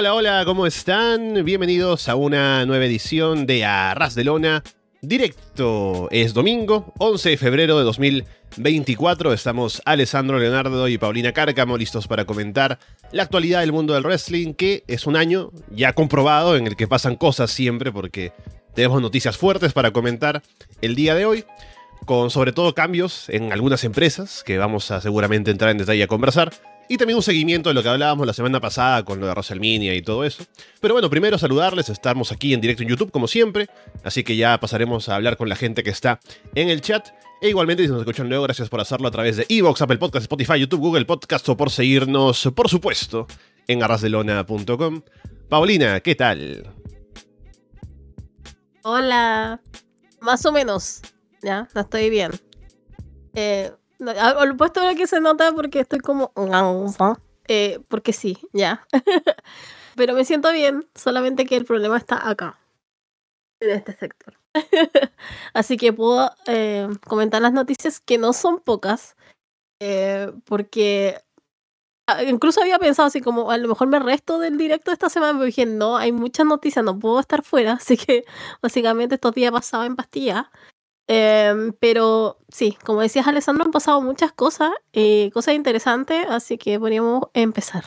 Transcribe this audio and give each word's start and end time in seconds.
Hola, 0.00 0.14
hola, 0.14 0.42
¿cómo 0.46 0.66
están? 0.66 1.44
Bienvenidos 1.44 2.08
a 2.08 2.14
una 2.14 2.64
nueva 2.64 2.86
edición 2.86 3.44
de 3.44 3.66
Arras 3.66 4.14
de 4.14 4.24
Lona. 4.24 4.62
Directo 5.02 6.08
es 6.10 6.32
domingo, 6.32 6.94
11 6.96 7.28
de 7.28 7.36
febrero 7.36 7.76
de 7.76 7.84
2024. 7.84 9.34
Estamos 9.34 9.82
Alessandro 9.84 10.38
Leonardo 10.38 10.88
y 10.88 10.96
Paulina 10.96 11.32
Cárcamo 11.32 11.76
listos 11.76 12.08
para 12.08 12.24
comentar 12.24 12.78
la 13.12 13.24
actualidad 13.24 13.60
del 13.60 13.72
mundo 13.72 13.92
del 13.92 14.04
wrestling, 14.04 14.54
que 14.54 14.84
es 14.86 15.06
un 15.06 15.16
año 15.16 15.50
ya 15.68 15.92
comprobado 15.92 16.56
en 16.56 16.66
el 16.66 16.76
que 16.76 16.88
pasan 16.88 17.16
cosas 17.16 17.50
siempre, 17.50 17.92
porque 17.92 18.32
tenemos 18.74 19.02
noticias 19.02 19.36
fuertes 19.36 19.74
para 19.74 19.90
comentar 19.90 20.40
el 20.80 20.94
día 20.94 21.14
de 21.14 21.26
hoy, 21.26 21.44
con 22.06 22.30
sobre 22.30 22.52
todo 22.52 22.74
cambios 22.74 23.28
en 23.28 23.52
algunas 23.52 23.84
empresas, 23.84 24.44
que 24.44 24.56
vamos 24.56 24.90
a 24.92 25.02
seguramente 25.02 25.50
entrar 25.50 25.70
en 25.70 25.76
detalle 25.76 26.04
a 26.04 26.06
conversar. 26.06 26.54
Y 26.90 26.98
también 26.98 27.16
un 27.16 27.22
seguimiento 27.22 27.70
de 27.70 27.74
lo 27.74 27.84
que 27.84 27.88
hablábamos 27.88 28.26
la 28.26 28.32
semana 28.32 28.58
pasada 28.60 29.04
con 29.04 29.20
lo 29.20 29.26
de 29.26 29.32
WrestleMania 29.32 29.94
y 29.94 30.02
todo 30.02 30.24
eso. 30.24 30.42
Pero 30.80 30.92
bueno, 30.92 31.08
primero 31.08 31.38
saludarles, 31.38 31.88
estamos 31.88 32.32
aquí 32.32 32.52
en 32.52 32.60
directo 32.60 32.82
en 32.82 32.88
YouTube 32.88 33.12
como 33.12 33.28
siempre, 33.28 33.68
así 34.02 34.24
que 34.24 34.34
ya 34.34 34.58
pasaremos 34.58 35.08
a 35.08 35.14
hablar 35.14 35.36
con 35.36 35.48
la 35.48 35.54
gente 35.54 35.84
que 35.84 35.90
está 35.90 36.18
en 36.52 36.68
el 36.68 36.80
chat. 36.80 37.10
E 37.40 37.50
igualmente, 37.50 37.84
si 37.84 37.90
nos 37.90 38.00
escuchan 38.00 38.28
luego, 38.28 38.42
gracias 38.42 38.68
por 38.68 38.80
hacerlo 38.80 39.06
a 39.06 39.12
través 39.12 39.36
de 39.36 39.46
Evox, 39.48 39.80
Apple 39.80 39.98
Podcast, 39.98 40.24
Spotify, 40.24 40.58
YouTube, 40.58 40.80
Google 40.80 41.04
Podcast 41.04 41.48
o 41.48 41.56
por 41.56 41.70
seguirnos, 41.70 42.50
por 42.56 42.68
supuesto, 42.68 43.28
en 43.68 43.84
arrasdelona.com. 43.84 45.02
Paulina, 45.48 46.00
¿qué 46.00 46.16
tal? 46.16 46.74
Hola. 48.82 49.60
Más 50.20 50.44
o 50.44 50.50
menos. 50.50 51.02
Ya, 51.40 51.68
no 51.72 51.82
estoy 51.82 52.10
bien. 52.10 52.32
Eh, 53.34 53.70
Lo 54.00 54.56
puesto 54.56 54.84
lo 54.84 54.96
que 54.96 55.06
se 55.06 55.20
nota 55.20 55.52
porque 55.52 55.80
estoy 55.80 56.00
como. 56.00 56.32
Eh, 57.48 57.80
porque 57.88 58.12
sí, 58.12 58.38
ya. 58.52 58.86
Pero 59.96 60.14
me 60.14 60.24
siento 60.24 60.50
bien, 60.52 60.88
solamente 60.94 61.44
que 61.44 61.56
el 61.56 61.66
problema 61.66 61.98
está 61.98 62.28
acá. 62.28 62.58
En 63.60 63.70
este 63.70 63.92
sector. 63.92 64.38
Así 65.52 65.76
que 65.76 65.92
puedo 65.92 66.30
eh, 66.46 66.88
comentar 67.06 67.42
las 67.42 67.52
noticias 67.52 68.00
que 68.00 68.16
no 68.16 68.32
son 68.32 68.60
pocas. 68.60 69.16
eh, 69.82 70.32
porque 70.46 71.18
ah, 72.06 72.22
incluso 72.24 72.60
había 72.62 72.78
pensado 72.78 73.08
así 73.08 73.20
como 73.20 73.50
a 73.50 73.58
lo 73.58 73.68
mejor 73.68 73.88
me 73.88 73.98
resto 73.98 74.38
del 74.38 74.56
directo 74.58 74.92
esta 74.92 75.08
semana, 75.10 75.34
pero 75.34 75.44
dije, 75.44 75.66
no, 75.66 75.96
hay 75.96 76.12
muchas 76.12 76.46
noticias, 76.46 76.84
no 76.84 76.98
puedo 76.98 77.20
estar 77.20 77.42
fuera, 77.42 77.72
así 77.80 77.96
que 77.96 78.24
básicamente 78.62 79.16
estos 79.16 79.34
días 79.34 79.52
pasaba 79.52 79.86
en 79.86 79.96
pastilla. 79.96 80.50
Em, 81.06 81.72
pero 81.80 82.38
sí, 82.48 82.76
como 82.84 83.00
decías 83.00 83.26
Alessandro, 83.26 83.64
han 83.64 83.72
pasado 83.72 84.00
muchas 84.00 84.32
cosas, 84.32 84.70
eh, 84.92 85.30
cosas 85.32 85.54
interesantes, 85.54 86.24
así 86.28 86.56
que 86.56 86.78
podríamos 86.78 87.24
empezar. 87.34 87.84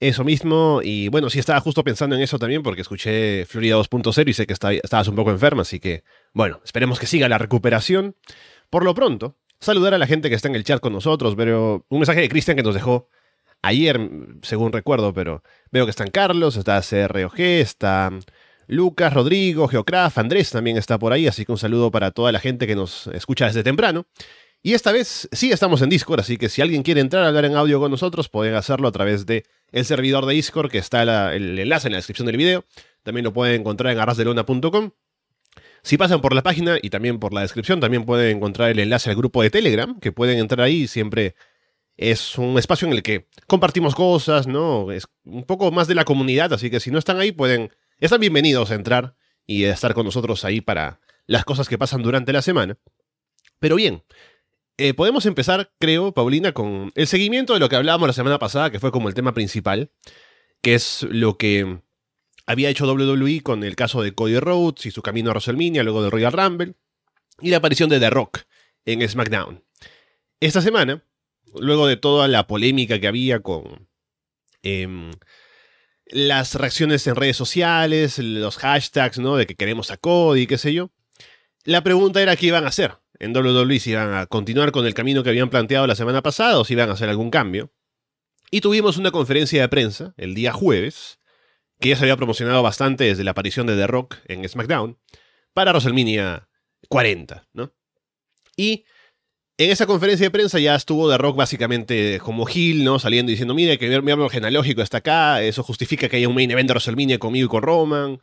Eso 0.00 0.24
mismo, 0.24 0.80
y 0.82 1.06
bueno, 1.08 1.30
sí 1.30 1.38
estaba 1.38 1.60
justo 1.60 1.84
pensando 1.84 2.16
en 2.16 2.22
eso 2.22 2.36
también 2.36 2.64
porque 2.64 2.80
escuché 2.80 3.46
Florida 3.46 3.76
2.0 3.76 4.28
y 4.28 4.32
sé 4.34 4.48
que 4.48 4.52
está- 4.52 4.72
estabas 4.72 5.06
un 5.06 5.14
poco 5.14 5.30
enferma, 5.30 5.62
así 5.62 5.78
que 5.78 6.02
bueno, 6.32 6.60
esperemos 6.64 6.98
que 6.98 7.06
siga 7.06 7.28
la 7.28 7.38
recuperación. 7.38 8.16
Por 8.68 8.84
lo 8.84 8.94
pronto, 8.94 9.36
saludar 9.60 9.94
a 9.94 9.98
la 9.98 10.08
gente 10.08 10.28
que 10.28 10.34
está 10.34 10.48
en 10.48 10.56
el 10.56 10.64
chat 10.64 10.80
con 10.80 10.92
nosotros, 10.92 11.34
pero 11.36 11.86
un 11.88 11.98
mensaje 12.00 12.20
de 12.20 12.28
Cristian 12.28 12.56
que 12.56 12.64
nos 12.64 12.74
dejó 12.74 13.08
ayer, 13.62 14.00
según 14.42 14.72
recuerdo, 14.72 15.14
pero 15.14 15.44
veo 15.70 15.84
que 15.86 15.90
están 15.90 16.10
Carlos, 16.10 16.56
está 16.56 16.82
CROG, 16.82 17.38
está 17.38 18.10
Lucas, 18.66 19.12
Rodrigo, 19.12 19.68
Geocraft, 19.68 20.18
Andrés 20.18 20.50
también 20.50 20.76
está 20.76 20.98
por 20.98 21.12
ahí, 21.12 21.26
así 21.26 21.44
que 21.44 21.52
un 21.52 21.58
saludo 21.58 21.90
para 21.90 22.10
toda 22.10 22.32
la 22.32 22.40
gente 22.40 22.66
que 22.66 22.74
nos 22.74 23.06
escucha 23.08 23.46
desde 23.46 23.62
temprano. 23.62 24.06
Y 24.62 24.74
esta 24.74 24.92
vez 24.92 25.28
sí 25.32 25.50
estamos 25.50 25.82
en 25.82 25.88
Discord, 25.88 26.20
así 26.20 26.36
que 26.36 26.48
si 26.48 26.62
alguien 26.62 26.84
quiere 26.84 27.00
entrar 27.00 27.24
a 27.24 27.28
hablar 27.28 27.44
en 27.44 27.56
audio 27.56 27.80
con 27.80 27.90
nosotros, 27.90 28.28
pueden 28.28 28.54
hacerlo 28.54 28.86
a 28.86 28.92
través 28.92 29.26
de 29.26 29.44
el 29.72 29.84
servidor 29.84 30.24
de 30.24 30.34
Discord, 30.34 30.70
que 30.70 30.78
está 30.78 31.02
el 31.34 31.58
enlace 31.58 31.88
en 31.88 31.92
la 31.92 31.98
descripción 31.98 32.26
del 32.26 32.36
video. 32.36 32.64
También 33.02 33.24
lo 33.24 33.32
pueden 33.32 33.60
encontrar 33.60 33.92
en 33.92 33.98
arrasdelona.com. 33.98 34.92
Si 35.82 35.96
pasan 35.96 36.20
por 36.20 36.32
la 36.32 36.42
página 36.42 36.78
y 36.80 36.90
también 36.90 37.18
por 37.18 37.34
la 37.34 37.40
descripción, 37.40 37.80
también 37.80 38.04
pueden 38.04 38.36
encontrar 38.36 38.70
el 38.70 38.78
enlace 38.78 39.10
al 39.10 39.16
grupo 39.16 39.42
de 39.42 39.50
Telegram, 39.50 39.98
que 39.98 40.12
pueden 40.12 40.38
entrar 40.38 40.64
ahí. 40.64 40.86
Siempre 40.86 41.34
es 41.96 42.38
un 42.38 42.56
espacio 42.56 42.86
en 42.86 42.94
el 42.94 43.02
que 43.02 43.26
compartimos 43.48 43.96
cosas, 43.96 44.46
¿no? 44.46 44.92
Es 44.92 45.08
un 45.24 45.42
poco 45.42 45.72
más 45.72 45.88
de 45.88 45.96
la 45.96 46.04
comunidad, 46.04 46.52
así 46.52 46.70
que 46.70 46.78
si 46.78 46.92
no 46.92 46.98
están 46.98 47.18
ahí, 47.18 47.32
pueden. 47.32 47.72
Están 48.02 48.18
bienvenidos 48.18 48.72
a 48.72 48.74
entrar 48.74 49.14
y 49.46 49.62
a 49.62 49.72
estar 49.72 49.94
con 49.94 50.04
nosotros 50.04 50.44
ahí 50.44 50.60
para 50.60 50.98
las 51.28 51.44
cosas 51.44 51.68
que 51.68 51.78
pasan 51.78 52.02
durante 52.02 52.32
la 52.32 52.42
semana. 52.42 52.76
Pero 53.60 53.76
bien, 53.76 54.02
eh, 54.76 54.92
podemos 54.92 55.24
empezar, 55.24 55.72
creo, 55.78 56.12
Paulina, 56.12 56.50
con 56.50 56.90
el 56.96 57.06
seguimiento 57.06 57.54
de 57.54 57.60
lo 57.60 57.68
que 57.68 57.76
hablábamos 57.76 58.08
la 58.08 58.12
semana 58.12 58.40
pasada, 58.40 58.72
que 58.72 58.80
fue 58.80 58.90
como 58.90 59.06
el 59.06 59.14
tema 59.14 59.34
principal, 59.34 59.92
que 60.62 60.74
es 60.74 61.06
lo 61.10 61.38
que 61.38 61.78
había 62.44 62.70
hecho 62.70 62.92
WWE 62.92 63.40
con 63.44 63.62
el 63.62 63.76
caso 63.76 64.02
de 64.02 64.16
Cody 64.16 64.40
Rhodes 64.40 64.84
y 64.86 64.90
su 64.90 65.00
camino 65.00 65.30
a 65.30 65.34
WrestleMania, 65.34 65.84
luego 65.84 66.02
del 66.02 66.10
Royal 66.10 66.32
Rumble, 66.32 66.74
y 67.40 67.50
la 67.50 67.58
aparición 67.58 67.88
de 67.88 68.00
The 68.00 68.10
Rock 68.10 68.40
en 68.84 69.08
SmackDown. 69.08 69.62
Esta 70.40 70.60
semana, 70.60 71.04
luego 71.54 71.86
de 71.86 71.98
toda 71.98 72.26
la 72.26 72.48
polémica 72.48 72.98
que 72.98 73.06
había 73.06 73.42
con 73.42 73.88
em, 74.64 75.12
las 76.12 76.54
reacciones 76.54 77.06
en 77.06 77.16
redes 77.16 77.36
sociales, 77.36 78.18
los 78.18 78.56
hashtags, 78.58 79.18
¿no? 79.18 79.36
De 79.36 79.46
que 79.46 79.54
queremos 79.54 79.90
a 79.90 79.96
Cody, 79.96 80.46
qué 80.46 80.58
sé 80.58 80.72
yo. 80.72 80.90
La 81.64 81.82
pregunta 81.82 82.22
era 82.22 82.36
qué 82.36 82.46
iban 82.46 82.64
a 82.64 82.68
hacer 82.68 82.98
en 83.18 83.36
WWE, 83.36 83.78
si 83.78 83.90
iban 83.90 84.14
a 84.14 84.26
continuar 84.26 84.72
con 84.72 84.84
el 84.84 84.94
camino 84.94 85.22
que 85.22 85.30
habían 85.30 85.48
planteado 85.48 85.86
la 85.86 85.94
semana 85.94 86.22
pasada 86.22 86.58
o 86.58 86.64
si 86.64 86.74
iban 86.74 86.90
a 86.90 86.94
hacer 86.94 87.08
algún 87.08 87.30
cambio. 87.30 87.72
Y 88.50 88.60
tuvimos 88.60 88.96
una 88.98 89.12
conferencia 89.12 89.62
de 89.62 89.68
prensa 89.68 90.12
el 90.16 90.34
día 90.34 90.52
jueves, 90.52 91.20
que 91.80 91.90
ya 91.90 91.96
se 91.96 92.02
había 92.02 92.16
promocionado 92.16 92.62
bastante 92.62 93.04
desde 93.04 93.24
la 93.24 93.30
aparición 93.30 93.66
de 93.66 93.76
The 93.76 93.86
Rock 93.86 94.16
en 94.26 94.46
SmackDown, 94.46 94.98
para 95.54 95.72
WrestleMania 95.72 96.48
40, 96.88 97.48
¿no? 97.52 97.72
Y 98.56 98.84
en 99.58 99.70
esa 99.70 99.86
conferencia 99.86 100.26
de 100.26 100.30
prensa 100.30 100.58
ya 100.58 100.74
estuvo 100.74 101.10
The 101.10 101.18
Rock 101.18 101.36
básicamente 101.36 102.18
como 102.20 102.46
Gil, 102.46 102.84
¿no? 102.84 102.98
Saliendo 102.98 103.30
y 103.30 103.34
diciendo, 103.34 103.54
mire, 103.54 103.78
que 103.78 104.00
mi 104.00 104.10
árbol 104.10 104.30
genealógico 104.30 104.82
está 104.82 104.98
acá, 104.98 105.42
eso 105.42 105.62
justifica 105.62 106.08
que 106.08 106.16
haya 106.16 106.28
un 106.28 106.34
main 106.34 106.50
event 106.50 106.68
de 106.68 106.72
WrestleMania 106.72 107.18
conmigo 107.18 107.46
y 107.46 107.48
con 107.48 107.62
Roman. 107.62 108.20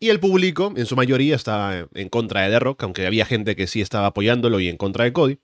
Y 0.00 0.10
el 0.10 0.20
público, 0.20 0.72
en 0.76 0.86
su 0.86 0.94
mayoría, 0.94 1.34
estaba 1.34 1.88
en 1.92 2.08
contra 2.08 2.42
de 2.42 2.50
The 2.50 2.60
Rock, 2.60 2.82
aunque 2.84 3.06
había 3.06 3.24
gente 3.24 3.56
que 3.56 3.66
sí 3.66 3.80
estaba 3.80 4.06
apoyándolo 4.06 4.60
y 4.60 4.68
en 4.68 4.76
contra 4.76 5.04
de 5.04 5.12
Cody. 5.12 5.38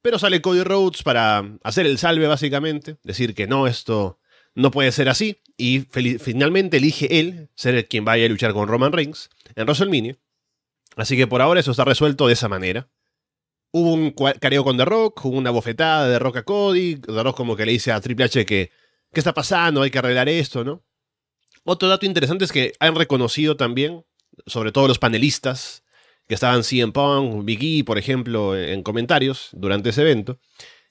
Pero 0.00 0.18
sale 0.18 0.40
Cody 0.40 0.62
Rhodes 0.62 1.02
para 1.02 1.58
hacer 1.62 1.86
el 1.86 1.98
salve, 1.98 2.26
básicamente, 2.26 2.96
decir 3.02 3.34
que 3.34 3.46
no, 3.46 3.66
esto 3.66 4.18
no 4.54 4.70
puede 4.70 4.92
ser 4.92 5.08
así, 5.08 5.42
y 5.56 5.80
finalmente 5.80 6.76
elige 6.78 7.20
él 7.20 7.50
ser 7.54 7.86
quien 7.88 8.04
vaya 8.04 8.24
a 8.24 8.28
luchar 8.28 8.52
con 8.52 8.68
Roman 8.68 8.92
Reigns 8.92 9.30
en 9.54 9.64
WrestleMania. 9.64 10.16
Así 10.96 11.16
que 11.16 11.26
por 11.26 11.42
ahora 11.42 11.60
eso 11.60 11.72
está 11.72 11.84
resuelto 11.84 12.26
de 12.26 12.34
esa 12.34 12.48
manera. 12.48 12.88
Hubo 13.76 13.92
un 13.92 14.12
careo 14.12 14.62
con 14.62 14.76
The 14.76 14.84
Rock, 14.84 15.24
hubo 15.24 15.36
una 15.36 15.50
bofetada 15.50 16.06
de 16.06 16.20
Rock 16.20 16.36
a 16.36 16.42
Cody, 16.44 16.94
The 16.94 17.24
Rock 17.24 17.36
como 17.36 17.56
que 17.56 17.66
le 17.66 17.72
dice 17.72 17.90
a 17.90 18.00
Triple 18.00 18.26
H 18.26 18.46
que 18.46 18.70
¿qué 19.12 19.18
está 19.18 19.34
pasando? 19.34 19.82
Hay 19.82 19.90
que 19.90 19.98
arreglar 19.98 20.28
esto, 20.28 20.62
¿no? 20.62 20.84
Otro 21.64 21.88
dato 21.88 22.06
interesante 22.06 22.44
es 22.44 22.52
que 22.52 22.74
han 22.78 22.94
reconocido 22.94 23.56
también, 23.56 24.04
sobre 24.46 24.70
todo 24.70 24.86
los 24.86 25.00
panelistas, 25.00 25.82
que 26.28 26.34
estaban 26.34 26.62
CM 26.62 26.92
Punk, 26.92 27.44
Big 27.44 27.80
E, 27.80 27.84
por 27.84 27.98
ejemplo, 27.98 28.56
en 28.56 28.84
comentarios 28.84 29.48
durante 29.50 29.90
ese 29.90 30.02
evento, 30.02 30.38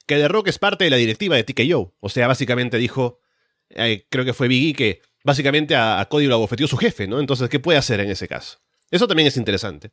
que 0.05 0.17
The 0.17 0.27
Rock 0.27 0.49
es 0.49 0.59
parte 0.59 0.83
de 0.83 0.89
la 0.89 0.97
directiva 0.97 1.37
de 1.37 1.45
TKO. 1.45 1.95
O 2.01 2.09
sea, 2.09 2.27
básicamente 2.27 2.77
dijo, 2.77 3.21
eh, 3.69 4.07
creo 4.09 4.25
que 4.25 4.33
fue 4.33 4.49
Big 4.49 4.71
E 4.71 4.73
que 4.73 5.01
básicamente 5.23 5.73
a, 5.75 6.01
a 6.01 6.09
Cody 6.09 6.25
lo 6.25 6.35
abofeteó 6.35 6.67
su 6.67 6.75
jefe, 6.75 7.07
¿no? 7.07 7.21
Entonces, 7.21 7.47
¿qué 7.47 7.61
puede 7.61 7.77
hacer 7.77 8.01
en 8.01 8.09
ese 8.09 8.27
caso? 8.27 8.59
Eso 8.91 9.07
también 9.07 9.27
es 9.27 9.37
interesante. 9.37 9.91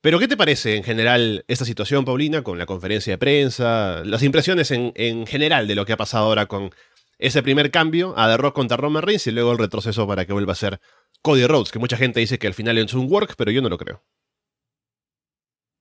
Pero, 0.00 0.18
¿qué 0.18 0.28
te 0.28 0.36
parece 0.36 0.76
en 0.76 0.84
general 0.84 1.44
esta 1.48 1.64
situación, 1.64 2.04
Paulina, 2.04 2.42
con 2.42 2.58
la 2.58 2.66
conferencia 2.66 3.14
de 3.14 3.18
prensa? 3.18 4.04
Las 4.04 4.22
impresiones 4.22 4.70
en, 4.70 4.92
en 4.94 5.26
general 5.26 5.66
de 5.66 5.74
lo 5.74 5.84
que 5.84 5.92
ha 5.92 5.96
pasado 5.96 6.26
ahora 6.26 6.46
con 6.46 6.70
ese 7.18 7.42
primer 7.42 7.70
cambio 7.70 8.14
a 8.16 8.28
The 8.28 8.36
Rock 8.36 8.54
contra 8.54 8.76
Roman 8.76 9.02
Reigns 9.02 9.26
y 9.26 9.32
luego 9.32 9.52
el 9.52 9.58
retroceso 9.58 10.06
para 10.06 10.24
que 10.26 10.32
vuelva 10.32 10.52
a 10.52 10.56
ser 10.56 10.80
Cody 11.22 11.46
Rhodes, 11.46 11.72
que 11.72 11.78
mucha 11.78 11.96
gente 11.96 12.20
dice 12.20 12.38
que 12.38 12.46
al 12.46 12.54
final 12.54 12.78
es 12.78 12.94
un 12.94 13.10
work, 13.10 13.34
pero 13.36 13.50
yo 13.50 13.62
no 13.62 13.68
lo 13.68 13.78
creo. 13.78 14.04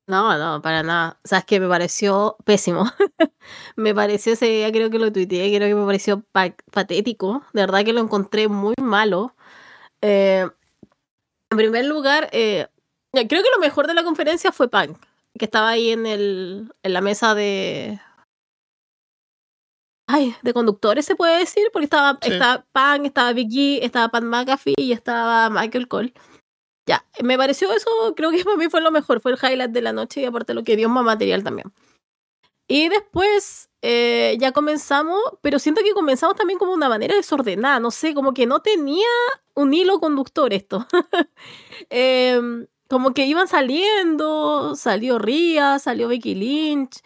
No, 0.07 0.37
no, 0.37 0.61
para 0.61 0.83
nada. 0.83 1.19
O 1.23 1.27
sea, 1.27 1.41
que 1.41 1.59
me 1.59 1.67
pareció 1.67 2.37
pésimo. 2.45 2.85
me 3.75 3.93
pareció 3.93 4.33
ese 4.33 4.45
día, 4.47 4.71
creo 4.71 4.89
que 4.91 4.99
lo 4.99 5.11
tuiteé, 5.11 5.55
creo 5.55 5.67
que 5.67 5.75
me 5.75 5.85
pareció 5.85 6.21
pa- 6.31 6.55
patético. 6.71 7.43
De 7.53 7.61
verdad 7.61 7.83
que 7.83 7.93
lo 7.93 8.01
encontré 8.01 8.47
muy 8.47 8.75
malo. 8.79 9.35
Eh, 10.01 10.47
en 11.49 11.57
primer 11.57 11.85
lugar, 11.85 12.29
eh, 12.33 12.67
creo 13.27 13.43
que 13.43 13.49
lo 13.53 13.59
mejor 13.59 13.87
de 13.87 13.93
la 13.93 14.03
conferencia 14.03 14.51
fue 14.51 14.69
Punk, 14.69 14.97
que 15.37 15.45
estaba 15.45 15.69
ahí 15.69 15.91
en, 15.91 16.05
el, 16.05 16.71
en 16.83 16.93
la 16.93 17.01
mesa 17.01 17.35
de... 17.35 17.99
Ay, 20.07 20.35
de 20.43 20.53
conductores 20.53 21.05
se 21.05 21.15
puede 21.15 21.39
decir, 21.39 21.63
porque 21.73 21.85
estaba, 21.85 22.19
Sí. 22.21 22.31
estaba 22.33 22.65
Punk, 22.71 23.07
estaba 23.07 23.33
Big 23.33 23.51
E, 23.57 23.85
estaba 23.85 24.09
Pat 24.09 24.23
McAfee 24.23 24.75
y 24.77 24.91
estaba 24.91 25.49
Michael 25.49 25.87
Cole. 25.87 26.13
Ya, 26.87 27.03
me 27.23 27.37
pareció 27.37 27.71
eso, 27.73 27.89
creo 28.15 28.29
que 28.29 28.37
para 28.45 28.57
mí 28.57 28.69
fue 28.69 28.81
lo 28.81 28.91
mejor, 28.91 29.19
fue 29.19 29.31
el 29.31 29.39
highlight 29.41 29.71
de 29.71 29.81
la 29.81 29.93
noche 29.93 30.21
y 30.21 30.25
aparte 30.25 30.53
lo 30.53 30.63
que 30.63 30.75
dio 30.75 30.89
más 30.89 31.03
material 31.03 31.43
también. 31.43 31.73
Y 32.67 32.89
después 32.89 33.69
eh, 33.83 34.37
ya 34.39 34.51
comenzamos, 34.51 35.19
pero 35.41 35.59
siento 35.59 35.81
que 35.83 35.93
comenzamos 35.93 36.35
también 36.35 36.57
como 36.57 36.73
una 36.73 36.89
manera 36.89 37.15
desordenada, 37.15 37.79
no 37.79 37.91
sé, 37.91 38.15
como 38.15 38.33
que 38.33 38.47
no 38.47 38.61
tenía 38.61 39.07
un 39.55 39.73
hilo 39.73 39.99
conductor 39.99 40.51
esto. 40.53 40.85
Em, 41.89 42.65
como 42.87 43.13
que 43.13 43.25
iban 43.25 43.47
saliendo, 43.47 44.75
salió 44.75 45.17
Ria, 45.17 45.79
salió 45.79 46.07
Becky 46.07 46.35
Lynch. 46.35 47.01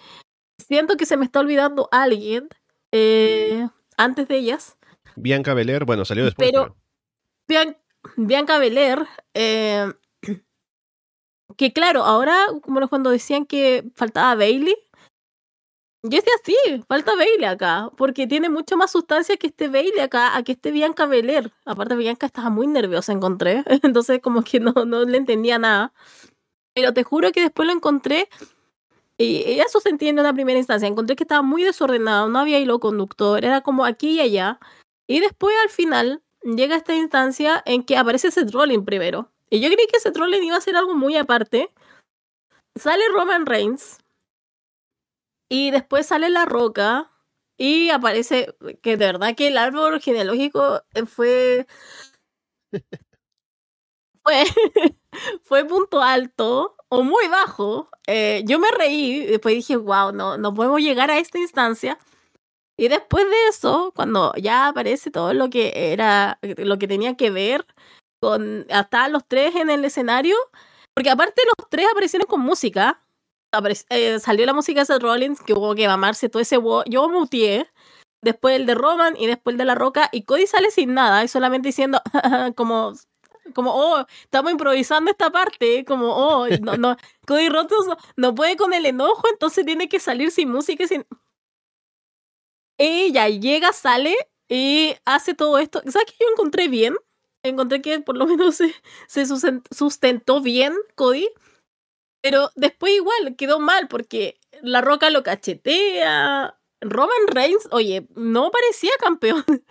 Siento 0.58 0.98
que 0.98 1.06
se 1.06 1.18
me 1.18 1.26
está 1.26 1.40
olvidando 1.40 1.88
alguien 1.92 2.50
eh, 2.92 3.68
antes 3.98 4.28
de 4.28 4.38
ellas. 4.38 4.78
Bianca 5.16 5.54
Belair, 5.54 5.86
bueno, 5.86 6.06
salió 6.06 6.26
después. 6.26 6.52
Pero, 6.52 6.76
Bianca 8.18 8.60
Belair, 8.60 9.08
eh, 9.34 9.92
que 11.58 11.74
claro, 11.74 12.04
ahora, 12.04 12.46
como 12.62 12.88
cuando 12.88 13.10
decían 13.10 13.46
que 13.46 13.86
faltaba 13.96 14.36
Bailey, 14.36 14.76
yo 16.04 16.10
decía 16.12 16.34
sí, 16.44 16.56
falta 16.88 17.16
Bailey 17.16 17.46
acá, 17.46 17.90
porque 17.98 18.26
tiene 18.28 18.50
mucho 18.50 18.78
más 18.78 18.92
sustancia 18.92 19.36
que 19.38 19.48
este 19.48 19.68
Bailey 19.68 20.00
acá, 20.00 20.36
a 20.38 20.44
que 20.44 20.54
este 20.54 20.72
Bianca 20.72 21.06
Belair. 21.06 21.52
Aparte, 21.66 21.96
Bianca 21.96 22.26
estaba 22.26 22.50
muy 22.50 22.68
nerviosa, 22.68 23.12
encontré, 23.12 23.64
entonces 23.84 24.22
como 24.22 24.44
que 24.44 24.60
no, 24.60 24.72
no 24.86 25.04
le 25.04 25.18
entendía 25.18 25.60
nada. 25.60 25.94
Pero 26.74 26.94
te 26.94 27.04
juro 27.04 27.32
que 27.32 27.42
después 27.42 27.68
lo 27.68 27.74
encontré 27.74 28.30
y 29.18 29.60
eso 29.60 29.82
se 29.82 29.90
entiende 29.90 30.22
en 30.22 30.28
una 30.28 30.34
primera 30.34 30.58
instancia. 30.58 30.88
Encontré 30.88 31.18
que 31.18 31.24
estaba 31.24 31.42
muy 31.42 31.64
desordenado, 31.64 32.30
no 32.30 32.40
había 32.40 32.60
hilo 32.60 32.80
conductor, 32.80 33.44
era 33.44 33.62
como 33.62 33.84
aquí 33.84 34.12
y 34.12 34.22
allá. 34.22 34.60
Y 35.08 35.20
después 35.20 35.54
al 35.62 35.70
final 35.70 36.24
llega 36.44 36.78
esta 36.78 36.96
instancia 36.96 37.62
en 37.66 37.84
que 37.84 37.98
aparece 37.98 38.30
ese 38.30 38.46
trolling 38.46 38.86
primero. 38.86 39.30
Y 39.50 39.60
yo 39.60 39.68
creí 39.70 39.88
que 39.88 39.98
ese 39.98 40.12
trolling 40.12 40.44
iba 40.44 40.56
a 40.56 40.62
ser 40.62 40.78
algo 40.78 40.96
muy 40.96 41.18
aparte. 41.18 41.70
Sale 42.78 43.04
Roman 43.14 43.46
Reigns. 43.46 43.98
Y 45.50 45.72
después 45.72 46.08
sale 46.08 46.30
La 46.30 46.46
Roca. 46.46 47.12
Y 47.58 47.90
aparece 47.90 48.56
que 48.82 48.96
de 48.98 49.06
verdad 49.08 49.36
que 49.36 49.48
el 49.48 49.58
árbol 49.58 50.00
genealógico 50.00 50.82
fue. 51.08 51.68
fue, 54.24 54.44
fue 55.44 55.66
punto 55.66 56.02
alto 56.02 56.76
o 56.90 57.04
muy 57.04 57.28
bajo. 57.28 57.90
Eh, 58.08 58.44
yo 58.46 58.60
me 58.60 58.70
reí. 58.72 59.26
Después 59.26 59.56
dije, 59.56 59.78
wow, 59.78 60.12
no, 60.14 60.38
no 60.38 60.54
podemos 60.54 60.82
llegar 60.82 61.12
a 61.12 61.20
esta 61.20 61.40
instancia. 61.40 61.98
Y 62.78 62.88
después 62.88 63.26
de 63.26 63.48
eso, 63.50 63.92
cuando 63.96 64.34
ya 64.36 64.68
aparece 64.70 65.12
todo 65.12 65.34
lo 65.34 65.50
que 65.50 65.92
era, 65.94 66.40
lo 66.42 66.80
que 66.80 66.88
tenía 66.88 67.18
que 67.18 67.30
ver 67.30 67.66
con 68.22 68.66
hasta 68.72 69.10
los 69.10 69.28
tres 69.28 69.56
en 69.56 69.70
el 69.70 69.84
escenario, 69.86 70.36
porque 70.96 71.10
aparte 71.10 71.42
los 71.46 71.70
tres 71.70 71.88
aparecieron 71.92 72.28
con 72.28 72.42
música. 72.42 73.02
Eh, 73.90 74.20
salió 74.20 74.46
la 74.46 74.54
música 74.54 74.82
de 74.82 74.86
Seth 74.86 75.02
Rollins, 75.02 75.42
que 75.42 75.54
hubo 75.54 75.74
que 75.76 75.88
mamarse 75.88 76.30
todo 76.30 76.42
ese 76.42 76.58
yo 76.88 77.10
mutié. 77.10 77.68
Después 78.22 78.56
el 78.56 78.66
de 78.66 78.76
Roman 78.76 79.16
y 79.18 79.28
después 79.28 79.54
el 79.54 79.58
de 79.58 79.66
La 79.66 79.76
Roca. 79.76 80.10
Y 80.12 80.24
Cody 80.24 80.46
sale 80.46 80.72
sin 80.72 80.94
nada, 80.94 81.24
y 81.24 81.28
solamente 81.28 81.70
diciendo 81.70 82.02
como 82.56 82.94
como, 83.54 83.72
oh, 83.74 84.06
estamos 84.24 84.52
improvisando 84.52 85.12
esta 85.12 85.32
parte, 85.32 85.86
como, 85.86 86.16
oh, 86.16 86.48
no, 86.62 86.78
no, 86.78 86.96
Cody 87.28 87.50
Rhodes 87.50 87.88
no, 87.88 87.98
no, 88.16 88.36
puede 88.36 88.56
con 88.58 88.74
el 88.74 88.86
enojo, 88.86 89.24
entonces 89.32 89.66
tiene 89.66 89.90
que 89.90 90.00
salir 90.00 90.32
sin 90.32 90.52
música 90.52 90.88
sin... 90.88 91.06
Ella 92.78 93.28
llega, 93.28 93.74
sale 93.74 94.16
y 94.48 94.96
hace 95.06 95.34
todo 95.34 95.58
esto. 95.58 95.82
¿Sabes 95.88 96.06
que 96.06 96.18
yo 96.20 96.28
encontré 96.32 96.70
bien? 96.70 96.96
Encontré 97.44 97.82
que 97.82 98.00
por 98.00 98.16
lo 98.16 98.26
menos 98.26 98.56
se, 98.56 98.74
se 99.08 99.26
sustentó 99.72 100.42
bien 100.42 100.74
Cody. 100.96 101.28
Pero 102.22 102.52
después 102.56 102.94
igual 102.94 103.36
quedó 103.38 103.60
mal 103.60 103.88
porque 103.88 104.40
La 104.62 104.82
Roca 104.82 105.10
lo 105.10 105.24
cachetea. 105.24 106.56
Roman 106.82 107.28
Reigns, 107.28 107.68
oye, 107.72 108.08
no 108.16 108.52
parecía 108.52 108.92
campeón. 109.00 109.44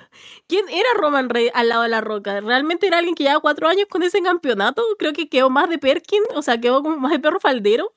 ¿Quién 0.46 0.68
era 0.68 0.88
Roman 0.96 1.30
Reigns 1.30 1.52
al 1.54 1.68
lado 1.68 1.82
de 1.82 1.88
La 1.88 2.00
Roca? 2.02 2.40
¿Realmente 2.40 2.86
era 2.86 2.98
alguien 2.98 3.14
que 3.14 3.24
lleva 3.24 3.40
cuatro 3.40 3.68
años 3.68 3.86
con 3.88 4.02
ese 4.02 4.20
campeonato? 4.22 4.82
Creo 4.98 5.12
que 5.12 5.28
quedó 5.28 5.48
más 5.50 5.70
de 5.70 5.78
Perkin, 5.78 6.22
o 6.34 6.42
sea, 6.42 6.60
quedó 6.60 6.82
como 6.82 6.98
más 6.98 7.12
de 7.12 7.18
perro 7.18 7.40
faldero. 7.40 7.94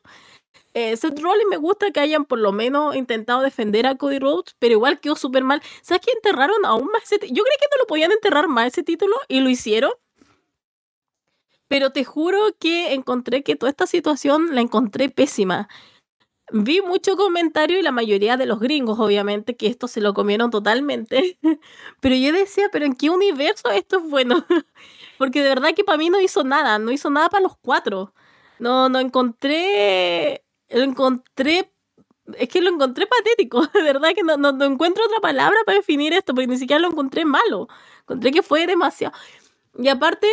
Eh, 0.74 0.96
Seth 0.96 1.20
Rollins 1.20 1.50
me 1.50 1.58
gusta 1.58 1.92
que 1.92 2.00
hayan 2.00 2.24
por 2.26 2.40
lo 2.40 2.54
menos 2.54 2.96
intentado 2.96 3.42
defender 3.42 3.86
a 3.88 3.96
Cody 3.96 4.20
Rhodes, 4.20 4.56
pero 4.60 4.74
igual 4.74 5.00
quedó 5.02 5.16
súper 5.16 5.44
mal. 5.44 5.62
¿Sabes 5.82 6.02
que 6.06 6.12
enterraron 6.14 6.66
aún 6.66 6.86
más 6.86 7.04
ese 7.04 7.20
Yo 7.20 7.44
creí 7.44 7.58
que 7.60 7.68
no 7.72 7.80
lo 7.82 7.88
podían 7.88 8.12
enterrar 8.12 8.48
más 8.48 8.68
ese 8.68 8.84
título 8.84 9.16
y 9.28 9.42
lo 9.42 9.50
hicieron. 9.50 9.92
Pero 11.72 11.92
te 11.92 12.04
juro 12.04 12.38
que 12.60 12.94
encontré 12.94 13.44
que 13.44 13.56
toda 13.56 13.70
esta 13.70 13.88
situación 13.88 14.54
la 14.56 14.60
encontré 14.60 15.08
pésima. 15.10 15.70
Vi 16.52 16.82
mucho 16.82 17.16
comentario 17.16 17.80
y 17.80 17.82
la 17.82 17.94
mayoría 17.94 18.36
de 18.36 18.46
los 18.46 18.60
gringos, 18.60 19.00
obviamente, 19.00 19.56
que 19.56 19.68
esto 19.68 19.88
se 19.88 20.02
lo 20.02 20.14
comieron 20.14 20.52
totalmente. 20.52 21.40
Pero 22.02 22.16
yo 22.16 22.34
decía, 22.34 22.68
¿pero 22.74 22.86
en 22.86 22.94
qué 22.96 23.10
universo 23.10 23.70
esto 23.72 24.00
es 24.00 24.10
bueno? 24.10 24.46
Porque 25.18 25.42
de 25.42 25.48
verdad 25.48 25.74
que 25.74 25.86
para 25.86 25.98
mí 25.98 26.10
no 26.10 26.20
hizo 26.20 26.44
nada, 26.44 26.78
no 26.78 26.92
hizo 26.92 27.10
nada 27.10 27.30
para 27.30 27.44
los 27.44 27.56
cuatro. 27.62 28.14
No, 28.60 28.90
no 28.90 29.00
encontré 29.00 30.44
lo 30.72 30.84
encontré, 30.84 31.72
es 32.38 32.50
que 32.50 32.62
lo 32.62 32.70
encontré 32.70 33.08
patético, 33.08 33.62
de 33.74 33.84
verdad 33.84 34.10
que 34.16 34.24
no, 34.24 34.38
no, 34.38 34.66
encuentro 34.66 35.06
otra 35.06 35.20
palabra 35.20 35.58
para 35.66 35.78
definir 35.78 36.14
esto, 36.14 36.34
porque 36.34 36.48
ni 36.48 36.58
siquiera 36.58 36.82
lo 36.82 36.90
encontré 36.90 37.26
malo, 37.26 37.68
encontré 38.02 38.32
que 38.32 38.44
fue 38.44 38.68
demasiado. 38.68 39.16
Y 39.78 39.88
aparte, 39.88 40.28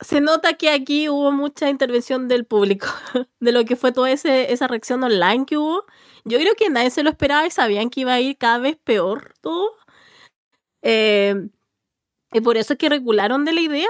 se 0.00 0.20
nota 0.20 0.54
que 0.54 0.70
aquí 0.70 1.08
hubo 1.08 1.32
mucha 1.32 1.68
intervención 1.68 2.28
del 2.28 2.44
público, 2.44 2.86
de 3.40 3.52
lo 3.52 3.64
que 3.64 3.76
fue 3.76 3.92
toda 3.92 4.10
ese, 4.10 4.52
esa 4.52 4.66
reacción 4.66 5.02
online 5.04 5.46
que 5.46 5.56
hubo. 5.58 5.84
Yo 6.24 6.38
creo 6.38 6.54
que 6.54 6.70
nadie 6.70 6.90
se 6.90 7.02
lo 7.02 7.10
esperaba 7.10 7.46
y 7.46 7.50
sabían 7.50 7.90
que 7.90 8.00
iba 8.02 8.14
a 8.14 8.20
ir 8.20 8.38
cada 8.38 8.58
vez 8.58 8.76
peor 8.82 9.34
todo. 9.40 9.72
Eh, 10.82 11.48
y 12.32 12.40
por 12.40 12.56
eso 12.56 12.72
es 12.74 12.78
que 12.78 12.88
regularon 12.88 13.44
de 13.44 13.52
la 13.52 13.60
idea 13.60 13.88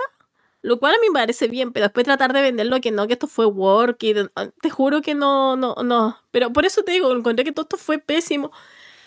lo 0.63 0.79
cual 0.79 0.95
a 0.95 0.99
mí 1.01 1.09
me 1.11 1.15
parece 1.15 1.49
bien, 1.49 1.73
pero 1.73 1.87
después 1.87 2.05
tratar 2.05 2.33
de 2.33 2.41
venderlo 2.41 2.81
que 2.81 2.93
no, 2.93 3.07
que 3.09 3.15
esto 3.15 3.27
fue 3.27 3.47
work 3.47 4.03
y 4.05 4.15
ah, 4.37 4.49
te 4.63 4.71
juro 4.71 5.03
que 5.03 5.15
no, 5.15 5.57
no, 5.57 5.75
no. 5.83 6.17
Pero 6.31 6.53
por 6.53 6.65
eso 6.65 6.85
te 6.85 6.93
digo, 6.93 7.13
encontré 7.13 7.45
que 7.45 7.53
todo 7.53 7.65
esto 7.65 7.77
fue 7.77 7.99
pésimo. 7.99 8.53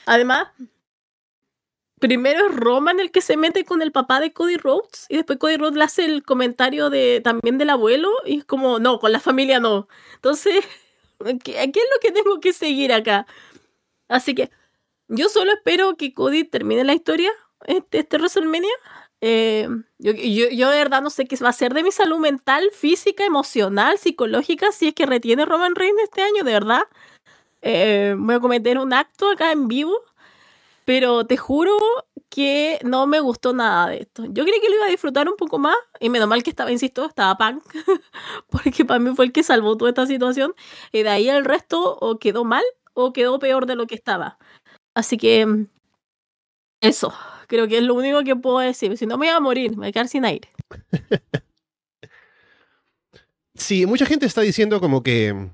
Además, 0.06 0.50
primero 2.00 2.48
es 2.48 2.56
Roman 2.56 3.00
el 3.00 3.12
que 3.12 3.22
se 3.22 3.38
mete 3.38 3.66
con 3.66 3.82
el 3.82 3.92
papá 3.92 4.20
de 4.20 4.34
Cody 4.34 4.58
Rhodes 4.58 5.06
y 5.10 5.18
después 5.18 5.40
Cody 5.40 5.58
Rhodes 5.58 5.76
le 5.76 5.84
hace 5.84 6.06
el 6.06 6.24
comentario 6.24 6.90
de 6.90 7.22
también 7.24 7.58
del 7.58 7.70
abuelo 7.70 8.10
y 8.26 8.40
es 8.40 8.46
como, 8.46 8.80
no, 8.80 9.00
con 9.00 9.12
la 9.12 9.20
familia 9.20 9.60
no. 9.60 9.88
Entonces, 10.16 10.66
¿qué, 11.44 11.62
es 11.62 11.68
lo 11.68 12.00
que 12.02 12.12
tengo 12.12 12.40
que 12.40 12.54
seguir 12.54 12.94
acá? 12.94 13.26
Así 14.08 14.36
que 14.36 14.52
yo 15.08 15.30
solo 15.30 15.54
espero 15.54 15.98
que 15.98 16.14
Cody 16.14 16.44
termine 16.44 16.84
la 16.84 16.94
historia, 16.94 17.32
este, 17.66 18.00
este 18.00 18.18
WrestleMania, 18.18 18.72
eh, 19.22 19.68
yo, 19.98 20.12
yo, 20.14 20.70
de 20.70 20.78
verdad 20.78 21.02
no 21.02 21.10
sé 21.10 21.26
qué 21.26 21.36
va 21.38 21.50
a 21.50 21.54
ser 21.54 21.74
de 21.74 21.84
mi 21.84 21.92
salud 21.92 22.20
mental, 22.20 22.70
física, 22.72 23.26
emocional, 23.26 23.98
psicológica, 23.98 24.72
si 24.72 24.90
es 24.90 24.94
que 24.94 25.06
retiene 25.06 25.46
Roman 25.46 25.76
Reigns 25.76 26.02
este 26.04 26.22
año, 26.22 26.44
de 26.44 26.52
verdad. 26.52 26.84
Eh, 27.62 28.16
voy 28.18 28.36
a 28.36 28.40
cometer 28.40 28.78
un 28.78 28.94
acto 28.94 29.32
acá 29.32 29.52
en 29.52 29.68
vivo, 29.68 30.00
pero 30.86 31.26
te 31.26 31.38
juro 31.38 31.74
que 32.30 32.80
no 32.84 33.08
me 33.08 33.20
gustó 33.20 33.54
nada 33.54 33.90
de 33.90 34.02
esto. 34.02 34.26
Yo 34.26 34.44
creí 34.44 34.60
que 34.62 34.70
lo 34.70 34.76
iba 34.76 34.86
a 34.86 34.90
disfrutar 34.90 35.28
un 35.28 35.36
poco 35.36 35.60
más, 35.60 35.76
y 36.00 36.10
menos 36.10 36.28
mal 36.28 36.44
que 36.44 36.50
estaba, 36.50 36.72
insisto, 36.72 37.06
estaba 37.06 37.38
Punk, 37.38 37.64
porque 38.50 38.86
para 38.86 39.00
mí 39.00 39.14
fue 39.16 39.26
el 39.26 39.32
que 39.32 39.44
salvó 39.44 39.78
toda 39.78 39.90
esta 39.92 40.08
situación, 40.08 40.54
y 40.92 41.04
de 41.04 41.10
ahí 41.10 41.30
el 41.30 41.46
resto 41.46 41.98
o 42.00 42.20
quedó 42.20 42.46
mal 42.46 42.64
o 42.94 43.14
quedó 43.14 43.40
peor 43.40 43.66
de 43.66 43.76
lo 43.76 43.88
que 43.88 43.96
estaba. 43.96 44.38
Así 44.94 45.18
que 45.18 45.68
eso. 46.82 47.14
Creo 47.48 47.68
que 47.68 47.78
es 47.78 47.84
lo 47.84 47.94
único 47.94 48.24
que 48.24 48.36
puedo 48.36 48.60
decir. 48.60 48.98
Si 48.98 49.06
no 49.06 49.18
me 49.18 49.28
voy 49.28 49.36
a 49.36 49.40
morir, 49.40 49.72
me 49.72 49.78
voy 49.78 49.88
a 49.88 49.92
quedar 49.92 50.08
sin 50.08 50.26
aire. 50.26 50.50
sí, 53.56 53.86
mucha 53.86 54.06
gente 54.06 54.26
está 54.26 54.42
diciendo 54.42 54.80
como 54.80 55.04
que, 55.04 55.50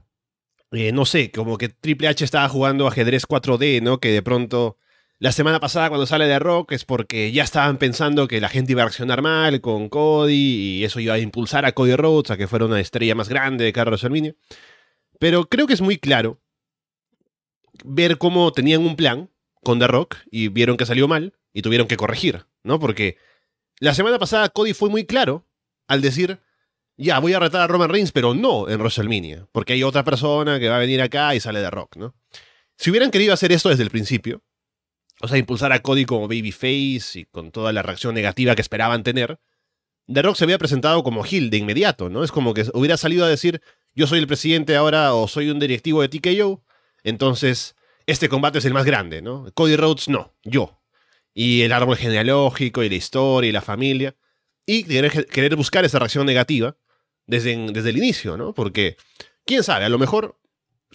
eh, 0.71 0.91
no 0.91 1.05
sé, 1.05 1.31
como 1.31 1.57
que 1.57 1.69
Triple 1.69 2.07
H 2.07 2.23
estaba 2.23 2.47
jugando 2.47 2.87
ajedrez 2.87 3.27
4D, 3.27 3.81
¿no? 3.81 3.99
Que 3.99 4.09
de 4.09 4.21
pronto, 4.21 4.77
la 5.21 5.31
semana 5.31 5.59
pasada 5.59 5.89
cuando 5.89 6.07
sale 6.07 6.25
de 6.25 6.39
Rock 6.39 6.71
es 6.71 6.83
porque 6.83 7.31
ya 7.31 7.43
estaban 7.43 7.77
pensando 7.77 8.27
que 8.27 8.41
la 8.41 8.49
gente 8.49 8.71
iba 8.71 8.81
a 8.81 8.85
reaccionar 8.85 9.21
mal 9.21 9.61
con 9.61 9.87
Cody 9.87 10.79
y 10.79 10.83
eso 10.83 10.99
iba 10.99 11.13
a 11.13 11.19
impulsar 11.19 11.63
a 11.63 11.73
Cody 11.73 11.95
Rhodes 11.95 12.31
a 12.31 12.37
que 12.37 12.47
fuera 12.47 12.65
una 12.65 12.79
estrella 12.79 13.13
más 13.13 13.29
grande 13.29 13.63
de 13.63 13.71
Carlos 13.71 14.03
Arminio. 14.03 14.35
Pero 15.19 15.47
creo 15.47 15.67
que 15.67 15.73
es 15.73 15.81
muy 15.81 15.99
claro 15.99 16.41
ver 17.85 18.17
cómo 18.17 18.51
tenían 18.51 18.81
un 18.81 18.95
plan 18.95 19.29
con 19.63 19.77
The 19.77 19.85
Rock 19.85 20.15
y 20.31 20.47
vieron 20.47 20.75
que 20.75 20.87
salió 20.87 21.07
mal 21.07 21.35
y 21.53 21.61
tuvieron 21.61 21.87
que 21.87 21.97
corregir, 21.97 22.47
¿no? 22.63 22.79
Porque 22.79 23.17
la 23.79 23.93
semana 23.93 24.17
pasada 24.17 24.49
Cody 24.49 24.73
fue 24.73 24.89
muy 24.89 25.05
claro 25.05 25.45
al 25.87 26.01
decir, 26.01 26.39
ya, 26.97 27.19
voy 27.19 27.33
a 27.33 27.39
retar 27.39 27.61
a 27.61 27.67
Roman 27.67 27.91
Reigns, 27.91 28.11
pero 28.11 28.33
no 28.33 28.67
en 28.67 28.79
WrestleMania, 28.79 29.47
porque 29.51 29.73
hay 29.73 29.83
otra 29.83 30.03
persona 30.03 30.59
que 30.59 30.67
va 30.67 30.77
a 30.77 30.79
venir 30.79 30.99
acá 30.99 31.35
y 31.35 31.39
sale 31.39 31.59
de 31.59 31.69
Rock, 31.69 31.97
¿no? 31.97 32.15
Si 32.75 32.89
hubieran 32.89 33.11
querido 33.11 33.35
hacer 33.35 33.51
esto 33.51 33.69
desde 33.69 33.83
el 33.83 33.91
principio, 33.91 34.41
o 35.21 35.27
sea, 35.27 35.37
impulsar 35.37 35.71
a 35.71 35.81
Cody 35.81 36.05
como 36.05 36.27
babyface 36.27 37.19
y 37.19 37.25
con 37.25 37.51
toda 37.51 37.71
la 37.73 37.81
reacción 37.81 38.15
negativa 38.15 38.55
que 38.55 38.61
esperaban 38.61 39.03
tener, 39.03 39.39
The 40.07 40.21
Rock 40.21 40.35
se 40.35 40.43
había 40.43 40.57
presentado 40.57 41.03
como 41.03 41.25
Hill 41.25 41.49
de 41.49 41.57
inmediato, 41.57 42.09
¿no? 42.09 42.23
Es 42.23 42.31
como 42.31 42.53
que 42.53 42.65
hubiera 42.73 42.97
salido 42.97 43.25
a 43.25 43.29
decir, 43.29 43.61
yo 43.93 44.07
soy 44.07 44.19
el 44.19 44.27
presidente 44.27 44.75
ahora 44.75 45.13
o 45.13 45.27
soy 45.27 45.49
un 45.49 45.59
directivo 45.59 46.01
de 46.01 46.09
TKO, 46.09 46.63
entonces 47.03 47.75
este 48.05 48.29
combate 48.29 48.59
es 48.59 48.65
el 48.65 48.73
más 48.73 48.85
grande, 48.85 49.21
¿no? 49.21 49.45
Cody 49.53 49.75
Rhodes 49.75 50.09
no, 50.09 50.33
yo. 50.43 50.81
Y 51.33 51.61
el 51.61 51.71
árbol 51.71 51.95
genealógico 51.95 52.83
y 52.83 52.89
la 52.89 52.95
historia 52.95 53.49
y 53.49 53.53
la 53.53 53.61
familia. 53.61 54.15
Y 54.65 54.83
querer, 54.83 55.55
buscar 55.55 55.85
esa 55.85 55.99
reacción 55.99 56.25
negativa 56.25 56.77
desde, 57.25 57.55
desde 57.71 57.89
el 57.89 57.97
inicio, 57.97 58.37
¿no? 58.37 58.53
Porque, 58.53 58.97
quién 59.45 59.63
sabe, 59.63 59.85
a 59.85 59.89
lo 59.89 59.97
mejor 59.97 60.37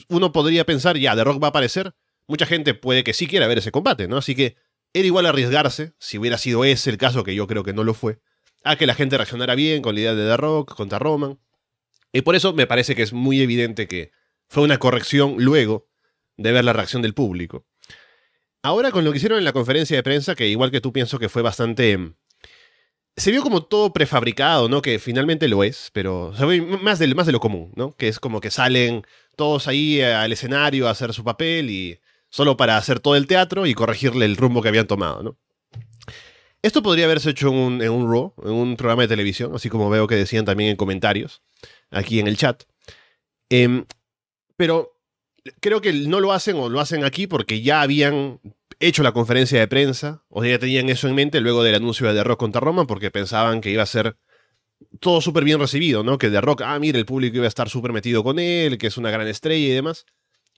uno 0.09 0.33
podría 0.33 0.67
pensar, 0.67 0.99
ya, 0.99 1.17
The 1.17 1.25
Rock 1.25 1.43
va 1.43 1.49
a 1.49 1.51
aparecer. 1.51 1.95
Mucha 2.27 2.47
gente 2.47 2.75
puede 2.75 3.05
que 3.05 3.13
sí 3.13 3.27
quiera 3.27 3.47
ver 3.47 3.59
ese 3.59 3.71
combate, 3.71 4.09
¿no? 4.09 4.17
Así 4.17 4.35
que 4.35 4.57
era 4.93 5.07
igual 5.07 5.27
arriesgarse, 5.27 5.93
si 5.99 6.19
hubiera 6.19 6.39
sido 6.39 6.65
ese 6.65 6.91
el 6.91 6.99
caso, 6.99 7.23
que 7.23 7.35
yo 7.35 7.47
creo 7.47 7.63
que 7.63 7.73
no 7.73 7.85
lo 7.85 7.95
fue, 7.95 8.19
a 8.65 8.77
que 8.77 8.87
la 8.87 8.95
gente 8.95 9.17
reaccionara 9.17 9.55
bien 9.55 9.83
con 9.83 9.95
la 9.95 10.01
idea 10.01 10.15
de 10.15 10.27
The 10.27 10.37
Rock 10.37 10.75
contra 10.75 10.99
Roman. 10.99 11.39
Y 12.13 12.23
por 12.23 12.35
eso 12.35 12.53
me 12.53 12.67
parece 12.67 12.95
que 12.95 13.03
es 13.03 13.13
muy 13.13 13.41
evidente 13.41 13.89
que 13.89 14.11
fue 14.49 14.63
una 14.63 14.79
corrección 14.79 15.37
luego 15.39 15.89
de 16.37 16.53
ver 16.53 16.65
la 16.65 16.73
reacción 16.73 17.03
del 17.03 17.15
público. 17.15 17.67
Ahora 18.63 18.91
con 18.91 19.05
lo 19.05 19.13
que 19.13 19.19
hicieron 19.19 19.39
en 19.39 19.45
la 19.45 19.53
conferencia 19.53 19.97
de 19.97 20.03
prensa, 20.03 20.35
que 20.35 20.49
igual 20.49 20.71
que 20.71 20.81
tú 20.81 20.93
pienso 20.93 21.19
que 21.19 21.29
fue 21.29 21.43
bastante... 21.43 22.15
Se 23.17 23.31
vio 23.31 23.43
como 23.43 23.65
todo 23.65 23.93
prefabricado, 23.93 24.69
¿no? 24.69 24.83
Que 24.83 24.99
finalmente 24.99 25.49
lo 25.49 25.65
es, 25.65 25.91
pero 25.93 26.35
se 26.37 26.45
ve 26.45 26.61
más 26.61 26.99
de, 26.99 27.15
más 27.15 27.27
de 27.27 27.33
lo 27.33 27.41
común, 27.41 27.73
¿no? 27.77 27.97
Que 27.97 28.09
es 28.09 28.19
como 28.19 28.41
que 28.41 28.51
salen 28.51 29.07
todos 29.37 29.69
ahí 29.69 30.03
al 30.03 30.33
escenario 30.33 30.87
a 30.87 30.91
hacer 30.91 31.15
su 31.15 31.25
papel 31.25 31.71
y 31.71 32.01
solo 32.37 32.59
para 32.59 32.77
hacer 32.77 33.01
todo 33.01 33.17
el 33.17 33.27
teatro 33.27 33.65
y 33.65 33.73
corregirle 33.73 34.27
el 34.27 34.37
rumbo 34.37 34.61
que 34.61 34.69
habían 34.69 34.87
tomado, 34.87 35.23
¿no? 35.23 35.39
Esto 36.61 36.83
podría 36.83 37.07
haberse 37.07 37.31
hecho 37.31 37.49
en 37.49 37.55
un, 37.55 37.83
en 37.83 38.11
Raw, 38.11 38.35
en 38.45 38.51
un 38.51 38.77
programa 38.77 39.03
de 39.03 39.09
televisión, 39.09 39.53
así 39.55 39.71
como 39.71 39.89
veo 39.89 40.07
que 40.07 40.17
decían 40.17 40.45
también 40.45 40.69
en 40.69 40.77
comentarios, 40.77 41.43
aquí 41.91 42.21
en 42.21 42.27
el 42.27 42.37
chat. 42.37 42.65
Em, 43.49 43.87
pero 44.55 45.01
creo 45.61 45.81
que 45.81 45.95
no 45.95 46.21
lo 46.21 46.35
hacen 46.35 46.57
o 46.57 46.69
lo 46.69 46.81
hacen 46.81 47.05
aquí 47.05 47.27
porque 47.27 47.63
ya 47.63 47.81
habían 47.81 48.39
hecho 48.81 49.03
la 49.03 49.13
conferencia 49.13 49.59
de 49.59 49.67
prensa, 49.67 50.23
o 50.29 50.45
ya 50.45 50.59
tenían 50.59 50.91
eso 50.91 51.09
en 51.09 51.15
mente 51.15 51.41
luego 51.41 51.63
del 51.63 51.77
anuncio 51.77 52.07
de 52.07 52.13
The 52.13 52.25
Rock 52.25 52.41
contra 52.41 52.61
Roman, 52.61 52.87
porque 52.87 53.11
pensaban 53.11 53.63
que 53.63 53.71
iba 53.71 53.83
a 53.83 53.87
ser 53.87 54.19
todo 55.01 55.23
súper 55.23 55.45
bien 55.45 55.59
recibido, 55.59 56.05
¿no? 56.05 56.19
Que 56.19 56.29
The 56.29 56.43
Rock, 56.43 56.61
ah, 56.67 56.79
mire, 56.79 56.99
el 56.99 57.07
público 57.07 57.37
iba 57.37 57.47
a 57.47 57.49
estar 57.49 57.71
súper 57.71 57.95
metido 57.95 58.23
con 58.23 58.39
él, 58.39 58.77
que 58.77 58.89
es 58.89 58.99
una 58.99 59.11
gran 59.11 59.27
estrella 59.27 59.69
y 59.69 59.71
demás. 59.71 60.05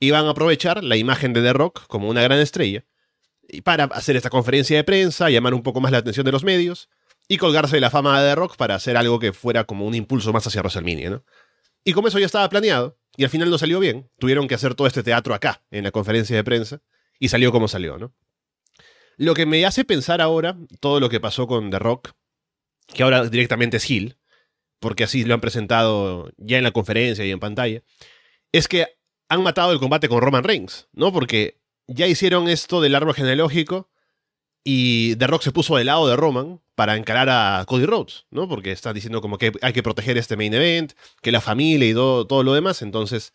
Iban 0.00 0.26
a 0.26 0.30
aprovechar 0.30 0.84
la 0.84 0.96
imagen 0.96 1.32
de 1.32 1.42
The 1.42 1.52
Rock 1.52 1.86
como 1.86 2.08
una 2.08 2.22
gran 2.22 2.38
estrella 2.38 2.84
y 3.48 3.62
para 3.62 3.84
hacer 3.84 4.16
esta 4.16 4.30
conferencia 4.30 4.76
de 4.76 4.84
prensa, 4.84 5.30
llamar 5.30 5.54
un 5.54 5.62
poco 5.62 5.80
más 5.80 5.90
la 5.90 5.98
atención 5.98 6.26
de 6.26 6.32
los 6.32 6.44
medios 6.44 6.90
y 7.28 7.38
colgarse 7.38 7.76
de 7.76 7.80
la 7.80 7.90
fama 7.90 8.20
de 8.20 8.30
The 8.30 8.34
Rock 8.34 8.56
para 8.56 8.74
hacer 8.74 8.96
algo 8.96 9.18
que 9.18 9.32
fuera 9.32 9.64
como 9.64 9.86
un 9.86 9.94
impulso 9.94 10.32
más 10.32 10.46
hacia 10.46 10.60
WrestleMania, 10.60 11.10
¿no? 11.10 11.24
Y 11.84 11.92
como 11.92 12.08
eso 12.08 12.18
ya 12.18 12.26
estaba 12.26 12.48
planeado 12.48 12.98
y 13.16 13.24
al 13.24 13.30
final 13.30 13.50
no 13.50 13.58
salió 13.58 13.80
bien, 13.80 14.10
tuvieron 14.18 14.46
que 14.46 14.54
hacer 14.54 14.74
todo 14.74 14.86
este 14.86 15.02
teatro 15.02 15.34
acá, 15.34 15.64
en 15.70 15.84
la 15.84 15.90
conferencia 15.90 16.36
de 16.36 16.44
prensa, 16.44 16.82
y 17.18 17.28
salió 17.28 17.50
como 17.50 17.68
salió, 17.68 17.98
¿no? 17.98 18.14
Lo 19.16 19.34
que 19.34 19.46
me 19.46 19.64
hace 19.64 19.84
pensar 19.84 20.20
ahora 20.20 20.56
todo 20.80 21.00
lo 21.00 21.08
que 21.08 21.18
pasó 21.18 21.46
con 21.46 21.70
The 21.70 21.78
Rock 21.78 22.12
que 22.86 23.02
ahora 23.02 23.28
directamente 23.28 23.76
es 23.78 23.90
Hill, 23.90 24.16
porque 24.80 25.04
así 25.04 25.24
lo 25.24 25.34
han 25.34 25.40
presentado 25.40 26.30
ya 26.36 26.58
en 26.58 26.64
la 26.64 26.70
conferencia 26.70 27.24
y 27.24 27.30
en 27.30 27.40
pantalla, 27.40 27.82
es 28.52 28.68
que 28.68 28.97
han 29.28 29.42
matado 29.42 29.72
el 29.72 29.78
combate 29.78 30.08
con 30.08 30.20
Roman 30.20 30.44
Reigns, 30.44 30.88
¿no? 30.92 31.12
Porque 31.12 31.60
ya 31.86 32.06
hicieron 32.06 32.48
esto 32.48 32.80
del 32.80 32.94
árbol 32.94 33.14
genealógico 33.14 33.88
y 34.64 35.16
The 35.16 35.26
Rock 35.26 35.42
se 35.42 35.52
puso 35.52 35.76
del 35.76 35.86
lado 35.86 36.08
de 36.08 36.16
Roman 36.16 36.60
para 36.74 36.96
encarar 36.96 37.28
a 37.30 37.64
Cody 37.66 37.86
Rhodes, 37.86 38.26
¿no? 38.30 38.48
Porque 38.48 38.72
está 38.72 38.92
diciendo 38.92 39.20
como 39.20 39.38
que 39.38 39.52
hay 39.62 39.72
que 39.72 39.82
proteger 39.82 40.18
este 40.18 40.36
main 40.36 40.54
event, 40.54 40.92
que 41.22 41.32
la 41.32 41.40
familia 41.40 41.88
y 41.88 41.94
todo, 41.94 42.26
todo 42.26 42.42
lo 42.42 42.54
demás, 42.54 42.82
entonces 42.82 43.32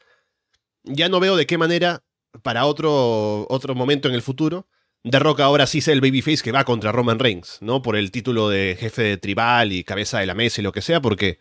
ya 0.83 1.09
no 1.09 1.19
veo 1.19 1.35
de 1.35 1.45
qué 1.45 1.57
manera 1.57 2.03
para 2.41 2.65
otro, 2.65 3.45
otro 3.49 3.75
momento 3.75 4.07
en 4.07 4.15
el 4.15 4.21
futuro 4.21 4.67
The 5.03 5.19
Rock 5.19 5.41
ahora 5.41 5.67
sí 5.67 5.79
es 5.79 5.89
el 5.89 5.99
babyface 5.99 6.41
que 6.41 6.53
va 6.53 6.63
contra 6.63 6.93
Roman 6.93 7.19
Reigns, 7.19 7.57
¿no? 7.59 7.81
Por 7.81 7.97
el 7.97 8.09
título 8.09 8.47
de 8.47 8.77
jefe 8.79 9.01
de 9.01 9.17
tribal 9.17 9.73
y 9.73 9.83
cabeza 9.83 10.19
de 10.19 10.25
la 10.25 10.33
mesa 10.33 10.61
y 10.61 10.63
lo 10.63 10.71
que 10.71 10.81
sea, 10.81 11.01
porque 11.01 11.39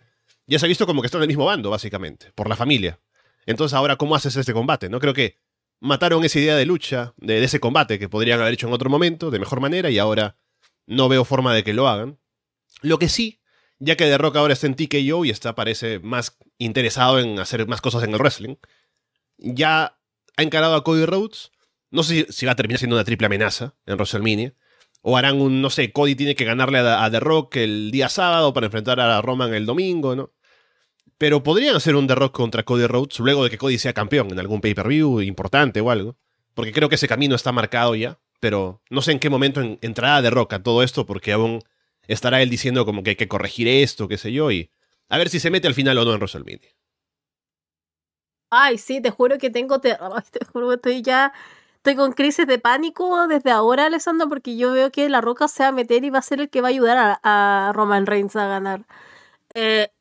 ya 0.48 0.58
se 0.58 0.66
ha 0.66 0.68
visto 0.68 0.84
como 0.84 1.00
que 1.00 1.06
está 1.06 1.18
en 1.18 1.22
el 1.22 1.28
mismo 1.28 1.44
bando, 1.44 1.70
básicamente, 1.70 2.32
por 2.34 2.48
la 2.48 2.56
familia. 2.56 2.98
Entonces 3.46 3.74
ahora, 3.74 3.96
¿cómo 3.96 4.14
haces 4.14 4.36
este 4.36 4.52
combate? 4.52 4.88
No 4.88 5.00
creo 5.00 5.14
que 5.14 5.38
mataron 5.80 6.24
esa 6.24 6.38
idea 6.38 6.56
de 6.56 6.66
lucha, 6.66 7.14
de, 7.16 7.42
ese 7.42 7.60
combate 7.60 7.98
que 7.98 8.08
podrían 8.08 8.40
haber 8.40 8.54
hecho 8.54 8.68
en 8.68 8.72
otro 8.72 8.90
momento, 8.90 9.30
de 9.30 9.38
mejor 9.38 9.60
manera, 9.60 9.90
y 9.90 9.98
ahora 9.98 10.36
no 10.86 11.08
veo 11.08 11.24
forma 11.24 11.54
de 11.54 11.64
que 11.64 11.72
lo 11.72 11.88
hagan. 11.88 12.18
Lo 12.82 12.98
que 12.98 13.08
sí, 13.08 13.40
ya 13.78 13.96
que 13.96 14.04
The 14.04 14.18
Rock 14.18 14.36
ahora 14.36 14.52
está 14.52 14.66
en 14.66 14.76
TKO 14.76 15.24
y 15.24 15.30
está, 15.30 15.54
parece, 15.54 15.98
más 15.98 16.38
interesado 16.58 17.18
en 17.18 17.38
hacer 17.38 17.66
más 17.66 17.80
cosas 17.80 18.04
en 18.04 18.12
el 18.12 18.18
wrestling, 18.18 18.56
ya 19.38 19.98
ha 20.36 20.42
encarado 20.42 20.74
a 20.74 20.84
Cody 20.84 21.04
Rhodes 21.04 21.52
no 21.92 22.02
sé 22.02 22.26
si 22.30 22.46
va 22.46 22.52
a 22.52 22.56
terminar 22.56 22.78
siendo 22.78 22.96
una 22.96 23.04
triple 23.04 23.26
amenaza 23.26 23.76
en 23.86 23.94
WrestleMania. 23.94 24.54
O 25.02 25.16
harán 25.16 25.40
un, 25.40 25.60
no 25.60 25.68
sé, 25.68 25.92
Cody 25.92 26.14
tiene 26.14 26.34
que 26.34 26.44
ganarle 26.44 26.78
a, 26.78 27.10
The 27.10 27.20
Rock 27.20 27.56
el 27.56 27.90
día 27.90 28.08
sábado 28.08 28.54
para 28.54 28.66
enfrentar 28.66 28.98
a 28.98 29.20
Roman 29.20 29.52
el 29.52 29.66
domingo, 29.66 30.16
¿no? 30.16 30.32
Pero 31.22 31.44
podrían 31.44 31.76
hacer 31.76 31.94
un 31.94 32.08
The 32.08 32.16
contra 32.32 32.64
Cody 32.64 32.88
Rhodes 32.88 33.20
luego 33.20 33.44
de 33.44 33.50
que 33.50 33.56
Cody 33.56 33.78
sea 33.78 33.92
campeón 33.92 34.32
en 34.32 34.40
algún 34.40 34.60
pay-per-view 34.60 35.20
importante 35.20 35.80
o 35.80 35.88
algo. 35.92 36.16
Porque 36.52 36.72
creo 36.72 36.88
que 36.88 36.96
ese 36.96 37.06
camino 37.06 37.36
está 37.36 37.52
marcado 37.52 37.94
ya. 37.94 38.18
Pero 38.40 38.82
no 38.90 39.02
sé 39.02 39.12
en 39.12 39.20
qué 39.20 39.30
momento 39.30 39.60
entrará 39.82 40.20
The 40.20 40.30
Rock 40.30 40.54
a 40.54 40.62
todo 40.64 40.82
esto 40.82 41.06
porque 41.06 41.30
aún 41.30 41.60
estará 42.08 42.42
él 42.42 42.50
diciendo 42.50 42.84
como 42.84 43.04
que 43.04 43.10
hay 43.10 43.16
que 43.16 43.28
corregir 43.28 43.68
esto, 43.68 44.08
qué 44.08 44.18
sé 44.18 44.32
yo, 44.32 44.50
y 44.50 44.72
a 45.08 45.16
ver 45.16 45.28
si 45.28 45.38
se 45.38 45.52
mete 45.52 45.68
al 45.68 45.74
final 45.74 45.96
o 45.98 46.04
no 46.04 46.12
en 46.12 46.18
WrestleMania. 46.18 46.70
Ay, 48.50 48.76
sí, 48.78 49.00
te 49.00 49.10
juro 49.12 49.38
que 49.38 49.50
tengo, 49.50 49.80
te, 49.80 49.96
te 50.32 50.44
juro 50.46 50.70
que 50.70 50.74
estoy 50.74 51.02
ya 51.02 51.32
estoy 51.76 51.94
con 51.94 52.14
crisis 52.14 52.48
de 52.48 52.58
pánico 52.58 53.28
desde 53.28 53.52
ahora, 53.52 53.86
Alessandro, 53.86 54.28
porque 54.28 54.56
yo 54.56 54.72
veo 54.72 54.90
que 54.90 55.08
La 55.08 55.20
Roca 55.20 55.46
se 55.46 55.62
va 55.62 55.68
a 55.68 55.72
meter 55.72 56.02
y 56.04 56.10
va 56.10 56.18
a 56.18 56.22
ser 56.22 56.40
el 56.40 56.50
que 56.50 56.62
va 56.62 56.66
a 56.66 56.70
ayudar 56.70 57.20
a, 57.22 57.70
Roman 57.76 58.06
Reigns 58.06 58.34
a 58.34 58.48
ganar. 58.48 58.86
Eh, 59.54 59.92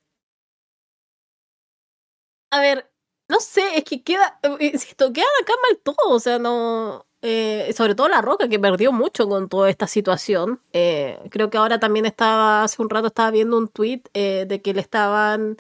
a 2.52 2.62
ver, 2.62 2.90
no 3.28 3.40
sé, 3.40 3.62
es 3.78 3.84
que 3.84 4.04
queda, 4.04 4.40
eh, 4.44 4.72
insisto, 4.74 5.12
queda 5.14 5.26
acá 5.42 5.54
mal 5.64 5.80
todo, 5.84 6.10
o 6.16 6.20
sea, 6.20 6.40
no... 6.40 7.06
Eh, 7.24 7.72
sobre 7.78 7.94
todo 7.94 8.10
La 8.10 8.22
Roca, 8.22 8.50
que 8.50 8.60
perdió 8.60 8.92
mucho 8.92 9.30
con 9.30 9.48
toda 9.48 9.70
esta 9.70 9.86
situación. 9.88 10.60
creo 10.72 11.50
que 11.52 11.58
ahora 11.58 11.80
también 11.80 12.08
estaba, 12.08 12.64
hace 12.64 12.82
un 12.82 12.90
rato 12.90 13.08
estaba 13.08 13.30
viendo 13.30 13.58
un 13.60 13.68
tweet 13.68 14.02
de 14.14 14.62
que 14.64 14.74
le 14.74 14.82
estaban 14.82 15.58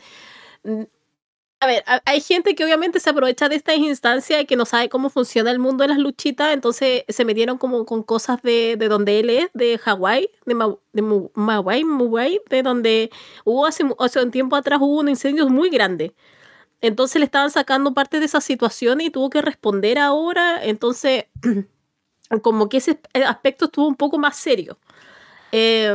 a 1.61 1.67
ver, 1.67 1.83
hay 2.05 2.21
gente 2.21 2.55
que 2.55 2.63
obviamente 2.63 2.99
se 2.99 3.11
aprovecha 3.11 3.47
de 3.47 3.55
esta 3.55 3.75
instancia 3.75 4.41
y 4.41 4.47
que 4.47 4.55
no 4.55 4.65
sabe 4.65 4.89
cómo 4.89 5.11
funciona 5.11 5.51
el 5.51 5.59
mundo 5.59 5.83
de 5.83 5.89
las 5.89 5.99
luchitas, 5.99 6.53
entonces 6.55 7.03
se 7.07 7.23
metieron 7.23 7.59
como 7.59 7.85
con 7.85 8.01
cosas 8.01 8.41
de, 8.41 8.77
de 8.77 8.87
donde 8.87 9.19
él 9.19 9.29
es, 9.29 9.49
de 9.53 9.77
Hawái, 9.77 10.27
de, 10.47 10.55
Ma, 10.55 10.75
de 10.91 11.01
Mawai, 11.35 12.41
de 12.49 12.63
donde 12.63 13.11
hubo 13.45 13.67
hace, 13.67 13.83
hace 13.99 14.23
un 14.23 14.31
tiempo 14.31 14.55
atrás 14.55 14.79
hubo 14.81 15.01
un 15.01 15.09
incendio 15.09 15.47
muy 15.49 15.69
grande. 15.69 16.15
Entonces 16.81 17.19
le 17.19 17.25
estaban 17.25 17.51
sacando 17.51 17.93
parte 17.93 18.19
de 18.19 18.25
esa 18.25 18.41
situación 18.41 19.01
y 19.01 19.09
tuvo 19.09 19.29
que 19.29 19.41
responder 19.41 19.99
ahora, 19.99 20.63
entonces 20.63 21.25
como 22.41 22.69
que 22.69 22.77
ese 22.77 22.99
aspecto 23.25 23.65
estuvo 23.65 23.87
un 23.87 23.95
poco 23.95 24.17
más 24.17 24.35
serio. 24.35 24.77
Eh, 25.51 25.93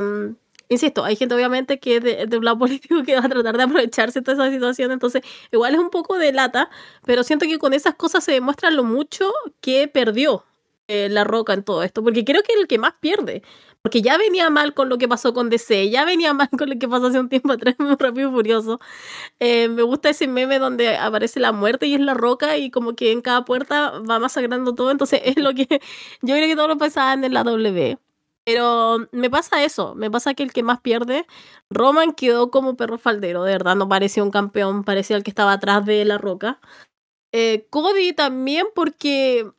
insisto, 0.68 1.04
hay 1.04 1.16
gente 1.16 1.34
obviamente 1.34 1.78
que 1.78 2.00
de, 2.00 2.26
de 2.26 2.38
un 2.38 2.44
lado 2.44 2.58
político 2.60 3.02
que 3.04 3.14
va 3.14 3.26
a 3.26 3.28
tratar 3.28 3.56
de 3.56 3.62
aprovecharse 3.64 4.20
de 4.20 4.24
toda 4.24 4.44
esa 4.44 4.52
situación, 4.54 4.92
entonces 4.92 5.22
igual 5.52 5.74
es 5.74 5.80
un 5.80 5.90
poco 5.90 6.18
de 6.18 6.32
lata, 6.32 6.70
pero 7.04 7.22
siento 7.24 7.46
que 7.46 7.58
con 7.58 7.72
esas 7.72 7.94
cosas 7.94 8.24
se 8.24 8.32
demuestra 8.32 8.70
lo 8.70 8.84
mucho 8.84 9.32
que 9.60 9.88
perdió 9.88 10.44
eh, 10.88 11.08
la 11.08 11.24
roca 11.24 11.52
en 11.52 11.64
todo 11.64 11.82
esto, 11.82 12.02
porque 12.02 12.24
creo 12.24 12.42
que 12.42 12.52
el 12.52 12.68
que 12.68 12.78
más 12.78 12.94
pierde, 13.00 13.42
porque 13.86 14.02
ya 14.02 14.18
venía 14.18 14.50
mal 14.50 14.74
con 14.74 14.88
lo 14.88 14.98
que 14.98 15.06
pasó 15.06 15.32
con 15.32 15.48
DC, 15.48 15.90
ya 15.90 16.04
venía 16.04 16.34
mal 16.34 16.48
con 16.58 16.68
lo 16.68 16.76
que 16.76 16.88
pasó 16.88 17.06
hace 17.06 17.20
un 17.20 17.28
tiempo 17.28 17.52
atrás, 17.52 17.76
muy 17.78 17.94
rápido 18.00 18.30
y 18.30 18.32
furioso. 18.32 18.80
Eh, 19.38 19.68
me 19.68 19.82
gusta 19.82 20.10
ese 20.10 20.26
meme 20.26 20.58
donde 20.58 20.96
aparece 20.96 21.38
la 21.38 21.52
muerte 21.52 21.86
y 21.86 21.94
es 21.94 22.00
la 22.00 22.14
roca 22.14 22.56
y 22.56 22.72
como 22.72 22.96
que 22.96 23.12
en 23.12 23.22
cada 23.22 23.44
puerta 23.44 24.00
va 24.00 24.18
masacrando 24.18 24.74
todo, 24.74 24.90
entonces 24.90 25.20
es 25.24 25.36
lo 25.36 25.54
que 25.54 25.68
yo 26.20 26.34
creo 26.34 26.48
que 26.48 26.56
todos 26.56 26.68
lo 26.68 26.78
pensaban 26.78 27.22
en 27.22 27.32
la 27.32 27.44
W. 27.44 27.96
Pero 28.44 29.06
me 29.12 29.30
pasa 29.30 29.62
eso, 29.62 29.94
me 29.94 30.10
pasa 30.10 30.34
que 30.34 30.42
el 30.42 30.52
que 30.52 30.64
más 30.64 30.80
pierde, 30.80 31.24
Roman 31.70 32.12
quedó 32.12 32.50
como 32.50 32.76
perro 32.76 32.98
faldero, 32.98 33.44
de 33.44 33.52
verdad, 33.52 33.76
no 33.76 33.88
parecía 33.88 34.24
un 34.24 34.32
campeón, 34.32 34.82
parecía 34.82 35.16
el 35.16 35.22
que 35.22 35.30
estaba 35.30 35.52
atrás 35.52 35.86
de 35.86 36.04
la 36.04 36.18
roca. 36.18 36.58
Eh, 37.32 37.66
Cody 37.70 38.12
también 38.14 38.66
porque, 38.74 39.50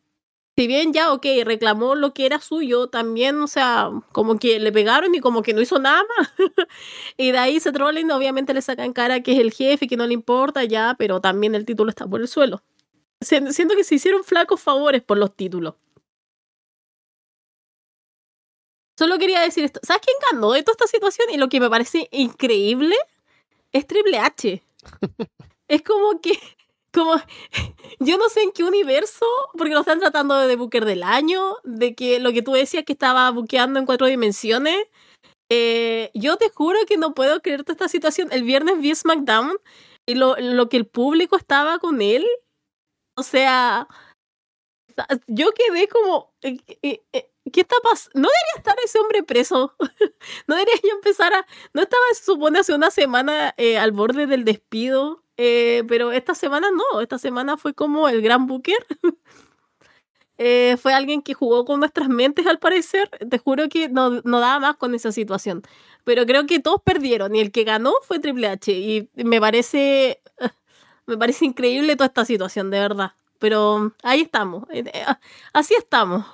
si 0.57 0.65
bien 0.65 0.91
ya, 0.91 1.13
ok, 1.13 1.23
reclamó 1.45 1.93
lo 1.93 2.15
que 2.15 2.25
era 2.25 2.39
suyo, 2.39 2.87
también, 2.87 3.39
o 3.41 3.47
sea, 3.47 3.91
como 4.11 4.39
que 4.39 4.59
le 4.59 4.71
pegaron 4.71 5.13
y 5.13 5.19
como 5.19 5.43
que 5.43 5.53
no 5.53 5.61
hizo 5.61 5.77
nada 5.77 6.03
más. 6.17 6.33
y 7.17 7.31
de 7.31 7.37
ahí 7.37 7.59
se 7.59 7.71
trolling, 7.71 8.09
obviamente 8.09 8.55
le 8.55 8.63
sacan 8.63 8.91
cara 8.91 9.21
que 9.21 9.33
es 9.33 9.39
el 9.39 9.53
jefe, 9.53 9.87
que 9.87 9.97
no 9.97 10.07
le 10.07 10.15
importa 10.15 10.63
ya, 10.63 10.95
pero 10.97 11.21
también 11.21 11.53
el 11.53 11.63
título 11.63 11.89
está 11.89 12.07
por 12.07 12.21
el 12.21 12.27
suelo. 12.27 12.63
Siento 13.21 13.75
que 13.75 13.83
se 13.83 13.95
hicieron 13.95 14.23
flacos 14.23 14.59
favores 14.59 15.03
por 15.03 15.19
los 15.19 15.35
títulos. 15.35 15.75
Solo 18.97 19.19
quería 19.19 19.41
decir 19.41 19.63
esto. 19.63 19.79
¿Sabes 19.83 20.01
quién 20.03 20.17
ganó 20.31 20.53
de 20.53 20.63
toda 20.63 20.73
esta 20.73 20.87
situación? 20.87 21.29
Y 21.31 21.37
lo 21.37 21.49
que 21.49 21.59
me 21.59 21.69
parece 21.69 22.09
increíble 22.11 22.95
es 23.71 23.85
Triple 23.85 24.17
H. 24.17 24.63
es 25.67 25.81
como 25.83 26.19
que, 26.19 26.31
como, 26.97 27.13
yo 27.99 28.17
no 28.17 28.29
sé 28.29 28.41
en 28.41 28.51
qué 28.51 28.63
universo, 28.63 29.25
porque 29.57 29.73
lo 29.73 29.81
están 29.81 29.99
tratando 29.99 30.35
de 30.35 30.55
Booker 30.55 30.85
del 30.85 31.03
año, 31.03 31.57
de 31.63 31.95
que 31.95 32.19
lo 32.19 32.33
que 32.33 32.41
tú 32.41 32.53
decías 32.53 32.83
que 32.83 32.93
estaba 32.93 33.29
buqueando 33.31 33.79
en 33.79 33.85
cuatro 33.85 34.07
dimensiones. 34.07 34.77
Eh, 35.49 36.11
yo 36.13 36.35
te 36.35 36.49
juro 36.49 36.77
que 36.87 36.97
no 36.97 37.13
puedo 37.13 37.41
creer 37.41 37.63
toda 37.63 37.73
esta 37.73 37.87
situación. 37.87 38.29
El 38.31 38.43
viernes 38.43 38.79
vi 38.79 38.93
SmackDown 38.93 39.53
y 40.05 40.15
lo, 40.15 40.35
lo 40.37 40.67
que 40.67 40.77
el 40.77 40.87
público 40.87 41.37
estaba 41.37 41.79
con 41.79 42.01
él. 42.01 42.25
O 43.15 43.23
sea, 43.23 43.87
yo 45.27 45.51
quedé 45.53 45.87
como, 45.87 46.33
eh, 46.41 46.57
eh, 46.81 47.01
eh, 47.13 47.29
¿qué 47.51 47.61
está 47.61 47.75
pasando? 47.83 48.19
No 48.19 48.29
debería 48.29 48.57
estar 48.57 48.75
ese 48.83 48.99
hombre 48.99 49.23
preso. 49.23 49.73
no 50.47 50.55
debería 50.55 50.75
yo 50.83 50.95
empezar 50.95 51.33
a... 51.33 51.45
No 51.73 51.81
estaba, 51.81 52.03
se 52.13 52.23
supone, 52.23 52.59
hace 52.59 52.73
una 52.73 52.91
semana 52.91 53.55
al 53.79 53.91
borde 53.91 54.27
del 54.27 54.45
despido. 54.45 55.23
pero 55.35 56.11
esta 56.11 56.35
semana 56.35 56.69
no, 56.71 57.01
esta 57.01 57.17
semana 57.17 57.57
fue 57.57 57.73
como 57.73 58.09
el 58.09 58.21
gran 58.21 58.47
Booker. 58.47 58.85
fue 60.81 60.93
alguien 60.93 61.21
que 61.21 61.33
jugó 61.33 61.65
con 61.65 61.79
nuestras 61.79 62.09
mentes 62.09 62.45
al 62.47 62.59
parecer. 62.59 63.09
Te 63.09 63.37
juro 63.37 63.69
que 63.69 63.89
no, 63.89 64.21
no 64.23 64.39
daba 64.39 64.59
más 64.59 64.77
con 64.77 64.93
esa 64.95 65.11
situación. 65.11 65.63
Pero 66.03 66.25
creo 66.25 66.45
que 66.45 66.59
todos 66.59 66.81
perdieron 66.83 67.35
y 67.35 67.41
el 67.41 67.51
que 67.51 67.65
ganó 67.65 67.93
fue 68.01 68.19
Triple 68.19 68.47
H. 68.47 68.71
Y 68.71 69.09
me 69.15 69.41
parece... 69.41 70.21
Me 71.05 71.17
parece 71.17 71.45
increíble 71.45 71.95
toda 71.95 72.07
esta 72.07 72.25
situación, 72.25 72.69
de 72.69 72.79
verdad. 72.79 73.13
Pero 73.39 73.93
ahí 74.03 74.21
estamos. 74.21 74.63
Eh, 74.69 74.83
eh, 74.93 75.05
así 75.53 75.73
estamos. 75.77 76.25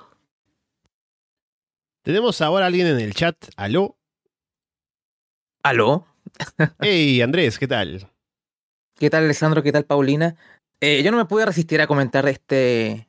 Tenemos 2.04 2.42
ahora 2.42 2.66
a 2.66 2.68
alguien 2.68 2.86
en 2.86 3.00
el 3.00 3.14
chat. 3.14 3.34
¿Aló? 3.56 3.96
¿Aló? 5.62 6.06
hey, 6.80 7.22
Andrés, 7.22 7.58
¿qué 7.58 7.66
tal? 7.66 8.12
¿Qué 8.94 9.08
tal, 9.08 9.24
Alessandro? 9.24 9.62
¿Qué 9.62 9.72
tal, 9.72 9.86
Paulina? 9.86 10.36
Eh, 10.82 11.02
yo 11.02 11.10
no 11.10 11.16
me 11.16 11.24
pude 11.24 11.46
resistir 11.46 11.80
a 11.80 11.86
comentar 11.86 12.28
este, 12.28 13.08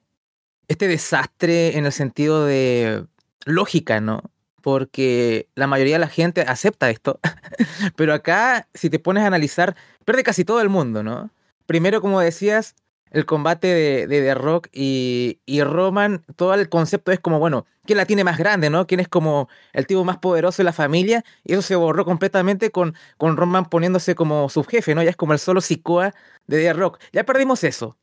este 0.70 0.88
desastre 0.88 1.78
en 1.78 1.86
el 1.86 1.92
sentido 1.92 2.46
de 2.46 3.06
lógica, 3.44 4.00
¿no? 4.00 4.22
Porque 4.62 5.50
la 5.56 5.68
mayoría 5.68 5.96
de 5.96 6.00
la 6.00 6.08
gente 6.08 6.44
acepta 6.44 6.90
esto. 6.90 7.20
Pero 7.98 8.14
acá, 8.14 8.70
si 8.74 8.90
te 8.90 9.00
pones 9.00 9.26
a 9.26 9.28
analizar, 9.28 9.76
pierde 10.06 10.24
casi 10.24 10.46
todo 10.46 10.62
el 10.62 10.70
mundo, 10.70 11.04
¿no? 11.04 11.32
Primero, 11.66 12.00
como 12.00 12.22
decías, 12.22 12.76
el 13.12 13.26
combate 13.26 13.68
de, 13.68 14.08
de 14.08 14.22
The 14.22 14.34
Rock 14.36 14.68
y, 14.74 15.40
y, 15.46 15.64
Roman, 15.64 16.24
todo 16.36 16.54
el 16.54 16.70
concepto 16.70 17.12
es 17.12 17.20
como, 17.20 17.40
bueno, 17.40 17.66
¿quién 17.86 17.98
la 17.98 18.06
tiene 18.06 18.24
más 18.24 18.38
grande, 18.38 18.70
no? 18.70 18.88
¿Quién 18.88 19.00
es 19.00 19.08
como 19.08 19.48
el 19.74 19.88
tipo 19.88 20.04
más 20.04 20.18
poderoso 20.18 20.58
de 20.58 20.66
la 20.66 20.74
familia? 20.74 21.24
Y 21.44 21.54
eso 21.54 21.62
se 21.62 21.76
borró 21.76 22.06
completamente 22.06 22.72
con, 22.72 22.96
con 23.18 23.38
Roman 23.38 23.66
poniéndose 23.70 24.16
como 24.16 24.50
subjefe, 24.50 24.96
¿no? 24.96 25.04
Ya 25.04 25.12
es 25.12 25.16
como 25.16 25.34
el 25.34 25.40
solo 25.40 25.62
Sikoa 25.62 26.14
de 26.48 26.62
The 26.62 26.74
Rock. 26.74 27.00
Ya 27.14 27.24
perdimos 27.24 27.64
eso. 27.64 27.98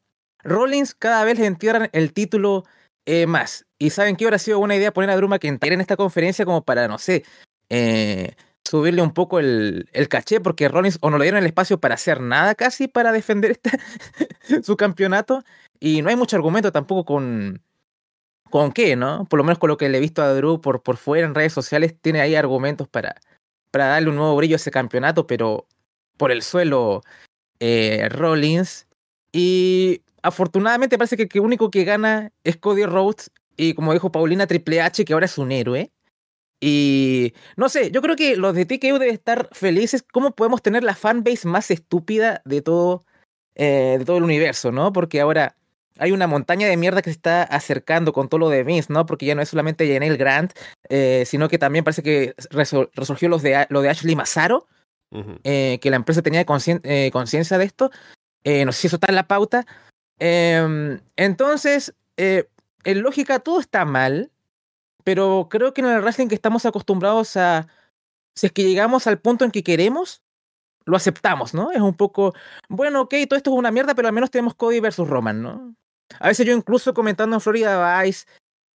Rollins 0.45 0.95
cada 0.95 1.25
vez 1.25 1.39
le 1.39 1.47
entierran 1.47 1.89
el 1.93 2.13
título 2.13 2.65
eh, 3.07 3.27
más. 3.27 3.67
Y 3.79 3.91
saben 3.91 4.17
que 4.17 4.25
hubiera 4.25 4.39
sido 4.39 4.59
buena 4.59 4.77
idea 4.77 4.93
poner 4.93 5.11
a 5.11 5.39
que 5.39 5.49
entierre 5.49 5.75
en 5.75 5.81
esta 5.81 5.97
conferencia 5.97 6.45
como 6.45 6.63
para, 6.63 6.89
no 6.89 6.99
sé, 6.99 7.25
eh, 7.69 8.35
subirle 8.65 9.03
un 9.03 9.13
poco 9.13 9.39
el, 9.39 9.89
caché, 10.09 10.41
porque 10.41 10.69
Rollins 10.69 10.99
o 11.01 11.11
no 11.11 11.19
le 11.19 11.25
dieron 11.25 11.41
el 11.41 11.47
espacio 11.47 11.79
para 11.81 11.95
hacer 11.95 12.21
nada 12.21 12.55
casi 12.55 12.89
para 12.89 13.13
defender 13.13 13.53
este, 13.53 13.71
su 14.63 14.77
campeonato, 14.77 15.43
y 15.81 16.03
no 16.03 16.11
hay 16.11 16.17
mucho 16.17 16.37
argumento 16.37 16.73
tampoco 16.73 17.05
con, 17.05 17.63
con 18.51 18.73
qué, 18.73 18.97
¿no? 18.97 19.25
Por 19.27 19.39
lo 19.39 19.45
menos 19.45 19.59
con 19.59 19.69
lo 19.69 19.77
que 19.77 19.89
le 19.89 19.99
he 19.99 20.01
visto 20.01 20.23
a 20.23 20.33
Drew 20.33 20.61
por, 20.61 20.83
por 20.83 20.97
fuera 20.97 21.27
en 21.27 21.35
redes 21.35 21.53
sociales, 21.53 21.97
tiene 22.01 22.21
ahí 22.21 22.35
argumentos 22.35 22.89
para, 22.89 23.17
para 23.71 23.87
darle 23.87 24.11
un 24.11 24.17
nuevo 24.17 24.37
brillo 24.37 24.55
a 24.55 24.57
ese 24.57 24.71
campeonato, 24.71 25.27
pero 25.27 25.67
por 26.17 26.31
el 26.31 26.43
suelo 26.43 27.03
eh, 27.59 28.09
Rollins. 28.11 28.87
Y 29.33 30.03
afortunadamente 30.23 30.99
parece 30.99 31.17
que 31.17 31.29
el 31.33 31.45
único 31.45 31.71
que 31.71 31.85
gana 31.85 32.33
es 32.45 32.57
Cody 32.57 32.85
Rhodes, 32.85 33.31
y 33.57 33.75
como 33.75 33.93
dijo 33.93 34.13
Paulina 34.13 34.47
Triple 34.47 34.81
H, 34.81 35.05
que 35.05 35.13
ahora 35.13 35.27
es 35.27 35.39
un 35.39 35.53
héroe. 35.53 35.91
Y 36.65 37.35
no 37.57 37.69
sé, 37.69 37.91
yo 37.91 38.01
creo 38.03 38.15
que 38.15 38.37
los 38.37 38.55
de 38.55 38.65
TKO 38.65 39.01
deben 39.01 39.15
estar 39.15 39.49
felices. 39.51 40.05
¿Cómo 40.13 40.31
podemos 40.31 40.63
tener 40.63 40.85
la 40.85 40.95
fanbase 40.95 41.49
más 41.49 41.73
estúpida 41.73 42.41
de 42.45 42.63
todo, 42.63 43.05
eh, 43.57 43.97
de 43.99 44.05
todo 44.05 44.19
el 44.19 44.23
universo, 44.23 44.71
no? 44.71 44.93
Porque 44.93 45.21
ahora 45.21 45.57
hay 45.99 46.13
una 46.13 46.29
montaña 46.29 46.69
de 46.69 46.77
mierda 46.77 47.03
que 47.03 47.11
se 47.11 47.17
está 47.17 47.43
acercando 47.43 48.13
con 48.13 48.29
todo 48.29 48.39
lo 48.39 48.49
de 48.49 48.63
Vince, 48.63 48.93
¿no? 48.93 49.07
Porque 49.07 49.27
ya 49.27 49.35
no 49.35 49.43
es 49.43 49.49
solamente 49.49 49.93
Janelle 49.93 50.17
Grant, 50.17 50.53
eh, 50.89 51.25
sino 51.27 51.49
que 51.49 51.59
también 51.59 51.83
parece 51.83 52.05
que 52.05 52.33
resurgió 52.51 53.29
los 53.29 53.43
de, 53.43 53.67
lo 53.69 53.83
de 53.83 53.91
Ashley 53.91 54.15
Mazzaro, 54.15 54.69
eh, 55.43 55.81
que 55.83 55.91
la 55.91 55.97
empresa 55.97 56.23
tenía 56.23 56.45
conciencia 56.47 57.59
de 57.59 57.65
esto. 57.65 57.91
no 58.45 58.71
sé 58.71 58.81
si 58.83 58.87
eso 58.87 58.97
está 58.97 59.09
en 59.09 59.17
la 59.17 59.27
pauta. 59.27 59.67
Em, 60.21 61.01
entonces, 61.17 61.93
en 62.17 63.03
lógica, 63.03 63.41
todo 63.41 63.59
está 63.59 63.85
mal 63.85 64.32
pero 65.05 65.49
creo 65.51 65.75
que 65.75 65.81
en 65.81 65.89
el 65.89 66.01
wrestling 66.03 66.29
que 66.29 66.35
estamos 66.35 66.67
acostumbrados 66.67 67.37
a, 67.37 67.67
si 68.35 68.47
es 68.47 68.53
que 68.53 68.65
llegamos 68.65 69.07
al 69.07 69.19
punto 69.19 69.45
en 69.45 69.51
que 69.51 69.63
queremos, 69.63 70.23
lo 70.85 70.97
aceptamos, 70.97 71.55
¿no? 71.55 71.71
Es 71.71 71.81
un 71.81 71.95
poco, 71.95 72.35
bueno, 72.69 73.03
ok, 73.03 73.15
todo 73.29 73.37
esto 73.37 73.51
es 73.51 73.57
una 73.57 73.71
mierda, 73.71 73.95
pero 73.95 74.09
al 74.09 74.15
menos 74.15 74.31
tenemos 74.31 74.55
Cody 74.55 74.81
versus 74.81 75.09
Roman, 75.09 75.43
¿no? 75.43 75.75
A 76.21 76.29
veces 76.29 76.47
yo 76.47 76.53
incluso 76.53 76.95
comentando 76.95 77.37
en 77.37 77.41
Florida 77.41 78.03
Vice 78.03 78.27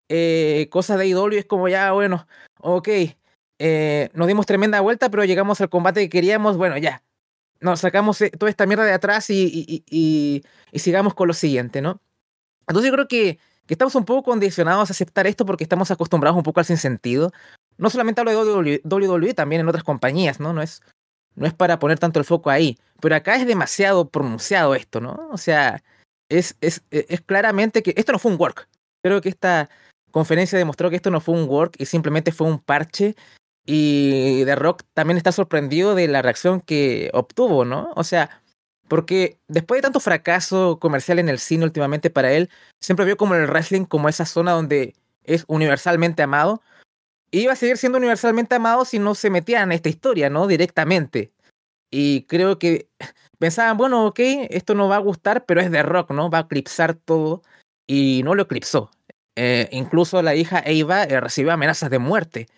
eh, 0.09 0.69
cosas 0.71 0.99
de 0.99 1.09
IW 1.09 1.39
es 1.39 1.47
como 1.47 1.69
ya, 1.69 1.93
bueno, 1.93 2.27
ok, 2.61 2.89
eh, 3.59 4.11
nos 4.15 4.29
dimos 4.29 4.47
tremenda 4.47 4.81
vuelta, 4.81 5.11
pero 5.11 5.25
llegamos 5.25 5.61
al 5.61 5.69
combate 5.69 6.01
que 6.03 6.09
queríamos, 6.09 6.57
bueno, 6.57 6.77
ya, 6.79 7.03
nos 7.61 7.81
sacamos 7.81 8.21
eh, 8.21 8.31
toda 8.31 8.51
esta 8.51 8.67
mierda 8.67 8.85
de 8.85 8.93
atrás 8.93 9.31
y, 9.31 9.45
y, 9.45 9.85
y, 9.91 10.45
y 10.71 10.79
sigamos 10.79 11.15
con 11.15 11.29
lo 11.29 11.35
siguiente, 11.35 11.83
¿no? 11.83 12.01
Entonces 12.69 12.91
yo 12.91 12.95
creo 12.95 13.09
que 13.09 13.39
que 13.67 13.75
estamos 13.75 13.95
un 13.95 14.05
poco 14.05 14.23
condicionados 14.23 14.91
a 14.91 14.93
aceptar 14.93 15.27
esto 15.27 15.45
porque 15.45 15.65
estamos 15.65 15.91
acostumbrados 15.91 16.37
un 16.37 16.43
poco 16.43 16.61
al 16.61 16.67
sinsentido. 16.67 17.33
No 17.79 17.91
solamente 17.91 18.21
hablo 18.21 18.63
de 18.63 18.81
WWE, 18.85 19.35
también 19.35 19.61
en 19.61 19.69
otras 19.69 19.85
compañías, 19.85 20.41
¿no? 20.41 20.53
No 20.53 20.63
es, 20.63 20.83
no 21.35 21.47
es 21.47 21.55
para 21.55 21.79
poner 21.79 21.99
tanto 21.99 22.19
el 22.19 22.25
foco 22.25 22.51
ahí. 22.51 22.79
Pero 23.01 23.15
acá 23.17 23.37
es 23.37 23.47
demasiado 23.47 24.09
pronunciado 24.09 24.75
esto, 24.75 25.01
¿no? 25.01 25.29
O 25.31 25.37
sea, 25.37 25.83
es, 26.29 26.57
es, 26.61 26.83
e, 26.91 27.07
es 27.09 27.21
claramente 27.21 27.83
que 27.83 27.95
esto 27.97 28.13
no 28.13 28.19
fue 28.19 28.33
un 28.33 28.41
work. 28.41 28.69
Creo 29.03 29.21
que 29.21 29.29
esta 29.29 29.69
conferencia 30.11 30.59
demostró 30.59 30.89
que 30.89 30.97
esto 30.97 31.11
no 31.11 31.21
fue 31.21 31.35
un 31.35 31.49
work 31.49 31.75
y 31.79 31.87
simplemente 31.87 32.33
fue 32.33 32.47
un 32.47 32.59
parche. 32.59 33.17
Y 33.67 34.45
The 34.45 34.55
Rock 34.55 34.85
también 34.95 35.17
está 35.17 35.33
sorprendido 35.33 35.95
de 35.95 36.07
la 36.07 36.23
reacción 36.23 36.61
que 36.61 37.11
obtuvo, 37.13 37.65
¿no? 37.65 37.93
O 37.97 38.05
sea, 38.05 38.43
porque 38.89 39.39
después 39.49 39.79
de 39.79 39.83
tanto 39.83 40.01
fracaso 40.01 40.79
comercial 40.79 41.19
en 41.19 41.29
el 41.29 41.39
cine 41.39 41.65
últimamente 41.65 42.11
para 42.11 42.33
él, 42.33 42.51
siempre 42.81 43.05
vio 43.05 43.17
como 43.17 43.35
el 43.35 43.47
wrestling 43.47 43.85
como 43.85 44.09
esa 44.09 44.27
zona 44.27 44.53
donde 44.53 44.95
es 45.25 45.45
universalmente 45.49 46.23
amado. 46.23 46.63
Y 47.31 47.41
iba 47.41 47.53
a 47.53 47.57
seguir 47.57 47.77
siendo 47.77 47.99
universalmente 47.99 48.55
amado 48.55 48.85
si 48.85 48.99
no 48.99 49.15
se 49.15 49.31
metían 49.31 49.65
en 49.65 49.73
esta 49.73 49.89
historia, 49.89 50.31
¿no? 50.31 50.47
Directamente. 50.47 51.33
Y 51.91 52.23
creo 52.23 52.59
que 52.59 52.89
pensaban, 53.39 53.77
bueno, 53.77 54.07
ok, 54.07 54.21
esto 54.51 54.75
no 54.75 54.89
va 54.89 54.97
a 54.97 55.01
gustar, 55.01 55.45
pero 55.45 55.61
es 55.61 55.71
de 55.71 55.83
rock, 55.83 56.13
¿no? 56.13 56.31
Va 56.31 56.39
a 56.39 56.43
eclipsar 56.43 56.95
todo. 56.95 57.43
Y 57.87 58.23
no 58.25 58.35
lo 58.35 58.43
eclipsó. 58.43 58.91
Eh, 59.37 59.69
incluso 59.71 60.23
la 60.23 60.35
hija 60.35 60.63
Eva 60.65 61.05
eh, 61.05 61.21
recibió 61.21 61.53
amenazas 61.53 61.91
de 61.91 61.99
muerte. 61.99 62.49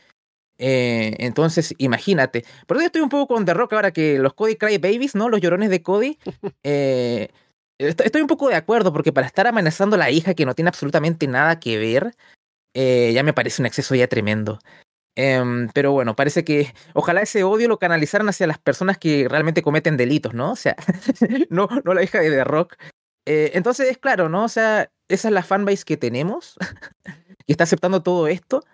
Eh, 0.59 1.15
entonces, 1.19 1.75
imagínate. 1.79 2.45
Por 2.67 2.77
eso 2.77 2.87
estoy 2.87 3.01
un 3.03 3.09
poco 3.09 3.35
con 3.35 3.45
The 3.45 3.55
Rock 3.55 3.75
ahora 3.75 3.93
que 3.93 4.19
los 4.19 4.35
Cody 4.35 4.57
Cry 4.57 4.79
Babies, 4.79 5.15
¿no? 5.15 5.29
Los 5.29 5.41
llorones 5.41 5.71
de 5.71 5.83
Cody. 5.83 6.19
Eh, 6.65 7.29
estoy 7.79 8.21
un 8.21 8.27
poco 8.27 8.49
de 8.49 8.57
acuerdo 8.57 8.93
porque 8.93 9.13
para 9.13 9.27
estar 9.27 9.47
amenazando 9.47 9.95
a 9.95 9.99
la 9.99 10.11
hija 10.11 10.35
que 10.35 10.45
no 10.45 10.55
tiene 10.55 10.69
absolutamente 10.69 11.27
nada 11.29 11.61
que 11.61 11.79
ver, 11.79 12.15
eh, 12.75 13.13
ya 13.15 13.23
me 13.23 13.33
parece 13.33 13.63
un 13.63 13.67
exceso 13.67 13.95
ya 13.95 14.09
tremendo. 14.09 14.59
Em, 15.15 15.69
pero 15.73 15.93
bueno, 15.93 16.17
parece 16.17 16.45
que 16.45 16.75
ojalá 16.95 17.23
ese 17.23 17.45
odio 17.45 17.69
lo 17.69 17.79
canalizaran 17.79 18.29
hacia 18.29 18.47
las 18.47 18.59
personas 18.59 18.99
que 18.99 19.29
realmente 19.29 19.63
cometen 19.63 19.97
delitos, 19.97 20.35
¿no? 20.35 20.53
O 20.53 20.57
sea, 20.57 20.77
no, 21.51 21.69
no 21.85 21.95
la 21.95 22.03
hija 22.03 22.21
de 22.21 22.31
The 22.31 22.45
Rock. 22.45 22.77
entonces, 23.27 23.89
es 23.89 23.99
claro, 23.99 24.29
¿no? 24.29 24.45
O 24.45 24.49
sea, 24.49 24.91
esa 25.09 25.29
es 25.29 25.35
la 25.35 25.43
fanbase 25.43 25.85
que 25.85 25.97
tenemos, 25.97 26.57
y 27.47 27.53
está 27.53 27.65
aceptando 27.65 28.03
todo 28.03 28.27
esto. 28.27 28.65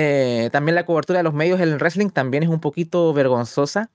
Eh, 0.00 0.48
también 0.52 0.76
la 0.76 0.86
cobertura 0.86 1.18
de 1.18 1.24
los 1.24 1.34
medios 1.34 1.58
en 1.58 1.70
el 1.70 1.78
wrestling 1.80 2.10
también 2.10 2.44
es 2.44 2.48
un 2.48 2.60
poquito 2.60 3.12
vergonzosa. 3.12 3.90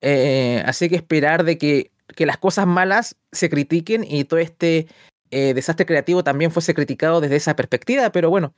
Eh, 0.00 0.62
así 0.64 0.88
que 0.88 0.94
esperar 0.94 1.42
de 1.42 1.58
que, 1.58 1.90
que, 2.14 2.24
las 2.24 2.38
cosas 2.38 2.68
malas 2.68 3.16
se 3.32 3.50
critiquen 3.50 4.04
y 4.08 4.22
todo 4.24 4.38
este 4.38 4.86
eh, 5.32 5.52
desastre 5.52 5.86
creativo 5.86 6.22
también 6.22 6.52
fuese 6.52 6.72
criticado 6.72 7.20
desde 7.20 7.34
esa 7.34 7.56
perspectiva. 7.56 8.10
Pero 8.10 8.30
bueno, 8.30 8.54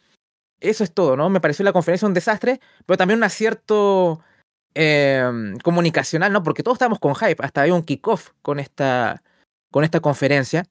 eso 0.60 0.84
es 0.84 0.92
todo, 0.92 1.16
¿no? 1.16 1.30
Me 1.30 1.40
pareció 1.40 1.64
la 1.64 1.72
conferencia 1.72 2.08
un 2.08 2.12
desastre, 2.12 2.60
pero 2.84 2.98
también 2.98 3.20
un 3.20 3.24
acierto 3.24 4.20
comunicacional, 5.62 6.30
¿no? 6.30 6.42
Porque 6.42 6.62
todos 6.62 6.76
estábamos 6.76 6.98
con 6.98 7.14
hype, 7.14 7.42
hasta 7.42 7.62
había 7.62 7.72
un 7.72 7.84
kickoff 7.84 8.32
con 8.42 8.60
esta, 8.60 9.22
con 9.70 9.82
esta 9.82 10.00
conferencia. 10.00 10.66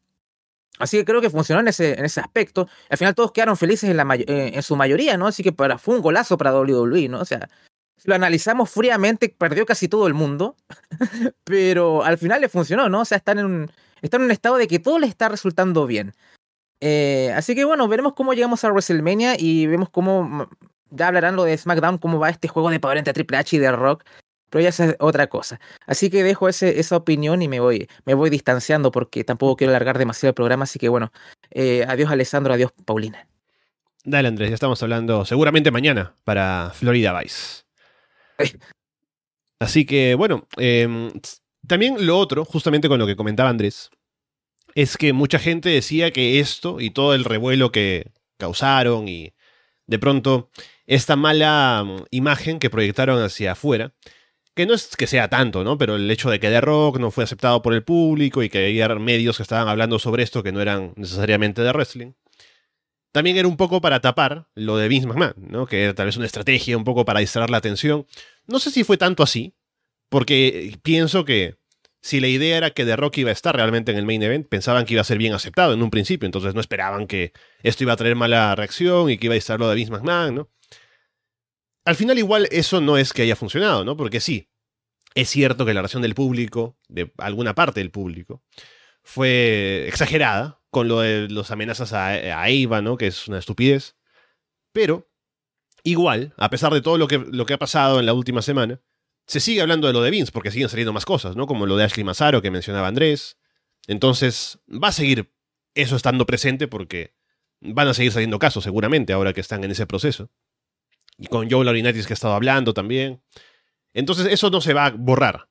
Así 0.80 0.98
que 0.98 1.06
creo 1.06 1.22
que 1.22 1.30
funcionó 1.30 1.62
en 1.62 1.70
ese, 1.70 1.98
en 1.98 2.06
ese 2.06 2.20
aspecto. 2.20 2.68
Al 2.90 2.98
final 2.98 3.16
todos 3.16 3.32
quedaron 3.32 3.58
felices 3.58 3.90
en, 3.90 3.98
la 3.98 4.06
en 4.18 4.62
su 4.62 4.76
mayoría, 4.76 5.18
¿no? 5.18 5.28
Así 5.28 5.44
que 5.44 5.52
para, 5.52 5.78
fue 5.78 5.96
un 5.96 6.02
golazo 6.02 6.38
para 6.38 6.54
WWE, 6.54 7.08
¿no? 7.10 7.20
O 7.22 7.26
sea, 7.26 7.50
si 7.98 8.10
lo 8.10 8.16
analizamos 8.16 8.70
fríamente, 8.70 9.30
perdió 9.30 9.66
casi 9.66 9.88
todo 9.88 10.08
el 10.08 10.14
mundo, 10.14 10.56
pero 11.44 12.04
al 12.04 12.18
final 12.18 12.42
le 12.42 12.50
funcionó, 12.50 12.90
¿no? 12.90 13.02
O 13.02 13.06
sea, 13.06 13.18
están 13.18 13.40
en 13.40 13.46
un, 13.46 13.72
están 14.02 14.22
en 14.22 14.26
un 14.26 14.32
estado 14.32 14.58
de 14.58 14.68
que 14.68 14.80
todo 14.80 15.00
le 15.00 15.08
está 15.08 15.30
resultando 15.30 15.88
bien. 15.88 16.14
Eh, 16.82 17.32
así 17.36 17.56
que 17.56 17.64
bueno, 17.64 17.88
veremos 17.88 18.14
cómo 18.14 18.34
llegamos 18.34 18.64
a 18.64 18.70
WrestleMania 18.70 19.36
y 19.40 19.66
vemos 19.68 19.90
cómo, 19.90 20.50
ya 20.90 21.08
hablarán 21.08 21.38
lo 21.38 21.46
de 21.46 21.58
SmackDown, 21.58 21.98
cómo 21.98 22.20
va 22.20 22.30
este 22.30 22.50
juego 22.50 22.70
de 22.70 22.80
poder 22.80 22.98
entre 22.98 23.14
Triple 23.14 23.38
H 23.38 23.56
y 23.56 23.60
The 23.60 23.72
Rock 23.72 24.04
pero 24.56 24.64
ya 24.64 24.70
es 24.70 24.96
otra 25.00 25.28
cosa. 25.28 25.60
Así 25.86 26.10
que 26.10 26.24
dejo 26.24 26.48
ese, 26.48 26.80
esa 26.80 26.96
opinión 26.96 27.42
y 27.42 27.50
me 27.50 27.60
voy, 27.60 27.90
me 28.06 28.14
voy 28.14 28.30
distanciando 28.30 28.90
porque 28.90 29.26
tampoco 29.26 29.58
quiero 29.58 29.72
alargar 29.72 29.98
demasiado 29.98 30.30
el 30.30 30.34
programa. 30.34 30.64
Así 30.64 30.80
que 30.80 30.88
bueno, 30.88 31.12
eh, 31.52 31.84
adiós 31.86 32.10
Alessandro, 32.10 32.54
adiós 32.54 32.72
Paulina. 32.86 33.28
Dale 34.06 34.30
Andrés, 34.30 34.48
ya 34.48 34.54
estamos 34.54 34.82
hablando 34.82 35.26
seguramente 35.26 35.72
mañana 35.72 36.16
para 36.24 36.72
Florida 36.74 37.20
Vice. 37.20 37.66
Así 39.60 39.86
que 39.86 40.16
bueno, 40.16 40.48
em, 40.56 41.12
también 41.68 42.06
lo 42.06 42.18
otro, 42.18 42.46
justamente 42.46 42.88
con 42.88 42.98
lo 42.98 43.06
que 43.06 43.18
comentaba 43.18 43.50
Andrés, 43.50 43.90
es 44.74 44.96
que 44.96 45.12
mucha 45.12 45.38
gente 45.38 45.68
decía 45.68 46.12
que 46.12 46.40
esto 46.40 46.80
y 46.80 46.92
todo 46.92 47.14
el 47.14 47.26
revuelo 47.26 47.74
que 47.74 48.10
causaron 48.38 49.10
y 49.10 49.34
de 49.86 50.00
pronto 50.00 50.50
esta 50.86 51.18
mala 51.18 51.84
mm, 51.86 52.04
imagen 52.12 52.60
que 52.60 52.70
proyectaron 52.70 53.22
hacia 53.22 53.52
afuera 53.52 53.92
que 54.56 54.66
no 54.66 54.74
es 54.74 54.96
que 54.96 55.06
sea 55.06 55.30
tanto, 55.30 55.64
¿no? 55.64 55.78
Pero 55.78 55.98
el 55.98 56.10
hecho 56.10 56.30
de 56.30 56.40
que 56.40 56.50
The 56.50 56.62
Rock 56.62 56.98
no 56.98 57.12
fue 57.12 57.26
aceptado 57.26 57.62
por 57.62 57.74
el 57.74 57.84
público 57.84 58.42
y 58.42 58.50
que 58.50 58.66
había 58.66 58.88
medios 58.96 59.38
que 59.38 59.44
estaban 59.44 59.68
hablando 59.68 60.00
sobre 60.00 60.24
esto 60.24 60.44
que 60.44 60.54
no 60.54 60.62
eran 60.62 60.94
necesariamente 60.96 61.62
de 61.62 61.72
wrestling, 61.72 62.14
también 63.12 63.38
era 63.38 63.48
un 63.48 63.58
poco 63.58 63.82
para 63.82 64.02
tapar 64.02 64.48
lo 64.56 64.78
de 64.78 64.88
Vince 64.88 65.08
McMahon, 65.08 65.36
¿no? 65.38 65.66
Que 65.66 65.84
era 65.84 65.94
tal 65.94 66.08
vez 66.08 66.18
una 66.18 66.26
estrategia 66.26 66.78
un 66.78 66.84
poco 66.84 67.06
para 67.06 67.20
distraer 67.20 67.50
la 67.50 67.58
atención. 67.58 68.06
No 68.48 68.60
sé 68.60 68.72
si 68.72 68.84
fue 68.84 68.98
tanto 68.98 69.24
así, 69.24 69.56
porque 70.10 70.78
pienso 70.84 71.26
que 71.26 71.58
si 72.02 72.20
la 72.20 72.28
idea 72.28 72.58
era 72.58 72.72
que 72.72 72.86
The 72.86 72.96
Rock 72.96 73.18
iba 73.18 73.32
a 73.32 73.34
estar 73.34 73.56
realmente 73.56 73.92
en 73.92 73.98
el 73.98 74.06
main 74.06 74.22
event, 74.22 74.48
pensaban 74.48 74.86
que 74.86 74.94
iba 74.94 75.02
a 75.02 75.06
ser 75.06 75.18
bien 75.18 75.34
aceptado 75.34 75.74
en 75.74 75.82
un 75.82 75.90
principio, 75.90 76.26
entonces 76.26 76.54
no 76.54 76.62
esperaban 76.62 77.08
que 77.08 77.34
esto 77.64 77.84
iba 77.84 77.94
a 77.94 77.98
traer 77.98 78.16
mala 78.16 78.54
reacción 78.56 79.10
y 79.10 79.18
que 79.18 79.28
iba 79.28 79.34
a 79.34 79.36
distraer 79.36 79.60
lo 79.60 79.70
de 79.70 79.76
Vince 79.76 79.92
McMahon, 79.92 80.36
¿no? 80.36 80.50
Al 81.86 81.96
final 81.96 82.18
igual 82.18 82.48
eso 82.52 82.82
no 82.82 82.98
es 82.98 83.14
que 83.14 83.22
haya 83.22 83.36
funcionado, 83.36 83.86
¿no? 83.86 83.96
Porque 83.96 84.20
sí, 84.20 84.50
es 85.14 85.30
cierto 85.30 85.66
que 85.66 85.74
la 85.74 85.82
reacción 85.82 86.02
del 86.02 86.16
público, 86.16 86.78
de 86.90 87.14
alguna 87.18 87.54
parte 87.54 87.80
del 87.80 87.92
público, 87.92 88.44
fue 89.04 89.88
exagerada 89.88 90.62
con 90.72 90.88
lo 90.88 91.02
de 91.02 91.30
las 91.30 91.52
amenazas 91.52 91.94
a, 91.94 92.50
Eva, 92.50 92.82
¿no? 92.82 92.98
Que 92.98 93.08
es 93.08 93.28
una 93.28 93.38
estupidez. 93.38 93.96
Pero, 94.74 95.10
igual, 95.84 96.34
a 96.38 96.50
pesar 96.50 96.74
de 96.74 96.82
todo 96.82 96.98
lo 96.98 97.08
que, 97.08 97.20
lo 97.20 97.46
que 97.46 97.54
ha 97.54 97.60
pasado 97.60 98.00
en 98.00 98.08
la 98.08 98.14
última 98.14 98.42
semana, 98.42 98.82
se 99.28 99.40
sigue 99.40 99.62
hablando 99.62 99.88
de 99.88 99.94
lo 99.94 100.02
de 100.02 100.12
Vince 100.12 100.32
porque 100.32 100.52
siguen 100.52 100.70
saliendo 100.70 100.92
más 100.92 101.06
cosas, 101.06 101.36
¿no? 101.36 101.46
Como 101.46 101.68
lo 101.68 101.78
de 101.78 101.84
Ashley 101.84 102.04
Massaro 102.04 102.42
que 102.42 102.52
mencionaba 102.52 102.88
Andrés. 102.88 103.38
Entonces, 103.88 104.60
va 104.68 104.90
a 104.90 104.92
seguir 104.92 105.32
eso 105.76 105.96
estando 105.96 106.26
presente 106.26 106.68
porque 106.68 107.16
van 107.62 107.88
a 107.88 107.94
seguir 107.94 108.12
saliendo 108.12 108.40
casos 108.40 108.64
seguramente 108.64 109.14
ahora 109.14 109.34
que 109.34 109.42
están 109.42 109.64
en 109.64 109.72
ese 109.72 109.86
proceso 109.86 110.32
y 111.18 111.28
con 111.28 111.50
Joe 111.50 111.64
Laurinaitis 111.66 112.08
que 112.08 112.14
ha 112.14 112.16
estado 112.16 112.34
hablando 112.34 112.74
también. 112.74 113.22
Entonces 113.94 114.28
eso 114.32 114.50
no 114.50 114.62
se 114.62 114.74
va 114.74 114.88
a 114.88 114.92
borrar. 114.92 115.48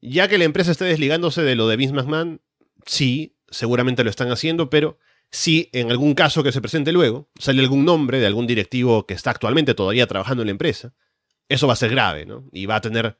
Ya 0.00 0.28
que 0.28 0.38
la 0.38 0.44
empresa 0.44 0.70
esté 0.70 0.84
desligándose 0.84 1.42
de 1.42 1.56
lo 1.56 1.66
de 1.66 1.76
Vince 1.76 1.94
McMahon, 1.94 2.42
sí, 2.86 3.36
seguramente 3.48 4.04
lo 4.04 4.10
están 4.10 4.30
haciendo, 4.30 4.70
pero 4.70 4.98
si 5.30 5.70
en 5.72 5.90
algún 5.90 6.14
caso 6.14 6.42
que 6.42 6.52
se 6.52 6.60
presente 6.60 6.92
luego 6.92 7.28
sale 7.38 7.60
algún 7.60 7.84
nombre 7.84 8.20
de 8.20 8.26
algún 8.26 8.46
directivo 8.46 9.06
que 9.06 9.14
está 9.14 9.30
actualmente 9.30 9.74
todavía 9.74 10.06
trabajando 10.06 10.42
en 10.42 10.48
la 10.48 10.52
empresa, 10.52 10.94
eso 11.48 11.66
va 11.66 11.72
a 11.72 11.76
ser 11.76 11.90
grave, 11.90 12.26
¿no? 12.26 12.48
Y 12.52 12.66
va 12.66 12.76
a 12.76 12.80
tener 12.80 13.18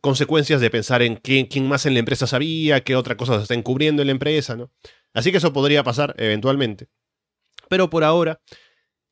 consecuencias 0.00 0.60
de 0.60 0.70
pensar 0.70 1.02
en 1.02 1.16
quién, 1.16 1.46
quién 1.46 1.66
más 1.66 1.86
en 1.86 1.94
la 1.94 2.00
empresa 2.00 2.26
sabía, 2.26 2.82
qué 2.84 2.94
otra 2.94 3.16
cosa 3.16 3.36
se 3.36 3.42
está 3.42 3.54
encubriendo 3.54 4.02
en 4.02 4.08
la 4.08 4.12
empresa, 4.12 4.56
¿no? 4.56 4.70
Así 5.14 5.32
que 5.32 5.38
eso 5.38 5.52
podría 5.52 5.82
pasar 5.82 6.14
eventualmente. 6.18 6.88
Pero 7.68 7.90
por 7.90 8.04
ahora, 8.04 8.40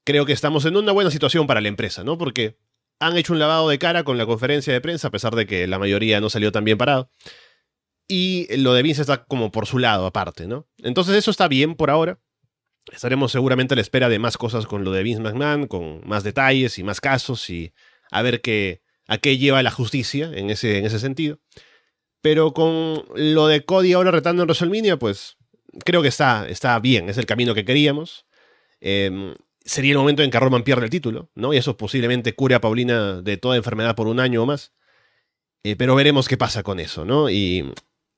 creo 0.07 0.25
que 0.25 0.33
estamos 0.33 0.65
en 0.65 0.77
una 0.77 0.93
buena 0.93 1.11
situación 1.11 1.47
para 1.47 1.61
la 1.61 1.69
empresa, 1.69 2.05
¿no? 2.05 2.17
Porque 2.17 2.57
han 3.01 3.19
hecho 3.19 3.33
un 3.33 3.41
lavado 3.41 3.69
de 3.69 3.79
cara 3.79 4.05
con 4.05 4.17
la 4.17 4.25
conferencia 4.25 4.73
de 4.73 4.81
prensa, 4.81 5.09
a 5.09 5.11
pesar 5.11 5.35
de 5.35 5.47
que 5.47 5.67
la 5.67 5.79
mayoría 5.79 6.21
no 6.21 6.31
salió 6.31 6.53
tan 6.53 6.65
bien 6.65 6.79
parado. 6.79 7.11
Y 8.09 8.47
lo 8.57 8.73
de 8.73 8.83
Vince 8.83 9.03
está 9.03 9.25
como 9.25 9.51
por 9.51 9.67
su 9.67 9.79
lado, 9.79 10.07
aparte, 10.07 10.47
¿no? 10.47 10.69
Entonces 10.79 11.17
eso 11.17 11.33
está 11.33 11.49
bien 11.49 11.75
por 11.75 11.91
ahora. 11.91 12.21
Estaremos 12.93 13.33
seguramente 13.33 13.75
a 13.75 13.77
la 13.77 13.83
espera 13.83 14.09
de 14.09 14.21
más 14.21 14.39
cosas 14.39 14.67
con 14.67 14.85
lo 14.85 14.93
de 14.93 15.03
Vince 15.03 15.21
McMahon, 15.21 15.67
con 15.67 16.07
más 16.07 16.23
detalles 16.23 16.79
y 16.79 16.85
más 16.85 17.01
casos 17.01 17.51
y 17.51 17.75
a 18.13 18.23
ver 18.23 18.41
qué, 18.41 18.83
a 19.09 19.19
qué 19.19 19.39
lleva 19.39 19.61
la 19.65 19.73
justicia 19.73 20.31
en 20.33 20.51
ese, 20.51 20.79
en 20.79 20.87
ese 20.87 21.01
sentido. 21.01 21.41
Pero 22.23 22.55
con 22.55 23.05
lo 23.17 23.49
de 23.49 23.65
Cody 23.65 23.93
ahora 23.93 24.13
retando 24.13 24.43
en 24.43 24.47
WrestleMania, 24.47 24.99
pues 24.99 25.37
creo 25.85 26.01
que 26.01 26.09
está, 26.09 26.49
está 26.49 26.79
bien, 26.79 27.09
es 27.09 27.19
el 27.19 27.27
camino 27.27 27.55
que 27.55 27.65
queríamos. 27.65 28.25
Eh, 28.81 29.35
sería 29.67 29.93
el 29.93 29.99
momento 29.99 30.23
en 30.23 30.31
que 30.31 30.41
Roman 30.41 30.63
pierde 30.63 30.85
el 30.85 30.91
título, 30.91 31.29
¿no? 31.35 31.53
Y 31.53 31.59
eso 31.59 31.77
posiblemente 31.77 32.35
cure 32.35 32.55
a 32.55 32.61
Paulina 32.61 33.21
de 33.21 33.37
toda 33.37 33.57
enfermedad 33.57 33.95
por 33.95 34.07
un 34.07 34.21
año 34.21 34.43
o 34.43 34.47
más. 34.47 34.73
Eh, 35.65 35.77
pero 35.77 35.95
veremos 35.97 36.29
qué 36.29 36.37
pasa 36.37 36.63
con 36.63 36.79
eso, 36.81 37.05
¿no? 37.05 37.29
Y 37.29 37.73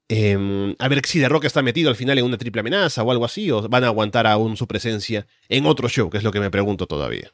em, 0.09 0.77
a 0.79 0.89
ver 0.89 1.05
si 1.07 1.21
The 1.21 1.29
Rock 1.29 1.45
está 1.45 1.63
metido 1.63 1.89
al 1.89 1.97
final 1.97 2.19
en 2.19 2.25
una 2.25 2.39
triple 2.39 2.61
amenaza 2.61 3.03
o 3.03 3.11
algo 3.11 3.25
así, 3.25 3.51
o 3.51 3.67
van 3.69 3.85
a 3.85 3.89
aguantar 3.89 4.27
aún 4.27 4.57
su 4.57 4.67
presencia 4.67 5.27
en 5.49 5.67
otro 5.67 5.89
show, 5.89 6.11
que 6.11 6.19
es 6.19 6.25
lo 6.25 6.31
que 6.31 6.41
me 6.41 6.51
pregunto 6.51 6.87
todavía. 6.87 7.33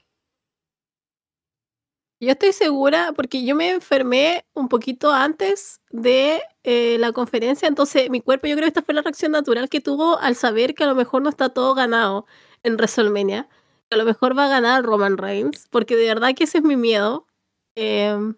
Yo 2.20 2.31
estoy 2.31 2.53
segura, 2.53 3.12
porque 3.14 3.44
yo 3.44 3.57
me 3.57 3.70
enfermé 3.70 4.44
un 4.55 4.68
poquito 4.68 5.12
antes 5.12 5.81
de 5.90 6.40
eh, 6.62 6.96
la 6.98 7.12
conferencia, 7.12 7.68
entonces 7.68 8.09
mi 8.09 8.20
cuerpo, 8.20 8.46
yo 8.46 8.55
creo 8.55 8.66
que 8.66 8.68
esta 8.68 8.83
fue 8.83 8.94
la 8.94 9.03
reacción 9.03 9.33
natural 9.33 9.68
que 9.68 9.81
tuvo 9.81 10.18
al 10.20 10.37
saber 10.37 10.74
que 10.74 10.85
a 10.85 10.87
lo 10.87 10.94
mejor 10.94 11.22
no 11.22 11.29
está 11.29 11.48
todo 11.48 11.74
ganado 11.74 12.24
en 12.62 12.74
WrestleMania 12.74 13.48
a 13.94 13.96
lo 13.96 14.04
mejor 14.04 14.37
va 14.37 14.46
a 14.46 14.48
ganar 14.48 14.83
Roman 14.83 15.16
Reigns, 15.16 15.68
porque 15.70 15.96
de 15.96 16.07
verdad 16.07 16.35
que 16.35 16.44
ese 16.44 16.59
es 16.59 16.64
mi 16.64 16.76
miedo. 16.76 17.26
Em, 17.76 18.37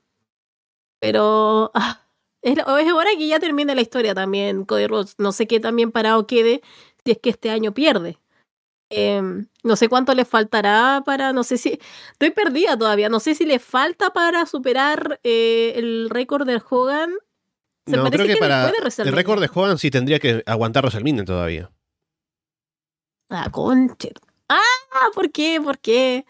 pero 1.01 1.71
ah, 1.75 2.03
es, 2.43 2.59
hora 2.59 3.11
que 3.17 3.27
ya 3.27 3.41
termine 3.41 3.75
la 3.75 3.81
historia 3.81 4.15
también, 4.15 4.65
Cody 4.65 4.87
Rhodes. 4.87 5.15
No 5.19 5.33
sé 5.33 5.47
qué 5.47 5.59
tan 5.59 5.75
bien 5.75 5.93
parado 5.93 6.27
quede 6.27 6.63
si 7.05 7.13
es 7.13 7.19
que 7.19 7.31
este 7.31 7.51
año 7.51 7.73
pierde. 7.73 8.19
Em, 8.91 9.49
no 9.65 9.77
sé 9.77 9.89
cuánto 9.89 10.15
le 10.15 10.25
faltará 10.25 11.03
para, 11.05 11.33
no 11.33 11.43
sé 11.43 11.59
si, 11.59 11.81
estoy 12.13 12.31
perdida 12.31 12.79
todavía, 12.79 13.09
no 13.09 13.19
sé 13.19 13.35
si 13.35 13.45
le 13.45 13.59
falta 13.59 14.11
para 14.11 14.47
superar 14.47 15.19
eh, 15.25 15.73
el 15.75 16.09
récord 16.09 16.47
de 16.47 16.63
Hogan. 16.69 17.15
no, 17.87 18.11
creo 18.11 18.27
que, 18.27 18.37
para 18.37 18.69
el 18.69 19.13
récord 19.13 19.41
de 19.41 19.51
Hogan 19.53 19.79
sí 19.79 19.91
tendría 19.91 20.21
que 20.21 20.43
aguantar 20.47 20.85
WrestleMania 20.85 21.25
todavía. 21.25 21.71
Ah, 23.29 23.51
conche. 23.51 24.13
Ah, 24.49 25.11
¿por 25.15 25.31
qué? 25.31 25.61
¿Por 25.63 25.79
qué? 25.79 26.25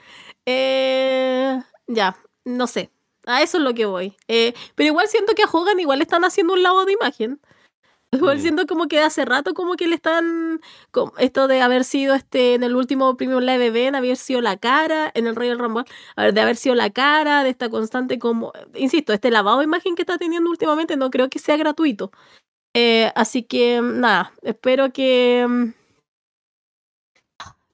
Eh, 0.47 1.61
ya, 1.87 2.17
no 2.45 2.67
sé. 2.67 2.91
A 3.27 3.43
eso 3.43 3.59
es 3.59 3.65
lo 3.65 3.75
que 3.75 3.87
voy. 3.87 4.17
Eh, 4.29 4.55
pero 4.75 4.89
igual 4.89 5.09
siento 5.09 5.35
que 5.35 5.43
a 5.43 5.51
Hogan 5.51 5.81
igual 5.81 6.01
están 6.01 6.25
haciendo 6.25 6.55
un 6.55 6.63
lado 6.63 6.85
de 6.85 6.93
imagen. 6.93 7.41
Igual 8.13 8.39
mm. 8.39 8.41
siento 8.41 8.67
como 8.67 8.87
que 8.87 9.01
hace 9.01 9.25
rato 9.25 9.53
como 9.53 9.75
que 9.75 9.89
le 9.89 9.97
están... 9.97 10.61
Esto 11.19 11.49
de 11.49 11.61
haber 11.61 11.85
sido 11.85 12.15
este 12.15 12.55
en 12.55 12.63
el 12.63 12.77
último 12.77 13.17
Premium 13.17 13.43
Live 13.43 13.67
Event, 13.67 13.97
haber 13.97 14.17
sido 14.17 14.41
la 14.41 14.57
cara, 14.57 15.11
en 15.15 15.27
el 15.27 15.37
Royal 15.37 15.59
Rumble, 15.59 15.85
de 16.17 16.41
haber 16.41 16.57
sido 16.57 16.75
la 16.77 16.91
cara, 16.91 17.43
de 17.43 17.51
esta 17.51 17.69
constante 17.69 18.19
como... 18.19 18.53
Insisto, 18.75 19.13
este 19.13 19.31
lavado 19.31 19.59
de 19.59 19.65
imagen 19.65 19.97
que 19.97 20.03
está 20.03 20.19
teniendo 20.19 20.49
últimamente 20.51 20.97
no 20.97 21.11
creo 21.11 21.29
que 21.29 21.41
sea 21.41 21.57
gratuito. 21.57 22.13
Eh, 22.75 23.11
así 23.17 23.43
que 23.43 23.81
nada, 23.83 24.33
espero 24.43 24.93
que 24.93 25.75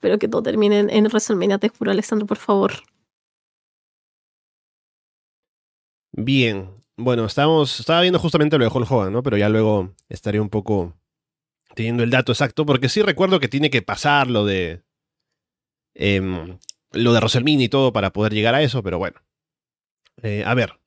Espero 0.02 0.18
que 0.18 0.26
todo 0.26 0.42
termine 0.42 0.80
en 0.80 1.04
WrestleMania, 1.04 1.58
te 1.58 1.68
juro, 1.68 1.92
por 2.26 2.36
favor. 2.36 2.72
Bien. 6.10 6.70
Bueno, 6.96 7.24
estamos, 7.24 7.78
estaba 7.78 8.00
viendo 8.00 8.18
justamente 8.18 8.58
lo 8.58 8.64
de 8.64 8.70
Hulk 8.74 8.90
Hogan, 8.90 9.12
¿no? 9.12 9.22
Pero 9.22 9.36
ya 9.36 9.48
luego 9.48 9.94
estaré 10.08 10.40
un 10.40 10.48
poco 10.48 10.98
teniendo 11.76 12.02
el 12.02 12.10
dato 12.10 12.32
exacto, 12.32 12.66
porque 12.66 12.88
sí 12.88 13.00
recuerdo 13.00 13.38
que 13.38 13.46
tiene 13.46 13.70
que 13.70 13.80
pasar 13.80 14.28
lo 14.28 14.44
de. 14.44 14.82
Em, 15.94 16.58
lo 16.90 17.12
de 17.12 17.18
WrestleMania 17.20 17.66
y 17.66 17.68
todo 17.68 17.92
para 17.92 18.12
poder 18.12 18.34
llegar 18.34 18.56
a 18.56 18.62
eso, 18.62 18.82
pero 18.82 18.98
bueno. 18.98 19.22
Eh, 20.20 20.42
a 20.44 20.52
ver. 20.54 20.80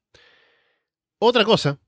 Otra 1.20 1.46
cosa. 1.46 1.80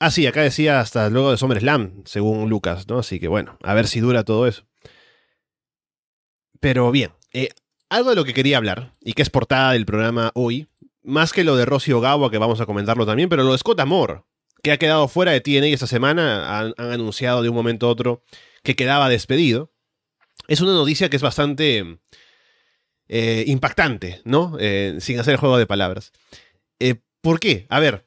Ah, 0.00 0.10
sí, 0.10 0.26
acá 0.26 0.42
decía 0.42 0.80
hasta 0.80 1.08
luego 1.08 1.30
de 1.30 1.38
SummerSlam, 1.38 2.02
según 2.04 2.50
Lucas, 2.50 2.86
¿no? 2.88 2.98
Así 2.98 3.18
que 3.20 3.28
bueno, 3.28 3.56
a 3.62 3.72
ver 3.72 3.86
si 3.86 4.00
dura 4.00 4.22
todo 4.22 4.46
eso. 4.46 4.66
Pero 6.64 6.90
bien, 6.90 7.10
eh, 7.34 7.50
algo 7.90 8.08
de 8.08 8.16
lo 8.16 8.24
que 8.24 8.32
quería 8.32 8.56
hablar, 8.56 8.94
y 9.02 9.12
que 9.12 9.20
es 9.20 9.28
portada 9.28 9.72
del 9.72 9.84
programa 9.84 10.32
hoy, 10.34 10.66
más 11.02 11.34
que 11.34 11.44
lo 11.44 11.56
de 11.56 11.66
Rossi 11.66 11.92
Ogawa, 11.92 12.30
que 12.30 12.38
vamos 12.38 12.58
a 12.58 12.64
comentarlo 12.64 13.04
también, 13.04 13.28
pero 13.28 13.42
lo 13.42 13.52
de 13.52 13.58
Scott 13.58 13.80
Amor, 13.80 14.24
que 14.62 14.72
ha 14.72 14.78
quedado 14.78 15.06
fuera 15.08 15.32
de 15.32 15.42
TNA 15.42 15.66
esta 15.66 15.86
semana, 15.86 16.58
han, 16.58 16.72
anunciado 16.78 17.42
de 17.42 17.50
un 17.50 17.54
momento 17.54 17.86
a 17.86 17.90
otro 17.90 18.24
que 18.62 18.76
quedaba 18.76 19.10
despedido. 19.10 19.74
es 20.48 20.62
una 20.62 20.72
noticia 20.72 21.10
que 21.10 21.16
es 21.16 21.22
bastante 21.22 21.98
eh, 23.08 23.44
impactante, 23.46 24.22
¿no? 24.24 24.56
Eh, 24.58 24.96
sin 25.00 25.20
hacer 25.20 25.36
juego 25.36 25.58
de 25.58 25.66
palabras. 25.66 26.12
¿Por 27.20 27.40
qué? 27.40 27.66
A 27.68 27.78
ver, 27.78 28.06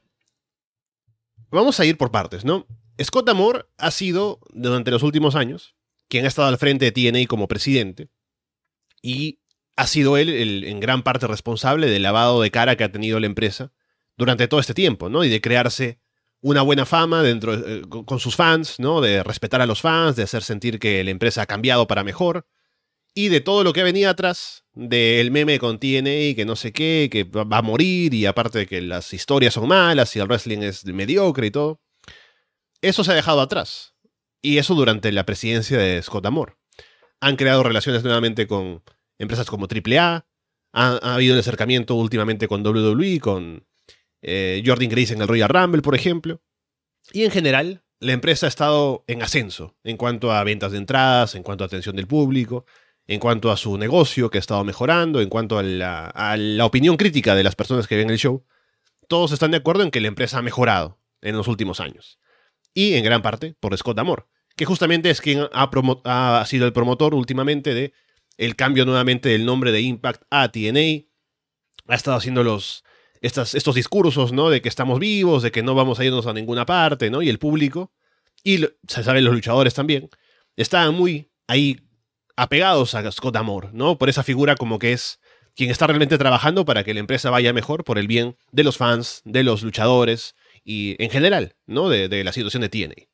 vamos 1.48 1.78
a 1.78 1.84
ir 1.84 1.96
por 1.96 2.10
partes, 2.10 2.44
¿no? 2.44 2.66
Scott 3.00 3.28
Amore 3.28 3.66
ha 3.76 3.92
sido, 3.92 4.40
durante 4.50 4.90
los 4.90 5.04
últimos 5.04 5.36
años, 5.36 5.76
quien 6.08 6.24
ha 6.24 6.28
estado 6.28 6.48
al 6.48 6.58
frente 6.58 6.90
de 6.90 7.12
TNA 7.12 7.28
como 7.28 7.46
presidente 7.46 8.08
y 9.02 9.40
ha 9.76 9.86
sido 9.86 10.16
él 10.16 10.28
el, 10.28 10.64
en 10.64 10.80
gran 10.80 11.02
parte 11.02 11.26
responsable 11.26 11.88
del 11.88 12.02
lavado 12.02 12.42
de 12.42 12.50
cara 12.50 12.76
que 12.76 12.84
ha 12.84 12.92
tenido 12.92 13.20
la 13.20 13.26
empresa 13.26 13.72
durante 14.16 14.48
todo 14.48 14.60
este 14.60 14.74
tiempo, 14.74 15.08
¿no? 15.08 15.24
Y 15.24 15.28
de 15.28 15.40
crearse 15.40 16.00
una 16.40 16.62
buena 16.62 16.86
fama 16.86 17.22
dentro 17.22 17.54
eh, 17.54 17.82
con 17.88 18.20
sus 18.20 18.36
fans, 18.36 18.78
¿no? 18.78 19.00
De 19.00 19.22
respetar 19.22 19.60
a 19.60 19.66
los 19.66 19.80
fans, 19.80 20.16
de 20.16 20.24
hacer 20.24 20.42
sentir 20.42 20.78
que 20.78 21.04
la 21.04 21.10
empresa 21.10 21.42
ha 21.42 21.46
cambiado 21.46 21.86
para 21.86 22.04
mejor 22.04 22.46
y 23.14 23.28
de 23.28 23.40
todo 23.40 23.64
lo 23.64 23.72
que 23.72 23.82
venía 23.82 24.10
atrás 24.10 24.64
del 24.74 25.30
meme 25.30 25.58
con 25.58 25.78
TNA, 25.80 26.36
que 26.36 26.44
no 26.46 26.54
sé 26.54 26.72
qué, 26.72 27.08
que 27.10 27.24
va 27.24 27.58
a 27.58 27.62
morir 27.62 28.14
y 28.14 28.26
aparte 28.26 28.60
de 28.60 28.66
que 28.66 28.80
las 28.80 29.12
historias 29.12 29.54
son 29.54 29.66
malas 29.66 30.14
y 30.14 30.20
el 30.20 30.28
wrestling 30.28 30.58
es 30.58 30.84
mediocre 30.84 31.48
y 31.48 31.50
todo. 31.50 31.80
Eso 32.80 33.02
se 33.02 33.10
ha 33.10 33.14
dejado 33.14 33.40
atrás. 33.40 33.94
Y 34.40 34.58
eso 34.58 34.74
durante 34.74 35.10
la 35.10 35.26
presidencia 35.26 35.78
de 35.78 36.00
Scott 36.00 36.26
Amore. 36.26 36.57
Han 37.20 37.36
creado 37.36 37.62
relaciones 37.62 38.02
nuevamente 38.04 38.46
con 38.46 38.82
empresas 39.18 39.46
como 39.46 39.66
AAA. 39.66 40.26
Ha, 40.72 40.98
ha 41.02 41.14
habido 41.14 41.34
un 41.34 41.40
acercamiento 41.40 41.94
últimamente 41.94 42.48
con 42.48 42.64
WWE, 42.66 43.20
con 43.20 43.66
eh, 44.22 44.62
Jordan 44.64 44.88
Grace 44.88 45.14
en 45.14 45.22
el 45.22 45.28
Royal 45.28 45.48
Rumble, 45.48 45.82
por 45.82 45.94
ejemplo. 45.94 46.40
Y 47.12 47.24
en 47.24 47.30
general, 47.30 47.82
la 48.00 48.12
empresa 48.12 48.46
ha 48.46 48.48
estado 48.48 49.04
en 49.06 49.22
ascenso 49.22 49.76
en 49.84 49.96
cuanto 49.96 50.32
a 50.32 50.44
ventas 50.44 50.72
de 50.72 50.78
entradas, 50.78 51.34
en 51.34 51.42
cuanto 51.42 51.64
a 51.64 51.66
atención 51.66 51.96
del 51.96 52.06
público, 52.06 52.66
en 53.06 53.20
cuanto 53.20 53.50
a 53.50 53.56
su 53.56 53.78
negocio 53.78 54.30
que 54.30 54.38
ha 54.38 54.40
estado 54.40 54.64
mejorando, 54.64 55.20
en 55.20 55.28
cuanto 55.28 55.58
a 55.58 55.62
la, 55.62 56.06
a 56.06 56.36
la 56.36 56.66
opinión 56.66 56.96
crítica 56.96 57.34
de 57.34 57.42
las 57.42 57.56
personas 57.56 57.86
que 57.86 57.96
ven 57.96 58.10
el 58.10 58.18
show. 58.18 58.44
Todos 59.08 59.32
están 59.32 59.50
de 59.50 59.56
acuerdo 59.56 59.82
en 59.82 59.90
que 59.90 60.00
la 60.00 60.08
empresa 60.08 60.38
ha 60.38 60.42
mejorado 60.42 60.98
en 61.22 61.36
los 61.36 61.48
últimos 61.48 61.80
años 61.80 62.18
y 62.74 62.94
en 62.94 63.04
gran 63.04 63.22
parte 63.22 63.56
por 63.58 63.76
Scott 63.76 63.98
Amore, 63.98 64.24
que 64.58 64.64
justamente 64.64 65.08
es 65.08 65.20
quien 65.20 65.46
ha, 65.52 66.44
sido 66.46 66.66
el 66.66 66.72
promotor 66.72 67.14
últimamente 67.14 67.74
de 67.74 67.92
el 68.36 68.56
cambio 68.56 68.84
nuevamente 68.84 69.28
del 69.28 69.46
nombre 69.46 69.70
de 69.70 69.80
Impact 69.80 70.22
a 70.30 70.50
TNA. 70.50 71.06
Ha 71.86 71.94
estado 71.94 72.16
haciendo 72.16 72.42
los, 72.42 72.84
estos 73.20 73.74
discursos, 73.74 74.32
¿no? 74.32 74.50
De 74.50 74.60
que 74.60 74.68
estamos 74.68 74.98
vivos, 74.98 75.44
de 75.44 75.52
que 75.52 75.62
no 75.62 75.76
vamos 75.76 76.00
a 76.00 76.04
irnos 76.04 76.26
a 76.26 76.32
ninguna 76.32 76.66
parte, 76.66 77.08
¿no? 77.08 77.22
Y 77.22 77.28
el 77.28 77.38
público, 77.38 77.92
y 78.42 78.66
se 78.88 79.04
saben 79.04 79.24
los 79.24 79.32
luchadores 79.32 79.74
también, 79.74 80.10
estaban 80.56 80.92
muy 80.92 81.30
ahí 81.46 81.80
apegados 82.36 82.96
a 82.96 83.10
Scott 83.12 83.36
Amore, 83.36 83.68
¿no? 83.72 83.96
Por 83.96 84.08
esa 84.08 84.24
figura 84.24 84.56
como 84.56 84.80
que 84.80 84.92
es 84.92 85.20
quien 85.54 85.70
está 85.70 85.86
realmente 85.86 86.18
trabajando 86.18 86.64
para 86.64 86.82
que 86.82 86.94
la 86.94 87.00
empresa 87.00 87.30
vaya 87.30 87.52
mejor 87.52 87.84
por 87.84 87.96
el 87.96 88.08
bien 88.08 88.36
de 88.50 88.64
los 88.64 88.76
fans, 88.76 89.22
de 89.24 89.44
los 89.44 89.62
luchadores, 89.62 90.34
y 90.64 90.96
en 91.02 91.10
general, 91.10 91.54
¿no? 91.66 91.88
De, 91.88 92.24
la 92.24 92.32
situación 92.32 92.60
de 92.60 92.68
TNA. 92.68 93.08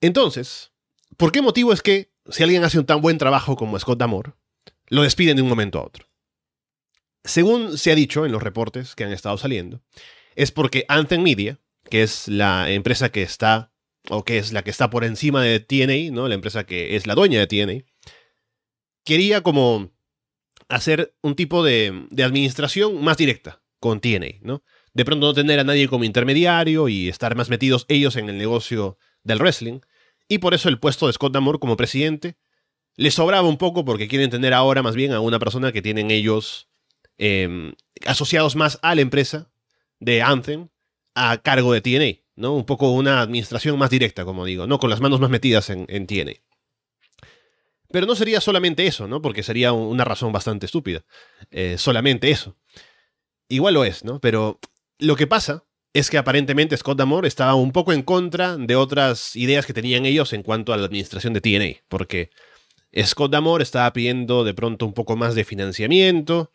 Entonces, 0.00 0.72
¿por 1.16 1.32
qué 1.32 1.42
motivo 1.42 1.72
es 1.72 1.82
que 1.82 2.12
si 2.28 2.42
alguien 2.42 2.64
hace 2.64 2.78
un 2.78 2.86
tan 2.86 3.00
buen 3.00 3.18
trabajo 3.18 3.56
como 3.56 3.78
Scott 3.78 3.98
Damore, 3.98 4.32
lo 4.88 5.02
despiden 5.02 5.36
de 5.36 5.42
un 5.42 5.48
momento 5.48 5.78
a 5.78 5.84
otro? 5.84 6.06
Según 7.24 7.76
se 7.76 7.90
ha 7.90 7.94
dicho 7.94 8.24
en 8.24 8.32
los 8.32 8.42
reportes 8.42 8.94
que 8.94 9.04
han 9.04 9.12
estado 9.12 9.36
saliendo, 9.38 9.82
es 10.36 10.52
porque 10.52 10.84
Anthem 10.88 11.22
Media, 11.22 11.60
que 11.90 12.02
es 12.02 12.28
la 12.28 12.70
empresa 12.70 13.10
que 13.10 13.22
está, 13.22 13.72
o 14.08 14.24
que 14.24 14.38
es 14.38 14.52
la 14.52 14.62
que 14.62 14.70
está 14.70 14.88
por 14.88 15.04
encima 15.04 15.42
de 15.42 15.60
TNA, 15.60 16.14
¿no? 16.14 16.28
La 16.28 16.34
empresa 16.34 16.64
que 16.64 16.96
es 16.96 17.06
la 17.06 17.14
dueña 17.14 17.40
de 17.40 17.46
TNA, 17.46 17.84
quería 19.04 19.42
como 19.42 19.90
hacer 20.68 21.16
un 21.22 21.34
tipo 21.34 21.64
de, 21.64 22.06
de 22.10 22.24
administración 22.24 23.02
más 23.02 23.16
directa 23.16 23.62
con 23.80 24.00
TNA, 24.00 24.38
¿no? 24.42 24.62
de 24.98 25.04
pronto 25.04 25.28
no 25.28 25.34
tener 25.34 25.60
a 25.60 25.64
nadie 25.64 25.86
como 25.86 26.02
intermediario 26.02 26.88
y 26.88 27.08
estar 27.08 27.36
más 27.36 27.50
metidos 27.50 27.84
ellos 27.86 28.16
en 28.16 28.28
el 28.28 28.36
negocio 28.36 28.98
del 29.28 29.38
wrestling. 29.38 29.80
Y 30.26 30.38
por 30.38 30.54
eso 30.54 30.68
el 30.68 30.80
puesto 30.80 31.06
de 31.06 31.12
Scott 31.12 31.32
D'Amore 31.32 31.60
como 31.60 31.76
presidente 31.76 32.36
le 32.96 33.12
sobraba 33.12 33.48
un 33.48 33.58
poco 33.58 33.84
porque 33.84 34.08
quieren 34.08 34.30
tener 34.30 34.52
ahora 34.52 34.82
más 34.82 34.96
bien 34.96 35.12
a 35.12 35.20
una 35.20 35.38
persona 35.38 35.70
que 35.70 35.82
tienen 35.82 36.10
ellos 36.10 36.68
em, 37.16 37.74
asociados 38.04 38.56
más 38.56 38.80
a 38.82 38.94
la 38.94 39.02
empresa 39.02 39.50
de 40.00 40.20
Anthem 40.22 40.68
a 41.14 41.38
cargo 41.38 41.72
de 41.72 41.80
TNA, 41.80 42.24
¿no? 42.34 42.54
Un 42.54 42.64
poco 42.64 42.90
una 42.90 43.20
administración 43.20 43.78
más 43.78 43.90
directa, 43.90 44.24
como 44.24 44.44
digo, 44.44 44.66
¿no? 44.66 44.78
Con 44.78 44.90
las 44.90 45.00
manos 45.00 45.20
más 45.20 45.30
metidas 45.30 45.70
en, 45.70 46.06
TNA. 46.06 46.32
Pero 47.90 48.06
no 48.06 48.14
sería 48.14 48.40
solamente 48.40 48.86
eso, 48.86 49.08
¿no? 49.08 49.22
Porque 49.22 49.42
sería 49.42 49.72
una 49.72 50.04
razón 50.04 50.32
bastante 50.32 50.66
estúpida. 50.66 51.04
Eh, 51.50 51.76
solamente 51.78 52.30
eso. 52.30 52.56
Igual 53.48 53.74
lo 53.74 53.84
es, 53.84 54.04
¿no? 54.04 54.20
Pero 54.20 54.60
lo 54.98 55.16
que 55.16 55.26
pasa 55.26 55.64
es 55.98 56.10
que 56.10 56.18
aparentemente 56.18 56.76
Scott 56.76 56.98
Damore 56.98 57.28
estaba 57.28 57.54
un 57.54 57.72
poco 57.72 57.92
en 57.92 58.02
contra 58.02 58.56
de 58.56 58.76
otras 58.76 59.36
ideas 59.36 59.66
que 59.66 59.72
tenían 59.72 60.06
ellos 60.06 60.32
en 60.32 60.42
cuanto 60.42 60.72
a 60.72 60.76
la 60.76 60.86
administración 60.86 61.32
de 61.32 61.40
TNA, 61.40 61.84
porque 61.88 62.30
Scott 63.04 63.32
Damore 63.32 63.62
estaba 63.62 63.92
pidiendo 63.92 64.44
de 64.44 64.54
pronto 64.54 64.86
un 64.86 64.94
poco 64.94 65.16
más 65.16 65.34
de 65.34 65.44
financiamiento, 65.44 66.50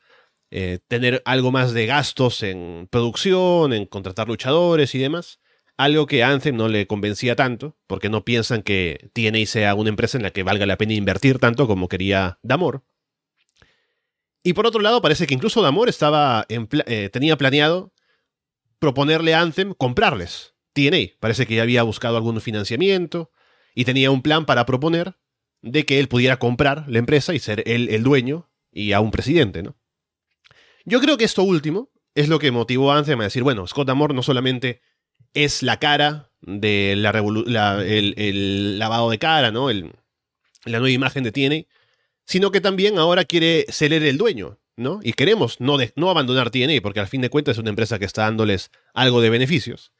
eh, 0.51 0.79
tener 0.87 1.21
algo 1.25 1.51
más 1.51 1.73
de 1.73 1.85
gastos 1.85 2.43
en 2.43 2.87
producción, 2.91 3.73
en 3.73 3.85
contratar 3.85 4.27
luchadores 4.27 4.93
y 4.95 4.99
demás, 4.99 5.39
algo 5.77 6.05
que 6.05 6.23
a 6.23 6.29
Anthem 6.29 6.55
no 6.55 6.67
le 6.67 6.85
convencía 6.85 7.35
tanto, 7.35 7.77
porque 7.87 8.09
no 8.09 8.23
piensan 8.23 8.61
que 8.61 9.09
TNA 9.13 9.45
sea 9.45 9.75
una 9.75 9.89
empresa 9.89 10.17
en 10.17 10.23
la 10.23 10.31
que 10.31 10.43
valga 10.43 10.65
la 10.65 10.77
pena 10.77 10.93
invertir 10.93 11.39
tanto 11.39 11.67
como 11.67 11.87
quería 11.87 12.39
Damore. 12.43 12.81
Y 14.43 14.53
por 14.53 14.67
otro 14.67 14.81
lado, 14.81 15.01
parece 15.01 15.25
que 15.25 15.33
incluso 15.33 15.61
Damore 15.61 15.89
estaba 15.89 16.45
eh, 16.49 17.09
tenía 17.11 17.37
planeado 17.37 17.93
proponerle 18.83 19.33
a 19.33 19.39
Anthem 19.39 19.73
comprarles 19.73 20.55
TNA. 20.73 21.13
Parece 21.21 21.47
que 21.47 21.55
ya 21.55 21.61
había 21.61 21.83
buscado 21.83 22.17
algún 22.17 22.41
financiamiento 22.41 23.31
y 23.73 23.85
tenía 23.85 24.11
un 24.11 24.21
plan 24.21 24.45
para 24.45 24.65
proponer 24.65 25.15
de 25.61 25.85
que 25.85 26.01
él 26.01 26.09
pudiera 26.09 26.37
comprar 26.37 26.83
la 26.89 26.99
empresa 26.99 27.33
y 27.33 27.39
ser 27.39 27.63
él 27.65 27.87
el 27.91 28.03
dueño 28.03 28.51
y 28.73 28.91
a 28.91 28.99
un 28.99 29.11
presidente, 29.11 29.63
¿no? 29.63 29.77
Yo 30.83 30.99
creo 30.99 31.15
que 31.15 31.23
esto 31.23 31.43
último 31.43 31.91
es 32.13 32.27
lo 32.27 32.39
que 32.39 32.51
motivó 32.51 32.91
a 32.91 32.97
Anthem 32.97 33.21
a 33.21 33.23
decir, 33.23 33.41
bueno, 33.41 33.65
Scott 33.67 33.89
Amor 33.89 34.13
no 34.13 34.21
solamente 34.21 34.81
es 35.33 35.63
la 35.63 35.79
cara 35.79 36.33
de 36.41 36.95
la, 36.97 37.81
el, 37.85 38.77
lavado 38.79 39.09
de 39.09 39.17
cara, 39.17 39.51
¿no? 39.51 39.71
la 39.71 40.79
nueva 40.79 40.89
imagen 40.89 41.23
de 41.23 41.31
TNA, 41.31 41.73
sino 42.25 42.51
que 42.51 42.59
también 42.59 42.97
ahora 42.97 43.23
quiere 43.23 43.65
ser 43.69 43.93
el 43.93 44.17
dueño. 44.17 44.59
¿No? 44.75 44.99
Y 45.03 45.13
queremos 45.13 45.59
no, 45.59 45.77
no 45.95 46.09
abandonar 46.09 46.49
TNA, 46.49 46.81
porque 46.81 46.99
al 46.99 47.07
fin 47.07 47.21
de 47.21 47.29
cuentas 47.29 47.53
es 47.53 47.59
una 47.59 47.69
empresa 47.69 47.99
que 47.99 48.05
está 48.05 48.23
dándoles 48.23 48.71
algo 48.93 49.21
de 49.21 49.29
beneficios. 49.29 49.91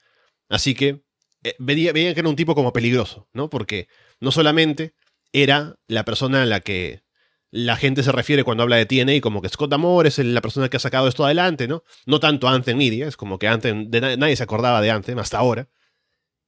Así 0.50 0.76
que 0.76 1.04
eh, 1.44 1.56
veían, 1.60 1.94
que 1.94 2.20
era 2.20 2.30
un 2.30 2.36
tipo 2.36 2.56
como 2.56 2.74
peligroso, 2.74 3.28
¿no? 3.34 3.50
Porque 3.50 3.88
no 4.20 4.32
solamente 4.32 4.94
era 5.32 5.76
la 5.88 6.06
persona 6.06 6.44
a 6.44 6.46
la 6.46 6.60
que 6.60 7.04
la 7.52 7.76
gente 7.76 8.02
se 8.02 8.12
refiere 8.12 8.44
cuando 8.44 8.64
habla 8.64 8.78
de 8.78 8.86
TNA, 8.86 9.22
como 9.22 9.42
que 9.42 9.50
Scott 9.50 9.72
Amore 9.74 10.10
es 10.10 10.18
la 10.18 10.42
persona 10.42 10.70
que 10.70 10.78
ha 10.78 10.80
sacado 10.80 11.08
esto 11.08 11.24
adelante, 11.24 11.68
¿no? 11.68 11.84
No 12.06 12.20
tanto 12.20 12.48
Anthem 12.48 12.78
Media, 12.78 13.08
es 13.08 13.18
como 13.18 13.38
que 13.38 13.48
Anthem, 13.48 13.92
de 13.92 14.18
nadie 14.18 14.36
se 14.36 14.44
acordaba 14.44 14.82
de 14.82 14.90
Anthem 14.90 15.20
hasta 15.20 15.38
ahora. 15.38 15.70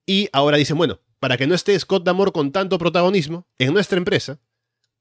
Y 0.07 0.29
ahora 0.33 0.57
dicen, 0.57 0.77
bueno, 0.77 1.01
para 1.19 1.37
que 1.37 1.47
no 1.47 1.55
esté 1.55 1.79
Scott 1.79 2.03
Damore 2.03 2.31
con 2.31 2.51
tanto 2.51 2.77
protagonismo 2.77 3.47
en 3.59 3.73
nuestra 3.73 3.97
empresa, 3.97 4.39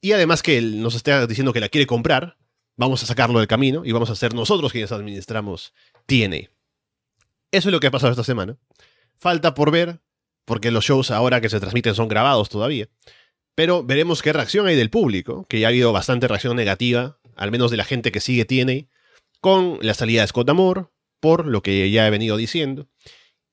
y 0.00 0.12
además 0.12 0.42
que 0.42 0.58
él 0.58 0.82
nos 0.82 0.94
esté 0.94 1.26
diciendo 1.26 1.54
que 1.54 1.60
la 1.60 1.70
quiere 1.70 1.86
comprar, 1.86 2.36
vamos 2.76 3.02
a 3.02 3.06
sacarlo 3.06 3.38
del 3.38 3.48
camino 3.48 3.82
y 3.84 3.92
vamos 3.92 4.10
a 4.10 4.16
ser 4.16 4.34
nosotros 4.34 4.72
quienes 4.72 4.92
administramos 4.92 5.74
TNA. 6.06 6.50
Eso 7.50 7.68
es 7.68 7.72
lo 7.72 7.80
que 7.80 7.86
ha 7.86 7.90
pasado 7.90 8.10
esta 8.10 8.24
semana. 8.24 8.56
Falta 9.16 9.54
por 9.54 9.70
ver, 9.70 10.00
porque 10.44 10.70
los 10.70 10.84
shows 10.84 11.10
ahora 11.10 11.40
que 11.40 11.48
se 11.48 11.60
transmiten 11.60 11.94
son 11.94 12.08
grabados 12.08 12.48
todavía. 12.48 12.88
Pero 13.54 13.84
veremos 13.84 14.22
qué 14.22 14.32
reacción 14.32 14.66
hay 14.66 14.74
del 14.74 14.90
público, 14.90 15.46
que 15.48 15.60
ya 15.60 15.68
ha 15.68 15.70
habido 15.70 15.92
bastante 15.92 16.26
reacción 16.26 16.56
negativa, 16.56 17.18
al 17.36 17.52
menos 17.52 17.70
de 17.70 17.76
la 17.76 17.84
gente 17.84 18.10
que 18.10 18.20
sigue 18.20 18.44
TNA, 18.44 18.88
con 19.40 19.78
la 19.80 19.94
salida 19.94 20.22
de 20.22 20.28
Scott 20.28 20.48
Amor, 20.48 20.92
por 21.20 21.46
lo 21.46 21.62
que 21.62 21.90
ya 21.90 22.06
he 22.06 22.10
venido 22.10 22.36
diciendo. 22.36 22.88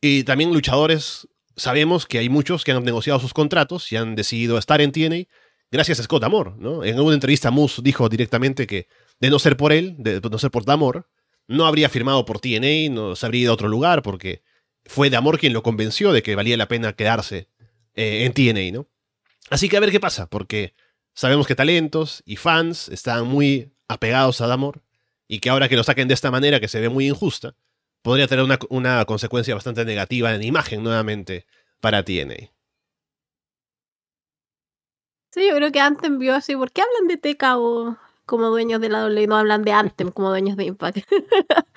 Y 0.02 0.24
también 0.24 0.52
luchadores, 0.52 1.28
sabemos 1.56 2.08
que 2.08 2.18
hay 2.18 2.30
muchos 2.30 2.64
que 2.64 2.72
han 2.72 2.84
negociado 2.84 3.20
sus 3.20 3.34
contratos 3.34 3.92
y 3.92 3.98
han 3.98 4.16
decidido 4.16 4.58
estar 4.58 4.82
en 4.82 4.92
TNA 4.92 5.28
gracias 5.72 6.00
a 6.00 6.04
Scott 6.04 6.24
Amor, 6.24 6.58
¿no? 6.58 6.84
En 6.84 7.00
una 7.00 7.14
entrevista 7.14 7.52
Moose 7.52 7.82
dijo 7.84 8.10
directamente 8.10 8.66
que 8.66 8.88
de 9.22 9.30
no 9.30 9.40
ser 9.40 9.56
por 9.56 9.72
él, 9.72 9.96
de 10.00 10.20
no 10.20 10.38
ser 10.40 10.52
por 10.52 10.66
Damor, 10.66 11.08
no 11.48 11.66
habría 11.66 11.90
firmado 11.90 12.26
por 12.26 12.40
TNA, 12.40 12.92
no 12.92 13.16
se 13.16 13.26
habría 13.26 13.44
ido 13.44 13.52
a 13.52 13.54
otro 13.54 13.68
lugar, 13.68 14.02
porque 14.02 14.42
fue 14.86 15.10
Damor 15.10 15.40
quien 15.40 15.54
lo 15.54 15.64
convenció 15.64 16.12
de 16.12 16.24
que 16.24 16.36
valía 16.36 16.58
la 16.58 16.68
pena 16.68 16.94
quedarse 16.94 17.48
eh, 17.94 18.26
en 18.26 18.34
TNA, 18.34 18.72
¿no? 18.78 18.88
Así 19.50 19.70
que 19.70 19.78
a 19.78 19.80
ver 19.80 19.92
qué 19.92 20.00
pasa, 20.00 20.28
porque 20.28 20.74
sabemos 21.14 21.46
que 21.46 21.56
talentos 21.56 22.24
y 22.26 22.36
fans 22.36 22.90
están 22.90 23.28
muy 23.28 23.72
apegados 23.88 24.42
a 24.42 24.48
Damor, 24.48 24.82
y 25.28 25.40
que 25.40 25.50
ahora 25.50 25.70
que 25.70 25.76
lo 25.76 25.84
saquen 25.84 26.08
de 26.08 26.14
esta 26.16 26.32
manera, 26.32 26.60
que 26.60 26.68
se 26.68 26.82
ve 26.82 26.90
muy 26.90 27.08
injusta, 27.08 27.56
podría 28.02 28.28
tener 28.28 28.46
una, 28.70 29.06
consecuencia 29.06 29.54
bastante 29.54 29.86
negativa 29.86 30.34
en 30.34 30.42
imagen 30.44 30.84
nuevamente 30.84 31.46
para 31.80 32.04
TNA. 32.04 32.50
Sí, 35.32 35.48
yo 35.48 35.56
creo 35.56 35.72
que 35.72 35.80
Anthem 35.80 36.18
vio 36.18 36.36
así. 36.36 36.56
¿Por 36.56 36.72
qué 36.72 36.82
hablan 36.82 37.08
de 37.08 37.18
TKO 37.18 37.98
como 38.32 38.48
dueños 38.48 38.80
de 38.80 38.88
la 38.88 39.12
y 39.12 39.28
no 39.28 39.36
hablan 39.36 39.64
de 39.64 39.74
Anthem 39.74 40.10
como 40.10 40.30
dueños 40.30 40.56
de 40.56 40.64
Impact? 40.64 41.00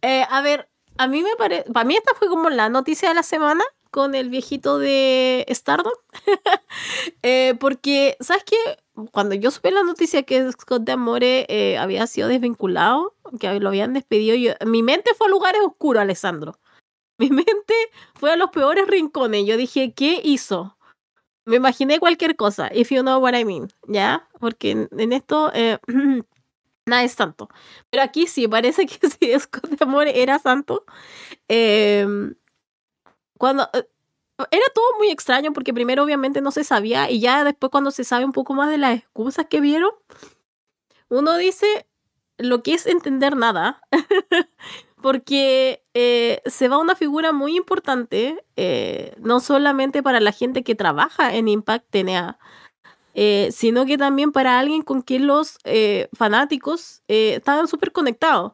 Eh, 0.00 0.24
a 0.30 0.40
ver, 0.40 0.70
a 0.96 1.06
mí 1.06 1.22
me 1.22 1.36
parece. 1.36 1.70
Para 1.70 1.84
mí, 1.84 1.96
esta 1.96 2.14
fue 2.14 2.28
como 2.28 2.48
la 2.48 2.70
noticia 2.70 3.08
de 3.10 3.14
la 3.14 3.22
semana 3.22 3.62
con 3.90 4.14
el 4.14 4.30
viejito 4.30 4.78
de 4.78 5.44
Stardom. 5.50 5.92
Eh, 7.22 7.54
porque, 7.60 8.16
¿sabes 8.20 8.44
qué? 8.44 8.56
Cuando 9.12 9.34
yo 9.34 9.50
supe 9.50 9.70
la 9.70 9.82
noticia 9.82 10.22
que 10.22 10.50
Scott 10.52 10.84
de 10.84 10.92
Amore 10.92 11.46
eh, 11.48 11.76
había 11.76 12.06
sido 12.06 12.28
desvinculado, 12.28 13.14
que 13.38 13.60
lo 13.60 13.68
habían 13.68 13.92
despedido, 13.92 14.36
yo, 14.36 14.52
mi 14.64 14.82
mente 14.82 15.10
fue 15.16 15.26
a 15.26 15.30
lugares 15.30 15.60
oscuros, 15.62 16.00
Alessandro. 16.00 16.58
Mi 17.18 17.30
mente 17.30 17.74
fue 18.14 18.32
a 18.32 18.36
los 18.36 18.50
peores 18.50 18.86
rincones. 18.86 19.44
Yo 19.44 19.56
dije, 19.56 19.92
¿qué 19.92 20.20
hizo? 20.22 20.77
Me 21.48 21.56
imaginé 21.56 21.98
cualquier 21.98 22.36
cosa, 22.36 22.70
if 22.74 22.90
you 22.90 23.00
know 23.00 23.18
what 23.18 23.34
I 23.34 23.44
mean, 23.44 23.68
¿ya? 23.86 24.28
Porque 24.38 24.72
en, 24.72 25.12
esto 25.12 25.50
eh, 25.54 25.78
nada 26.86 27.04
es 27.04 27.12
santo. 27.12 27.48
Pero 27.88 28.02
aquí 28.02 28.26
sí, 28.26 28.46
parece 28.46 28.86
que 28.86 29.08
si 29.08 29.38
Scott 29.38 29.66
de 29.66 29.78
Amor 29.80 30.08
era 30.08 30.38
santo. 30.38 30.84
Em, 31.48 32.34
cuando. 33.38 33.68
Eh, 33.72 33.88
era 34.52 34.66
todo 34.72 34.84
muy 34.98 35.10
extraño 35.10 35.52
porque 35.52 35.74
primero 35.74 36.04
obviamente 36.04 36.40
no 36.40 36.52
se 36.52 36.62
sabía 36.62 37.10
y 37.10 37.18
ya 37.18 37.42
después 37.42 37.72
cuando 37.72 37.90
se 37.90 38.04
sabe 38.04 38.24
un 38.24 38.30
poco 38.30 38.54
más 38.54 38.70
de 38.70 38.78
las 38.78 38.96
excusas 38.96 39.46
que 39.50 39.60
vieron, 39.60 39.90
uno 41.08 41.36
dice 41.36 41.88
lo 42.36 42.62
que 42.62 42.74
es 42.74 42.86
entender 42.86 43.36
nada. 43.36 43.82
porque 45.00 45.84
eh, 45.94 46.42
se 46.46 46.68
va 46.68 46.78
una 46.78 46.96
figura 46.96 47.32
muy 47.32 47.56
importante, 47.56 48.44
eh, 48.56 49.14
no 49.18 49.40
solamente 49.40 50.02
para 50.02 50.20
la 50.20 50.32
gente 50.32 50.64
que 50.64 50.74
trabaja 50.74 51.34
en 51.34 51.48
Impact 51.48 51.86
TNA, 51.90 52.38
eh, 53.14 53.50
sino 53.52 53.86
que 53.86 53.98
también 53.98 54.32
para 54.32 54.58
alguien 54.58 54.82
con 54.82 55.02
quien 55.02 55.26
los 55.26 55.58
fanáticos 56.16 57.02
estaban 57.08 57.68
súper 57.68 57.92
conectados. 57.92 58.52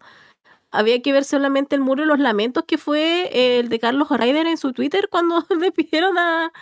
Había 0.70 1.00
que 1.02 1.12
ver 1.12 1.24
solamente 1.24 1.76
el 1.76 1.82
muro 1.82 2.02
de 2.02 2.08
los 2.08 2.18
lamentos 2.18 2.64
que 2.66 2.78
fue 2.78 3.58
el 3.60 3.68
de 3.68 3.78
Carlos 3.78 4.08
Ryder 4.10 4.46
en 4.46 4.56
su 4.56 4.72
Twitter 4.72 5.08
cuando 5.10 5.46
le 5.60 5.72
pidieron 5.72 6.18
a, 6.18 6.52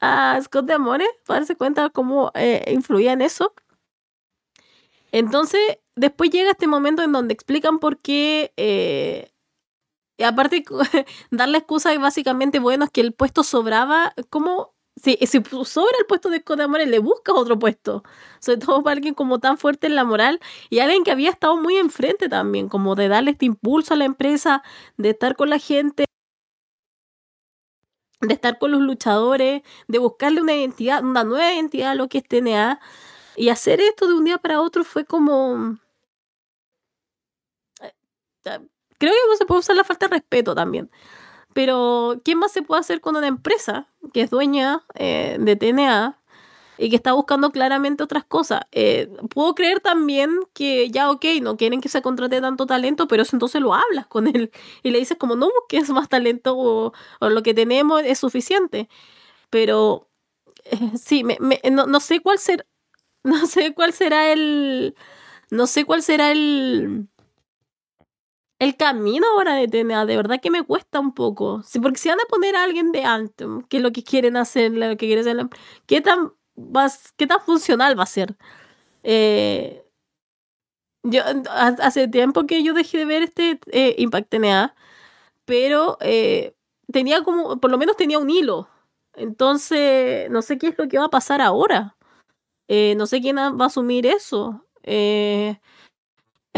a 0.00 0.40
Scott 0.42 0.66
de 0.66 0.74
Amores 0.74 1.08
para 1.26 1.40
darse 1.40 1.56
cuenta 1.56 1.90
cómo 1.90 2.32
influía 2.66 3.12
en 3.12 3.22
eso. 3.22 3.52
Entonces, 5.12 5.60
después 5.98 6.30
llega 6.30 6.52
este 6.52 6.66
momento 6.66 7.02
en 7.02 7.12
donde 7.12 7.34
explican 7.34 7.78
por 7.78 7.98
qué. 7.98 8.52
Eh, 8.56 9.30
y 10.16 10.24
aparte, 10.24 10.64
darle 11.30 11.58
excusa 11.58 11.94
y 11.94 11.98
básicamente, 11.98 12.58
bueno, 12.58 12.84
es 12.84 12.90
que 12.90 13.00
el 13.00 13.12
puesto 13.12 13.42
sobraba. 13.44 14.14
¿Cómo? 14.30 14.74
Si, 14.96 15.16
si 15.26 15.40
sobra 15.64 15.96
el 16.00 16.06
puesto 16.06 16.28
de 16.28 16.40
Scott 16.40 16.60
Amore, 16.60 16.86
le 16.86 16.98
buscas 16.98 17.36
otro 17.36 17.58
puesto. 17.58 18.02
Sobre 18.40 18.58
todo 18.58 18.82
para 18.82 18.94
alguien 18.94 19.14
como 19.14 19.38
tan 19.38 19.58
fuerte 19.58 19.86
en 19.86 19.94
la 19.94 20.04
moral 20.04 20.40
y 20.70 20.80
alguien 20.80 21.04
que 21.04 21.12
había 21.12 21.30
estado 21.30 21.56
muy 21.56 21.76
enfrente 21.76 22.28
también, 22.28 22.68
como 22.68 22.96
de 22.96 23.08
darle 23.08 23.32
este 23.32 23.46
impulso 23.46 23.94
a 23.94 23.96
la 23.96 24.06
empresa, 24.06 24.62
de 24.96 25.10
estar 25.10 25.36
con 25.36 25.50
la 25.50 25.58
gente, 25.58 26.06
de 28.20 28.34
estar 28.34 28.58
con 28.58 28.72
los 28.72 28.80
luchadores, 28.80 29.62
de 29.86 29.98
buscarle 29.98 30.40
una 30.40 30.54
identidad, 30.54 31.04
una 31.04 31.24
nueva 31.24 31.52
identidad 31.52 31.92
a 31.92 31.94
lo 31.94 32.08
que 32.08 32.18
es 32.18 32.24
TNA. 32.24 32.80
Y 33.36 33.50
hacer 33.50 33.80
esto 33.80 34.08
de 34.08 34.14
un 34.14 34.24
día 34.24 34.38
para 34.38 34.60
otro 34.60 34.84
fue 34.84 35.04
como... 35.04 35.78
Eh, 38.48 38.60
creo 38.98 39.12
que 39.30 39.36
se 39.36 39.46
puede 39.46 39.60
usar 39.60 39.76
la 39.76 39.84
falta 39.84 40.08
de 40.08 40.16
respeto 40.16 40.54
también. 40.54 40.90
Pero, 41.54 42.20
¿qué 42.24 42.36
más 42.36 42.52
se 42.52 42.62
puede 42.62 42.80
hacer 42.80 43.00
con 43.00 43.16
una 43.16 43.26
empresa 43.26 43.88
que 44.12 44.20
es 44.22 44.30
dueña 44.30 44.84
eh, 44.94 45.38
de 45.40 45.56
TNA 45.56 46.20
y 46.78 46.90
que 46.90 46.96
está 46.96 47.14
buscando 47.14 47.50
claramente 47.50 48.04
otras 48.04 48.24
cosas? 48.24 48.60
Eh, 48.72 49.10
puedo 49.30 49.54
creer 49.54 49.80
también 49.80 50.30
que 50.52 50.90
ya, 50.90 51.10
ok, 51.10 51.24
no 51.42 51.56
quieren 51.56 51.80
que 51.80 51.88
se 51.88 52.02
contrate 52.02 52.40
tanto 52.40 52.66
talento, 52.66 53.08
pero 53.08 53.22
eso 53.22 53.34
entonces 53.34 53.60
lo 53.60 53.74
hablas 53.74 54.06
con 54.06 54.28
él 54.28 54.52
y 54.82 54.90
le 54.90 54.98
dices 54.98 55.18
como, 55.18 55.36
no 55.36 55.50
busques 55.52 55.90
más 55.90 56.08
talento 56.08 56.54
o, 56.56 56.92
lo 57.20 57.42
que 57.42 57.54
tenemos 57.54 58.02
es 58.04 58.18
suficiente. 58.18 58.88
Pero, 59.50 60.08
sí, 61.02 61.24
me, 61.24 61.38
no, 61.72 61.86
no, 61.86 62.00
sé 62.00 62.20
cuál 62.20 62.38
ser, 62.38 62.66
no 63.24 63.46
sé 63.46 63.74
cuál 63.74 63.92
será 63.92 64.32
el. 64.32 64.94
No 65.50 65.66
sé 65.66 65.84
cuál 65.84 66.02
será 66.02 66.30
el. 66.30 67.08
El 68.58 68.76
camino 68.76 69.26
ahora 69.34 69.54
de 69.54 69.68
TNA, 69.68 70.04
de 70.06 70.16
verdad 70.16 70.40
que 70.40 70.50
me 70.50 70.64
cuesta 70.64 70.98
un 71.00 71.12
poco. 71.14 71.62
Sí, 71.62 71.78
porque 71.80 71.98
si 71.98 72.08
van 72.08 72.18
a 72.20 72.28
poner 72.28 72.56
a 72.56 72.64
alguien 72.64 72.90
de 72.92 73.04
Anthem, 73.04 73.62
que 73.62 73.76
es 73.78 73.82
lo 73.82 73.92
que 73.92 74.02
quieren 74.02 74.36
hacer, 74.36 74.72
lo 74.72 74.88
que 74.96 75.06
quieren 75.06 75.20
hacer, 75.28 75.48
¿qué 75.86 76.00
tan, 76.00 76.32
va, 76.56 76.88
qué 77.16 77.26
tan 77.28 77.40
funcional 77.40 77.98
va 77.98 78.02
a 78.04 78.06
ser? 78.06 78.36
Eh, 79.04 79.84
yo, 81.02 81.22
hace 81.50 82.08
tiempo 82.08 82.46
que 82.46 82.62
yo 82.62 82.74
dejé 82.74 82.98
de 82.98 83.04
ver 83.04 83.22
este 83.22 83.60
eh, 83.72 83.94
Impact 83.98 84.28
TNA, 84.30 84.74
pero 85.44 85.98
eh, 86.00 86.54
tenía 86.92 87.22
como, 87.24 87.60
por 87.60 87.70
lo 87.70 87.78
menos 87.78 87.96
tenía 87.96 88.18
un 88.18 88.30
hilo. 88.30 88.68
Entonces, 89.14 90.30
no 90.30 90.42
sé 90.42 90.58
qué 90.58 90.68
es 90.68 90.78
lo 90.78 90.88
que 90.88 90.98
va 90.98 91.06
a 91.06 91.10
pasar 91.10 91.40
ahora. 91.42 91.96
Eh, 92.68 92.94
no 92.96 93.06
sé 93.06 93.20
quién 93.22 93.36
va 93.38 93.64
a 93.64 93.66
asumir 93.66 94.06
eso. 94.06 94.66
Eh, 94.84 95.60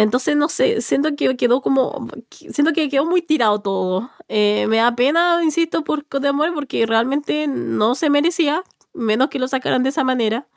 entonces, 0.03 0.37
no 0.37 0.49
sé, 0.49 0.81
siento 0.81 1.15
que 1.17 1.37
quedó 1.37 1.61
como, 1.63 2.09
siento 2.31 2.73
que 2.73 2.89
quedó 2.89 3.07
muy 3.07 3.23
tirado 3.23 3.61
todo. 3.61 4.11
Eh, 4.29 4.67
me 4.69 4.79
da 4.79 4.95
pena, 4.97 5.41
insisto, 5.45 5.85
por 5.85 6.07
de 6.09 6.29
Amor, 6.29 6.55
porque 6.55 6.87
realmente 6.87 7.47
no 7.49 7.95
se 7.95 8.11
merecía, 8.11 8.63
menos 8.95 9.29
que 9.31 9.39
lo 9.39 9.49
sacaran 9.49 9.83
de 9.83 9.91
esa 9.91 10.05
manera. 10.05 10.49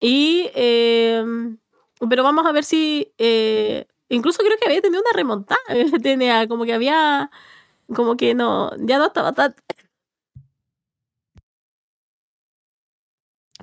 Y, 0.00 0.50
pero 2.08 2.22
vamos 2.22 2.46
a 2.46 2.52
ver 2.52 2.64
si, 2.64 3.12
incluso 4.08 4.42
creo 4.42 4.56
que 4.58 4.66
había 4.66 4.80
tenido 4.82 5.02
una 5.02 5.12
remontada, 5.16 5.60
tenía 6.02 6.48
como 6.48 6.64
que 6.64 6.72
había, 6.74 7.30
como 7.94 8.16
que 8.16 8.34
no, 8.34 8.70
ya 8.78 8.98
no 8.98 9.06
estaba 9.08 9.32
tan, 9.34 9.54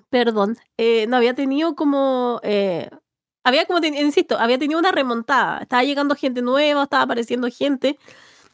perdón, 0.09 0.57
eh, 0.77 1.07
no 1.07 1.17
había 1.17 1.33
tenido 1.35 1.75
como, 1.75 2.39
eh, 2.43 2.89
había 3.47 3.65
como, 3.65 3.79
insisto, 3.85 4.37
había 4.37 4.59
tenido 4.59 4.77
una 4.77 4.91
remontada, 4.91 5.59
estaba 5.59 5.81
llegando 5.83 6.15
gente 6.15 6.41
nueva, 6.41 6.83
estaba 6.83 7.03
apareciendo 7.03 7.47
gente 7.49 7.97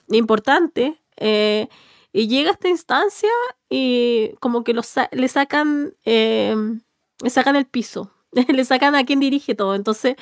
importante, 0.07 1.01
eh, 1.17 1.67
y 2.11 2.27
llega 2.27 2.51
esta 2.51 2.69
instancia 2.69 3.31
y 3.71 4.35
como 4.39 4.63
que 4.63 4.75
los, 4.75 4.93
le 5.11 5.27
sacan, 5.27 5.95
le 6.05 7.29
sacan 7.29 7.55
el 7.55 7.65
piso, 7.65 8.11
le 8.47 8.65
sacan 8.65 8.93
a 8.93 9.03
quien 9.03 9.19
dirige 9.19 9.55
todo, 9.55 9.73
entonces, 9.73 10.15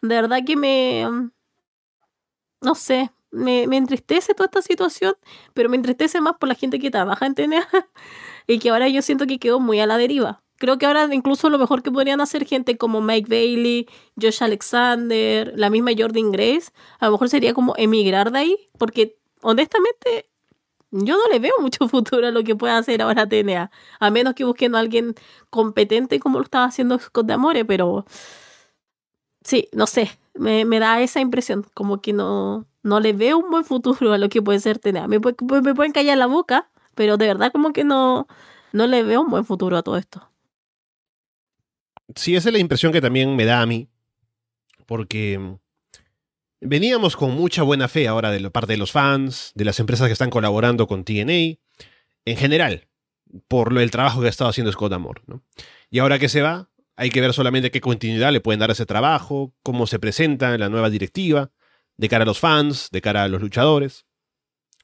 de 0.00 0.14
verdad 0.14 0.38
que 0.46 0.56
me, 0.56 1.06
no 2.62 2.74
sé, 2.74 3.10
me, 3.30 3.66
me, 3.66 3.76
entristece 3.76 4.32
toda 4.32 4.46
esta 4.46 4.62
situación, 4.62 5.16
pero 5.52 5.68
me 5.68 5.76
entristece 5.76 6.20
más 6.22 6.36
por 6.38 6.48
la 6.48 6.54
gente 6.54 6.78
que 6.78 6.90
trabaja 6.90 7.26
en 7.26 7.34
TNA 7.34 7.68
y 8.46 8.58
que 8.58 8.70
ahora 8.70 8.88
yo 8.88 9.02
siento 9.02 9.26
que 9.26 9.38
quedó 9.38 9.60
muy 9.60 9.80
a 9.80 9.86
la 9.86 9.98
deriva. 9.98 10.43
Creo 10.58 10.78
que 10.78 10.86
ahora 10.86 11.08
incluso 11.12 11.50
lo 11.50 11.58
mejor 11.58 11.82
que 11.82 11.90
podrían 11.90 12.20
hacer 12.20 12.46
gente 12.46 12.78
como 12.78 13.00
Mike 13.00 13.28
Bailey, 13.28 13.88
Josh 14.20 14.42
Alexander, 14.42 15.52
la 15.56 15.68
misma 15.68 15.90
Jordan 15.96 16.30
Grace, 16.30 16.72
a 17.00 17.06
lo 17.06 17.12
mejor 17.12 17.28
sería 17.28 17.54
como 17.54 17.74
emigrar 17.76 18.30
de 18.30 18.38
ahí, 18.38 18.70
porque 18.78 19.18
honestamente 19.42 20.30
yo 20.92 21.16
no 21.16 21.28
le 21.32 21.40
veo 21.40 21.54
mucho 21.60 21.88
futuro 21.88 22.26
a 22.28 22.30
lo 22.30 22.44
que 22.44 22.54
pueda 22.54 22.78
hacer 22.78 23.02
ahora 23.02 23.28
TNA, 23.28 23.70
a 23.98 24.10
menos 24.10 24.34
que 24.34 24.44
busquen 24.44 24.74
a 24.76 24.78
alguien 24.78 25.14
competente 25.50 26.20
como 26.20 26.38
lo 26.38 26.44
estaba 26.44 26.66
haciendo 26.66 26.98
Scott 26.98 27.26
de 27.26 27.34
Amore, 27.34 27.64
pero 27.64 28.06
sí, 29.42 29.68
no 29.72 29.86
sé, 29.86 30.18
me, 30.34 30.64
da 30.78 31.00
esa 31.00 31.20
impresión, 31.20 31.66
como 31.74 32.00
que 32.00 32.12
no, 32.12 32.66
no 32.82 33.00
le 33.00 33.12
veo 33.12 33.38
un 33.38 33.50
buen 33.50 33.64
futuro 33.64 34.12
a 34.12 34.18
lo 34.18 34.28
que 34.28 34.42
puede 34.42 34.60
ser 34.60 34.78
TNA. 34.78 35.08
Me, 35.08 35.18
me 35.18 35.74
pueden 35.74 35.92
callar 35.92 36.18
la 36.18 36.26
boca, 36.26 36.70
pero 36.94 37.16
de 37.16 37.26
verdad 37.26 37.52
como 37.52 37.72
que 37.72 37.84
no, 37.84 38.28
no 38.72 38.86
le 38.86 39.02
veo 39.02 39.22
un 39.22 39.30
buen 39.30 39.44
futuro 39.44 39.76
a 39.76 39.82
todo 39.82 39.96
esto 39.96 40.28
sí, 42.14 42.36
esa 42.36 42.48
es 42.48 42.52
la 42.52 42.58
impresión 42.58 42.92
que 42.92 43.00
también 43.00 43.34
me 43.36 43.44
da 43.44 43.60
a 43.60 43.66
mí, 43.66 43.88
porque 44.86 45.58
veníamos 46.60 47.16
con 47.16 47.32
mucha 47.32 47.62
buena 47.62 47.88
fe 47.88 48.08
ahora 48.08 48.30
de 48.30 48.40
la 48.40 48.50
parte 48.50 48.72
de 48.72 48.78
los 48.78 48.92
fans, 48.92 49.52
de 49.54 49.64
las 49.64 49.80
empresas 49.80 50.06
que 50.06 50.12
están 50.12 50.30
colaborando 50.30 50.86
con 50.86 51.04
TNA, 51.04 51.58
en 52.26 52.36
general, 52.36 52.88
por 53.48 53.72
lo, 53.72 53.80
el 53.80 53.90
trabajo 53.90 54.20
que 54.20 54.26
ha 54.26 54.30
estado 54.30 54.50
haciendo 54.50 54.72
Scott 54.72 54.92
Amor. 54.92 55.22
¿no? 55.26 55.42
Y 55.90 55.98
ahora 55.98 56.18
que 56.18 56.28
se 56.28 56.42
va, 56.42 56.70
hay 56.96 57.10
que 57.10 57.20
ver 57.20 57.32
solamente 57.32 57.70
qué 57.70 57.80
continuidad 57.80 58.32
le 58.32 58.40
pueden 58.40 58.60
dar 58.60 58.70
a 58.70 58.74
ese 58.74 58.86
trabajo, 58.86 59.54
cómo 59.62 59.86
se 59.86 59.98
presenta 59.98 60.54
en 60.54 60.60
la 60.60 60.68
nueva 60.68 60.90
directiva, 60.90 61.50
de 61.96 62.08
cara 62.08 62.22
a 62.22 62.26
los 62.26 62.40
fans, 62.40 62.88
de 62.90 63.00
cara 63.00 63.24
a 63.24 63.28
los 63.28 63.40
luchadores. 63.40 64.06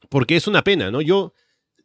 Porque 0.09 0.35
es 0.35 0.47
una 0.47 0.63
pena, 0.63 0.91
¿no? 0.91 1.01
Yo, 1.01 1.33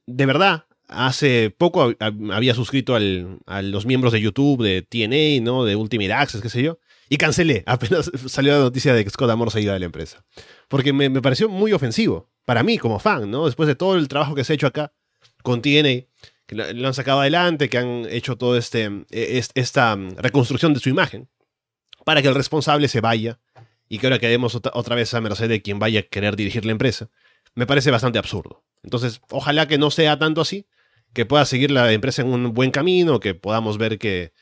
de 0.07 0.27
verdad, 0.27 0.66
hace 0.89 1.51
poco 1.57 1.95
había 2.31 2.55
suscrito 2.55 2.95
a 2.95 3.63
los 3.63 3.87
miembros 3.87 4.13
de 4.13 4.21
YouTube 4.21 4.63
de 4.63 4.83
TNA, 4.83 5.45
¿no? 5.45 5.65
De 5.65 5.77
Ultimate 5.77 6.13
Access, 6.13 6.41
qué 6.41 6.49
sé 6.49 6.63
yo. 6.63 6.79
Y 7.09 7.17
cancelé, 7.17 7.63
apenas 7.67 8.11
salió 8.27 8.53
la 8.53 8.61
noticia 8.61 8.95
de 8.95 9.05
que 9.05 9.11
Scott 9.11 9.31
Amor 9.31 9.51
se 9.51 9.61
iba 9.61 9.73
de 9.73 9.81
la 9.81 9.87
empresa. 9.87 10.25
Porque 10.69 10.93
me, 10.93 11.11
pareció 11.23 11.49
muy 11.49 11.73
ofensivo, 11.73 12.31
para 12.45 12.63
mí 12.63 12.79
como 12.79 12.99
fan, 12.99 13.31
¿no? 13.31 13.47
Después 13.47 13.67
de 13.67 13.75
todo 13.75 13.97
el 13.97 14.09
trabajo 14.09 14.35
que 14.35 14.45
se 14.45 14.53
ha 14.53 14.55
hecho 14.55 14.67
acá 14.67 14.93
con 15.43 15.63
TNA, 15.63 16.07
que 16.47 16.55
lo, 16.55 16.87
han 16.87 16.95
sacado 16.95 17.21
adelante, 17.21 17.69
que 17.69 17.79
han 17.79 18.07
hecho 18.09 18.37
toda 18.37 18.59
este, 18.59 18.85
e, 19.11 19.43
esta 19.55 19.97
mm, 19.97 20.17
reconstrucción 20.17 20.75
de 20.75 20.81
su 20.81 20.89
imagen, 20.89 21.29
para 22.05 22.23
que 22.23 22.29
el 22.29 22.35
responsable 22.35 22.89
se 22.89 23.01
vaya 23.01 23.41
y 23.89 23.99
que 23.99 24.07
ahora 24.07 24.19
quedemos 24.19 24.55
otra 24.55 24.97
vez 24.97 25.13
a 25.15 25.21
merced 25.21 25.49
de 25.49 25.63
quien 25.63 25.79
vaya 25.79 26.01
a 26.01 26.03
querer 26.03 26.37
dirigir 26.37 26.65
la 26.65 26.73
empresa, 26.73 27.11
me 27.55 27.67
parece 27.67 27.91
bastante 27.91 28.19
absurdo. 28.19 28.65
Entonces, 28.83 29.21
ojalá 29.31 29.67
que 29.67 29.79
no 29.79 29.91
sea 29.91 30.19
tanto 30.19 30.41
así, 30.41 30.67
que 31.17 31.25
pueda 31.25 31.47
seguir 31.47 31.71
la 31.71 31.91
empresa 31.93 32.21
en 32.21 32.29
un 32.29 32.53
buen 32.53 32.71
camino, 32.71 33.21
que 33.21 33.35
podamos 33.35 33.79
ver 33.79 33.99
que 33.99 34.35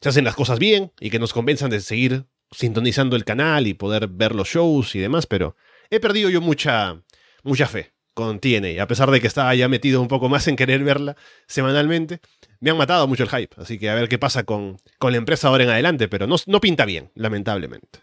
se 0.00 0.08
hacen 0.08 0.24
las 0.24 0.34
cosas 0.34 0.58
bien 0.58 0.92
y 0.98 1.10
que 1.10 1.20
nos 1.20 1.32
convenzan 1.32 1.70
de 1.70 1.78
seguir 1.78 2.26
sintonizando 2.50 3.14
el 3.14 3.24
canal 3.24 3.68
y 3.68 3.74
poder 3.74 4.08
ver 4.08 4.34
los 4.34 4.48
shows 4.48 4.96
y 4.96 4.98
demás, 4.98 5.28
pero 5.28 5.54
he 5.90 6.00
perdido 6.00 6.28
yo 6.28 6.40
mucha, 6.40 7.00
mucha 7.44 7.68
fe 7.68 7.92
con 8.14 8.40
TNA, 8.40 8.82
a 8.82 8.88
pesar 8.88 9.12
de 9.12 9.20
que 9.20 9.28
estaba 9.28 9.54
ya 9.54 9.68
metido 9.68 10.02
un 10.02 10.08
poco 10.08 10.28
más 10.28 10.48
en 10.48 10.56
querer 10.56 10.82
verla 10.82 11.14
semanalmente. 11.46 12.20
Me 12.58 12.70
han 12.70 12.76
matado 12.76 13.06
mucho 13.06 13.22
el 13.22 13.28
hype, 13.28 13.54
así 13.56 13.78
que 13.78 13.88
a 13.88 13.94
ver 13.94 14.08
qué 14.08 14.18
pasa 14.18 14.42
con, 14.42 14.76
con 14.98 15.12
la 15.12 15.18
empresa 15.18 15.46
ahora 15.46 15.62
en 15.62 15.70
adelante, 15.70 16.08
pero 16.08 16.26
no, 16.26 16.34
no 16.48 16.60
pinta 16.60 16.84
bien, 16.84 17.12
lamentablemente. 17.14 18.00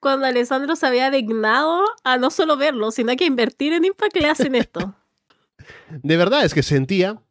Cuando 0.00 0.26
Alessandro 0.26 0.74
se 0.74 0.88
había 0.88 1.08
dignado 1.12 1.84
a 2.02 2.16
no 2.16 2.30
solo 2.30 2.56
verlo, 2.56 2.90
sino 2.90 3.14
que 3.14 3.26
invertir 3.26 3.74
en 3.74 3.84
Impact 3.84 4.16
le 4.16 4.28
hacen 4.28 4.56
esto. 4.56 4.96
De 6.02 6.16
verdad 6.16 6.44
es 6.44 6.54
que 6.54 6.62
sentía 6.62 7.22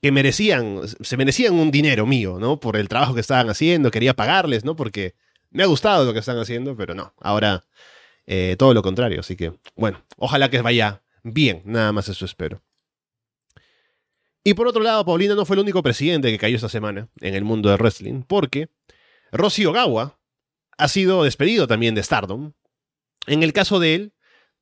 que 0.00 0.10
merecían, 0.10 0.80
se 1.00 1.16
merecían 1.16 1.54
un 1.54 1.70
dinero 1.70 2.06
mío, 2.06 2.38
¿no? 2.40 2.58
Por 2.58 2.76
el 2.76 2.88
trabajo 2.88 3.14
que 3.14 3.20
estaban 3.20 3.48
haciendo, 3.48 3.90
quería 3.92 4.14
pagarles, 4.14 4.64
¿no? 4.64 4.74
Porque 4.74 5.14
me 5.50 5.62
ha 5.62 5.66
gustado 5.66 6.04
lo 6.04 6.12
que 6.12 6.18
están 6.18 6.38
haciendo, 6.38 6.76
pero 6.76 6.94
no, 6.94 7.14
ahora 7.20 7.64
eh, 8.26 8.56
todo 8.58 8.74
lo 8.74 8.82
contrario, 8.82 9.20
así 9.20 9.36
que, 9.36 9.52
bueno, 9.76 10.02
ojalá 10.16 10.50
que 10.50 10.60
vaya 10.60 11.02
bien, 11.22 11.62
nada 11.64 11.92
más 11.92 12.08
eso 12.08 12.24
espero. 12.24 12.62
Y 14.44 14.54
por 14.54 14.66
otro 14.66 14.82
lado, 14.82 15.04
Paulina 15.04 15.36
no 15.36 15.44
fue 15.44 15.54
el 15.54 15.60
único 15.62 15.82
presidente 15.84 16.32
que 16.32 16.38
cayó 16.38 16.56
esta 16.56 16.68
semana 16.68 17.08
en 17.20 17.34
el 17.34 17.44
mundo 17.44 17.70
del 17.70 17.78
wrestling, 17.78 18.22
porque 18.22 18.70
Rossi 19.30 19.66
Ogawa 19.66 20.18
ha 20.78 20.88
sido 20.88 21.22
despedido 21.22 21.68
también 21.68 21.94
de 21.94 22.02
Stardom. 22.02 22.52
En 23.28 23.44
el 23.44 23.52
caso 23.52 23.78
de 23.78 23.94
él, 23.94 24.12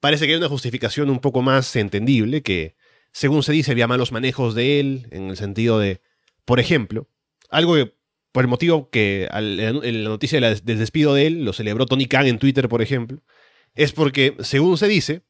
parece 0.00 0.26
que 0.26 0.32
hay 0.32 0.38
una 0.38 0.50
justificación 0.50 1.08
un 1.08 1.20
poco 1.20 1.40
más 1.40 1.74
entendible, 1.76 2.42
que 2.42 2.76
según 3.12 3.42
se 3.42 3.52
dice, 3.52 3.72
había 3.72 3.88
malos 3.88 4.12
manejos 4.12 4.54
de 4.54 4.80
él, 4.80 5.08
en 5.10 5.30
el 5.30 5.36
sentido 5.36 5.78
de, 5.78 6.00
por 6.44 6.60
ejemplo, 6.60 7.08
algo 7.50 7.74
que, 7.74 7.94
por 8.32 8.44
el 8.44 8.48
motivo 8.48 8.90
que 8.90 9.28
en 9.32 10.04
la 10.04 10.10
noticia 10.10 10.40
del 10.40 10.78
despido 10.78 11.14
de 11.14 11.26
él, 11.26 11.44
lo 11.44 11.52
celebró 11.52 11.86
Tony 11.86 12.06
Khan 12.06 12.26
en 12.26 12.38
Twitter, 12.38 12.68
por 12.68 12.82
ejemplo, 12.82 13.22
es 13.74 13.92
porque, 13.92 14.36
según 14.40 14.78
se 14.78 14.88
dice, 14.88 15.22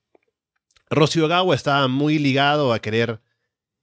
Rossi 0.90 1.20
Ogawa 1.20 1.54
estaba 1.54 1.88
muy 1.88 2.18
ligado 2.18 2.72
a 2.72 2.80
querer 2.80 3.20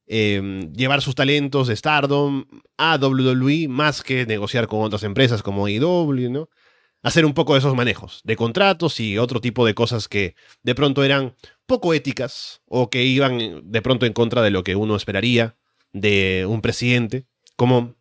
em, 0.05 0.71
llevar 0.73 1.01
sus 1.01 1.15
talentos 1.15 1.67
de 1.67 1.75
Stardom 1.75 2.45
a 2.77 2.97
WWE 2.97 3.67
más 3.69 4.03
que 4.03 4.25
negociar 4.25 4.67
con 4.67 4.81
otras 4.81 5.03
empresas 5.03 5.41
como 5.41 5.67
IW, 5.67 6.29
¿no? 6.29 6.49
Hacer 7.07 7.25
un 7.25 7.33
poco 7.33 7.53
de 7.53 7.59
esos 7.59 7.73
manejos 7.73 8.19
de 8.25 8.35
contratos 8.35 8.99
y 8.99 9.17
otro 9.17 9.39
tipo 9.39 9.65
de 9.65 9.73
cosas 9.73 10.09
que 10.09 10.35
de 10.63 10.75
pronto 10.75 11.05
eran 11.05 11.37
poco 11.65 11.93
éticas 11.93 12.61
o 12.65 12.89
que 12.89 13.05
iban 13.05 13.61
de 13.63 13.81
pronto 13.81 14.05
en 14.05 14.11
contra 14.11 14.41
de 14.41 14.49
lo 14.49 14.61
que 14.61 14.75
uno 14.75 14.93
esperaría 14.97 15.55
de 15.93 16.45
un 16.49 16.61
presidente, 16.61 17.25
como, 17.55 17.95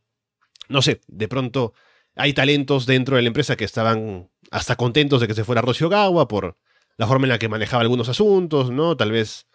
no 0.69 0.83
sé, 0.83 1.03
de 1.07 1.29
pronto 1.29 1.73
hay 2.17 2.33
talentos 2.33 2.85
dentro 2.85 3.15
de 3.15 3.23
la 3.23 3.29
empresa 3.29 3.55
que 3.55 3.65
estaban 3.65 4.29
hasta 4.51 4.75
contentos 4.75 5.21
de 5.21 5.29
que 5.29 5.35
se 5.35 5.45
fuera 5.45 5.63
Rocio 5.63 5.89
Gawa 5.89 6.27
por 6.27 6.59
la 6.97 7.07
forma 7.07 7.27
en 7.27 7.31
la 7.31 7.39
que 7.39 7.49
manejaba 7.49 7.83
algunos 7.83 8.09
asuntos, 8.09 8.73
¿no? 8.73 8.97
Tal 8.97 9.13
vez, 9.13 9.47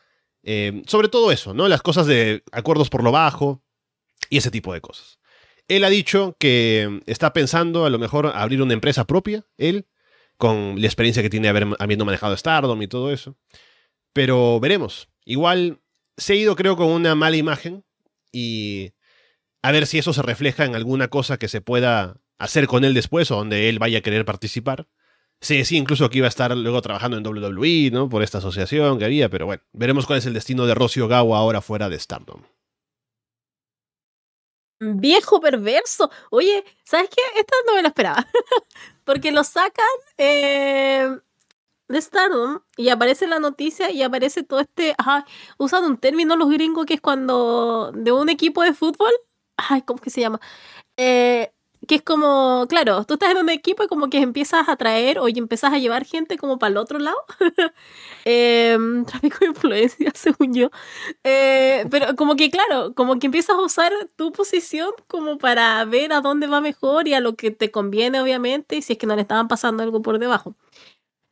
eh, 0.43 0.81
sobre 0.87 1.09
todo 1.09 1.29
eso, 1.29 1.53
¿no? 1.53 1.67
Las 1.67 1.81
cosas 1.81 2.07
de 2.07 2.41
acuerdos 2.53 2.89
por 2.89 3.03
lo 3.03 3.11
bajo 3.11 3.61
y 4.29 4.37
ese 4.37 4.49
tipo 4.49 4.73
de 4.73 4.79
cosas. 4.79 5.19
Él 5.71 5.85
ha 5.85 5.89
dicho 5.89 6.35
que 6.37 7.01
está 7.05 7.31
pensando 7.31 7.85
a 7.85 7.89
lo 7.89 7.97
mejor 7.97 8.27
abrir 8.35 8.61
una 8.61 8.73
empresa 8.73 9.05
propia, 9.05 9.45
él, 9.57 9.87
con 10.35 10.81
la 10.81 10.85
experiencia 10.85 11.23
que 11.23 11.29
tiene 11.29 11.47
haber, 11.47 11.65
habiendo 11.79 12.03
manejado 12.03 12.35
Stardom 12.35 12.81
y 12.81 12.87
todo 12.87 13.09
eso. 13.09 13.37
Pero 14.11 14.59
veremos. 14.59 15.07
Igual 15.23 15.79
se 16.17 16.33
ha 16.33 16.35
ido, 16.35 16.57
creo, 16.57 16.75
con 16.75 16.87
una 16.87 17.15
mala 17.15 17.37
imagen 17.37 17.85
y 18.33 18.91
a 19.61 19.71
ver 19.71 19.87
si 19.87 19.97
eso 19.97 20.11
se 20.11 20.21
refleja 20.21 20.65
en 20.65 20.75
alguna 20.75 21.07
cosa 21.07 21.37
que 21.37 21.47
se 21.47 21.61
pueda 21.61 22.17
hacer 22.37 22.67
con 22.67 22.83
él 22.83 22.93
después 22.93 23.31
o 23.31 23.37
donde 23.37 23.69
él 23.69 23.79
vaya 23.79 23.99
a 23.99 24.01
querer 24.01 24.25
participar. 24.25 24.89
Sí, 25.39 25.63
sí, 25.63 25.77
incluso 25.77 26.09
que 26.09 26.17
iba 26.17 26.27
a 26.27 26.29
estar 26.29 26.55
luego 26.57 26.81
trabajando 26.81 27.17
en 27.17 27.25
WWE, 27.25 27.91
¿no? 27.91 28.09
Por 28.09 28.23
esta 28.23 28.39
asociación 28.39 28.99
que 28.99 29.05
había, 29.05 29.29
pero 29.29 29.45
bueno, 29.45 29.63
veremos 29.71 30.05
cuál 30.05 30.19
es 30.19 30.25
el 30.25 30.33
destino 30.33 30.65
de 30.65 30.75
Rossi 30.75 30.99
Ogawa 30.99 31.37
ahora 31.37 31.61
fuera 31.61 31.87
de 31.87 31.97
Stardom. 31.97 32.41
Viejo 34.83 35.39
perverso. 35.39 36.09
Oye, 36.31 36.65
¿sabes 36.83 37.07
qué? 37.09 37.21
Esta 37.39 37.55
no 37.67 37.75
me 37.75 37.83
la 37.83 37.89
esperaba. 37.89 38.25
Porque 39.03 39.31
lo 39.31 39.43
sacan 39.43 39.85
eh, 40.17 41.07
de 41.87 42.01
Stardom 42.01 42.61
y 42.77 42.89
aparece 42.89 43.27
la 43.27 43.39
noticia 43.39 43.91
y 43.91 44.03
aparece 44.03 44.43
todo 44.43 44.59
este. 44.61 44.95
Ajá, 44.97 45.25
usan 45.59 45.85
un 45.85 45.97
término 45.97 46.35
los 46.35 46.49
gringos 46.49 46.85
que 46.87 46.95
es 46.95 47.01
cuando. 47.01 47.91
de 47.95 48.11
un 48.11 48.29
equipo 48.29 48.63
de 48.63 48.73
fútbol. 48.73 49.11
Ay, 49.57 49.83
¿cómo 49.83 49.99
que 50.01 50.09
se 50.09 50.21
llama? 50.21 50.39
Eh, 50.97 51.53
que 51.87 51.95
es 51.95 52.01
como, 52.03 52.65
claro, 52.69 53.03
tú 53.05 53.15
estás 53.15 53.31
en 53.31 53.37
un 53.37 53.49
equipo 53.49 53.83
y 53.83 53.87
como 53.87 54.09
que 54.09 54.19
empiezas 54.19 54.69
a 54.69 54.75
traer 54.75 55.17
o 55.19 55.27
empiezas 55.27 55.73
a 55.73 55.79
llevar 55.79 56.05
gente 56.05 56.37
como 56.37 56.59
para 56.59 56.71
el 56.71 56.77
otro 56.77 56.99
lado. 56.99 57.17
Em, 58.25 59.03
tráfico 59.05 59.39
de 59.41 59.47
influencia, 59.47 60.11
según 60.15 60.53
yo. 60.53 60.69
Eh, 61.23 61.85
pero 61.89 62.15
como 62.15 62.35
que, 62.35 62.51
claro, 62.51 62.93
como 62.93 63.17
que 63.19 63.27
empiezas 63.27 63.55
a 63.57 63.61
usar 63.61 63.91
tu 64.15 64.31
posición 64.31 64.91
como 65.07 65.37
para 65.39 65.83
ver 65.85 66.13
a 66.13 66.21
dónde 66.21 66.47
va 66.47 66.61
mejor 66.61 67.07
y 67.07 67.15
a 67.15 67.19
lo 67.19 67.35
que 67.35 67.51
te 67.51 67.71
conviene, 67.71 68.21
obviamente, 68.21 68.75
y 68.77 68.81
si 68.83 68.93
es 68.93 68.99
que 68.99 69.07
no 69.07 69.15
le 69.15 69.23
estaban 69.23 69.47
pasando 69.47 69.81
algo 69.83 70.01
por 70.03 70.19
debajo. 70.19 70.55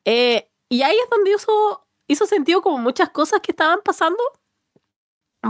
Eh, 0.05 0.49
y 0.69 0.81
ahí 0.83 0.95
es 0.95 1.09
donde 1.09 1.31
hizo, 1.31 1.87
hizo 2.07 2.25
sentido 2.25 2.61
como 2.61 2.77
muchas 2.79 3.09
cosas 3.11 3.41
que 3.41 3.51
estaban 3.51 3.79
pasando 3.83 4.17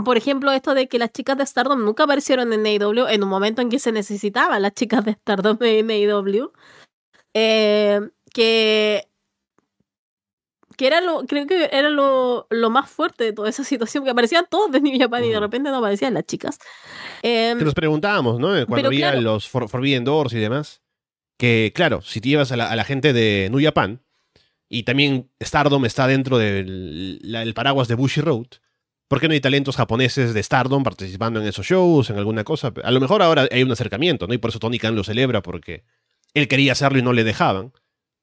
por 0.04 0.16
ejemplo, 0.16 0.52
esto 0.52 0.74
de 0.74 0.88
que 0.88 0.98
las 0.98 1.12
chicas 1.12 1.36
de 1.36 1.46
Stardom 1.46 1.84
nunca 1.84 2.04
aparecieron 2.04 2.52
en 2.52 2.64
AEW 2.64 3.08
en 3.08 3.22
un 3.22 3.28
momento 3.28 3.62
en 3.62 3.68
que 3.68 3.78
se 3.78 3.92
necesitaban 3.92 4.62
las 4.62 4.74
chicas 4.74 5.04
de 5.04 5.12
Stardom 5.12 5.58
en 5.60 5.90
AEW. 5.90 6.52
Eh, 7.34 8.00
que 8.32 9.10
que 10.80 10.86
era 10.86 11.02
lo, 11.02 11.26
creo 11.26 11.46
que 11.46 11.68
era 11.70 11.90
lo, 11.90 12.46
lo, 12.48 12.70
más 12.70 12.88
fuerte 12.88 13.24
de 13.24 13.32
toda 13.34 13.50
esa 13.50 13.64
situación, 13.64 14.02
que 14.02 14.08
aparecían 14.08 14.46
todos 14.48 14.72
de 14.72 14.80
New 14.80 14.98
Japan 14.98 15.22
y 15.22 15.28
de 15.28 15.38
repente 15.38 15.68
no 15.68 15.76
aparecían 15.76 16.14
las 16.14 16.24
chicas. 16.24 16.58
Eh, 17.22 17.54
que 17.58 17.64
nos 17.66 17.74
preguntábamos, 17.74 18.40
¿no? 18.40 18.66
Cuando 18.66 18.88
había 18.88 19.14
los 19.16 19.46
Forbidden 19.46 20.04
Doors 20.04 20.32
y 20.32 20.38
demás, 20.38 20.80
que 21.38 21.72
claro, 21.74 22.00
si 22.00 22.22
te 22.22 22.30
llevas 22.30 22.50
a 22.50 22.56
la, 22.56 22.84
gente 22.84 23.12
de 23.12 23.50
New 23.50 23.62
Japan, 23.62 24.00
y 24.70 24.84
también 24.84 25.30
Stardom 25.42 25.84
está 25.84 26.06
dentro 26.06 26.38
del 26.38 27.52
paraguas 27.54 27.86
de 27.88 27.96
Bushy 27.96 28.22
Road, 28.22 28.46
¿Por 29.10 29.18
qué 29.18 29.26
no 29.26 29.34
hay 29.34 29.40
talentos 29.40 29.74
japoneses 29.74 30.34
de 30.34 30.40
Stardom 30.40 30.84
participando 30.84 31.40
en 31.40 31.48
esos 31.48 31.66
shows, 31.66 32.10
en 32.10 32.18
alguna 32.18 32.44
cosa? 32.44 32.72
A 32.84 32.92
lo 32.92 33.00
mejor 33.00 33.22
ahora 33.22 33.48
hay 33.50 33.64
un 33.64 33.72
acercamiento, 33.72 34.28
¿no? 34.28 34.34
Y 34.34 34.38
por 34.38 34.50
eso 34.50 34.60
Tony 34.60 34.78
Khan 34.78 34.94
lo 34.94 35.02
celebra, 35.02 35.42
porque 35.42 35.82
él 36.32 36.46
quería 36.46 36.70
hacerlo 36.70 37.00
y 37.00 37.02
no 37.02 37.12
le 37.12 37.24
dejaban. 37.24 37.72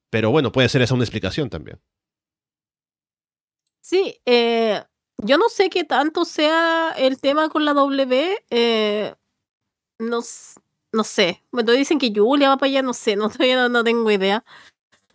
Pero 0.10 0.32
bueno, 0.32 0.54
puede 0.54 0.70
ser 0.70 0.82
esa 0.82 0.94
una 0.94 1.04
explicación 1.04 1.50
también. 1.50 1.82
Sí, 3.82 4.22
eh, 4.26 4.82
yo 5.18 5.38
no 5.38 5.50
sé 5.50 5.70
qué 5.70 5.84
tanto 5.84 6.24
sea 6.24 6.94
el 6.98 7.20
tema 7.20 7.50
con 7.50 7.66
la 7.66 7.74
W. 7.74 8.46
Eh, 8.50 9.14
no, 10.00 10.22
sé. 10.22 11.44
Bueno, 11.52 11.74
dicen 11.74 12.00
que 12.00 12.14
Julia 12.16 12.48
va 12.48 12.58
para 12.58 12.70
allá, 12.70 12.82
no 12.82 12.94
sé, 12.94 13.18
no, 13.18 13.84
tengo 13.84 14.10
idea. 14.10 14.46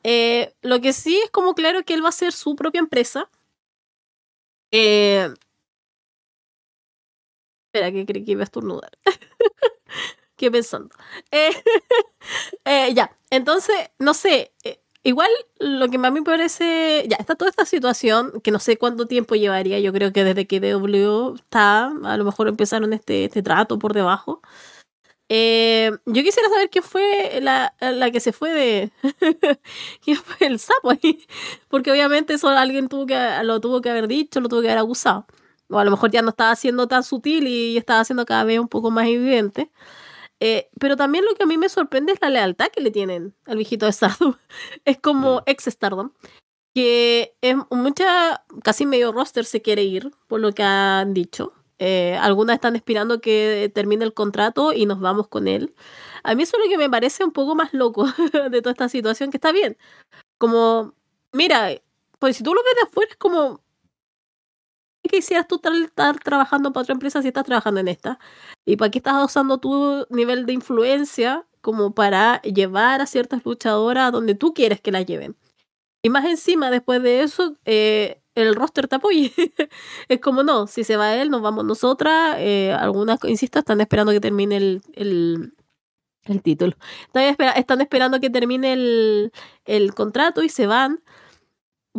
Eh, 0.02 0.52
lo 0.60 0.82
que 0.82 0.92
sí 0.92 1.16
es 1.24 1.30
como 1.30 1.54
claro 1.54 1.82
que 1.82 1.94
él 1.94 2.02
va 2.02 2.08
a 2.08 2.10
hacer 2.10 2.34
su 2.34 2.56
propia 2.56 2.80
empresa. 2.80 3.30
Eh, 4.70 5.32
Espera, 7.72 7.90
que 7.90 8.04
creí 8.04 8.22
que 8.22 8.32
iba 8.32 8.42
a 8.42 8.44
estornudar. 8.44 8.90
¿Qué 10.36 10.50
pensando? 10.50 10.94
Eh, 11.32 11.50
eh, 12.64 12.94
ya, 12.94 13.16
entonces, 13.30 13.74
no 13.98 14.14
sé. 14.14 14.52
Eh, 14.62 14.80
igual 15.02 15.30
lo 15.58 15.88
que 15.88 15.98
más 15.98 16.12
me 16.12 16.22
parece. 16.22 17.06
Ya, 17.08 17.16
está 17.16 17.34
toda 17.34 17.50
esta 17.50 17.64
situación 17.64 18.40
que 18.42 18.50
no 18.50 18.58
sé 18.60 18.76
cuánto 18.76 19.06
tiempo 19.06 19.34
llevaría. 19.36 19.80
Yo 19.80 19.92
creo 19.92 20.12
que 20.12 20.22
desde 20.24 20.46
que 20.46 20.60
DW 20.60 21.34
está, 21.36 21.86
a 22.04 22.16
lo 22.16 22.24
mejor 22.24 22.48
empezaron 22.48 22.92
este, 22.92 23.24
este 23.24 23.42
trato 23.42 23.78
por 23.78 23.94
debajo. 23.94 24.42
yo 25.30 26.22
quisiera 26.22 26.48
saber 26.50 26.70
qué 26.70 26.82
fue 26.82 27.40
la, 27.40 27.74
la 27.80 28.10
que 28.10 28.20
se 28.20 28.32
fue 28.32 28.52
de. 28.52 28.92
¿Quién 30.04 30.18
fue 30.18 30.46
el 30.46 30.58
sapo 30.58 30.90
ahí? 30.90 31.26
Porque 31.68 31.90
obviamente 31.90 32.34
eso 32.34 32.48
alguien 32.48 32.88
tuvo 32.88 33.06
que, 33.06 33.16
lo 33.44 33.60
tuvo 33.60 33.80
que 33.80 33.90
haber 33.90 34.08
dicho, 34.08 34.40
lo 34.40 34.48
tuvo 34.48 34.60
que 34.60 34.68
haber 34.68 34.78
abusado 34.78 35.26
o 35.72 35.78
a 35.78 35.84
lo 35.84 35.90
mejor 35.90 36.10
ya 36.10 36.22
no 36.22 36.30
estaba 36.30 36.54
siendo 36.56 36.86
tan 36.86 37.02
sutil 37.02 37.46
y 37.46 37.76
estaba 37.76 38.04
siendo 38.04 38.26
cada 38.26 38.44
vez 38.44 38.58
un 38.58 38.68
poco 38.68 38.90
más 38.90 39.06
evidente. 39.06 39.70
Eh, 40.40 40.68
pero 40.80 40.96
también 40.96 41.24
lo 41.24 41.34
que 41.34 41.44
a 41.44 41.46
mí 41.46 41.56
me 41.56 41.68
sorprende 41.68 42.12
es 42.12 42.20
la 42.20 42.28
lealtad 42.30 42.68
que 42.68 42.80
le 42.80 42.90
tienen 42.90 43.34
al 43.46 43.56
viejito 43.56 43.86
de 43.86 43.92
Stardom. 43.92 44.34
es 44.84 44.98
como 44.98 45.36
mm. 45.36 45.42
ex 45.46 45.64
Stardom. 45.66 46.12
que 46.74 47.36
es 47.42 47.56
mucha, 47.70 48.44
casi 48.64 48.86
medio 48.86 49.12
roster 49.12 49.44
se 49.44 49.62
quiere 49.62 49.84
ir, 49.84 50.10
por 50.28 50.40
lo 50.40 50.52
que 50.52 50.62
han 50.62 51.14
dicho. 51.14 51.52
Eh, 51.78 52.16
algunas 52.20 52.54
están 52.54 52.76
esperando 52.76 53.20
que 53.20 53.70
termine 53.74 54.04
el 54.04 54.14
contrato 54.14 54.72
y 54.72 54.86
nos 54.86 55.00
vamos 55.00 55.28
con 55.28 55.48
él. 55.48 55.74
A 56.22 56.34
mí 56.34 56.44
eso 56.44 56.56
es 56.56 56.64
lo 56.64 56.70
que 56.70 56.78
me 56.78 56.90
parece 56.90 57.24
un 57.24 57.32
poco 57.32 57.54
más 57.54 57.72
loco 57.74 58.06
de 58.50 58.62
toda 58.62 58.72
esta 58.72 58.88
situación, 58.88 59.30
que 59.30 59.36
está 59.38 59.52
bien. 59.52 59.76
Como, 60.38 60.94
mira, 61.32 61.70
pues 62.18 62.36
si 62.36 62.44
tú 62.44 62.54
lo 62.54 62.62
ves 62.62 62.74
de 62.76 62.88
afuera 62.88 63.10
es 63.10 63.16
como, 63.16 63.60
¿qué 63.71 63.71
quisieras 65.08 65.48
tú 65.48 65.60
estar 65.84 66.18
trabajando 66.20 66.72
para 66.72 66.82
otra 66.82 66.94
empresa 66.94 67.22
si 67.22 67.28
estás 67.28 67.44
trabajando 67.44 67.80
en 67.80 67.88
esta? 67.88 68.18
¿Y 68.64 68.76
para 68.76 68.90
qué 68.90 68.98
estás 68.98 69.24
usando 69.24 69.58
tu 69.58 70.06
nivel 70.10 70.46
de 70.46 70.52
influencia 70.52 71.46
como 71.60 71.94
para 71.94 72.40
llevar 72.42 73.00
a 73.00 73.06
ciertas 73.06 73.44
luchadoras 73.44 74.08
a 74.08 74.10
donde 74.10 74.34
tú 74.34 74.54
quieres 74.54 74.80
que 74.80 74.92
las 74.92 75.06
lleven? 75.06 75.36
Y 76.02 76.10
más 76.10 76.24
encima, 76.24 76.70
después 76.70 77.02
de 77.02 77.22
eso, 77.22 77.56
eh, 77.64 78.22
el 78.34 78.54
roster 78.54 78.88
te 78.88 78.96
apoye. 78.96 79.32
es 80.08 80.20
como 80.20 80.42
no, 80.42 80.66
si 80.66 80.84
se 80.84 80.96
va 80.96 81.14
él, 81.14 81.30
nos 81.30 81.42
vamos 81.42 81.64
nosotras. 81.64 82.36
Eh, 82.38 82.72
algunas, 82.72 83.18
insisto, 83.24 83.60
están 83.60 83.80
esperando 83.80 84.12
que 84.12 84.20
termine 84.20 84.56
el, 84.56 84.82
el, 84.94 86.42
título. 86.42 86.76
Están, 87.14 87.80
esperando 87.80 88.20
que 88.20 88.30
termine 88.30 88.72
el, 88.72 89.32
el, 89.64 89.94
contrato 89.94 90.42
y 90.42 90.48
se 90.48 90.66
van. 90.66 91.02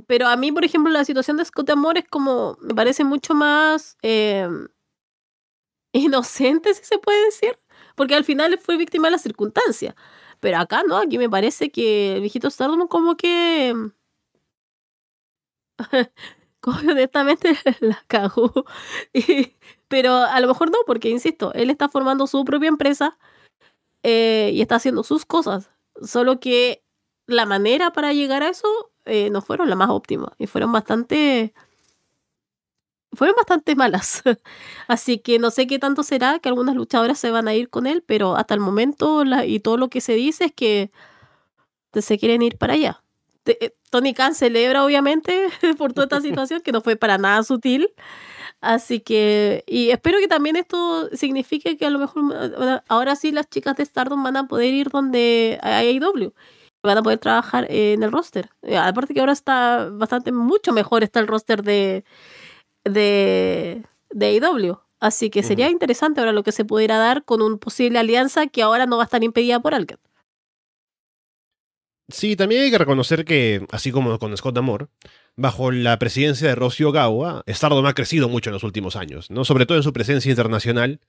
Pero 0.07 0.27
a 0.27 0.35
mí, 0.35 0.51
por 0.51 0.65
ejemplo, 0.65 0.91
la 0.91 1.05
situación 1.05 1.37
de 1.37 1.45
Scott 1.45 1.69
Amor 1.69 1.97
es 1.97 2.07
como, 2.09 2.57
me 2.61 2.73
parece 2.73 3.03
mucho 3.03 3.35
más 3.35 3.97
eh, 4.01 4.47
inocente, 5.93 6.73
si 6.73 6.83
se 6.83 6.97
puede 6.97 7.23
decir. 7.25 7.59
Porque 7.95 8.15
al 8.15 8.23
final 8.23 8.57
fue 8.59 8.77
víctima 8.77 9.07
de 9.07 9.11
la 9.11 9.17
circunstancia. 9.19 9.95
Pero 10.39 10.57
acá 10.57 10.83
no, 10.87 10.97
aquí 10.97 11.17
me 11.17 11.29
parece 11.29 11.69
que 11.71 12.15
el 12.15 12.21
viejito 12.21 12.49
Stardom 12.49 12.87
como 12.87 13.15
que... 13.15 13.73
honestamente 16.65 17.57
la 17.81 18.03
cagó. 18.07 18.65
pero 19.87 20.15
a 20.15 20.39
lo 20.39 20.47
mejor 20.47 20.71
no, 20.71 20.77
porque 20.85 21.09
insisto, 21.09 21.53
él 21.53 21.69
está 21.69 21.89
formando 21.89 22.27
su 22.27 22.43
propia 22.45 22.69
empresa 22.69 23.17
eh, 24.03 24.51
y 24.53 24.61
está 24.61 24.75
haciendo 24.75 25.03
sus 25.03 25.25
cosas. 25.25 25.71
Solo 26.01 26.39
que 26.39 26.83
la 27.27 27.45
manera 27.45 27.93
para 27.93 28.13
llegar 28.13 28.43
a 28.43 28.49
eso 28.49 28.92
eh, 29.05 29.29
no 29.29 29.41
fueron 29.41 29.69
las 29.69 29.77
más 29.77 29.89
óptimas 29.89 30.31
y 30.37 30.47
fueron 30.47 30.71
bastante 30.71 31.53
fueron 33.13 33.35
bastante 33.35 33.75
malas. 33.75 34.23
Así 34.87 35.19
que 35.19 35.39
no 35.39 35.51
sé 35.51 35.67
qué 35.67 35.79
tanto 35.79 36.03
será 36.03 36.39
que 36.39 36.49
algunas 36.49 36.75
luchadoras 36.75 37.19
se 37.19 37.31
van 37.31 37.47
a 37.47 37.53
ir 37.53 37.69
con 37.69 37.87
él, 37.87 38.03
pero 38.05 38.35
hasta 38.35 38.53
el 38.53 38.59
momento 38.59 39.23
y 39.45 39.59
todo 39.59 39.77
lo 39.77 39.89
que 39.89 40.01
se 40.01 40.13
dice 40.13 40.45
es 40.45 40.53
que 40.53 40.91
se 41.93 42.17
quieren 42.17 42.41
ir 42.41 42.57
para 42.57 42.73
allá. 42.73 43.03
Eh, 43.45 43.75
Tony 43.89 44.13
Khan 44.13 44.35
celebra 44.35 44.83
obviamente 44.85 45.49
por 45.77 45.93
toda 45.93 46.05
esta 46.05 46.21
situación 46.21 46.61
que 46.61 46.71
no 46.71 46.81
fue 46.81 46.95
para 46.95 47.17
nada 47.17 47.43
sutil. 47.43 47.89
Así 48.61 49.01
que, 49.01 49.65
y 49.67 49.89
espero 49.89 50.19
que 50.19 50.27
también 50.29 50.55
esto 50.55 51.09
signifique 51.13 51.77
que 51.77 51.85
a 51.85 51.89
lo 51.89 51.99
mejor 51.99 52.81
ahora 52.87 53.15
sí 53.17 53.31
las 53.33 53.49
chicas 53.49 53.75
de 53.75 53.85
Stardom 53.85 54.23
van 54.23 54.37
a 54.37 54.47
poder 54.47 54.73
ir 54.73 54.89
donde 54.89 55.59
hay 55.61 55.97
AEW 55.97 56.33
van 56.83 56.97
a 56.97 57.03
poder 57.03 57.19
trabajar 57.19 57.65
en 57.69 58.03
el 58.03 58.11
roster. 58.11 58.49
Eh, 58.61 58.77
aparte 58.77 59.13
que 59.13 59.19
ahora 59.19 59.31
está 59.31 59.89
bastante, 59.89 60.31
mucho 60.31 60.73
mejor 60.73 61.03
está 61.03 61.19
el 61.19 61.27
roster 61.27 61.63
de, 61.63 62.03
de, 62.83 63.83
de 64.11 64.25
AEW. 64.25 64.79
Así 64.99 65.29
que 65.29 65.43
sería 65.43 65.69
interesante 65.69 66.21
ahora 66.21 66.31
lo 66.31 66.43
que 66.43 66.53
se 66.53 66.63
pudiera 66.63 66.97
dar 66.97 67.25
con 67.25 67.41
una 67.41 67.57
posible 67.57 67.99
alianza 67.99 68.47
que 68.47 68.61
ahora 68.61 68.85
no 68.85 68.97
va 68.97 69.03
a 69.03 69.05
estar 69.05 69.23
impedida 69.23 69.59
por 69.59 69.73
alguien. 69.73 69.99
Sí, 72.09 72.35
también 72.35 72.63
hay 72.63 72.71
que 72.71 72.77
reconocer 72.77 73.25
que, 73.25 73.65
así 73.71 73.91
como 73.91 74.17
con 74.19 74.35
Scott 74.37 74.57
Amor, 74.57 74.89
bajo 75.35 75.71
la 75.71 75.97
presidencia 75.99 76.47
de 76.49 76.55
Rossi 76.55 76.83
Ogawa, 76.83 77.43
Stardom 77.47 77.85
ha 77.85 77.93
crecido 77.93 78.29
mucho 78.29 78.49
en 78.49 78.53
los 78.53 78.63
últimos 78.63 78.95
años, 78.95 79.29
¿no? 79.31 79.45
sobre 79.45 79.65
todo 79.65 79.77
en 79.77 79.83
su 79.83 79.93
presencia 79.93 80.29
internacional, 80.29 80.99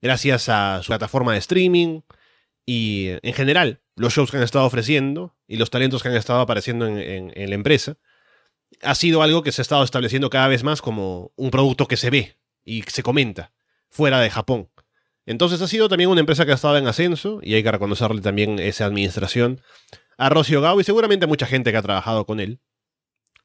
gracias 0.00 0.48
a 0.48 0.80
su 0.82 0.88
plataforma 0.88 1.32
de 1.32 1.38
streaming 1.38 2.00
y, 2.66 3.10
en 3.22 3.32
general, 3.32 3.80
los 3.94 4.12
shows 4.12 4.30
que 4.30 4.36
han 4.36 4.42
estado 4.42 4.66
ofreciendo 4.66 5.34
y 5.46 5.56
los 5.56 5.70
talentos 5.70 6.02
que 6.02 6.08
han 6.08 6.16
estado 6.16 6.40
apareciendo 6.40 6.86
en 6.86 7.32
la 7.34 7.54
empresa 7.54 7.96
ha 8.82 8.94
sido 8.94 9.22
algo 9.22 9.42
que 9.42 9.52
se 9.52 9.60
ha 9.60 9.64
estado 9.64 9.84
estableciendo 9.84 10.28
cada 10.28 10.48
vez 10.48 10.64
más 10.64 10.82
como 10.82 11.32
un 11.36 11.50
producto 11.50 11.86
que 11.86 11.96
se 11.96 12.10
ve 12.10 12.36
y 12.64 12.82
se 12.82 13.02
comenta 13.02 13.52
fuera 13.88 14.20
de 14.20 14.28
Japón. 14.28 14.68
Entonces 15.24 15.60
ha 15.62 15.68
sido 15.68 15.88
también 15.88 16.10
una 16.10 16.20
empresa 16.20 16.44
que 16.44 16.52
ha 16.52 16.56
estado 16.56 16.76
en 16.76 16.86
ascenso 16.86 17.40
y 17.42 17.54
hay 17.54 17.62
que 17.62 17.72
reconocerle 17.72 18.20
también 18.20 18.58
esa 18.58 18.84
administración 18.84 19.60
a 20.18 20.28
Rossi 20.28 20.54
Gao 20.54 20.80
y 20.80 20.84
seguramente 20.84 21.26
mucha 21.26 21.46
gente 21.46 21.70
que 21.70 21.78
ha 21.78 21.82
trabajado 21.82 22.26
con 22.26 22.40
él. 22.40 22.60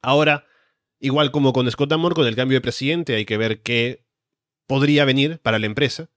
Ahora, 0.01 0.45
igual 0.99 1.32
como 1.32 1.53
con 1.53 1.69
Scott 1.69 1.91
Amor, 1.91 2.13
con 2.13 2.28
el 2.28 2.36
cambio 2.36 2.57
de 2.57 2.61
presidente 2.61 3.15
hay 3.15 3.26
que 3.26 3.38
ver 3.38 3.61
qué 3.61 4.05
podría 4.67 5.05
venir 5.05 5.39
para 5.39 5.59
la 5.59 5.65
empresa, 5.65 6.09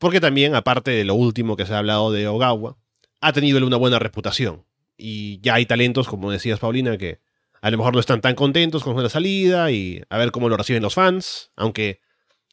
porque 0.00 0.18
también, 0.18 0.54
aparte 0.54 0.90
de 0.90 1.04
lo 1.04 1.14
último 1.14 1.56
que 1.56 1.66
se 1.66 1.74
ha 1.74 1.78
hablado 1.78 2.10
de 2.10 2.26
Ogawa, 2.26 2.78
ha 3.20 3.32
tenido 3.34 3.64
una 3.64 3.76
buena 3.76 3.98
reputación. 3.98 4.64
Y 4.96 5.40
ya 5.42 5.54
hay 5.54 5.66
talentos, 5.66 6.08
como 6.08 6.30
decías 6.30 6.58
Paulina, 6.58 6.96
que 6.96 7.20
a 7.60 7.70
lo 7.70 7.76
mejor 7.76 7.92
no 7.92 8.00
están 8.00 8.22
tan 8.22 8.34
contentos 8.34 8.82
con 8.82 9.00
la 9.00 9.10
salida 9.10 9.70
y 9.70 10.02
a 10.08 10.16
ver 10.16 10.32
cómo 10.32 10.48
lo 10.48 10.56
reciben 10.56 10.82
los 10.82 10.94
fans, 10.94 11.52
aunque 11.54 12.00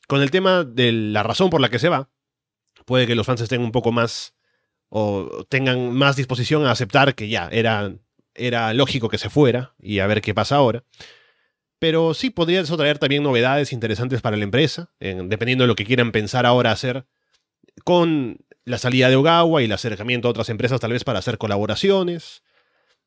con 0.08 0.22
el 0.22 0.30
tema 0.30 0.66
de 0.66 0.92
la 0.92 1.24
razón 1.24 1.50
por 1.50 1.62
la 1.62 1.70
que 1.70 1.80
se 1.80 1.88
va, 1.88 2.10
puede 2.84 3.08
que 3.08 3.16
los 3.16 3.26
fans 3.26 3.40
estén 3.40 3.62
un 3.62 3.72
poco 3.72 3.94
más 3.94 4.36
o 4.90 5.46
tengan 5.48 5.94
más 5.94 6.18
disposición 6.18 6.66
a 6.66 6.72
aceptar 6.72 7.16
que 7.16 7.30
ya 7.30 7.48
era, 7.50 7.94
era 8.36 8.74
lógico 8.74 9.08
que 9.08 9.18
se 9.18 9.30
fuera 9.30 9.74
y 9.80 10.00
a 10.00 10.08
ver 10.08 10.20
qué 10.20 10.34
pasa 10.34 10.58
ahora. 10.58 10.84
Pero 11.80 12.14
sí 12.14 12.30
podría 12.30 12.60
eso 12.60 12.76
traer 12.76 13.00
también 13.00 13.24
novedades 13.24 13.72
interesantes 13.72 14.22
para 14.22 14.36
la 14.36 14.44
empresa, 14.44 14.92
dependiendo 15.00 15.64
de 15.64 15.70
lo 15.70 15.76
que 15.76 15.86
quieran 15.86 16.12
pensar 16.12 16.46
ahora 16.46 16.74
hacer 16.74 17.06
con 17.84 18.40
la 18.66 18.78
salida 18.78 19.10
de 19.10 19.16
Ogawa 19.16 19.62
y 19.62 19.66
el 19.66 19.72
acercamiento 19.72 20.28
a 20.28 20.32
otras 20.32 20.50
empresas 20.50 20.80
tal 20.80 20.92
vez 20.92 21.04
para 21.04 21.20
hacer 21.20 21.38
colaboraciones. 21.38 22.44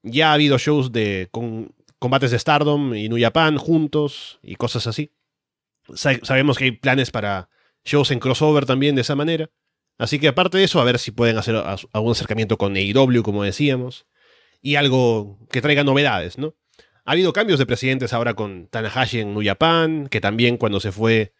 Ya 0.02 0.30
ha 0.30 0.34
habido 0.34 0.56
shows 0.58 0.92
de, 0.92 1.28
con 1.30 1.74
combates 1.98 2.30
de 2.30 2.38
Stardom 2.38 2.94
y 2.94 3.08
New 3.08 3.20
Japan 3.20 3.58
juntos 3.58 4.38
y 4.42 4.56
cosas 4.56 4.86
así. 4.86 5.12
sabemos 5.94 6.56
que 6.56 6.64
hay 6.64 6.72
planes 6.72 7.10
para 7.10 7.50
shows 7.84 8.10
en 8.10 8.20
crossover 8.20 8.64
también 8.66 8.94
de 8.94 9.02
esa 9.02 9.14
manera. 9.14 9.50
Así 9.98 10.18
que 10.18 10.28
aparte 10.28 10.56
de 10.56 10.64
eso, 10.64 10.80
a 10.80 10.84
ver 10.84 10.98
si 10.98 11.10
pueden 11.10 11.36
hacer 11.36 11.62
algún 11.92 12.12
acercamiento 12.12 12.56
con 12.56 12.74
AEW, 12.74 13.22
como 13.22 13.44
decíamos, 13.44 14.06
y 14.62 14.76
algo 14.76 15.38
que 15.50 15.60
traiga 15.60 15.84
novedades, 15.84 16.38
¿no? 16.38 16.54
Ha 17.04 17.12
habido 17.12 17.34
cambios 17.34 17.58
de 17.58 17.66
presidentes 17.66 18.14
ahora 18.14 18.32
con 18.32 18.66
Tanahashi 18.68 19.20
en 19.20 19.34
New 19.34 19.44
Japan, 19.44 20.08
que 20.08 20.22
también 20.22 20.56
cuando 20.56 20.80
se 20.80 20.90
fue 20.90 21.34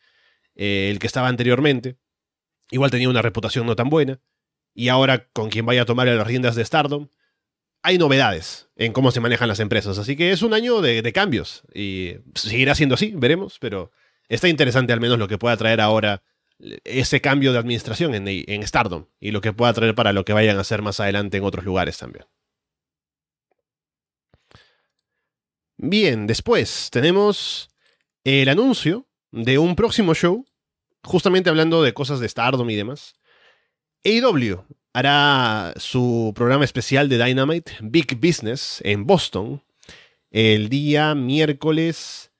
eh, 0.57 0.89
el 0.91 0.99
que 0.99 1.07
estaba 1.07 1.29
anteriormente, 1.29 1.97
igual 2.71 2.91
tenía 2.91 3.09
una 3.09 3.23
reputación 3.23 3.67
no 3.67 3.77
tan 3.77 3.91
buena, 3.91 4.21
y 4.75 4.89
ahora 4.89 5.29
con 5.33 5.51
quien 5.51 5.67
vaya 5.67 5.83
a 5.83 5.87
tomar 5.87 6.09
las 6.09 6.27
riendas 6.27 6.55
de 6.55 6.65
Stardom, 6.65 7.09
hay 7.83 7.99
novedades 7.99 8.69
en 8.77 8.93
cómo 8.93 9.11
se 9.11 9.21
manejan 9.21 9.49
las 9.49 9.61
empresas. 9.61 9.99
Así 9.99 10.17
que 10.17 10.33
es 10.33 10.43
un 10.43 10.55
año 10.55 10.81
de, 10.81 11.13
cambios. 11.13 11.63
Y 11.75 12.17
seguirá 12.35 12.75
siendo 12.75 12.95
así, 12.95 13.13
veremos. 13.17 13.59
Pero 13.59 13.91
está 14.29 14.49
interesante 14.49 14.93
al 14.93 15.01
menos 15.01 15.19
lo 15.19 15.29
que 15.29 15.39
pueda 15.39 15.57
traer 15.57 15.81
ahora 15.81 16.23
ese 16.85 17.21
cambio 17.23 17.53
de 17.53 17.59
administración 17.59 18.15
en, 18.15 18.27
en 18.29 18.67
Stardom. 18.67 19.07
Y 19.19 19.31
lo 19.31 19.41
que 19.41 19.53
pueda 19.53 19.73
traer 19.73 19.95
para 19.95 20.13
lo 20.13 20.25
que 20.25 20.33
vayan 20.33 20.59
a 20.59 20.61
hacer 20.61 20.83
más 20.83 21.01
adelante 21.01 21.39
en 21.39 21.45
otros 21.45 21.65
lugares 21.65 21.97
también. 21.99 22.27
Bien, 25.79 26.27
después 26.27 26.91
tenemos 26.93 27.71
el 28.25 28.51
anuncio 28.51 29.07
de 29.33 29.59
un 29.59 29.77
próximo 29.77 30.15
show. 30.15 30.45
Justamente 31.03 31.51
hablando 31.51 31.83
de 31.83 31.95
cosas 31.95 32.21
de 32.21 32.29
Stardom 32.29 32.69
y 32.71 32.77
demás. 32.77 33.15
AEW 34.05 34.65
hará 34.93 35.75
su 35.77 36.33
programa 36.35 36.65
especial 36.65 37.09
de 37.09 37.23
Dynamite, 37.23 37.73
Big 37.81 38.17
Business, 38.17 38.81
en 38.85 39.07
Boston. 39.07 39.63
El 40.31 40.69
día 40.69 41.15
miércoles 41.15 42.31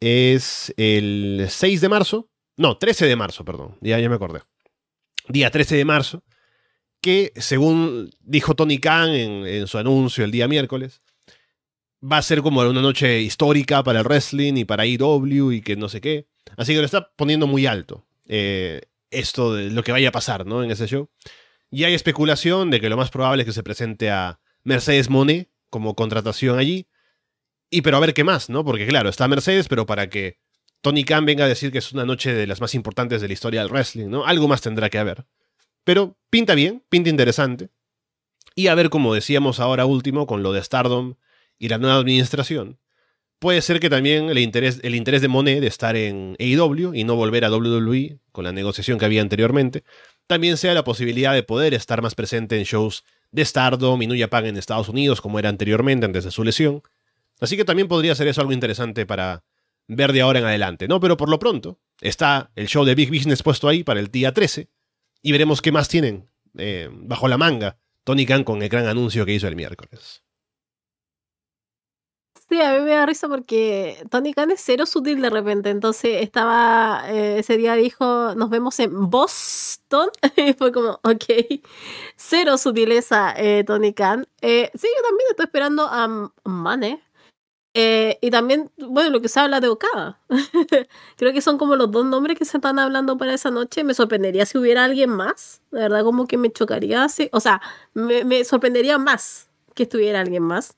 es 0.00 0.72
el 0.76 1.46
6 1.48 1.80
de 1.80 1.88
marzo. 1.88 2.28
No, 2.56 2.76
13 2.76 3.06
de 3.06 3.16
marzo, 3.16 3.44
perdón. 3.44 3.76
Ya, 3.80 3.98
ya 3.98 4.08
me 4.08 4.16
acordé. 4.16 4.40
Día 5.28 5.50
13 5.50 5.76
de 5.76 5.84
marzo. 5.84 6.22
Que 7.00 7.32
según 7.36 8.10
dijo 8.20 8.56
Tony 8.56 8.78
Khan 8.78 9.10
en, 9.10 9.46
en 9.46 9.66
su 9.68 9.78
anuncio 9.78 10.24
el 10.24 10.32
día 10.32 10.48
miércoles, 10.48 11.00
va 12.02 12.18
a 12.18 12.22
ser 12.22 12.42
como 12.42 12.60
una 12.60 12.82
noche 12.82 13.20
histórica 13.20 13.82
para 13.82 14.00
el 14.00 14.04
wrestling 14.04 14.54
y 14.56 14.64
para 14.64 14.86
IW 14.86 15.52
y 15.52 15.62
que 15.62 15.76
no 15.76 15.88
sé 15.88 16.00
qué. 16.00 16.26
Así 16.56 16.72
que 16.72 16.78
lo 16.78 16.84
está 16.84 17.10
poniendo 17.16 17.46
muy 17.46 17.66
alto. 17.66 18.06
Eh, 18.26 18.82
esto 19.10 19.54
de 19.54 19.70
lo 19.70 19.82
que 19.82 19.92
vaya 19.92 20.10
a 20.10 20.12
pasar, 20.12 20.46
¿no? 20.46 20.62
En 20.62 20.70
ese 20.70 20.86
show. 20.86 21.10
Y 21.70 21.84
hay 21.84 21.94
especulación 21.94 22.70
de 22.70 22.80
que 22.80 22.88
lo 22.88 22.96
más 22.96 23.10
probable 23.10 23.42
es 23.42 23.46
que 23.46 23.52
se 23.52 23.62
presente 23.62 24.10
a 24.10 24.40
Mercedes 24.64 25.10
Monet 25.10 25.50
como 25.70 25.94
contratación 25.94 26.58
allí. 26.58 26.88
Y 27.70 27.82
pero 27.82 27.98
a 27.98 28.00
ver 28.00 28.14
qué 28.14 28.24
más, 28.24 28.48
¿no? 28.48 28.64
Porque 28.64 28.86
claro, 28.86 29.08
está 29.08 29.28
Mercedes, 29.28 29.68
pero 29.68 29.86
para 29.86 30.08
que 30.08 30.38
Tony 30.80 31.04
Khan 31.04 31.26
venga 31.26 31.44
a 31.44 31.48
decir 31.48 31.72
que 31.72 31.78
es 31.78 31.92
una 31.92 32.04
noche 32.04 32.32
de 32.32 32.46
las 32.46 32.60
más 32.60 32.74
importantes 32.74 33.20
de 33.20 33.28
la 33.28 33.34
historia 33.34 33.60
del 33.60 33.70
wrestling, 33.70 34.08
¿no? 34.08 34.24
Algo 34.24 34.48
más 34.48 34.60
tendrá 34.60 34.88
que 34.88 34.98
haber. 34.98 35.26
Pero 35.84 36.16
pinta 36.30 36.54
bien, 36.54 36.82
pinta 36.88 37.10
interesante. 37.10 37.70
Y 38.54 38.68
a 38.68 38.74
ver, 38.74 38.90
como 38.90 39.14
decíamos 39.14 39.60
ahora 39.60 39.86
último, 39.86 40.26
con 40.26 40.42
lo 40.42 40.52
de 40.52 40.62
Stardom 40.62 41.14
y 41.58 41.68
la 41.68 41.78
nueva 41.78 41.96
administración, 41.96 42.78
puede 43.38 43.62
ser 43.62 43.80
que 43.80 43.90
también 43.90 44.30
el 44.30 44.38
interés, 44.38 44.80
el 44.82 44.94
interés 44.94 45.22
de 45.22 45.28
Monet 45.28 45.60
de 45.60 45.66
estar 45.66 45.96
en 45.96 46.36
AEW 46.38 46.94
y 46.94 47.04
no 47.04 47.16
volver 47.16 47.44
a 47.44 47.50
WWE 47.50 48.18
con 48.32 48.44
la 48.44 48.52
negociación 48.52 48.98
que 48.98 49.04
había 49.04 49.22
anteriormente, 49.22 49.84
también 50.26 50.56
sea 50.56 50.74
la 50.74 50.84
posibilidad 50.84 51.34
de 51.34 51.42
poder 51.42 51.74
estar 51.74 52.02
más 52.02 52.14
presente 52.14 52.58
en 52.58 52.64
shows 52.64 53.04
de 53.30 53.44
Stardom 53.44 54.00
y 54.02 54.06
New 54.06 54.18
Japan 54.18 54.46
en 54.46 54.56
Estados 54.56 54.88
Unidos 54.88 55.20
como 55.20 55.38
era 55.38 55.48
anteriormente 55.48 56.06
antes 56.06 56.24
de 56.24 56.30
su 56.30 56.44
lesión. 56.44 56.82
Así 57.40 57.56
que 57.56 57.64
también 57.64 57.88
podría 57.88 58.14
ser 58.14 58.26
eso 58.28 58.40
algo 58.40 58.52
interesante 58.52 59.06
para 59.06 59.44
ver 59.86 60.12
de 60.12 60.20
ahora 60.20 60.40
en 60.40 60.44
adelante, 60.44 60.88
¿no? 60.88 61.00
Pero 61.00 61.16
por 61.16 61.28
lo 61.28 61.38
pronto 61.38 61.80
está 62.00 62.50
el 62.56 62.68
show 62.68 62.84
de 62.84 62.94
Big 62.94 63.10
Business 63.10 63.42
puesto 63.42 63.68
ahí 63.68 63.84
para 63.84 64.00
el 64.00 64.08
día 64.08 64.32
13 64.32 64.68
y 65.22 65.32
veremos 65.32 65.62
qué 65.62 65.72
más 65.72 65.88
tienen 65.88 66.28
eh, 66.56 66.88
bajo 66.92 67.28
la 67.28 67.38
manga 67.38 67.78
Tony 68.04 68.26
Khan 68.26 68.44
con 68.44 68.62
el 68.62 68.68
gran 68.68 68.86
anuncio 68.86 69.24
que 69.24 69.34
hizo 69.34 69.48
el 69.48 69.56
miércoles. 69.56 70.22
Sí, 72.50 72.62
a 72.62 72.72
mí 72.78 72.80
me 72.84 72.92
da 72.92 73.04
risa 73.04 73.28
porque 73.28 74.02
Tony 74.10 74.32
Khan 74.32 74.50
es 74.50 74.62
cero 74.64 74.86
sutil 74.86 75.20
de 75.20 75.28
repente. 75.28 75.68
Entonces 75.68 76.22
estaba, 76.22 77.02
eh, 77.10 77.38
ese 77.40 77.58
día 77.58 77.74
dijo, 77.74 78.34
nos 78.36 78.48
vemos 78.48 78.78
en 78.80 79.10
Boston. 79.10 80.08
y 80.36 80.54
fue 80.54 80.72
como, 80.72 80.92
ok, 81.02 81.24
cero 82.16 82.56
sutileza 82.56 83.34
eh, 83.36 83.64
Tony 83.64 83.92
Khan. 83.92 84.26
Eh, 84.40 84.70
sí, 84.74 84.88
yo 84.96 85.02
también 85.02 85.26
estoy 85.30 85.44
esperando 85.44 85.86
a 85.90 86.30
Mane. 86.44 87.02
y 87.74 88.30
también, 88.30 88.70
bueno, 88.78 89.10
lo 89.10 89.20
que 89.20 89.28
se 89.28 89.40
habla 89.40 89.60
de 89.60 89.68
Okada. 89.68 90.20
Creo 91.16 91.32
que 91.32 91.40
son 91.42 91.58
como 91.58 91.76
los 91.76 91.90
dos 91.92 92.06
nombres 92.06 92.38
que 92.38 92.44
se 92.46 92.56
están 92.58 92.78
hablando 92.78 93.18
para 93.18 93.34
esa 93.34 93.50
noche. 93.50 93.84
Me 93.84 93.94
sorprendería 93.94 94.46
si 94.46 94.58
hubiera 94.58 94.84
alguien 94.84 95.10
más. 95.10 95.62
De 95.70 95.80
verdad, 95.80 96.02
como 96.04 96.26
que 96.26 96.38
me 96.38 96.50
chocaría. 96.52 97.06
O 97.32 97.40
sea, 97.40 97.60
me, 97.94 98.24
me 98.24 98.44
sorprendería 98.44 98.98
más 98.98 99.50
que 99.74 99.84
estuviera 99.84 100.20
alguien 100.20 100.42
más 100.42 100.76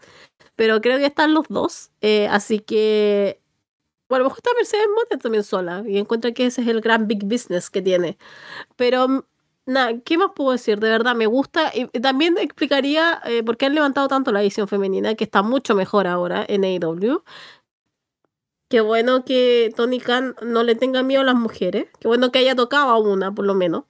pero 0.60 0.82
creo 0.82 0.98
que 0.98 1.06
están 1.06 1.32
los 1.32 1.48
dos. 1.48 1.90
Eh, 2.02 2.28
así 2.28 2.58
que, 2.58 3.40
bueno, 4.10 4.24
a 4.24 4.28
lo 4.28 4.28
mejor 4.28 4.40
está 4.40 4.50
Mercedes 4.54 4.88
Monet 4.94 5.22
también 5.22 5.42
sola 5.42 5.82
y 5.86 5.96
encuentro 5.96 6.34
que 6.34 6.44
ese 6.44 6.60
es 6.60 6.68
el 6.68 6.82
gran 6.82 7.06
big 7.08 7.24
business 7.24 7.70
que 7.70 7.80
tiene. 7.80 8.18
Pero, 8.76 9.26
nada, 9.64 9.98
¿qué 10.04 10.18
más 10.18 10.32
puedo 10.36 10.52
decir? 10.52 10.78
De 10.78 10.90
verdad, 10.90 11.14
me 11.16 11.24
gusta. 11.24 11.72
Y 11.74 11.86
también 12.00 12.36
explicaría 12.36 13.22
eh, 13.24 13.42
por 13.42 13.56
qué 13.56 13.64
han 13.64 13.74
levantado 13.74 14.06
tanto 14.08 14.32
la 14.32 14.42
edición 14.42 14.68
femenina, 14.68 15.14
que 15.14 15.24
está 15.24 15.40
mucho 15.40 15.74
mejor 15.74 16.06
ahora 16.06 16.44
en 16.46 16.62
AEW. 16.64 17.24
Qué 18.68 18.82
bueno 18.82 19.24
que 19.24 19.72
Tony 19.74 19.98
Khan 19.98 20.36
no 20.42 20.62
le 20.62 20.74
tenga 20.74 21.02
miedo 21.02 21.22
a 21.22 21.24
las 21.24 21.36
mujeres. 21.36 21.86
Qué 22.00 22.06
bueno 22.06 22.30
que 22.30 22.40
haya 22.40 22.54
tocado 22.54 22.90
a 22.90 22.98
una, 22.98 23.34
por 23.34 23.46
lo 23.46 23.54
menos. 23.54 23.84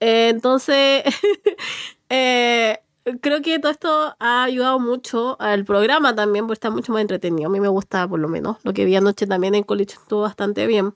Eh, 0.00 0.28
entonces, 0.28 1.02
eh, 2.10 2.83
creo 3.20 3.42
que 3.42 3.58
todo 3.58 3.72
esto 3.72 4.16
ha 4.18 4.44
ayudado 4.44 4.78
mucho 4.80 5.36
al 5.40 5.64
programa 5.64 6.14
también, 6.14 6.46
porque 6.46 6.54
está 6.54 6.70
mucho 6.70 6.92
más 6.92 7.02
entretenido. 7.02 7.48
A 7.48 7.52
mí 7.52 7.60
me 7.60 7.68
gusta, 7.68 8.08
por 8.08 8.20
lo 8.20 8.28
menos. 8.28 8.58
Lo 8.62 8.72
que 8.72 8.84
vi 8.84 8.96
anoche 8.96 9.26
también 9.26 9.54
en 9.54 9.64
College 9.64 9.94
estuvo 9.94 10.22
bastante 10.22 10.66
bien. 10.66 10.94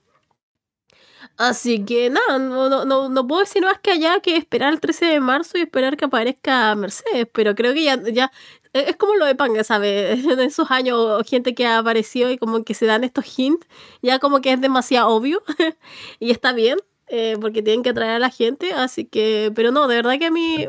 Así 1.36 1.84
que 1.84 2.10
nada, 2.10 2.38
no, 2.38 2.84
no, 2.84 3.08
no, 3.08 3.26
puedo 3.28 3.40
decir 3.42 3.62
más 3.62 3.78
que 3.78 3.92
allá 3.92 4.18
que 4.20 4.36
esperar 4.36 4.72
el 4.72 4.80
13 4.80 5.06
de 5.06 5.20
marzo 5.20 5.56
y 5.56 5.62
esperar 5.62 5.96
que 5.96 6.06
aparezca 6.06 6.74
Mercedes, 6.74 7.28
pero 7.32 7.54
creo 7.54 7.72
que 7.74 7.84
ya, 7.84 8.02
ya 8.12 8.32
es 8.72 8.96
como 8.96 9.14
lo 9.14 9.24
de 9.24 9.36
Panga, 9.36 9.62
¿sabes? 9.62 10.24
En 10.26 10.40
esos 10.40 10.70
años, 10.70 11.22
gente 11.28 11.54
que 11.54 11.66
ha 11.66 11.78
aparecido 11.78 12.30
y 12.30 12.38
como 12.38 12.64
que 12.64 12.74
se 12.74 12.86
dan 12.86 13.04
estos 13.04 13.38
hints, 13.38 13.66
ya 14.02 14.18
como 14.18 14.40
que 14.40 14.52
es 14.52 14.60
demasiado 14.60 15.10
obvio 15.10 15.42
y 16.18 16.32
está 16.32 16.52
bien, 16.52 16.78
eh, 17.06 17.36
porque 17.40 17.62
tienen 17.62 17.82
que 17.84 17.90
atraer 17.90 18.16
a 18.16 18.18
la 18.18 18.30
gente, 18.30 18.72
así 18.72 19.04
que, 19.04 19.52
pero 19.54 19.70
no, 19.70 19.86
de 19.86 19.96
verdad 19.96 20.18
que 20.18 20.26
a 20.26 20.30
mí 20.32 20.66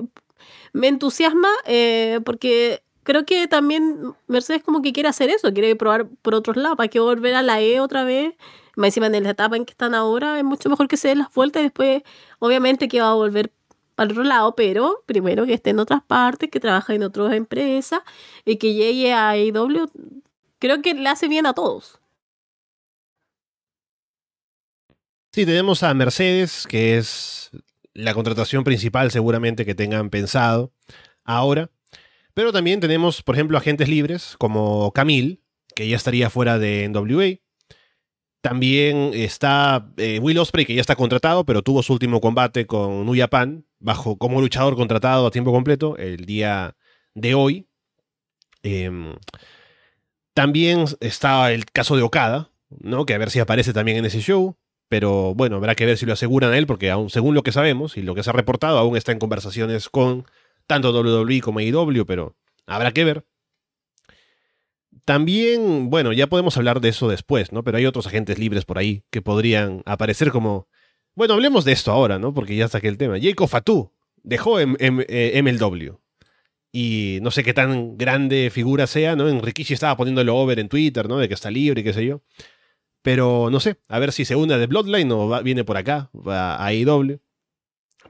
me 0.74 0.88
entusiasma 0.88 1.50
eh, 1.66 2.20
porque 2.26 2.84
creo 3.04 3.26
que 3.26 3.48
también 3.48 4.14
Mercedes 4.28 4.64
como 4.64 4.82
que 4.82 4.94
quiere 4.94 5.10
hacer 5.10 5.30
eso, 5.30 5.52
quiere 5.54 5.76
probar 5.76 6.08
por 6.22 6.36
otros 6.36 6.58
lados, 6.58 6.78
para 6.78 6.90
que 6.90 7.00
volver 7.00 7.36
a 7.36 7.42
la 7.42 7.62
E 7.62 7.80
otra 7.80 8.04
vez, 8.04 8.36
más 8.76 8.90
encima 8.90 9.08
en 9.08 9.24
la 9.24 9.32
etapa 9.32 9.58
en 9.58 9.66
que 9.66 9.72
están 9.72 9.96
ahora, 9.96 10.38
es 10.38 10.44
mucho 10.44 10.70
mejor 10.70 10.88
que 10.88 10.98
se 10.98 11.10
den 11.10 11.20
las 11.20 11.34
vueltas 11.34 11.62
y 11.62 11.64
después 11.64 12.04
obviamente 12.40 12.88
que 12.88 13.02
va 13.02 13.12
a 13.12 13.16
volver 13.16 13.52
para 13.96 14.12
otro 14.12 14.24
lado, 14.24 14.56
pero 14.56 15.04
primero 15.06 15.46
que 15.46 15.54
esté 15.54 15.72
en 15.72 15.80
otras 15.80 16.02
partes, 16.04 16.50
que 16.50 16.60
trabaje 16.60 16.96
en 16.96 17.04
otras 17.04 17.34
empresas 17.34 18.02
y 18.46 18.58
que 18.58 18.74
llegue 18.74 19.14
a 19.14 19.36
IW, 19.38 19.88
creo 20.60 20.82
que 20.82 20.94
le 20.94 21.10
hace 21.10 21.28
bien 21.28 21.46
a 21.46 21.54
todos. 21.54 22.00
Sí, 25.34 25.46
tenemos 25.46 25.84
a 25.84 25.94
Mercedes, 25.94 26.66
que 26.68 26.98
es 26.98 27.52
la 27.94 28.14
contratación 28.14 28.64
principal 28.64 29.12
seguramente 29.12 29.66
que 29.66 29.76
tengan 29.76 30.10
pensado 30.10 30.74
ahora. 31.24 31.70
Pero 32.34 32.52
también 32.54 32.80
tenemos, 32.80 33.22
por 33.22 33.36
ejemplo, 33.36 33.58
agentes 33.58 33.90
libres 33.90 34.36
como 34.38 34.92
Camille, 34.94 35.42
que 35.76 35.88
ya 35.88 35.96
estaría 35.96 36.30
fuera 36.30 36.60
de 36.60 36.88
NWA. 36.88 37.40
También 38.42 39.12
está 39.14 39.92
eh, 39.98 40.20
Will 40.20 40.38
Osprey, 40.38 40.66
que 40.66 40.74
ya 40.74 40.82
está 40.82 40.96
contratado, 40.96 41.46
pero 41.46 41.62
tuvo 41.62 41.84
su 41.84 41.92
último 41.92 42.22
combate 42.22 42.66
con 42.66 43.06
New 43.06 43.18
Japan, 43.18 43.66
bajo, 43.80 44.18
como 44.18 44.40
luchador 44.40 44.76
contratado 44.76 45.28
a 45.28 45.32
tiempo 45.32 45.52
completo, 45.52 45.98
el 45.98 46.26
día 46.26 46.78
de 47.16 47.34
hoy. 47.34 47.68
Em, 48.64 49.16
también 50.34 50.86
está 51.02 51.52
el 51.52 51.66
caso 51.66 51.98
de 51.98 52.04
Okada, 52.04 52.50
¿no? 52.70 53.06
que 53.06 53.14
a 53.14 53.18
ver 53.18 53.30
si 53.30 53.40
aparece 53.40 53.74
también 53.74 53.98
en 53.98 54.06
ese 54.06 54.22
show. 54.22 54.56
Pero 54.90 55.36
bueno, 55.36 55.56
habrá 55.58 55.76
que 55.76 55.86
ver 55.86 55.98
si 55.98 56.06
lo 56.06 56.14
aseguran 56.14 56.52
a 56.52 56.58
él, 56.58 56.68
porque 56.68 56.90
aún, 56.90 57.10
según 57.10 57.36
lo 57.36 57.44
que 57.44 57.52
sabemos 57.52 57.96
y 57.96 58.02
lo 58.02 58.16
que 58.16 58.24
se 58.24 58.32
ha 58.32 58.34
reportado, 58.34 58.80
aún 58.80 58.98
está 58.98 59.12
en 59.12 59.20
conversaciones 59.20 59.88
con 59.88 60.26
tanto 60.68 60.92
WWE 60.92 61.42
como 61.42 61.60
AEW, 61.60 62.06
pero 62.06 62.36
habrá 62.66 62.92
que 62.92 63.04
ver. 63.04 63.24
También, 65.06 65.90
bueno, 65.90 66.12
ya 66.12 66.28
podemos 66.28 66.58
hablar 66.58 66.82
de 66.82 66.90
eso 66.90 67.08
después, 67.08 67.52
¿no? 67.52 67.64
Pero 67.64 67.78
hay 67.78 67.86
otros 67.86 68.08
agentes 68.08 68.38
libres 68.38 68.66
por 68.66 68.78
ahí 68.78 69.04
que 69.10 69.22
podrían 69.22 69.82
aparecer 69.86 70.32
como... 70.32 70.68
Bueno, 71.16 71.34
hablemos 71.36 71.66
de 71.66 71.72
esto 71.72 71.92
ahora, 71.92 72.20
¿no? 72.20 72.34
Porque 72.34 72.56
ya 72.56 72.66
está 72.66 72.80
aquí 72.80 72.88
el 72.88 72.98
tema. 72.98 73.18
Jacob 73.20 73.48
Fatu 73.48 73.92
dejó 74.24 74.60
MLW. 74.60 75.98
Y 76.72 77.18
no 77.22 77.32
sé 77.32 77.44
qué 77.44 77.54
tan 77.54 77.98
grande 77.98 78.52
figura 78.52 78.86
sea, 78.86 79.16
¿no? 79.16 79.28
En 79.28 79.42
Rikishi 79.42 79.74
estaba 79.74 79.98
poniéndolo 79.98 80.36
over 80.38 80.60
en 80.60 80.70
Twitter, 80.70 81.08
¿no? 81.10 81.18
De 81.18 81.28
que 81.28 81.34
está 81.34 81.50
libre 81.50 81.82
y 81.82 81.84
qué 81.84 81.94
sé 81.94 82.06
yo. 82.06 82.22
Pero 83.02 83.50
no 83.50 83.60
sé, 83.60 83.78
a 83.88 84.00
ver 84.00 84.12
si 84.12 84.26
se 84.26 84.36
une 84.36 84.58
de 84.58 84.68
Bloodline 84.68 85.12
o 85.12 85.44
viene 85.44 85.64
por 85.64 85.78
acá, 85.78 86.10
a 86.26 86.66
AEW. 86.66 87.20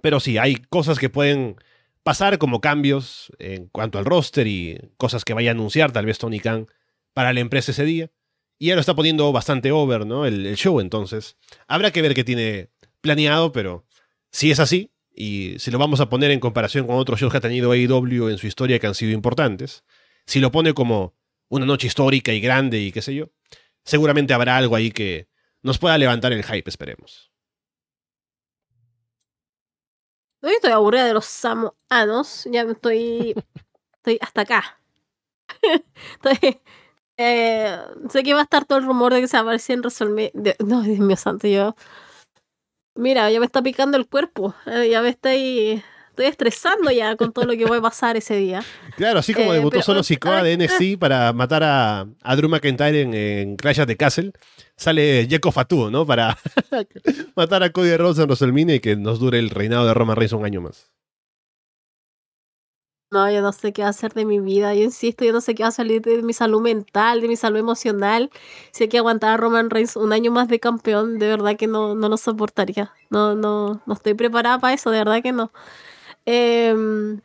Pero 0.02 0.20
sí, 0.20 0.38
hay 0.38 0.56
cosas 0.56 1.00
que 1.00 1.10
pueden 1.10 1.58
pasar 2.04 2.38
como 2.38 2.62
cambios 2.62 3.32
en 3.40 3.68
cuanto 3.68 4.00
al 4.00 4.06
roster 4.06 4.48
y 4.48 4.80
cosas 4.98 5.26
que 5.26 5.34
vaya 5.34 5.52
a 5.52 5.54
anunciar 5.54 5.92
tal 5.92 6.06
vez 6.06 6.18
Tony 6.18 6.40
Khan 6.40 6.68
para 7.14 7.34
la 7.34 7.40
empresa 7.40 7.72
ese 7.72 7.86
día. 7.86 8.12
Y 8.58 8.68
ya 8.68 8.76
lo 8.76 8.82
está 8.82 8.96
poniendo 8.96 9.32
bastante 9.32 9.72
over, 9.72 10.06
¿no? 10.06 10.26
El, 10.26 10.46
el 10.46 10.56
show, 10.56 10.80
entonces. 10.80 11.38
Habrá 11.68 11.92
que 11.92 12.02
ver 12.02 12.14
qué 12.14 12.24
tiene 12.24 12.70
planeado, 13.02 13.52
pero 13.52 13.86
si 14.32 14.52
es 14.52 14.60
así, 14.60 14.92
y 15.20 15.56
si 15.60 15.70
lo 15.70 15.78
vamos 15.78 16.00
a 16.00 16.10
poner 16.10 16.32
en 16.32 16.40
comparación 16.40 16.88
con 16.88 16.96
otros 16.96 17.20
shows 17.20 17.32
que 17.32 17.38
ha 17.38 17.42
tenido 17.42 17.72
AEW 17.72 18.30
en 18.30 18.38
su 18.38 18.48
historia 18.48 18.80
que 18.80 18.88
han 18.88 18.96
sido 18.96 19.12
importantes, 19.12 19.84
si 20.26 20.40
lo 20.40 20.52
pone 20.52 20.74
como 20.74 21.14
una 21.50 21.66
noche 21.66 21.88
histórica 21.88 22.32
y 22.32 22.40
grande 22.40 22.80
y 22.80 22.92
qué 22.92 23.02
sé 23.02 23.14
yo, 23.14 23.30
seguramente 23.84 24.34
habrá 24.34 24.57
algo 24.57 24.75
ahí 24.75 24.91
que 24.91 25.27
nos 25.61 25.77
pueda 25.77 25.97
levantar 25.97 26.34
el 26.34 26.43
hype, 26.43 26.69
esperemos. 26.69 27.32
Estoy 30.41 30.71
aburrida 30.71 31.05
de 31.05 31.13
los 31.13 31.25
samoanos, 31.25 32.47
ya 32.49 32.61
estoy, 32.61 33.36
estoy 33.97 34.17
hasta 34.21 34.41
acá. 34.41 34.82
estoy, 36.13 36.61
eh, 37.17 37.77
sé 38.09 38.23
que 38.23 38.34
va 38.34 38.39
a 38.39 38.43
estar 38.43 38.63
todo 38.65 38.80
el 38.80 38.86
rumor 38.86 39.13
de 39.13 39.19
que 39.21 39.27
se 39.27 39.36
aparecía 39.36 39.75
en 39.75 39.84
Resolve. 39.84 40.32
No, 40.65 40.82
Dios 40.82 40.99
mío 40.99 41.17
santo, 41.17 41.47
yo. 41.47 41.75
Mira, 42.95 43.30
ya 43.32 43.39
me 43.39 43.45
está 43.45 43.61
picando 43.61 43.97
el 43.97 44.07
cuerpo. 44.07 44.55
Eh, 44.65 44.89
ya 44.89 45.01
me 45.01 45.09
estoy 45.09 45.84
estoy 46.20 46.28
estresando 46.28 46.91
ya 46.91 47.15
con 47.15 47.32
todo 47.32 47.45
lo 47.45 47.53
que 47.55 47.65
voy 47.65 47.78
a 47.78 47.82
pasar 47.82 48.17
ese 48.17 48.36
día. 48.36 48.61
Claro, 48.97 49.20
así 49.20 49.34
como 49.34 49.53
eh, 49.53 49.55
debutó 49.55 49.82
solo 49.82 50.03
Sikoa 50.03 50.43
de 50.43 50.57
NXT 50.57 50.99
para 50.99 51.32
matar 51.32 51.63
a, 51.63 52.07
a 52.22 52.36
Drew 52.36 52.49
McIntyre 52.49 53.01
en, 53.01 53.13
en 53.13 53.55
Clash 53.55 53.80
of 53.80 53.88
the 53.88 53.95
Castle, 53.95 54.34
sale 54.76 55.28
Jeko 55.30 55.51
Fatu, 55.51 55.89
¿no? 55.89 56.05
Para 56.05 56.38
matar 57.36 57.63
a 57.63 57.72
Cody 57.72 57.95
Rhodes 57.95 58.20
en 58.20 58.26
WrestleMania 58.26 58.76
y 58.76 58.80
que 58.82 58.95
nos 58.97 59.20
dure 59.20 59.39
el 59.39 59.49
reinado 59.49 59.88
de 59.88 59.93
Roman 59.93 60.17
Reigns 60.17 60.34
un 60.34 60.45
año 60.45 60.61
más. 60.61 60.91
No, 63.11 63.32
yo 63.32 63.41
no 63.41 63.51
sé 63.53 63.74
qué 63.74 63.82
va 63.82 63.88
a 63.88 63.89
hacer 63.89 64.13
de 64.13 64.24
mi 64.24 64.39
vida. 64.39 64.76
Yo 64.76 64.84
insisto, 64.84 65.26
yo 65.26 65.34
no 65.34 65.41
sé 65.41 65.55
qué 65.55 65.63
va 65.63 65.70
a 65.70 65.72
salir 65.72 66.03
de 66.03 66.22
mi 66.22 66.32
salud 66.34 66.61
mental, 66.61 67.22
de 67.22 67.28
mi 67.28 67.36
salud 67.36 67.57
emocional. 67.57 68.30
Si 68.72 68.84
hay 68.84 68.89
que 68.89 68.99
aguantar 68.99 69.32
a 69.32 69.38
Roman 69.38 69.72
Reigns 69.72 69.95
un 69.95 70.13
año 70.13 70.32
más 70.32 70.47
de 70.47 70.59
campeón, 70.59 71.17
de 71.17 71.28
verdad 71.28 71.57
que 71.57 71.65
no, 71.65 71.95
no 71.95 72.07
lo 72.07 72.17
soportaría. 72.17 72.93
No, 73.09 73.34
no, 73.34 73.82
no 73.88 73.93
estoy 73.95 74.13
preparada 74.13 74.59
para 74.59 74.76
eso, 74.76 74.91
de 74.91 74.99
verdad 74.99 75.24
que 75.24 75.32
no. 75.32 75.51
Em, 76.32 77.21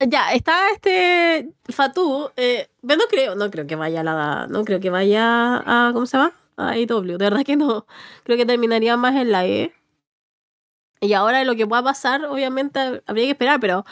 ya, 0.00 0.32
está 0.32 0.70
este 0.72 1.52
Fatu. 1.68 2.30
Eh, 2.36 2.68
no 2.82 2.96
creo, 3.10 3.34
no 3.34 3.50
creo 3.50 3.66
que 3.66 3.76
vaya 3.76 4.00
a 4.00 4.04
la. 4.04 4.46
No 4.48 4.64
creo 4.64 4.80
que 4.80 4.90
vaya 4.90 5.56
a. 5.66 5.92
¿Cómo 5.92 6.06
se 6.06 6.16
llama? 6.16 6.32
A 6.56 6.78
IW. 6.78 7.18
De 7.18 7.24
verdad 7.24 7.44
que 7.44 7.56
no. 7.56 7.86
Creo 8.24 8.38
que 8.38 8.46
terminaría 8.46 8.96
más 8.96 9.14
en 9.16 9.32
la 9.32 9.46
E. 9.46 9.74
Y 11.02 11.12
ahora 11.14 11.44
lo 11.44 11.56
que 11.56 11.66
pueda 11.66 11.82
pasar, 11.82 12.24
obviamente, 12.26 13.02
habría 13.06 13.24
que 13.26 13.30
esperar, 13.32 13.58
pero 13.60 13.84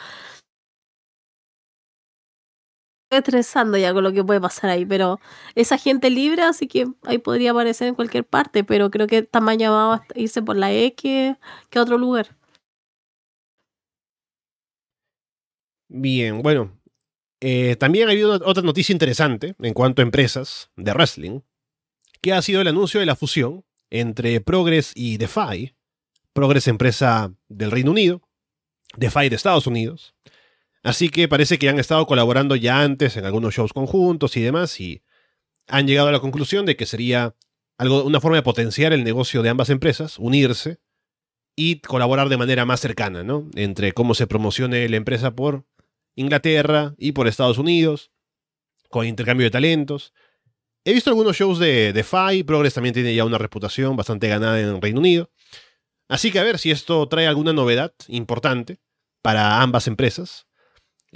estresando 3.11 3.77
ya 3.77 3.93
con 3.93 4.03
lo 4.03 4.11
que 4.13 4.23
puede 4.23 4.39
pasar 4.41 4.69
ahí, 4.69 4.85
pero 4.85 5.19
esa 5.55 5.77
gente 5.77 6.09
libre, 6.09 6.43
así 6.43 6.67
que 6.67 6.87
ahí 7.03 7.17
podría 7.17 7.51
aparecer 7.51 7.87
en 7.87 7.95
cualquier 7.95 8.25
parte, 8.25 8.63
pero 8.63 8.91
creo 8.91 9.07
que 9.07 9.19
está 9.19 9.41
más 9.41 9.57
llamado 9.57 9.93
a 9.93 10.05
irse 10.15 10.41
por 10.43 10.55
la 10.57 10.71
E 10.71 10.93
que, 10.95 11.37
que 11.69 11.79
a 11.79 11.81
otro 11.83 11.97
lugar. 11.97 12.38
Bien, 15.89 16.41
bueno. 16.41 16.79
eh, 17.41 17.75
también 17.77 18.07
ha 18.07 18.11
habido 18.11 18.33
otra 18.45 18.63
noticia 18.63 18.93
interesante 18.93 19.55
en 19.59 19.73
cuanto 19.73 20.01
a 20.01 20.03
empresas 20.03 20.69
de 20.75 20.93
wrestling, 20.93 21.41
que 22.21 22.33
ha 22.33 22.41
sido 22.41 22.61
el 22.61 22.67
anuncio 22.67 22.99
de 22.99 23.05
la 23.05 23.15
fusión 23.15 23.65
entre 23.89 24.39
Progress 24.41 24.91
y 24.95 25.17
Defy. 25.17 25.75
Progress, 26.33 26.67
empresa 26.67 27.33
del 27.47 27.71
Reino 27.71 27.91
Unido, 27.91 28.21
Defy 28.97 29.29
de 29.29 29.35
Estados 29.35 29.67
Unidos. 29.67 30.15
Así 30.83 31.09
que 31.09 31.27
parece 31.27 31.57
que 31.57 31.69
han 31.69 31.79
estado 31.79 32.05
colaborando 32.05 32.55
ya 32.55 32.81
antes 32.81 33.17
en 33.17 33.25
algunos 33.25 33.55
shows 33.55 33.73
conjuntos 33.73 34.37
y 34.37 34.41
demás, 34.41 34.79
y 34.79 35.01
han 35.67 35.87
llegado 35.87 36.09
a 36.09 36.11
la 36.11 36.19
conclusión 36.19 36.65
de 36.65 36.75
que 36.75 36.85
sería 36.85 37.35
algo, 37.77 38.03
una 38.03 38.21
forma 38.21 38.37
de 38.37 38.43
potenciar 38.43 38.93
el 38.93 39.03
negocio 39.03 39.41
de 39.41 39.49
ambas 39.49 39.69
empresas, 39.69 40.19
unirse 40.19 40.79
y 41.55 41.79
colaborar 41.81 42.29
de 42.29 42.37
manera 42.37 42.65
más 42.65 42.79
cercana, 42.79 43.23
¿no? 43.23 43.49
Entre 43.55 43.91
cómo 43.93 44.13
se 44.13 44.27
promocione 44.27 44.87
la 44.87 44.97
empresa 44.97 45.35
por 45.35 45.65
Inglaterra 46.15 46.95
y 46.97 47.11
por 47.11 47.27
Estados 47.27 47.57
Unidos, 47.57 48.11
con 48.89 49.05
intercambio 49.05 49.45
de 49.45 49.51
talentos. 49.51 50.13
He 50.83 50.93
visto 50.93 51.09
algunos 51.09 51.37
shows 51.37 51.59
de 51.59 51.93
Defy, 51.93 52.43
Progress 52.43 52.73
también 52.73 52.93
tiene 52.93 53.13
ya 53.13 53.25
una 53.25 53.37
reputación 53.37 53.95
bastante 53.95 54.27
ganada 54.27 54.59
en 54.59 54.81
Reino 54.81 54.99
Unido. 54.99 55.29
Así 56.07 56.31
que 56.31 56.39
a 56.39 56.43
ver 56.43 56.57
si 56.57 56.71
esto 56.71 57.07
trae 57.07 57.27
alguna 57.27 57.53
novedad 57.53 57.93
importante 58.07 58.79
para 59.21 59.61
ambas 59.61 59.87
empresas. 59.87 60.47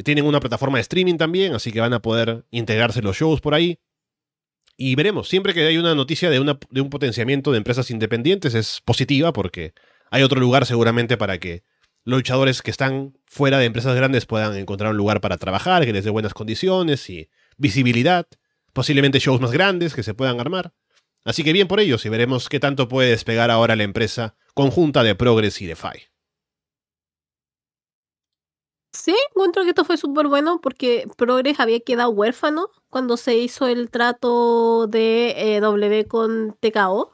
Tienen 0.04 0.26
una 0.26 0.40
plataforma 0.40 0.78
de 0.78 0.82
streaming 0.82 1.18
también, 1.18 1.54
así 1.54 1.72
que 1.72 1.80
van 1.80 1.94
a 1.94 2.02
poder 2.02 2.46
integrarse 2.52 3.02
los 3.02 3.18
shows 3.18 3.42
por 3.42 3.54
ahí. 3.54 3.80
Y 4.76 4.96
veremos, 4.96 5.30
siempre 5.30 5.54
que 5.54 5.66
hay 5.66 5.78
una 5.78 5.94
noticia 5.94 6.30
de, 6.30 6.40
una, 6.40 6.60
de 6.70 6.82
un 6.82 6.90
potenciamiento 6.90 7.52
de 7.52 7.58
empresas 7.58 7.92
independientes 7.92 8.56
es 8.56 8.82
positiva 8.84 9.32
porque 9.34 9.74
hay 10.10 10.24
otro 10.24 10.40
lugar 10.40 10.66
seguramente 10.66 11.16
para 11.16 11.40
que 11.40 11.64
los 12.06 12.20
luchadores 12.20 12.62
que 12.62 12.72
están 12.72 13.18
fuera 13.26 13.58
de 13.60 13.66
empresas 13.66 13.96
grandes 13.96 14.26
puedan 14.26 14.56
encontrar 14.56 14.92
un 14.92 14.98
lugar 14.98 15.22
para 15.22 15.38
trabajar, 15.38 15.86
que 15.86 15.94
les 15.94 16.04
dé 16.04 16.10
buenas 16.10 16.34
condiciones 16.34 17.10
y 17.10 17.30
visibilidad, 17.58 18.28
posiblemente 18.74 19.20
shows 19.20 19.42
más 19.42 19.52
grandes 19.52 19.94
que 19.94 20.04
se 20.04 20.14
puedan 20.14 20.40
armar. 20.40 20.74
Así 21.26 21.44
que 21.44 21.54
bien 21.54 21.68
por 21.68 21.80
ellos 21.80 22.06
y 22.06 22.10
veremos 22.10 22.50
qué 22.50 22.60
tanto 22.60 22.88
puede 22.90 23.12
despegar 23.12 23.50
ahora 23.50 23.76
la 23.76 23.84
empresa 23.84 24.36
conjunta 24.54 25.04
de 25.04 25.16
Progress 25.16 25.62
y 25.62 25.68
Defy. 25.68 26.14
Sí, 28.92 29.16
encuentro 29.32 29.64
que 29.64 29.70
esto 29.70 29.86
fue 29.86 29.98
súper 29.98 30.28
bueno 30.28 30.62
porque 30.62 31.08
Progress 31.18 31.60
había 31.60 31.80
quedado 31.80 32.12
huérfano 32.12 32.70
cuando 32.90 33.18
se 33.18 33.36
hizo 33.36 33.68
el 33.68 33.90
trato 33.90 34.86
de 34.88 35.56
eh, 35.56 35.60
W 35.62 36.08
con 36.08 36.56
TKO. 36.60 37.12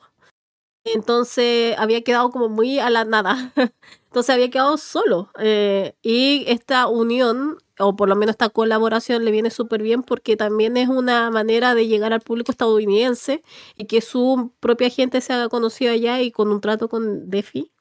Entonces 0.84 1.78
había 1.78 2.02
quedado 2.04 2.32
como 2.32 2.50
muy 2.50 2.80
a 2.80 2.90
la 2.90 3.06
nada. 3.06 3.54
Entonces 4.10 4.34
había 4.36 4.50
quedado 4.50 4.78
solo. 4.78 5.30
Eh, 5.40 5.96
y 6.02 6.44
esta 6.48 6.88
unión, 6.88 7.58
o 7.80 7.96
por 7.96 8.10
lo 8.10 8.16
menos 8.16 8.34
esta 8.34 8.50
colaboración, 8.50 9.24
le 9.26 9.32
viene 9.32 9.52
súper 9.52 9.82
bien 9.84 10.04
porque 10.04 10.36
también 10.36 10.78
es 10.78 10.90
una 10.90 11.30
manera 11.32 11.76
de 11.76 11.88
llegar 11.88 12.14
al 12.14 12.22
público 12.22 12.52
estadounidense 12.52 13.44
y 13.78 13.86
que 13.86 14.02
su 14.02 14.52
propia 14.60 14.90
gente 14.90 15.22
se 15.22 15.34
haga 15.34 15.50
conocida 15.50 15.92
allá 15.92 16.22
y 16.22 16.32
con 16.32 16.52
un 16.52 16.62
trato 16.62 16.90
con 16.90 17.30
Defi. 17.30 17.72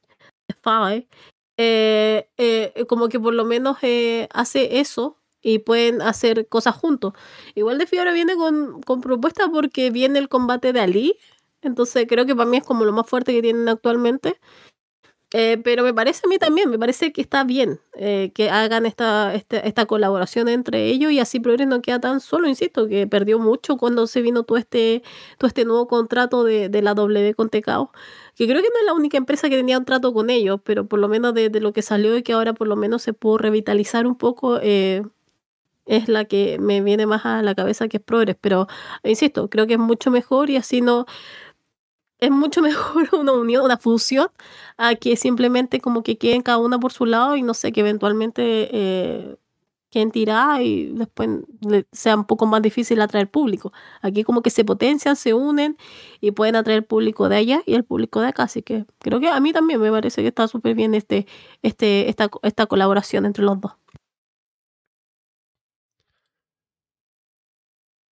Defy, 0.48 1.08
eh, 1.56 2.28
eh, 2.38 2.86
como 2.88 3.08
que 3.08 3.20
por 3.20 3.34
lo 3.34 3.44
menos 3.44 3.78
eh, 3.82 4.28
hace 4.32 4.80
eso 4.80 5.18
y 5.42 5.60
pueden 5.60 6.02
hacer 6.02 6.48
cosas 6.48 6.74
juntos. 6.76 7.12
Igual 7.54 7.78
Defi 7.78 7.98
ahora 7.98 8.12
viene 8.12 8.36
con, 8.36 8.80
con 8.82 9.00
propuestas 9.00 9.48
porque 9.52 9.90
viene 9.90 10.18
el 10.18 10.28
combate 10.28 10.72
de 10.72 10.80
Ali. 10.80 11.16
Entonces 11.62 12.06
creo 12.08 12.26
que 12.26 12.36
para 12.36 12.48
mí 12.48 12.58
es 12.58 12.64
como 12.64 12.84
lo 12.84 12.92
más 12.92 13.06
fuerte 13.08 13.32
que 13.32 13.42
tienen 13.42 13.68
actualmente. 13.68 14.38
Eh, 15.34 15.58
pero 15.62 15.82
me 15.84 15.92
parece 15.92 16.22
a 16.24 16.28
mí 16.28 16.38
también, 16.38 16.70
me 16.70 16.78
parece 16.78 17.12
que 17.12 17.20
está 17.20 17.44
bien 17.44 17.80
eh, 17.96 18.32
que 18.34 18.48
hagan 18.48 18.86
esta, 18.86 19.34
esta, 19.34 19.58
esta, 19.58 19.84
colaboración 19.84 20.48
entre 20.48 20.86
ellos 20.86 21.12
y 21.12 21.20
así 21.20 21.38
Progress 21.38 21.68
no 21.68 21.82
queda 21.82 22.00
tan 22.00 22.20
solo, 22.20 22.48
insisto, 22.48 22.88
que 22.88 23.06
perdió 23.06 23.38
mucho 23.38 23.76
cuando 23.76 24.06
se 24.06 24.22
vino 24.22 24.44
todo 24.44 24.56
este, 24.56 25.02
todo 25.36 25.48
este 25.48 25.66
nuevo 25.66 25.86
contrato 25.86 26.44
de, 26.44 26.70
de 26.70 26.80
la 26.80 26.94
W 26.94 27.34
con 27.34 27.50
TKO, 27.50 27.92
que 28.36 28.46
creo 28.46 28.62
que 28.62 28.68
no 28.72 28.80
es 28.80 28.86
la 28.86 28.94
única 28.94 29.18
empresa 29.18 29.50
que 29.50 29.56
tenía 29.56 29.76
un 29.76 29.84
trato 29.84 30.14
con 30.14 30.30
ellos, 30.30 30.60
pero 30.64 30.86
por 30.88 30.98
lo 30.98 31.08
menos 31.08 31.34
de, 31.34 31.50
de 31.50 31.60
lo 31.60 31.74
que 31.74 31.82
salió 31.82 32.16
y 32.16 32.22
que 32.22 32.32
ahora 32.32 32.54
por 32.54 32.66
lo 32.66 32.76
menos 32.76 33.02
se 33.02 33.12
pudo 33.12 33.36
revitalizar 33.36 34.06
un 34.06 34.16
poco, 34.16 34.58
eh, 34.62 35.02
es 35.84 36.08
la 36.08 36.24
que 36.26 36.58
me 36.58 36.80
viene 36.80 37.06
más 37.06 37.26
a 37.26 37.42
la 37.42 37.54
cabeza 37.54 37.88
que 37.88 37.98
es 37.98 38.02
Progress, 38.02 38.36
pero 38.40 38.66
insisto, 39.04 39.50
creo 39.50 39.66
que 39.66 39.74
es 39.74 39.78
mucho 39.78 40.10
mejor 40.10 40.48
y 40.50 40.56
así 40.56 40.80
no 40.80 41.06
es 42.20 42.30
mucho 42.30 42.62
mejor 42.62 43.08
una 43.14 43.32
unión, 43.32 43.64
una 43.64 43.78
fusión, 43.78 44.28
a 44.76 44.94
que 44.94 45.16
simplemente 45.16 45.80
como 45.80 46.02
que 46.02 46.18
queden 46.18 46.42
cada 46.42 46.58
una 46.58 46.78
por 46.78 46.92
su 46.92 47.06
lado 47.06 47.36
y 47.36 47.42
no 47.42 47.54
sé, 47.54 47.72
que 47.72 47.80
eventualmente 47.80 48.68
eh, 48.72 49.36
queden 49.90 50.12
y 50.62 50.86
después 50.92 51.30
sea 51.92 52.16
un 52.16 52.24
poco 52.26 52.46
más 52.46 52.62
difícil 52.62 53.00
atraer 53.00 53.30
público. 53.30 53.72
Aquí 54.02 54.24
como 54.24 54.42
que 54.42 54.50
se 54.50 54.64
potencian, 54.64 55.16
se 55.16 55.34
unen 55.34 55.76
y 56.20 56.32
pueden 56.32 56.56
atraer 56.56 56.86
público 56.86 57.28
de 57.28 57.36
allá 57.36 57.62
y 57.66 57.74
el 57.74 57.84
público 57.84 58.20
de 58.20 58.28
acá. 58.28 58.44
Así 58.44 58.62
que 58.62 58.84
creo 58.98 59.20
que 59.20 59.28
a 59.28 59.40
mí 59.40 59.52
también 59.52 59.80
me 59.80 59.90
parece 59.90 60.22
que 60.22 60.28
está 60.28 60.48
súper 60.48 60.74
bien 60.74 60.94
este, 60.94 61.26
este, 61.62 62.08
esta, 62.08 62.30
esta 62.42 62.66
colaboración 62.66 63.26
entre 63.26 63.44
los 63.44 63.60
dos. 63.60 63.72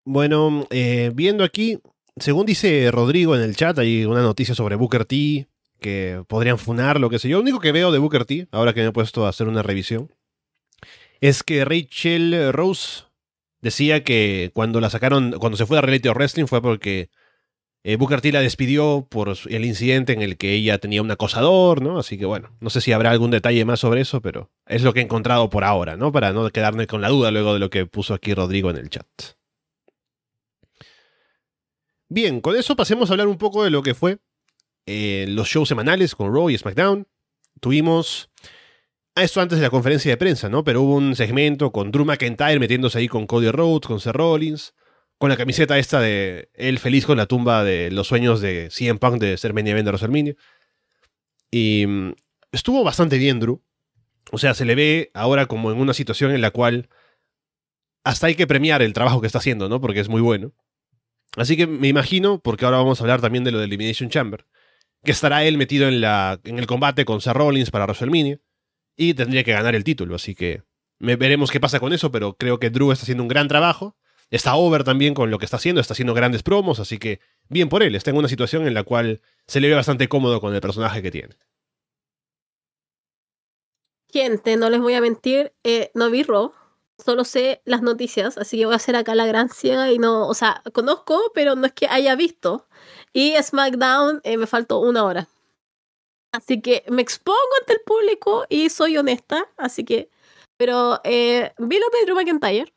Bueno, 0.07 0.67
eh, 0.69 1.11
viendo 1.15 1.43
aquí, 1.43 1.79
según 2.19 2.45
dice 2.45 2.89
Rodrigo 2.91 3.35
en 3.35 3.41
el 3.41 3.55
chat, 3.55 3.77
hay 3.79 4.05
una 4.05 4.21
noticia 4.21 4.55
sobre 4.55 4.75
Booker 4.75 5.05
T, 5.05 5.47
que 5.79 6.23
podrían 6.27 6.57
funar, 6.57 6.99
lo 6.99 7.09
que 7.09 7.19
sé 7.19 7.29
yo. 7.29 7.37
Lo 7.37 7.43
único 7.43 7.59
que 7.59 7.71
veo 7.71 7.91
de 7.91 7.99
Booker 7.99 8.25
T, 8.25 8.47
ahora 8.51 8.73
que 8.73 8.81
me 8.81 8.87
he 8.87 8.91
puesto 8.91 9.25
a 9.25 9.29
hacer 9.29 9.47
una 9.47 9.63
revisión, 9.63 10.11
es 11.21 11.43
que 11.43 11.65
Rachel 11.65 12.53
Rose 12.53 13.03
decía 13.61 14.03
que 14.03 14.51
cuando 14.53 14.79
la 14.79 14.89
sacaron, 14.89 15.33
cuando 15.39 15.57
se 15.57 15.65
fue 15.65 15.77
a 15.77 15.81
Reality 15.81 16.09
Wrestling 16.09 16.45
fue 16.45 16.61
porque 16.61 17.09
eh, 17.83 17.97
Booker 17.97 18.21
T 18.21 18.31
la 18.31 18.41
despidió 18.41 19.05
por 19.09 19.31
el 19.47 19.65
incidente 19.65 20.13
en 20.13 20.21
el 20.21 20.37
que 20.37 20.53
ella 20.53 20.77
tenía 20.77 21.01
un 21.01 21.11
acosador, 21.11 21.81
¿no? 21.81 21.99
Así 21.99 22.17
que 22.17 22.25
bueno, 22.25 22.49
no 22.59 22.69
sé 22.69 22.81
si 22.81 22.91
habrá 22.91 23.11
algún 23.11 23.31
detalle 23.31 23.63
más 23.65 23.79
sobre 23.79 24.01
eso, 24.01 24.21
pero 24.21 24.49
es 24.65 24.81
lo 24.81 24.93
que 24.93 25.01
he 25.01 25.03
encontrado 25.03 25.49
por 25.49 25.63
ahora, 25.63 25.95
¿no? 25.95 26.11
Para 26.11 26.31
no 26.33 26.49
quedarme 26.49 26.87
con 26.87 27.01
la 27.01 27.09
duda 27.09 27.31
luego 27.31 27.53
de 27.53 27.59
lo 27.59 27.69
que 27.69 27.85
puso 27.85 28.13
aquí 28.13 28.33
Rodrigo 28.33 28.69
en 28.69 28.77
el 28.77 28.89
chat. 28.89 29.05
Bien, 32.09 32.39
con 32.39 32.55
eso 32.55 32.75
pasemos 32.75 33.09
a 33.09 33.13
hablar 33.13 33.27
un 33.27 33.37
poco 33.37 33.63
de 33.63 33.71
lo 33.71 33.81
que 33.81 33.95
fue 33.95 34.19
eh, 34.85 35.25
los 35.27 35.47
shows 35.47 35.67
semanales 35.67 36.13
con 36.15 36.33
Raw 36.33 36.49
y 36.49 36.57
SmackDown. 36.57 37.07
Tuvimos. 37.59 38.29
Ah, 39.15 39.23
esto 39.23 39.41
antes 39.41 39.57
de 39.57 39.63
la 39.63 39.69
conferencia 39.69 40.11
de 40.11 40.17
prensa, 40.17 40.49
¿no? 40.49 40.63
Pero 40.63 40.81
hubo 40.81 40.95
un 40.95 41.15
segmento 41.15 41.71
con 41.71 41.91
Drew 41.91 42.05
McIntyre 42.05 42.59
metiéndose 42.59 42.99
ahí 42.99 43.07
con 43.07 43.25
Cody 43.25 43.49
Rhodes, 43.49 43.87
con 43.87 43.99
Seth 43.99 44.13
Rollins, 44.13 44.75
con 45.17 45.29
la 45.29 45.37
camiseta 45.37 45.79
esta 45.79 46.01
de 46.01 46.49
él 46.53 46.79
feliz 46.79 47.05
con 47.05 47.17
la 47.17 47.25
tumba 47.25 47.63
de 47.63 47.89
los 47.91 48.07
sueños 48.07 48.41
de 48.41 48.69
CM 48.69 48.99
Punk 48.99 49.21
de 49.21 49.37
ser 49.37 49.53
main 49.53 49.67
event 49.67 49.85
de 49.85 49.91
WrestleMania. 49.91 50.35
Y 51.49 51.85
mm, 51.87 52.13
estuvo 52.51 52.83
bastante 52.83 53.17
bien, 53.17 53.39
Drew. 53.39 53.63
O 54.31 54.37
sea, 54.37 54.53
se 54.53 54.65
le 54.65 54.75
ve 54.75 55.11
ahora 55.13 55.45
como 55.45 55.71
en 55.71 55.79
una 55.79 55.93
situación 55.93 56.31
en 56.31 56.41
la 56.41 56.51
cual 56.51 56.89
hasta 58.03 58.27
hay 58.27 58.35
que 58.35 58.47
premiar 58.47 58.81
el 58.81 58.93
trabajo 58.93 59.21
que 59.21 59.27
está 59.27 59.39
haciendo, 59.39 59.69
¿no? 59.69 59.79
Porque 59.79 60.01
es 60.01 60.09
muy 60.09 60.21
bueno. 60.21 60.53
Así 61.35 61.57
que 61.57 61.67
me 61.67 61.87
imagino, 61.87 62.39
porque 62.39 62.65
ahora 62.65 62.77
vamos 62.77 62.99
a 62.99 63.03
hablar 63.03 63.21
también 63.21 63.43
de 63.43 63.51
lo 63.51 63.59
de 63.59 63.65
Elimination 63.65 64.09
Chamber, 64.09 64.45
que 65.03 65.11
estará 65.11 65.43
él 65.43 65.57
metido 65.57 65.87
en, 65.87 66.01
la, 66.01 66.39
en 66.43 66.59
el 66.59 66.67
combate 66.67 67.05
con 67.05 67.21
Seth 67.21 67.33
Rollins 67.33 67.71
para 67.71 67.85
WrestleMania 67.85 68.39
y 68.95 69.13
tendría 69.13 69.43
que 69.43 69.53
ganar 69.53 69.75
el 69.75 69.83
título. 69.83 70.15
Así 70.15 70.35
que 70.35 70.63
me, 70.99 71.15
veremos 71.15 71.51
qué 71.51 71.59
pasa 71.59 71.79
con 71.79 71.93
eso, 71.93 72.11
pero 72.11 72.37
creo 72.37 72.59
que 72.59 72.69
Drew 72.69 72.91
está 72.91 73.03
haciendo 73.03 73.23
un 73.23 73.29
gran 73.29 73.47
trabajo. 73.47 73.97
Está 74.31 74.55
over 74.55 74.83
también 74.83 75.13
con 75.13 75.29
lo 75.29 75.37
que 75.37 75.45
está 75.45 75.57
haciendo, 75.57 75.79
está 75.79 75.93
haciendo 75.93 76.15
grandes 76.15 76.41
promos, 76.41 76.79
así 76.79 76.97
que 76.97 77.19
bien 77.47 77.69
por 77.69 77.83
él, 77.83 77.93
está 77.93 78.09
en 78.09 78.17
una 78.17 78.27
situación 78.27 78.65
en 78.65 78.73
la 78.73 78.83
cual 78.83 79.21
se 79.45 79.59
le 79.59 79.67
ve 79.67 79.75
bastante 79.75 80.07
cómodo 80.09 80.41
con 80.41 80.55
el 80.55 80.61
personaje 80.61 81.03
que 81.03 81.11
tiene. 81.11 81.35
Gente, 84.11 84.57
no 84.57 84.69
les 84.71 84.81
voy 84.81 84.95
a 84.95 85.01
mentir, 85.01 85.53
eh, 85.63 85.91
no 85.93 86.09
vi 86.09 86.23
Raw, 86.23 86.53
solo 86.97 87.23
sé 87.23 87.61
las 87.65 87.81
noticias, 87.81 88.37
así 88.37 88.57
que 88.57 88.65
voy 88.65 88.73
a 88.73 88.77
hacer 88.77 88.95
acá 88.95 89.15
la 89.15 89.25
gran 89.25 89.49
ciega 89.49 89.91
y 89.91 89.99
no, 89.99 90.27
o 90.27 90.33
sea, 90.33 90.61
conozco, 90.73 91.31
pero 91.33 91.55
no 91.55 91.65
es 91.67 91.73
que 91.73 91.87
haya 91.87 92.15
visto. 92.15 92.67
Y 93.13 93.35
SmackDown 93.41 94.21
eh, 94.23 94.37
me 94.37 94.47
faltó 94.47 94.79
una 94.79 95.03
hora. 95.05 95.27
Así 96.31 96.61
que 96.61 96.83
me 96.89 97.01
expongo 97.01 97.39
ante 97.61 97.73
el 97.73 97.81
público 97.85 98.45
y 98.49 98.69
soy 98.69 98.97
honesta, 98.97 99.49
así 99.57 99.85
que, 99.85 100.09
pero 100.57 100.99
eh, 101.03 101.53
vi 101.57 101.79
lo 101.79 101.87
de 101.89 102.05
Drew 102.05 102.15
McIntyre. 102.15 102.73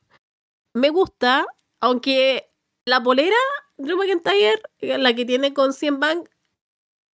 Me 0.75 0.91
gusta, 0.91 1.47
aunque 1.81 2.51
la 2.85 3.03
polera 3.03 3.37
Drew 3.77 3.97
McIntyre, 3.97 4.63
la 4.81 5.15
que 5.15 5.25
tiene 5.25 5.55
con 5.55 5.73
100 5.73 6.01
Bank, 6.01 6.29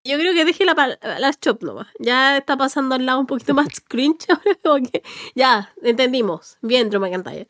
yo 0.04 0.18
creo 0.18 0.34
que 0.34 0.44
deje 0.44 0.64
la, 0.64 0.74
la 1.02 1.30
shop 1.40 1.62
nomás. 1.62 1.88
Ya 1.98 2.36
está 2.38 2.56
pasando 2.56 2.94
al 2.94 3.06
lado 3.06 3.20
un 3.20 3.26
poquito 3.26 3.54
más 3.54 3.68
cringe 3.88 4.26
ahora. 4.30 4.80
Ya, 5.34 5.72
entendimos. 5.82 6.58
Bien, 6.62 6.90
Drew 6.90 7.00
McIntyre. 7.00 7.48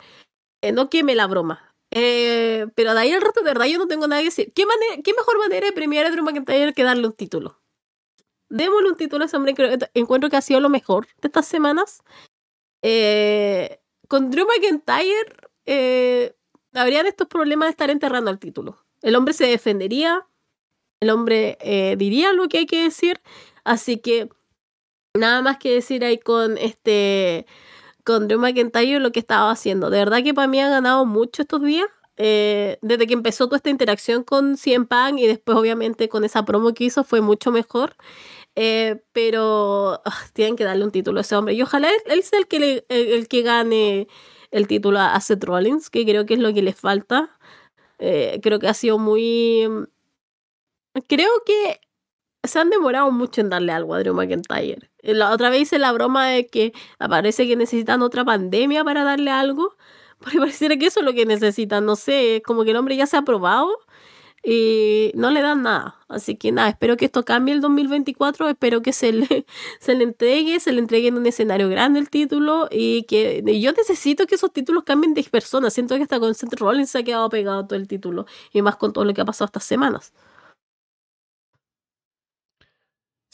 eh, 0.63 0.73
no 0.73 0.91
queme 0.91 1.15
la 1.15 1.27
broma. 1.27 1.75
Eh, 1.91 2.67
pero 2.75 2.95
de 2.95 3.01
ahí 3.01 3.13
al 3.13 3.23
rato, 3.23 3.41
de 3.41 3.47
verdad, 3.51 3.67
yo 3.67 3.79
no 3.79 3.87
tengo 3.89 4.09
nada 4.09 4.23
que 4.23 4.27
decir. 4.29 4.53
¿Qué, 4.55 4.67
manera, 4.67 5.03
qué 5.03 5.13
mejor 5.15 5.39
manera 5.39 5.67
de 5.67 5.73
premiar 5.73 6.07
a 6.07 6.11
Drew 6.11 6.25
McIntyre 6.25 6.73
que 6.75 6.83
darle 6.85 7.07
un 7.07 7.13
título? 7.15 7.61
Démosle 8.51 8.89
un 8.91 8.97
título 8.97 9.25
a 9.25 9.27
ese 9.27 9.37
hombre, 9.37 9.55
creo, 9.55 9.77
encuentro 9.95 10.31
que 10.31 10.37
ha 10.37 10.43
sido 10.43 10.61
lo 10.61 10.69
mejor 10.69 11.07
de 11.23 11.29
estas 11.29 11.47
semanas. 11.47 12.03
Eh, 12.83 13.81
con 14.09 14.31
Drew 14.31 14.47
McIntyre 14.47 15.37
eh, 15.67 16.35
habrían 16.75 17.07
estos 17.07 17.27
problemas 17.29 17.69
de 17.69 17.71
estar 17.71 17.91
enterrando 17.91 18.31
el 18.31 18.39
título. 18.39 18.85
El 19.03 19.17
hombre 19.17 19.35
se 19.35 19.47
defendería, 19.47 20.27
el 21.05 21.11
hombre 21.11 21.59
eh, 21.61 21.97
diría 21.97 22.33
lo 22.33 22.49
que 22.49 22.59
hay 22.59 22.67
que 22.67 22.83
decir, 22.83 23.21
así 23.63 23.99
que 23.99 24.29
nada 25.15 25.43
más 25.43 25.59
que 25.59 25.73
decir 25.73 26.05
ahí 26.05 26.19
con 26.19 26.59
este 26.59 27.47
con 28.05 28.29
Drew 28.29 28.41
McIntyre 28.41 29.01
lo 29.01 29.13
que 29.13 29.21
estaba 29.21 29.51
haciendo. 29.51 29.91
De 29.91 29.99
verdad 29.99 30.23
que 30.23 30.35
para 30.35 30.49
mí 30.49 30.61
ha 30.61 30.69
ganado 30.69 31.07
mucho 31.07 31.43
estos 31.43 31.63
días. 31.63 31.87
Eh, 32.17 32.79
desde 32.81 33.09
que 33.09 33.15
empezó 33.15 33.47
toda 33.47 33.57
esta 33.57 33.71
interacción 33.71 34.23
con 34.23 34.57
Cien 34.57 34.87
Pan 34.87 35.19
y 35.19 35.27
después 35.27 35.59
obviamente 35.59 36.09
con 36.09 36.23
esa 36.25 36.45
promo 36.45 36.73
que 36.73 36.85
hizo 36.85 37.05
fue 37.05 37.21
mucho 37.21 37.51
mejor. 37.51 37.97
Eh, 38.57 39.03
pero 39.13 40.03
ah, 40.05 40.27
tienen 40.33 40.57
que 40.57 40.65
darle 40.65 40.85
un 40.85 40.93
título 40.93 41.19
a 41.19 41.23
ese 41.23 41.37
hombre. 41.37 41.55
Y 41.55 41.63
ojalá 41.63 41.89
él, 42.07 42.23
sea 42.23 42.39
el 42.39 42.47
que, 42.47 42.61
le, 42.61 42.85
el, 42.89 43.29
que 43.29 43.43
gane 43.43 44.09
el 44.51 44.69
título 44.69 45.01
a 45.01 45.21
Seth 45.21 45.43
Rollins, 45.45 45.91
que 45.91 46.05
creo 46.05 46.27
que 46.27 46.35
es 46.35 46.41
lo 46.41 46.53
que 46.55 46.63
le 46.63 46.73
falta. 46.73 47.31
Creo 47.99 48.59
que 48.59 48.69
ha 48.69 48.75
sido 48.75 48.99
muy... 48.99 49.67
Creo 51.09 51.30
que 51.45 51.80
se 52.45 52.59
han 52.59 52.70
demorado 52.70 53.11
mucho 53.11 53.40
en 53.40 53.51
darle 53.51 53.72
algo 53.72 53.95
a 53.95 54.01
Drew 54.01 54.14
McIntyre. 54.14 54.90
La 55.03 55.32
otra 55.32 55.51
vez 55.51 55.62
hice 55.62 55.78
la 55.78 55.92
broma 55.92 56.28
de 56.28 56.47
que 56.47 56.72
aparece 56.99 57.47
que 57.49 57.57
necesitan 57.57 58.03
otra 58.03 58.24
pandemia 58.24 58.84
para 58.84 59.05
darle 59.05 59.30
algo. 59.30 59.76
Porque 60.18 60.38
pareciera 60.38 60.76
que 60.76 60.86
eso 60.86 61.01
es 61.01 61.07
lo 61.07 61.12
que 61.12 61.26
necesitan. 61.26 61.84
No 61.84 61.97
sé, 61.97 62.42
como 62.47 62.64
que 62.64 62.70
el 62.70 62.76
hombre 62.76 62.97
ya 62.97 63.07
se 63.07 63.16
ha 63.16 63.22
probado 63.22 63.70
y 64.42 65.11
no 65.14 65.30
le 65.30 65.42
dan 65.42 65.62
nada. 65.62 65.97
Así 66.09 66.36
que 66.36 66.53
nada, 66.53 66.68
espero 66.68 66.97
que 66.97 67.07
esto 67.07 67.24
cambie 67.24 67.55
el 67.55 67.61
2024. 67.61 68.49
Espero 68.49 68.82
que 68.82 68.92
se 68.92 69.12
le, 69.12 69.47
se 69.80 69.95
le 69.95 70.05
entregue, 70.05 70.61
se 70.61 70.72
le 70.72 70.80
entregue 70.80 71.09
en 71.09 71.16
un 71.16 71.26
escenario 71.26 71.68
grande 71.68 71.99
el 71.99 72.11
título 72.11 72.68
y 72.70 73.05
que 73.05 73.42
yo 73.61 73.72
necesito 73.72 74.26
que 74.26 74.36
esos 74.36 74.53
títulos 74.53 74.84
cambien 74.84 75.14
de 75.14 75.24
personas. 75.24 75.74
Siento 75.74 75.97
que 75.97 76.03
hasta 76.03 76.20
con 76.20 76.34
Seth 76.34 76.55
Rollins 76.55 76.90
se 76.90 76.99
ha 76.99 77.03
quedado 77.03 77.28
pegado 77.30 77.66
todo 77.66 77.78
el 77.78 77.88
título 77.88 78.26
y 78.53 78.62
más 78.62 78.76
con 78.76 78.92
todo 78.92 79.05
lo 79.05 79.14
que 79.14 79.22
ha 79.22 79.24
pasado 79.24 79.47
estas 79.47 79.64
semanas. 79.64 80.12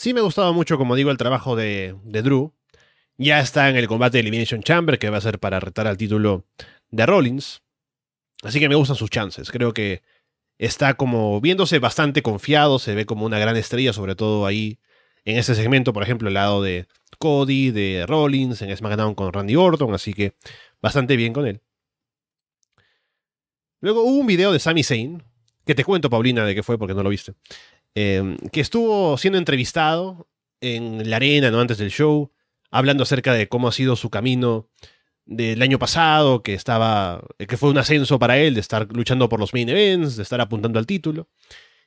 Sí 0.00 0.14
me 0.14 0.22
gustaba 0.22 0.50
mucho, 0.52 0.78
como 0.78 0.96
digo, 0.96 1.10
el 1.10 1.18
trabajo 1.18 1.56
de, 1.56 1.94
de 2.04 2.22
Drew. 2.22 2.54
Ya 3.18 3.38
está 3.38 3.68
en 3.68 3.76
el 3.76 3.86
combate 3.86 4.16
de 4.16 4.20
Elimination 4.20 4.62
Chamber, 4.62 4.98
que 4.98 5.10
va 5.10 5.18
a 5.18 5.20
ser 5.20 5.38
para 5.38 5.60
retar 5.60 5.86
al 5.86 5.98
título 5.98 6.46
de 6.90 7.04
Rollins. 7.04 7.60
Así 8.42 8.60
que 8.60 8.70
me 8.70 8.76
gustan 8.76 8.96
sus 8.96 9.10
chances. 9.10 9.50
Creo 9.50 9.74
que 9.74 10.00
está 10.56 10.94
como 10.94 11.38
viéndose 11.42 11.80
bastante 11.80 12.22
confiado, 12.22 12.78
se 12.78 12.94
ve 12.94 13.04
como 13.04 13.26
una 13.26 13.38
gran 13.38 13.58
estrella, 13.58 13.92
sobre 13.92 14.14
todo 14.14 14.46
ahí 14.46 14.78
en 15.26 15.36
ese 15.36 15.54
segmento, 15.54 15.92
por 15.92 16.02
ejemplo, 16.02 16.28
el 16.28 16.34
lado 16.34 16.62
de 16.62 16.86
Cody, 17.18 17.70
de 17.70 18.06
Rollins, 18.08 18.62
en 18.62 18.74
SmackDown 18.74 19.14
con 19.14 19.30
Randy 19.30 19.56
Orton, 19.56 19.92
así 19.92 20.14
que 20.14 20.32
bastante 20.80 21.14
bien 21.16 21.34
con 21.34 21.46
él. 21.46 21.60
Luego 23.82 24.02
hubo 24.04 24.16
un 24.16 24.26
video 24.26 24.50
de 24.50 24.60
Sami 24.60 24.82
Zayn, 24.82 25.22
que 25.66 25.74
te 25.74 25.84
cuento, 25.84 26.08
Paulina, 26.08 26.46
de 26.46 26.54
qué 26.54 26.62
fue 26.62 26.78
porque 26.78 26.94
no 26.94 27.02
lo 27.02 27.10
viste, 27.10 27.34
Em, 27.94 28.36
que 28.52 28.60
estuvo 28.60 29.18
siendo 29.18 29.38
entrevistado 29.38 30.28
en 30.60 31.10
la 31.10 31.16
arena, 31.16 31.50
¿no? 31.50 31.60
Antes 31.60 31.78
del 31.78 31.90
show, 31.90 32.32
hablando 32.70 33.02
acerca 33.02 33.34
de 33.34 33.48
cómo 33.48 33.68
ha 33.68 33.72
sido 33.72 33.96
su 33.96 34.10
camino 34.10 34.68
del 35.26 35.62
año 35.62 35.78
pasado, 35.78 36.42
que 36.42 36.54
estaba, 36.54 37.22
que 37.38 37.56
fue 37.56 37.70
un 37.70 37.78
ascenso 37.78 38.18
para 38.18 38.38
él, 38.38 38.54
de 38.54 38.60
estar 38.60 38.88
luchando 38.92 39.28
por 39.28 39.40
los 39.40 39.52
main 39.54 39.68
events, 39.68 40.16
de 40.16 40.22
estar 40.22 40.40
apuntando 40.40 40.78
al 40.78 40.86
título, 40.86 41.28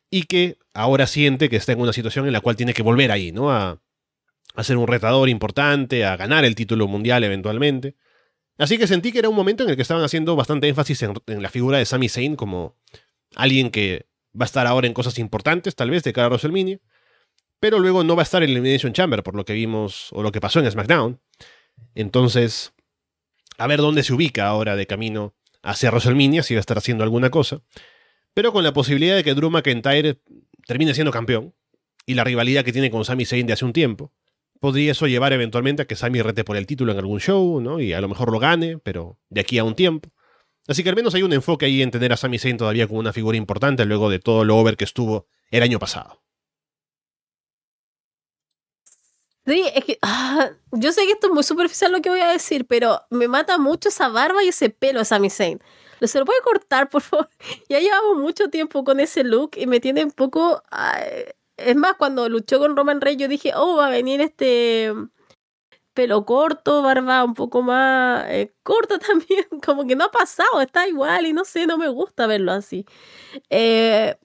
y 0.09 0.23
que 0.23 0.57
ahora 0.73 1.07
siente 1.07 1.49
que 1.49 1.55
está 1.57 1.71
en 1.73 1.81
una 1.81 1.93
situación 1.93 2.25
en 2.27 2.33
la 2.33 2.41
cual 2.41 2.55
tiene 2.55 2.73
que 2.73 2.83
volver 2.83 3.11
ahí, 3.11 3.31
¿no? 3.31 3.51
A, 3.51 3.81
a 4.55 4.63
ser 4.63 4.77
un 4.77 4.87
retador 4.87 5.29
importante, 5.29 6.05
a 6.05 6.17
ganar 6.17 6.45
el 6.45 6.55
título 6.55 6.87
mundial 6.87 7.23
eventualmente. 7.23 7.95
Así 8.57 8.77
que 8.77 8.87
sentí 8.87 9.11
que 9.11 9.19
era 9.19 9.29
un 9.29 9.35
momento 9.35 9.63
en 9.63 9.69
el 9.69 9.75
que 9.75 9.81
estaban 9.81 10.03
haciendo 10.03 10.35
bastante 10.35 10.67
énfasis 10.67 11.01
en, 11.03 11.13
en 11.27 11.41
la 11.41 11.49
figura 11.49 11.79
de 11.79 11.85
Sami 11.85 12.09
Zayn 12.09 12.35
como 12.35 12.77
alguien 13.35 13.71
que 13.71 14.07
va 14.39 14.45
a 14.45 14.45
estar 14.45 14.67
ahora 14.67 14.87
en 14.87 14.93
cosas 14.93 15.19
importantes, 15.19 15.75
tal 15.75 15.89
vez, 15.89 16.03
de 16.03 16.13
cara 16.13 16.25
a 16.25 16.29
WrestleMania. 16.29 16.79
Pero 17.59 17.79
luego 17.79 18.03
no 18.03 18.15
va 18.15 18.21
a 18.21 18.23
estar 18.23 18.43
en 18.43 18.49
Elimination 18.49 18.93
Chamber, 18.93 19.23
por 19.23 19.35
lo 19.35 19.45
que 19.45 19.53
vimos, 19.53 20.09
o 20.11 20.21
lo 20.21 20.31
que 20.31 20.41
pasó 20.41 20.59
en 20.59 20.69
SmackDown. 20.69 21.19
Entonces, 21.95 22.73
a 23.57 23.67
ver 23.67 23.79
dónde 23.79 24.03
se 24.03 24.13
ubica 24.13 24.47
ahora 24.47 24.75
de 24.75 24.87
camino 24.87 25.33
hacia 25.61 25.89
WrestleMania, 25.89 26.43
si 26.43 26.55
va 26.55 26.59
a 26.59 26.61
estar 26.61 26.77
haciendo 26.77 27.03
alguna 27.03 27.29
cosa. 27.29 27.61
Pero 28.33 28.51
con 28.51 28.63
la 28.63 28.73
posibilidad 28.73 29.15
de 29.15 29.23
que 29.23 29.33
Drew 29.33 29.49
McIntyre 29.49 30.19
termine 30.65 30.93
siendo 30.93 31.11
campeón, 31.11 31.53
y 32.05 32.15
la 32.15 32.23
rivalidad 32.23 32.65
que 32.65 32.73
tiene 32.73 32.91
con 32.91 33.05
Sami 33.05 33.25
Zayn 33.25 33.47
de 33.47 33.53
hace 33.53 33.65
un 33.65 33.73
tiempo, 33.73 34.11
podría 34.59 34.91
eso 34.91 35.07
llevar 35.07 35.33
eventualmente 35.33 35.83
a 35.83 35.85
que 35.85 35.95
Sami 35.95 36.21
rete 36.21 36.43
por 36.43 36.57
el 36.57 36.65
título 36.65 36.91
en 36.91 36.97
algún 36.97 37.19
show, 37.19 37.61
¿no? 37.61 37.79
Y 37.79 37.93
a 37.93 38.01
lo 38.01 38.09
mejor 38.09 38.31
lo 38.31 38.39
gane, 38.39 38.77
pero 38.77 39.19
de 39.29 39.41
aquí 39.41 39.57
a 39.57 39.63
un 39.63 39.75
tiempo. 39.75 40.09
Así 40.67 40.83
que 40.83 40.89
al 40.89 40.95
menos 40.95 41.13
hay 41.13 41.23
un 41.23 41.33
enfoque 41.33 41.65
ahí 41.65 41.81
en 41.81 41.91
tener 41.91 42.13
a 42.13 42.17
Sami 42.17 42.39
Zayn 42.39 42.57
todavía 42.57 42.87
como 42.87 42.99
una 42.99 43.13
figura 43.13 43.37
importante 43.37 43.85
luego 43.85 44.09
de 44.09 44.19
todo 44.19 44.45
lo 44.45 44.57
over 44.57 44.77
que 44.77 44.85
estuvo 44.85 45.27
el 45.51 45.63
año 45.63 45.79
pasado. 45.79 46.21
Sí, 49.45 49.69
es 49.75 49.83
que 49.83 49.99
ah, 50.01 50.51
yo 50.71 50.93
sé 50.93 51.05
que 51.05 51.11
esto 51.11 51.27
es 51.27 51.33
muy 51.33 51.43
superficial 51.43 51.91
lo 51.91 52.01
que 52.01 52.09
voy 52.09 52.21
a 52.21 52.31
decir, 52.31 52.65
pero 52.65 53.01
me 53.09 53.27
mata 53.27 53.57
mucho 53.57 53.89
esa 53.89 54.07
barba 54.07 54.41
y 54.41 54.47
ese 54.47 54.69
pelo 54.69 54.99
de 54.99 55.05
Sami 55.05 55.29
Zayn. 55.29 55.59
¿Se 56.01 56.19
lo 56.19 56.25
puede 56.25 56.41
cortar, 56.41 56.89
por 56.89 57.01
favor? 57.01 57.29
Ya 57.69 57.79
llevamos 57.79 58.17
mucho 58.17 58.49
tiempo 58.49 58.83
con 58.83 58.99
ese 58.99 59.23
look 59.23 59.51
y 59.57 59.67
me 59.67 59.79
tiene 59.79 60.03
un 60.05 60.11
poco... 60.11 60.63
es 61.57 61.75
más, 61.75 61.95
cuando 61.97 62.29
luchó 62.29 62.59
con 62.59 62.75
Roman 62.77 63.01
Reigns 63.01 63.21
yo 63.21 63.27
dije, 63.27 63.51
oh, 63.55 63.77
va 63.77 63.87
a 63.87 63.89
venir 63.89 64.21
este 64.21 64.93
pelo 65.93 66.25
corto, 66.25 66.81
barba 66.81 67.23
un 67.23 67.33
poco 67.33 67.61
más 67.61 68.25
eh, 68.29 68.53
corta 68.63 68.99
también, 68.99 69.45
como 69.65 69.85
que 69.85 69.95
no 69.95 70.05
ha 70.05 70.11
pasado, 70.11 70.61
está 70.61 70.87
igual 70.87 71.25
y 71.27 71.33
no 71.33 71.45
sé, 71.45 71.67
no 71.67 71.77
me 71.77 71.87
gusta 71.89 72.27
verlo 72.27 72.51
así. 72.51 72.85
Eh, 73.49 74.15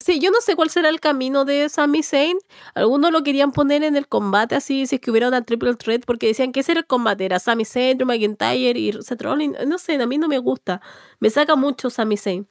sí, 0.00 0.20
yo 0.20 0.30
no 0.30 0.40
sé 0.40 0.56
cuál 0.56 0.70
será 0.70 0.88
el 0.90 1.00
camino 1.00 1.44
de 1.44 1.68
Sami 1.68 2.02
Zayn. 2.02 2.38
Algunos 2.74 3.12
lo 3.12 3.22
querían 3.22 3.52
poner 3.52 3.84
en 3.84 3.96
el 3.96 4.08
combate 4.08 4.54
así, 4.56 4.86
si 4.86 4.96
es 4.96 5.00
que 5.00 5.10
hubiera 5.10 5.28
una 5.28 5.42
triple 5.42 5.74
threat, 5.76 6.04
porque 6.06 6.28
decían 6.28 6.52
que 6.52 6.60
ese 6.60 6.72
era 6.72 6.80
el 6.80 6.86
combate, 6.86 7.24
era 7.26 7.38
Sami 7.40 7.64
Zayn, 7.64 7.98
Drew 7.98 8.06
McIntyre 8.08 8.78
y 8.78 8.92
Seth 9.02 9.22
Rollins. 9.22 9.56
No 9.66 9.78
sé, 9.78 9.94
a 9.96 10.06
mí 10.06 10.18
no 10.18 10.28
me 10.28 10.38
gusta. 10.38 10.80
Me 11.20 11.30
saca 11.30 11.56
mucho 11.56 11.90
Sami 11.90 12.16
Zayn. 12.16 12.48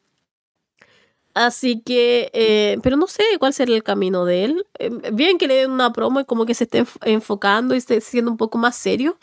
Así 1.34 1.82
que, 1.82 2.30
eh, 2.34 2.78
pero 2.84 2.96
no 2.96 3.08
sé 3.08 3.24
cuál 3.40 3.54
será 3.54 3.74
el 3.74 3.84
camino 3.84 4.26
de 4.26 4.46
él. 4.46 4.68
Eh, 4.78 4.92
bien 5.12 5.38
que 5.40 5.48
le 5.48 5.56
den 5.56 5.72
una 5.72 5.92
promo 5.92 6.20
y 6.20 6.26
como 6.26 6.46
que 6.46 6.54
se 6.54 6.66
esté 6.66 6.86
enfocando 7.02 7.74
y 7.74 7.80
esté 7.80 8.02
siendo 8.02 8.30
un 8.32 8.38
poco 8.38 8.58
más 8.60 8.76
serio. 8.76 9.18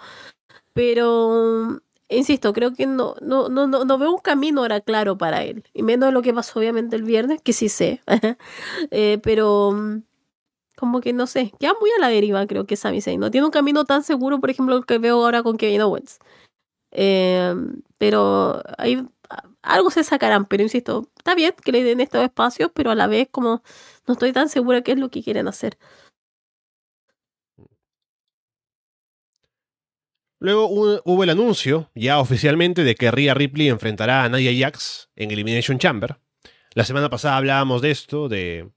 Pero, 0.74 1.80
insisto, 2.08 2.52
creo 2.52 2.74
que 2.74 2.86
no, 2.86 3.16
no, 3.22 3.48
no, 3.48 3.66
no, 3.68 3.98
veo 3.98 4.12
un 4.12 4.20
camino 4.20 4.62
ahora 4.62 4.80
claro 4.80 5.18
para 5.18 5.44
él. 5.44 5.64
Y 5.74 5.82
menos 5.84 6.08
de 6.08 6.12
lo 6.12 6.22
que 6.22 6.34
pasó 6.34 6.60
obviamente 6.60 6.96
el 6.96 7.04
viernes, 7.04 7.40
que 7.42 7.52
sí 7.52 7.68
sé. 7.68 8.02
Eh, 8.92 9.20
pero, 9.22 9.74
como 10.76 11.00
que 11.00 11.12
no 11.12 11.26
sé, 11.26 11.52
queda 11.60 11.74
muy 11.80 11.90
a 11.98 12.00
la 12.00 12.08
deriva 12.08 12.46
creo 12.46 12.66
que 12.66 12.76
Sami 12.76 13.02
Zayn. 13.02 13.20
No 13.20 13.30
tiene 13.30 13.46
un 13.46 13.52
camino 13.52 13.84
tan 13.84 14.02
seguro, 14.04 14.40
por 14.40 14.50
ejemplo, 14.50 14.76
el 14.76 14.86
que 14.86 14.98
veo 14.98 15.16
ahora 15.24 15.42
con 15.42 15.56
Kevin 15.58 15.82
Owens. 15.82 16.18
pero 17.98 18.62
hay 18.78 19.06
algo 19.62 19.90
se 19.90 20.04
sacarán, 20.04 20.46
pero 20.46 20.62
insisto, 20.62 21.08
está 21.16 21.34
bien 21.34 21.54
que 21.62 21.72
le 21.72 21.84
den 21.84 22.00
estos 22.00 22.22
espacios, 22.22 22.70
pero 22.74 22.90
a 22.90 22.94
la 22.94 23.06
vez 23.06 23.28
como 23.30 23.62
no 24.06 24.14
estoy 24.14 24.32
tan 24.32 24.48
segura 24.48 24.82
qué 24.82 24.92
es 24.92 24.98
lo 24.98 25.10
que 25.10 25.22
quieren 25.22 25.48
hacer. 25.48 25.78
Luego 30.42 30.68
hubo 30.68 31.22
el 31.22 31.30
anuncio, 31.30 31.90
ya 31.94 32.18
oficialmente, 32.18 32.82
de 32.82 32.94
que 32.94 33.10
Rhea 33.10 33.34
Ripley 33.34 33.68
enfrentará 33.68 34.24
a 34.24 34.28
Nadia 34.30 34.52
Jax 34.58 35.10
en 35.14 35.30
Elimination 35.30 35.78
Chamber. 35.78 36.18
La 36.72 36.84
semana 36.84 37.10
pasada 37.10 37.36
hablábamos 37.36 37.82
de 37.82 37.90
esto, 37.90 38.30
de 38.30 38.70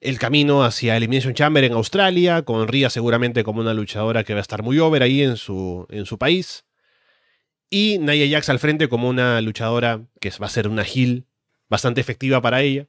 el 0.00 0.18
camino 0.18 0.64
hacia 0.64 0.96
Elimination 0.96 1.34
Chamber 1.34 1.62
en 1.62 1.74
Australia, 1.74 2.42
con 2.42 2.66
Rhea 2.66 2.90
seguramente 2.90 3.44
como 3.44 3.60
una 3.60 3.72
luchadora 3.72 4.24
que 4.24 4.34
va 4.34 4.40
a 4.40 4.42
estar 4.42 4.64
muy 4.64 4.80
over 4.80 5.04
ahí 5.04 5.22
en 5.22 5.36
su, 5.36 5.86
en 5.90 6.06
su 6.06 6.18
país. 6.18 6.65
Y 7.70 7.98
Nia 7.98 8.28
Jax 8.28 8.48
al 8.48 8.58
frente 8.58 8.88
como 8.88 9.08
una 9.08 9.40
luchadora 9.40 10.06
que 10.20 10.30
va 10.40 10.46
a 10.46 10.50
ser 10.50 10.68
una 10.68 10.82
heel 10.82 11.26
bastante 11.68 12.00
efectiva 12.00 12.40
para 12.40 12.62
ella. 12.62 12.86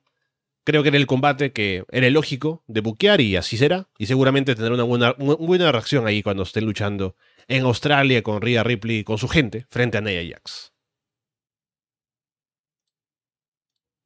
Creo 0.64 0.84
que 0.84 0.90
era 0.90 0.98
el 0.98 1.08
combate 1.08 1.54
que 1.54 1.86
era 1.92 2.10
lógico 2.10 2.64
de 2.68 2.82
buquear 2.82 3.22
y 3.22 3.38
así 3.38 3.58
será. 3.58 3.88
Y 3.98 4.06
seguramente 4.06 4.54
tendrá 4.54 4.74
una 4.74 4.84
buena, 4.84 5.14
buena 5.14 5.72
reacción 5.72 6.06
ahí 6.06 6.22
cuando 6.22 6.44
estén 6.44 6.66
luchando 6.66 7.16
en 7.48 7.64
Australia 7.64 8.22
con 8.22 8.42
Rhea 8.42 8.64
Ripley 8.64 9.00
y 9.00 9.04
con 9.04 9.18
su 9.18 9.28
gente 9.28 9.66
frente 9.70 9.98
a 9.98 10.02
Nia 10.02 10.22
Jax. 10.30 10.74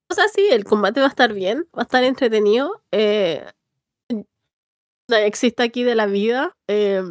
O 0.10 0.14
sea, 0.14 0.28
sí, 0.28 0.48
el 0.52 0.64
combate 0.66 1.00
va 1.00 1.08
a 1.08 1.10
estar 1.10 1.34
bien, 1.34 1.68
va 1.76 1.82
a 1.82 1.84
estar 1.84 2.04
entretenido. 2.04 2.84
Eh, 2.92 3.44
existe 5.10 5.64
aquí 5.64 5.84
de 5.84 5.96
la 5.96 6.06
vida. 6.06 6.56
Eh, 6.68 7.02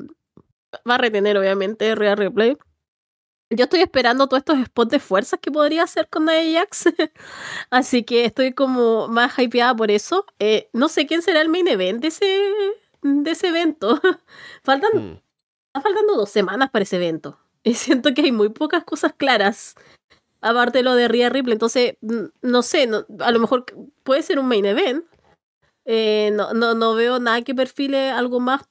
va 0.88 0.94
a 0.94 0.98
retener, 0.98 1.36
obviamente, 1.36 1.94
Rhea 1.94 2.14
Ripley 2.14 2.56
yo 3.50 3.64
estoy 3.64 3.80
esperando 3.80 4.26
todos 4.28 4.40
estos 4.40 4.64
spots 4.66 4.90
de 4.90 4.98
fuerzas 5.00 5.40
que 5.40 5.50
podría 5.50 5.82
hacer 5.82 6.08
con 6.08 6.24
Nia 6.26 6.60
Jax. 6.60 6.84
Así 7.70 8.04
que 8.04 8.24
estoy 8.24 8.52
como 8.52 9.08
más 9.08 9.38
hypeada 9.38 9.74
por 9.74 9.90
eso. 9.90 10.24
Eh, 10.38 10.68
no 10.72 10.88
sé 10.88 11.06
quién 11.06 11.22
será 11.22 11.40
el 11.40 11.48
main 11.48 11.66
event 11.68 12.00
de 12.00 12.08
ese, 12.08 12.26
de 13.02 13.30
ese 13.30 13.48
evento. 13.48 14.00
Faltan, 14.62 14.90
Mm. 14.94 15.20
Está 15.72 15.82
faltando 15.82 16.16
dos 16.16 16.30
semanas 16.30 16.70
para 16.70 16.82
ese 16.82 16.96
evento. 16.96 17.38
Y 17.62 17.74
siento 17.74 18.14
que 18.14 18.22
hay 18.22 18.32
muy 18.32 18.48
pocas 18.48 18.84
cosas 18.84 19.12
claras. 19.16 19.74
Aparte 20.40 20.78
de 20.78 20.82
lo 20.84 20.94
de 20.94 21.08
Rhea 21.08 21.28
Ripley. 21.28 21.52
Entonces, 21.52 21.96
no 22.40 22.62
sé, 22.62 22.86
no- 22.86 23.04
a 23.18 23.30
lo 23.32 23.38
mejor 23.38 23.66
puede 24.02 24.22
ser 24.22 24.38
un 24.38 24.46
main 24.48 24.64
event. 24.64 25.04
Eh, 25.84 26.30
no, 26.32 26.54
no, 26.54 26.72
no 26.74 26.94
veo 26.94 27.18
nada 27.18 27.42
que 27.42 27.54
perfile 27.54 28.10
algo 28.10 28.40
más 28.40 28.62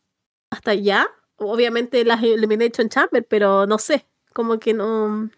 hasta 0.51 0.71
allá. 0.71 1.07
Obviamente 1.35 2.03
las 2.03 2.23
Elimination 2.23 2.89
Chamber, 2.89 3.23
pero 3.27 3.67
no 3.67 3.77
sé. 3.77 4.05
Como 4.39 4.57
que 4.59 4.73
no. 4.73 5.29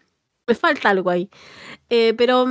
Me 0.46 0.54
falta 0.54 0.90
algo 0.90 1.10
ahí. 1.10 1.28
Eh, 1.90 2.14
pero, 2.16 2.46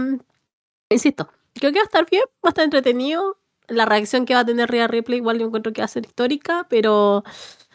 insisto, 0.90 1.30
creo 1.54 1.72
que 1.72 1.80
va 1.80 1.84
a 1.84 1.86
estar 1.86 2.10
bien, 2.10 2.24
va 2.46 2.50
a 2.50 2.52
estar 2.52 2.64
entretenido. 2.66 3.38
La 3.68 3.86
reacción 3.86 4.26
que 4.26 4.34
va 4.34 4.42
a 4.42 4.46
tener 4.46 4.70
Rhea 4.70 4.88
Ripley, 4.88 5.20
igual 5.20 5.40
yo 5.40 5.48
encuentro 5.48 5.72
que 5.74 5.82
va 5.82 5.86
a 5.86 5.88
ser 5.88 6.06
histórica, 6.06 6.68
pero 6.70 7.24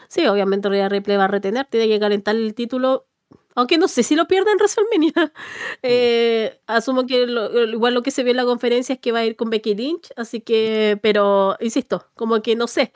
sí, 0.09 0.27
obviamente 0.27 0.69
Rhea 0.69 0.89
Ripley 0.89 1.17
va 1.17 1.25
a 1.25 1.27
retener, 1.27 1.65
tiene 1.67 1.87
que 1.87 1.99
calentar 1.99 2.35
el 2.35 2.53
título. 2.55 3.07
Aunque 3.55 3.77
no 3.79 3.87
sé 3.87 4.03
si 4.03 4.15
lo 4.15 4.27
pierde 4.27 4.51
en 4.51 4.57
WrestleMania. 4.59 5.13
Eh, 5.83 6.61
asumo 6.67 7.05
que 7.07 7.27
lo- 7.27 7.65
igual 7.69 7.93
lo 7.95 8.03
que 8.03 8.11
se 8.11 8.23
ve 8.23 8.31
en 8.31 8.37
la 8.37 8.45
conferencia 8.45 8.93
es 8.95 8.99
que 9.01 9.11
va 9.13 9.19
a 9.19 9.25
ir 9.25 9.35
con 9.37 9.49
Becky 9.51 9.75
Lynch, 9.75 10.09
así 10.17 10.41
que, 10.41 10.99
pero 11.01 11.57
insisto, 11.61 12.07
como 12.15 12.41
que 12.43 12.55
no 12.55 12.67
sé. 12.67 12.93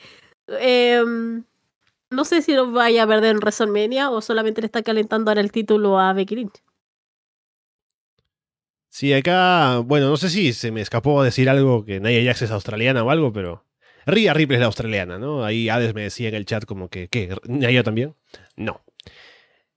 Em, 0.47 1.45
no 2.11 2.25
sé 2.25 2.41
si 2.41 2.53
lo 2.53 2.71
vaya 2.71 3.03
a 3.03 3.07
perder 3.07 3.31
en 3.31 3.37
WrestleMania 3.37 4.09
o 4.11 4.21
solamente 4.21 4.61
le 4.61 4.65
está 4.67 4.83
calentando 4.83 5.31
ahora 5.31 5.41
el 5.41 5.51
título 5.51 5.99
a 5.99 6.13
Becky 6.13 6.35
Lynch. 6.35 6.61
Sí, 8.89 9.13
acá, 9.13 9.77
bueno, 9.79 10.09
no 10.09 10.17
sé 10.17 10.29
si 10.29 10.51
se 10.53 10.71
me 10.71 10.81
escapó 10.81 11.23
decir 11.23 11.49
algo 11.49 11.85
que 11.85 11.99
Nia 12.01 12.23
Jax 12.25 12.41
es 12.43 12.51
australiana 12.51 13.03
o 13.03 13.09
algo, 13.09 13.31
pero 13.31 13.65
Rhea 14.05 14.33
Ripley 14.33 14.57
es 14.57 14.59
la 14.59 14.65
australiana, 14.65 15.17
¿no? 15.17 15.45
Ahí 15.45 15.69
Hades 15.69 15.93
me 15.93 16.01
decía 16.03 16.27
en 16.27 16.35
el 16.35 16.45
chat 16.45 16.65
como 16.65 16.89
que, 16.89 17.07
¿qué? 17.07 17.33
¿Nia 17.47 17.83
también? 17.83 18.15
No. 18.57 18.81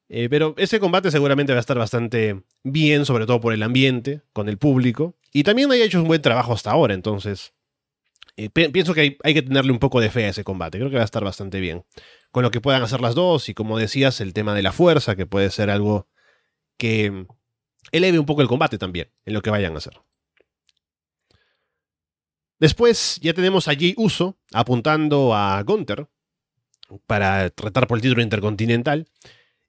Eh, 0.08 0.28
pero 0.28 0.54
ese 0.58 0.80
combate 0.80 1.10
seguramente 1.10 1.52
va 1.52 1.58
a 1.58 1.60
estar 1.60 1.78
bastante 1.78 2.42
bien, 2.62 3.06
sobre 3.06 3.26
todo 3.26 3.40
por 3.40 3.52
el 3.54 3.62
ambiente, 3.62 4.22
con 4.32 4.48
el 4.48 4.58
público. 4.58 5.14
Y 5.32 5.44
también 5.44 5.70
haya 5.72 5.84
hecho 5.84 6.00
un 6.02 6.08
buen 6.08 6.22
trabajo 6.22 6.52
hasta 6.52 6.70
ahora, 6.70 6.94
entonces 6.94 7.54
eh, 8.36 8.50
pi- 8.50 8.68
pienso 8.68 8.94
que 8.94 9.00
hay, 9.02 9.18
hay 9.24 9.34
que 9.34 9.42
tenerle 9.42 9.72
un 9.72 9.78
poco 9.80 10.00
de 10.00 10.10
fe 10.10 10.26
a 10.26 10.30
ese 10.30 10.44
combate. 10.44 10.78
Creo 10.78 10.90
que 10.90 10.96
va 10.96 11.02
a 11.02 11.06
estar 11.06 11.24
bastante 11.24 11.60
bien. 11.60 11.84
Con 12.34 12.42
lo 12.42 12.50
que 12.50 12.60
puedan 12.60 12.82
hacer 12.82 13.00
las 13.00 13.14
dos 13.14 13.48
y 13.48 13.54
como 13.54 13.78
decías, 13.78 14.20
el 14.20 14.32
tema 14.32 14.54
de 14.54 14.62
la 14.62 14.72
fuerza, 14.72 15.14
que 15.14 15.24
puede 15.24 15.50
ser 15.50 15.70
algo 15.70 16.08
que 16.76 17.08
mm, 17.08 17.28
eleve 17.92 18.18
un 18.18 18.26
poco 18.26 18.42
el 18.42 18.48
combate 18.48 18.76
también 18.76 19.08
en 19.24 19.34
lo 19.34 19.40
que 19.40 19.50
vayan 19.50 19.72
a 19.74 19.78
hacer. 19.78 20.00
Después 22.58 23.20
ya 23.22 23.34
tenemos 23.34 23.68
a 23.68 23.74
Jay 23.74 23.94
Uso 23.96 24.36
apuntando 24.52 25.32
a 25.32 25.62
Gunther 25.62 26.08
para 27.06 27.50
tratar 27.50 27.86
por 27.86 27.98
el 27.98 28.02
título 28.02 28.20
intercontinental. 28.20 29.06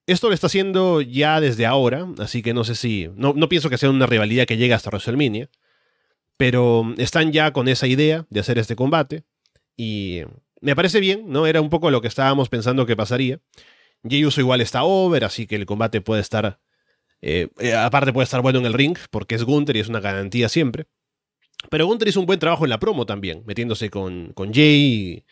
Esto 0.08 0.30
lo 0.30 0.34
está 0.34 0.48
haciendo 0.48 1.02
ya 1.02 1.40
desde 1.42 1.68
ahora, 1.68 2.08
así 2.18 2.42
que 2.42 2.56
no 2.56 2.64
sé 2.64 2.74
si. 2.74 3.12
No, 3.16 3.34
no 3.36 3.48
pienso 3.48 3.70
que 3.70 3.78
sea 3.78 3.92
una 3.92 4.08
rivalidad 4.08 4.48
que 4.48 4.58
llegue 4.58 4.74
hasta 4.74 4.90
WrestleMania. 4.90 5.52
Pero 6.36 6.96
están 6.98 7.32
ya 7.32 7.54
con 7.54 7.68
esa 7.68 7.86
idea 7.86 8.26
de 8.32 8.40
hacer 8.40 8.58
este 8.58 8.76
combate. 8.76 9.24
Y 9.78 10.22
me 10.62 10.76
parece 10.76 11.00
bien, 11.00 11.30
¿no? 11.30 11.48
Era 11.48 11.62
un 11.62 11.70
poco 11.70 11.92
lo 11.92 12.02
que 12.02 12.08
estábamos 12.08 12.50
pensando 12.50 12.86
que 12.86 12.96
pasaría. 12.96 13.40
Jey 14.08 14.26
Uso 14.26 14.42
igual 14.42 14.62
está 14.62 14.84
over, 14.84 15.24
así 15.26 15.48
que 15.48 15.56
el 15.56 15.66
combate 15.66 16.02
puede 16.02 16.22
estar. 16.22 16.60
eh, 17.22 17.50
eh, 17.60 17.74
aparte 17.76 18.14
puede 18.14 18.26
estar 18.26 18.42
bueno 18.42 18.60
en 18.60 18.66
el 18.66 18.74
ring, 18.74 18.98
porque 19.12 19.36
es 19.36 19.44
Gunther 19.44 19.78
y 19.78 19.80
es 19.82 19.90
una 19.90 20.00
garantía 20.00 20.50
siempre. 20.50 20.88
Pero 21.70 21.88
Gunther 21.88 22.10
hizo 22.10 22.20
un 22.20 22.26
buen 22.26 22.40
trabajo 22.40 22.66
en 22.66 22.70
la 22.70 22.80
promo 22.80 23.06
también, 23.06 23.44
metiéndose 23.46 23.90
con, 23.90 24.34
con 24.34 24.54
Jay, 24.54 25.26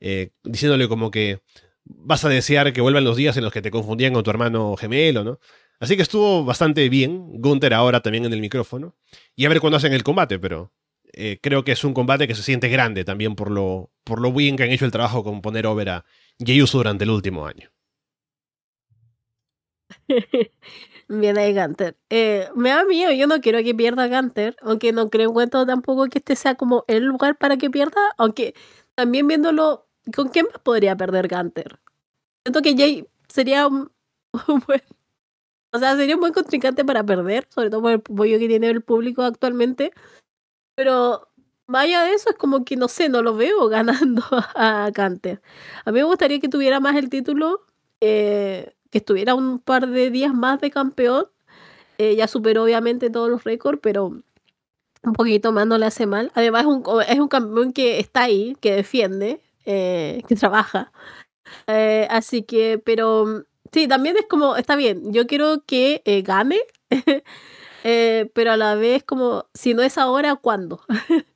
eh, 0.00 0.30
diciéndole 0.44 0.88
como 0.88 1.10
que 1.10 1.40
vas 1.84 2.24
a 2.24 2.28
desear 2.28 2.72
que 2.72 2.80
vuelvan 2.80 3.04
los 3.04 3.16
días 3.16 3.36
en 3.36 3.44
los 3.44 3.52
que 3.52 3.62
te 3.62 3.70
confundían 3.70 4.12
con 4.12 4.22
tu 4.24 4.30
hermano 4.30 4.76
gemelo, 4.76 5.24
¿no? 5.24 5.40
Así 5.80 5.96
que 5.96 6.02
estuvo 6.02 6.44
bastante 6.44 6.88
bien, 6.88 7.40
Gunther 7.40 7.74
ahora 7.74 8.00
también 8.00 8.24
en 8.24 8.32
el 8.32 8.40
micrófono. 8.40 8.94
Y 9.34 9.46
a 9.46 9.48
ver 9.48 9.60
cuándo 9.60 9.78
hacen 9.78 9.92
el 9.92 10.04
combate, 10.04 10.38
pero 10.38 10.72
eh, 11.12 11.38
creo 11.42 11.64
que 11.64 11.72
es 11.72 11.84
un 11.84 11.94
combate 11.94 12.26
que 12.26 12.34
se 12.34 12.42
siente 12.42 12.68
grande 12.68 13.04
también 13.04 13.34
por 13.34 13.50
lo, 13.50 13.90
por 14.04 14.20
lo 14.20 14.32
bien 14.32 14.56
que 14.56 14.64
han 14.64 14.70
hecho 14.70 14.84
el 14.84 14.92
trabajo 14.92 15.22
con 15.24 15.42
poner 15.42 15.66
over 15.66 15.88
a 15.90 16.04
Jey 16.38 16.62
Uso 16.62 16.78
durante 16.78 17.04
el 17.04 17.10
último 17.10 17.46
año. 17.46 17.70
Bien 21.08 21.36
ahí 21.36 21.54
Gunter. 21.54 21.96
Eh, 22.10 22.48
me 22.54 22.70
da 22.70 22.84
miedo, 22.84 23.12
yo 23.12 23.26
no 23.26 23.40
quiero 23.40 23.62
que 23.62 23.74
pierda 23.74 24.08
Gunter, 24.08 24.56
aunque 24.62 24.92
no 24.92 25.10
creo 25.10 25.28
en 25.28 25.34
cuento 25.34 25.66
tampoco 25.66 26.06
que 26.06 26.18
este 26.18 26.36
sea 26.36 26.54
como 26.54 26.84
el 26.88 27.04
lugar 27.04 27.36
para 27.36 27.56
que 27.56 27.70
pierda, 27.70 28.00
aunque 28.16 28.54
también 28.94 29.26
viéndolo, 29.26 29.86
¿con 30.14 30.28
quién 30.28 30.46
más 30.46 30.58
podría 30.62 30.96
perder 30.96 31.28
Gunter? 31.28 31.80
Siento 32.44 32.62
que 32.62 32.76
Jay 32.76 33.06
sería 33.28 33.66
un, 33.66 33.92
un 34.48 34.62
buen, 34.66 34.82
o 35.72 35.78
sea, 35.78 35.96
sería 35.96 36.14
un 36.14 36.20
buen 36.20 36.32
contrincante 36.32 36.84
para 36.84 37.04
perder, 37.04 37.46
sobre 37.50 37.70
todo 37.70 37.82
por 37.82 37.90
el 37.92 37.98
apoyo 37.98 38.38
que 38.38 38.48
tiene 38.48 38.70
el 38.70 38.82
público 38.82 39.22
actualmente, 39.22 39.92
pero 40.74 41.28
vaya 41.66 42.02
de 42.04 42.14
eso 42.14 42.30
es 42.30 42.36
como 42.36 42.64
que 42.64 42.76
no 42.76 42.88
sé, 42.88 43.08
no 43.08 43.22
lo 43.22 43.34
veo 43.36 43.68
ganando 43.70 44.22
a 44.30 44.90
Gunter. 44.94 45.40
A 45.84 45.92
mí 45.92 45.98
me 46.00 46.04
gustaría 46.04 46.40
que 46.40 46.48
tuviera 46.48 46.80
más 46.80 46.96
el 46.96 47.08
título. 47.10 47.62
eh, 48.00 48.74
que 48.90 48.98
estuviera 48.98 49.34
un 49.34 49.58
par 49.58 49.88
de 49.88 50.10
días 50.10 50.34
más 50.34 50.60
de 50.60 50.70
campeón. 50.70 51.26
Eh, 51.98 52.16
ya 52.16 52.28
superó 52.28 52.64
obviamente 52.64 53.10
todos 53.10 53.30
los 53.30 53.44
récords, 53.44 53.80
pero 53.82 54.08
un 55.04 55.12
poquito 55.14 55.52
más 55.52 55.66
no 55.66 55.78
le 55.78 55.86
hace 55.86 56.06
mal. 56.06 56.32
Además 56.34 56.62
es 56.62 56.68
un, 56.68 56.84
es 57.08 57.20
un 57.20 57.28
campeón 57.28 57.72
que 57.72 58.00
está 58.00 58.24
ahí, 58.24 58.56
que 58.60 58.74
defiende, 58.74 59.40
eh, 59.66 60.22
que 60.28 60.36
trabaja. 60.36 60.92
Así 62.10 62.42
que, 62.42 62.78
pero 62.84 63.44
sí, 63.72 63.88
también 63.88 64.16
es 64.16 64.26
como, 64.28 64.56
está 64.56 64.76
bien, 64.76 65.12
yo 65.12 65.26
quiero 65.26 65.62
que 65.66 66.02
gane, 66.26 66.60
eh, 67.84 68.30
pero 68.34 68.52
a 68.52 68.56
la 68.56 68.76
vez 68.76 69.02
como, 69.02 69.46
si 69.54 69.74
no 69.74 69.82
es 69.82 69.98
ahora, 69.98 70.36
¿cuándo? 70.36 70.80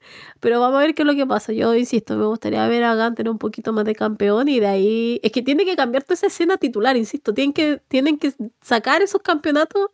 pero 0.41 0.61
vamos 0.61 0.77
a 0.77 0.81
ver 0.81 0.95
qué 0.95 1.03
es 1.03 1.07
lo 1.07 1.15
que 1.15 1.27
pasa. 1.27 1.53
Yo 1.53 1.75
insisto, 1.75 2.17
me 2.17 2.27
gustaría 2.27 2.67
ver 2.69 2.85
a 2.85 2.95
Gunter 2.95 3.29
un 3.29 3.39
poquito 3.39 3.73
más 3.73 3.85
de 3.85 3.95
campeón 3.95 4.49
y 4.49 4.61
de 4.61 4.67
ahí, 4.67 5.21
es 5.23 5.33
que 5.33 5.43
tiene 5.43 5.65
que 5.65 5.75
cambiar 5.75 6.05
toda 6.05 6.15
esa 6.15 6.29
escena 6.29 6.57
titular, 6.57 6.97
insisto, 6.97 7.35
tienen 7.35 7.53
que, 7.53 7.81
tienen 7.89 8.19
que 8.19 8.33
sacar 8.63 9.03
esos 9.03 9.23
campeonatos. 9.23 9.91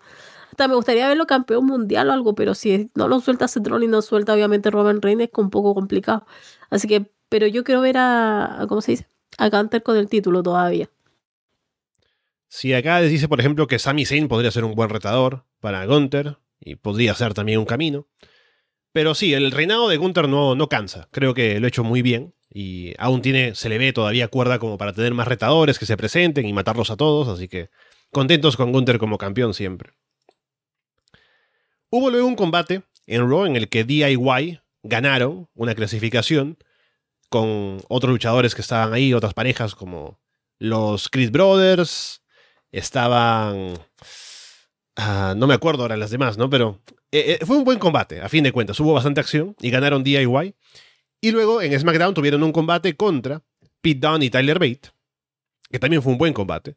Hasta 0.50 0.68
me 0.68 0.74
gustaría 0.74 1.08
verlo 1.08 1.26
campeón 1.26 1.64
mundial 1.64 2.10
o 2.10 2.12
algo, 2.12 2.34
pero 2.34 2.54
si 2.54 2.90
no 2.94 3.08
lo 3.08 3.20
suelta 3.20 3.48
Seth 3.48 3.66
Rollins, 3.66 3.90
no 3.90 4.02
suelta 4.02 4.34
obviamente 4.34 4.70
Roman 4.70 5.00
Reigns, 5.00 5.22
es 5.22 5.30
un 5.38 5.48
poco 5.48 5.74
complicado. 5.74 6.26
Así 6.68 6.86
que, 6.86 7.10
pero 7.30 7.46
yo 7.46 7.64
quiero 7.64 7.80
ver 7.80 7.96
a, 7.96 8.66
¿cómo 8.68 8.82
se 8.82 8.92
dice? 8.92 9.06
A 9.38 9.48
Gunter 9.48 9.82
con 9.82 9.96
el 9.96 10.08
título 10.08 10.42
todavía. 10.42 10.90
Si 12.48 12.74
acá 12.74 13.00
les 13.00 13.10
dice, 13.10 13.28
por 13.28 13.40
ejemplo, 13.40 13.66
que 13.66 13.78
Sami 13.78 14.04
Zayn 14.04 14.28
podría 14.28 14.50
ser 14.50 14.64
un 14.64 14.74
buen 14.74 14.90
retador 14.90 15.46
para 15.60 15.86
Gunther 15.86 16.36
y 16.64 16.76
podría 16.76 17.14
ser 17.14 17.34
también 17.34 17.58
un 17.58 17.66
camino. 17.66 18.06
Pero 18.92 19.14
sí, 19.14 19.34
el 19.34 19.50
reinado 19.50 19.88
de 19.88 19.96
Gunther 19.96 20.28
no, 20.28 20.54
no 20.54 20.68
cansa. 20.68 21.08
Creo 21.10 21.34
que 21.34 21.58
lo 21.58 21.66
ha 21.66 21.68
hecho 21.68 21.84
muy 21.84 22.02
bien 22.02 22.34
y 22.50 22.94
aún 22.98 23.22
tiene, 23.22 23.54
se 23.54 23.68
le 23.68 23.78
ve 23.78 23.92
todavía 23.92 24.28
cuerda 24.28 24.58
como 24.58 24.76
para 24.76 24.92
tener 24.92 25.14
más 25.14 25.26
retadores 25.26 25.78
que 25.78 25.86
se 25.86 25.96
presenten 25.96 26.46
y 26.46 26.52
matarlos 26.52 26.90
a 26.90 26.96
todos, 26.96 27.28
así 27.28 27.48
que 27.48 27.70
contentos 28.10 28.56
con 28.56 28.72
Gunther 28.72 28.98
como 28.98 29.16
campeón 29.16 29.54
siempre. 29.54 29.94
Hubo 31.90 32.10
luego 32.10 32.26
un 32.26 32.36
combate 32.36 32.82
en 33.06 33.28
Raw 33.28 33.46
en 33.46 33.56
el 33.56 33.68
que 33.68 33.84
DIY 33.84 34.60
ganaron 34.82 35.48
una 35.54 35.74
clasificación 35.74 36.58
con 37.28 37.82
otros 37.88 38.12
luchadores 38.12 38.54
que 38.54 38.60
estaban 38.60 38.92
ahí, 38.92 39.14
otras 39.14 39.32
parejas 39.32 39.74
como 39.74 40.20
los 40.58 41.08
Creed 41.08 41.30
Brothers, 41.30 42.22
estaban... 42.70 43.78
ah, 44.96 45.34
no 45.36 45.46
me 45.46 45.54
acuerdo 45.54 45.82
ahora 45.82 45.96
las 45.96 46.10
demás, 46.10 46.38
¿no? 46.38 46.50
Pero 46.50 46.80
eh, 47.10 47.38
eh, 47.40 47.46
fue 47.46 47.58
un 47.58 47.64
buen 47.64 47.78
combate, 47.78 48.20
a 48.20 48.28
fin 48.28 48.44
de 48.44 48.52
cuentas. 48.52 48.78
Hubo 48.80 48.94
bastante 48.94 49.20
acción 49.20 49.54
y 49.60 49.70
ganaron 49.70 50.02
DIY. 50.02 50.54
Y 51.20 51.30
luego 51.30 51.62
en 51.62 51.78
SmackDown 51.78 52.14
tuvieron 52.14 52.42
un 52.42 52.52
combate 52.52 52.96
contra 52.96 53.42
Pete 53.80 54.06
Dunne 54.06 54.24
y 54.24 54.30
Tyler 54.30 54.58
Bate, 54.58 54.90
que 55.70 55.78
también 55.78 56.02
fue 56.02 56.12
un 56.12 56.18
buen 56.18 56.32
combate. 56.32 56.76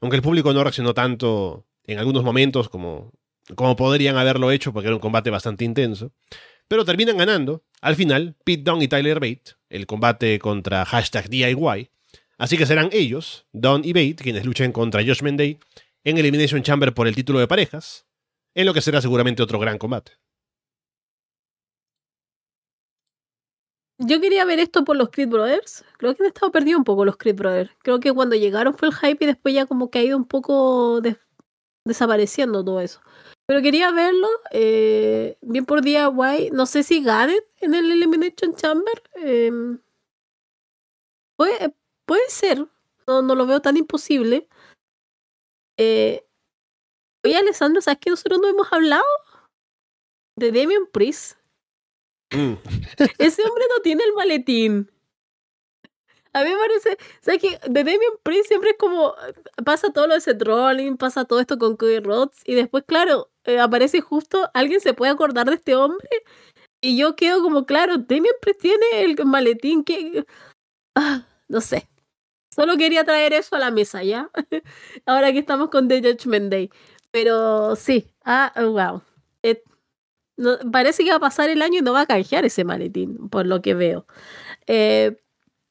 Aunque 0.00 0.16
el 0.16 0.22
público 0.22 0.52
no 0.52 0.62
reaccionó 0.62 0.92
tanto 0.92 1.66
en 1.84 1.98
algunos 1.98 2.24
momentos 2.24 2.68
como, 2.68 3.12
como 3.54 3.76
podrían 3.76 4.16
haberlo 4.16 4.50
hecho, 4.50 4.72
porque 4.72 4.88
era 4.88 4.96
un 4.96 5.00
combate 5.00 5.30
bastante 5.30 5.64
intenso. 5.64 6.12
Pero 6.68 6.84
terminan 6.84 7.16
ganando, 7.16 7.64
al 7.80 7.94
final, 7.94 8.34
Pete 8.44 8.64
Dunne 8.64 8.84
y 8.84 8.88
Tyler 8.88 9.20
Bate, 9.20 9.54
el 9.70 9.86
combate 9.86 10.38
contra 10.38 10.84
hashtag 10.84 11.28
DIY. 11.30 11.90
Así 12.38 12.58
que 12.58 12.66
serán 12.66 12.90
ellos, 12.92 13.46
Dunne 13.52 13.86
y 13.86 13.92
Bate, 13.92 14.16
quienes 14.16 14.44
luchen 14.44 14.72
contra 14.72 15.02
Josh 15.02 15.22
Day 15.22 15.58
en 16.06 16.18
Elimination 16.18 16.62
Chamber 16.62 16.94
por 16.94 17.08
el 17.08 17.16
título 17.16 17.40
de 17.40 17.48
parejas, 17.48 18.06
en 18.54 18.64
lo 18.64 18.72
que 18.72 18.80
será 18.80 19.00
seguramente 19.00 19.42
otro 19.42 19.58
gran 19.58 19.76
combate. 19.76 20.12
Yo 23.98 24.20
quería 24.20 24.44
ver 24.44 24.60
esto 24.60 24.84
por 24.84 24.96
los 24.96 25.08
Creed 25.10 25.28
Brothers. 25.28 25.84
Creo 25.98 26.14
que 26.14 26.22
han 26.22 26.28
estado 26.28 26.52
perdidos 26.52 26.78
un 26.78 26.84
poco 26.84 27.04
los 27.04 27.16
Creed 27.16 27.34
Brothers. 27.34 27.70
Creo 27.82 27.98
que 27.98 28.12
cuando 28.12 28.36
llegaron 28.36 28.74
fue 28.74 28.88
el 28.88 28.94
hype 28.94 29.24
y 29.24 29.26
después 29.26 29.52
ya 29.54 29.66
como 29.66 29.90
que 29.90 29.98
ha 29.98 30.04
ido 30.04 30.16
un 30.16 30.26
poco 30.26 31.00
des- 31.00 31.16
desapareciendo 31.84 32.64
todo 32.64 32.80
eso. 32.80 33.00
Pero 33.46 33.62
quería 33.62 33.90
verlo, 33.90 34.28
eh, 34.52 35.38
bien 35.40 35.64
por 35.66 35.82
DIY. 35.82 36.50
No 36.52 36.66
sé 36.66 36.84
si 36.84 37.02
ganen 37.02 37.38
en 37.60 37.74
el 37.74 37.90
Elimination 37.90 38.54
Chamber. 38.54 39.02
em, 39.16 39.80
puede, 41.36 42.28
ser, 42.28 42.66
no 43.06 43.34
lo 43.34 43.46
veo 43.46 43.60
tan 43.60 43.76
imposible. 43.76 44.48
Eh, 45.78 46.26
oye, 47.24 47.36
Alessandro, 47.36 47.80
¿sabes 47.82 47.98
que 48.00 48.10
nosotros 48.10 48.40
no 48.40 48.48
hemos 48.48 48.72
hablado? 48.72 49.04
De 50.36 50.52
Damian 50.52 50.86
Priest. 50.92 51.38
Mm. 52.32 52.54
Ese 53.18 53.42
hombre 53.42 53.64
no 53.74 53.82
tiene 53.82 54.04
el 54.04 54.12
maletín. 54.14 54.90
A 56.32 56.44
mí 56.44 56.50
me 56.50 56.58
parece, 56.58 56.98
¿sabes 57.22 57.40
que 57.40 57.58
De 57.66 57.82
Damian 57.82 58.18
Priest 58.22 58.48
siempre 58.48 58.70
es 58.70 58.76
como, 58.78 59.14
pasa 59.64 59.90
todo 59.90 60.06
lo 60.06 60.14
de 60.14 60.20
Seth 60.20 60.42
Rollins, 60.42 60.98
pasa 60.98 61.24
todo 61.24 61.40
esto 61.40 61.58
con 61.58 61.76
Cody 61.76 62.00
Rhodes, 62.00 62.42
y 62.44 62.54
después, 62.54 62.84
claro, 62.86 63.30
eh, 63.44 63.58
aparece 63.58 64.02
justo, 64.02 64.50
alguien 64.52 64.80
se 64.80 64.92
puede 64.92 65.12
acordar 65.12 65.46
de 65.46 65.54
este 65.54 65.74
hombre, 65.76 66.10
y 66.82 66.98
yo 66.98 67.16
quedo 67.16 67.42
como, 67.42 67.64
claro, 67.64 67.96
Damian 67.96 68.34
Priest 68.42 68.60
tiene 68.60 68.84
el 68.96 69.16
maletín 69.24 69.82
que... 69.82 70.26
Ah, 70.94 71.26
no 71.48 71.62
sé. 71.62 71.88
Solo 72.56 72.78
quería 72.78 73.04
traer 73.04 73.34
eso 73.34 73.54
a 73.54 73.58
la 73.58 73.70
mesa, 73.70 74.02
¿ya? 74.02 74.30
Ahora 75.06 75.30
que 75.30 75.40
estamos 75.40 75.68
con 75.68 75.88
The 75.88 76.00
Judgment 76.00 76.50
Day. 76.50 76.70
Pero 77.10 77.76
sí, 77.76 78.06
ah, 78.24 78.50
wow. 78.56 79.02
Eh, 79.42 79.62
parece 80.72 81.04
que 81.04 81.10
va 81.10 81.16
a 81.16 81.20
pasar 81.20 81.50
el 81.50 81.60
año 81.60 81.80
y 81.80 81.82
no 81.82 81.92
va 81.92 82.00
a 82.00 82.06
canjear 82.06 82.46
ese 82.46 82.64
maletín, 82.64 83.28
por 83.28 83.46
lo 83.46 83.60
que 83.60 83.74
veo. 83.74 84.06
Eh, 84.66 85.18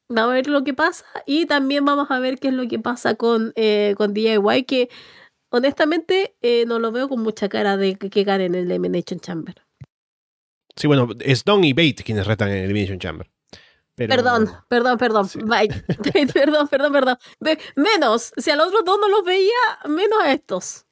vamos 0.08 0.34
a 0.34 0.36
ver 0.36 0.48
lo 0.48 0.64
que 0.64 0.76
pasa 0.76 1.06
y 1.26 1.48
también 1.48 1.86
vamos 1.86 2.12
a 2.12 2.20
ver 2.20 2.38
qué 2.38 2.50
es 2.50 2.54
lo 2.54 2.68
que 2.68 2.78
pasa 2.78 3.16
con, 3.16 3.52
eh, 3.56 3.96
con 3.98 4.14
DIY, 4.14 4.66
que 4.68 4.90
honestamente 5.50 6.36
eh, 6.44 6.66
no 6.68 6.78
lo 6.78 6.92
veo 6.92 7.10
con 7.10 7.24
mucha 7.24 7.50
cara 7.50 7.78
de 7.78 7.96
que, 7.96 8.12
que 8.12 8.24
gane 8.24 8.46
en 8.46 8.54
el 8.54 8.70
Elimination 8.70 9.20
Chamber. 9.20 9.56
Sí, 10.76 10.86
bueno, 10.86 11.10
es 11.20 11.44
Don 11.46 11.64
y 11.64 11.74
Bate 11.74 12.04
quienes 12.06 12.28
retan 12.28 12.50
en 12.50 12.64
Elimination 12.64 13.00
Chamber. 13.00 13.28
Pero- 13.96 14.14
Perdón, 14.14 14.52
perdón, 14.68 14.98
perdón. 14.98 15.28
Sí. 15.30 15.40
Bye. 15.40 15.70
perdón, 16.34 16.68
perdón, 16.68 16.92
perdón. 16.94 17.18
Menos, 17.76 18.34
si 18.38 18.52
a 18.52 18.56
los 18.56 18.68
otros 18.68 18.84
dos 18.86 19.00
no 19.00 19.08
los 19.10 19.24
veía, 19.24 19.54
menos 19.88 20.20
a 20.22 20.32
estos. 20.34 20.86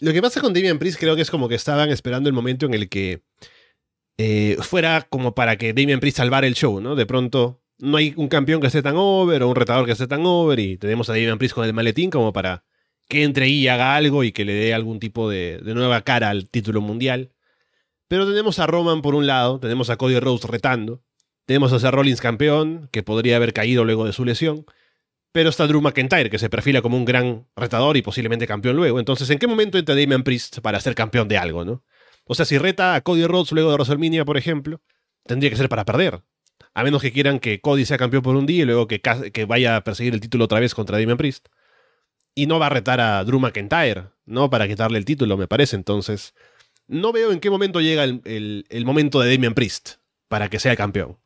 Lo 0.00 0.12
que 0.12 0.22
pasa 0.22 0.40
con 0.40 0.52
Damian 0.52 0.78
Priest 0.78 0.98
creo 0.98 1.16
que 1.16 1.22
es 1.22 1.30
como 1.30 1.48
que 1.48 1.56
estaban 1.56 1.90
esperando 1.90 2.28
el 2.28 2.32
momento 2.34 2.66
en 2.66 2.74
el 2.74 2.88
que 2.88 3.22
eh, 4.16 4.56
fuera 4.60 5.02
como 5.02 5.34
para 5.34 5.56
que 5.56 5.72
Damian 5.72 6.00
Priest 6.00 6.18
salvara 6.18 6.46
el 6.46 6.54
show, 6.54 6.80
¿no? 6.80 6.94
De 6.94 7.06
pronto 7.06 7.60
no 7.78 7.96
hay 7.96 8.14
un 8.16 8.28
campeón 8.28 8.60
que 8.60 8.68
esté 8.68 8.82
tan 8.82 8.94
over 8.96 9.42
o 9.42 9.48
un 9.48 9.56
retador 9.56 9.86
que 9.86 9.92
esté 9.92 10.06
tan 10.06 10.24
over 10.24 10.58
y 10.60 10.76
tenemos 10.76 11.08
a 11.08 11.12
Damian 11.14 11.38
Priest 11.38 11.54
con 11.54 11.64
el 11.64 11.72
maletín 11.74 12.10
como 12.10 12.32
para 12.32 12.64
que 13.08 13.24
entre 13.24 13.48
y 13.48 13.66
haga 13.68 13.96
algo 13.96 14.22
y 14.22 14.32
que 14.32 14.44
le 14.44 14.52
dé 14.52 14.74
algún 14.74 15.00
tipo 15.00 15.28
de, 15.30 15.58
de 15.64 15.74
nueva 15.74 16.02
cara 16.02 16.30
al 16.30 16.48
título 16.48 16.80
mundial. 16.80 17.32
Pero 18.08 18.26
tenemos 18.26 18.58
a 18.58 18.66
Roman 18.66 19.02
por 19.02 19.14
un 19.14 19.26
lado, 19.26 19.60
tenemos 19.60 19.90
a 19.90 19.96
Cody 19.96 20.18
Rhodes 20.18 20.44
retando, 20.44 21.02
tenemos 21.44 21.72
a 21.72 21.78
Seth 21.78 21.92
Rollins 21.92 22.20
campeón, 22.20 22.88
que 22.90 23.02
podría 23.02 23.36
haber 23.36 23.52
caído 23.52 23.84
luego 23.84 24.06
de 24.06 24.12
su 24.12 24.24
lesión, 24.24 24.64
pero 25.32 25.50
está 25.50 25.66
Drew 25.66 25.82
McIntyre, 25.82 26.30
que 26.30 26.38
se 26.38 26.48
perfila 26.48 26.82
como 26.82 26.96
un 26.96 27.04
gran 27.04 27.46
retador 27.54 27.96
y 27.96 28.02
posiblemente 28.02 28.46
campeón 28.46 28.76
luego. 28.76 28.98
Entonces, 28.98 29.28
¿en 29.30 29.38
qué 29.38 29.46
momento 29.46 29.78
entra 29.78 29.94
Damian 29.94 30.24
Priest 30.24 30.60
para 30.60 30.80
ser 30.80 30.94
campeón 30.94 31.28
de 31.28 31.36
algo, 31.36 31.64
no? 31.64 31.84
O 32.24 32.34
sea, 32.34 32.44
si 32.44 32.58
reta 32.58 32.94
a 32.94 33.02
Cody 33.02 33.26
Rhodes 33.26 33.52
luego 33.52 33.70
de 33.70 33.76
WrestleMania, 33.76 34.24
por 34.24 34.36
ejemplo, 34.36 34.80
tendría 35.26 35.50
que 35.50 35.56
ser 35.56 35.68
para 35.68 35.84
perder. 35.84 36.22
A 36.74 36.82
menos 36.82 37.02
que 37.02 37.12
quieran 37.12 37.40
que 37.40 37.60
Cody 37.60 37.84
sea 37.84 37.98
campeón 37.98 38.22
por 38.22 38.36
un 38.36 38.46
día 38.46 38.62
y 38.62 38.66
luego 38.66 38.86
que, 38.86 39.00
que 39.00 39.44
vaya 39.44 39.76
a 39.76 39.84
perseguir 39.84 40.14
el 40.14 40.20
título 40.20 40.46
otra 40.46 40.60
vez 40.60 40.74
contra 40.74 40.98
Damian 40.98 41.18
Priest. 41.18 41.48
Y 42.34 42.46
no 42.46 42.58
va 42.58 42.66
a 42.66 42.70
retar 42.70 43.00
a 43.00 43.22
Drew 43.24 43.40
McIntyre, 43.40 44.08
¿no? 44.24 44.48
Para 44.48 44.66
quitarle 44.66 44.98
el 44.98 45.04
título, 45.04 45.36
me 45.36 45.48
parece. 45.48 45.76
Entonces, 45.76 46.34
no 46.88 47.12
veo 47.12 47.32
en 47.32 47.40
qué 47.40 47.50
momento 47.50 47.80
llega 47.80 48.04
el, 48.04 48.64
el- 48.68 48.84
momento 48.84 49.20
de 49.20 49.32
Damian 49.32 49.54
Priest 49.54 49.96
para 50.28 50.48
que 50.50 50.58
sea 50.58 50.74
campeón. 50.76 51.18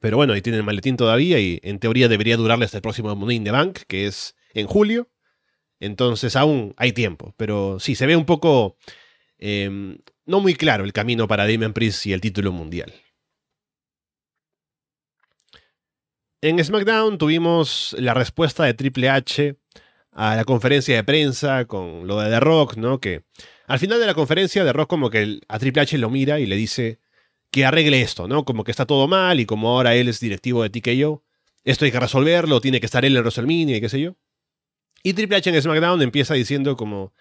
Pero 0.00 0.16
bueno, 0.16 0.32
ahí 0.32 0.42
tiene 0.42 0.58
el 0.58 0.64
maletín 0.64 0.96
todavía 0.96 1.38
y 1.38 1.60
en 1.62 1.78
teoría 1.78 2.08
debería 2.08 2.36
durarle 2.36 2.64
hasta 2.64 2.78
el 2.78 2.82
próximo 2.82 3.14
Money 3.14 3.36
in 3.36 3.44
the 3.44 3.50
Bank, 3.50 3.80
que 3.86 4.06
es 4.06 4.34
en 4.54 4.66
julio. 4.66 5.08
Entonces 5.80 6.36
aún 6.36 6.74
hay 6.76 6.92
tiempo. 6.92 7.34
Pero 7.36 7.78
sí, 7.80 7.94
se 7.94 8.06
ve 8.06 8.16
un 8.16 8.24
poco 8.24 8.76
eh, 9.38 9.96
no 10.26 10.40
muy 10.40 10.54
claro 10.54 10.84
el 10.84 10.92
camino 10.92 11.26
para 11.28 11.46
Damian 11.46 11.72
Priest 11.72 12.06
y 12.06 12.12
el 12.12 12.20
título 12.20 12.52
mundial. 12.52 12.92
En 16.40 16.62
SmackDown 16.62 17.18
tuvimos 17.18 17.94
la 17.98 18.14
respuesta 18.14 18.64
de 18.64 18.74
Triple 18.74 19.08
H 19.08 19.56
a 20.10 20.36
la 20.36 20.44
conferencia 20.44 20.96
de 20.96 21.04
prensa 21.04 21.64
con 21.66 22.06
lo 22.06 22.18
de 22.20 22.30
The 22.30 22.40
Rock, 22.40 22.76
¿no? 22.76 23.00
Que 23.00 23.22
al 23.72 23.78
final 23.78 23.98
de 23.98 24.04
la 24.04 24.12
conferencia 24.12 24.66
The 24.66 24.72
Rock 24.74 24.90
como 24.90 25.08
que 25.08 25.40
a 25.48 25.58
Triple 25.58 25.80
H 25.80 25.96
lo 25.96 26.10
mira 26.10 26.38
y 26.38 26.44
le 26.44 26.56
dice 26.56 26.98
que 27.50 27.64
arregle 27.64 28.02
esto, 28.02 28.28
¿no? 28.28 28.44
Como 28.44 28.64
que 28.64 28.70
está 28.70 28.84
todo 28.84 29.08
mal 29.08 29.40
y 29.40 29.46
como 29.46 29.70
ahora 29.70 29.94
él 29.94 30.08
es 30.08 30.20
directivo 30.20 30.62
de 30.62 30.68
TKO, 30.68 31.24
esto 31.64 31.86
hay 31.86 31.90
que 31.90 31.98
resolverlo, 31.98 32.60
tiene 32.60 32.80
que 32.80 32.84
estar 32.84 33.02
él 33.06 33.16
en 33.16 33.22
WrestleMania 33.22 33.78
y 33.78 33.80
qué 33.80 33.88
sé 33.88 33.98
yo. 33.98 34.14
Y 35.02 35.14
Triple 35.14 35.38
H 35.38 35.48
en 35.48 35.62
SmackDown 35.62 36.02
empieza 36.02 36.34
diciendo 36.34 36.76
como 36.76 37.14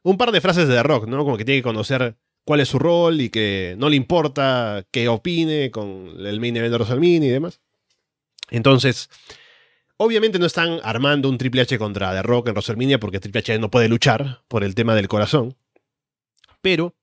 un 0.00 0.16
par 0.16 0.32
de 0.32 0.40
frases 0.40 0.66
de 0.66 0.76
The 0.76 0.82
Rock, 0.82 1.08
¿no? 1.08 1.24
Como 1.24 1.36
que 1.36 1.44
tiene 1.44 1.58
que 1.58 1.64
conocer 1.64 2.16
cuál 2.46 2.60
es 2.60 2.70
su 2.70 2.78
rol 2.78 3.20
y 3.20 3.28
que 3.28 3.74
no 3.76 3.90
le 3.90 3.96
importa 3.96 4.86
qué 4.90 5.08
opine 5.08 5.70
con 5.70 6.14
el 6.24 6.40
main 6.40 6.56
event 6.56 6.70
de 6.70 6.78
WrestleMania 6.78 7.28
y 7.28 7.32
demás. 7.32 7.60
Entonces, 8.48 9.10
obviamente 9.98 10.38
no 10.38 10.46
están 10.46 10.80
armando 10.84 11.28
un 11.28 11.36
Triple 11.36 11.60
H 11.60 11.76
contra 11.76 12.14
The 12.14 12.22
Rock 12.22 12.48
en 12.48 12.54
WrestleMania 12.54 12.98
porque 12.98 13.20
Triple 13.20 13.40
H 13.40 13.58
no 13.58 13.70
puede 13.70 13.90
luchar 13.90 14.40
por 14.48 14.64
el 14.64 14.74
tema 14.74 14.94
del 14.94 15.06
corazón. 15.06 15.54
Pero 16.60 16.96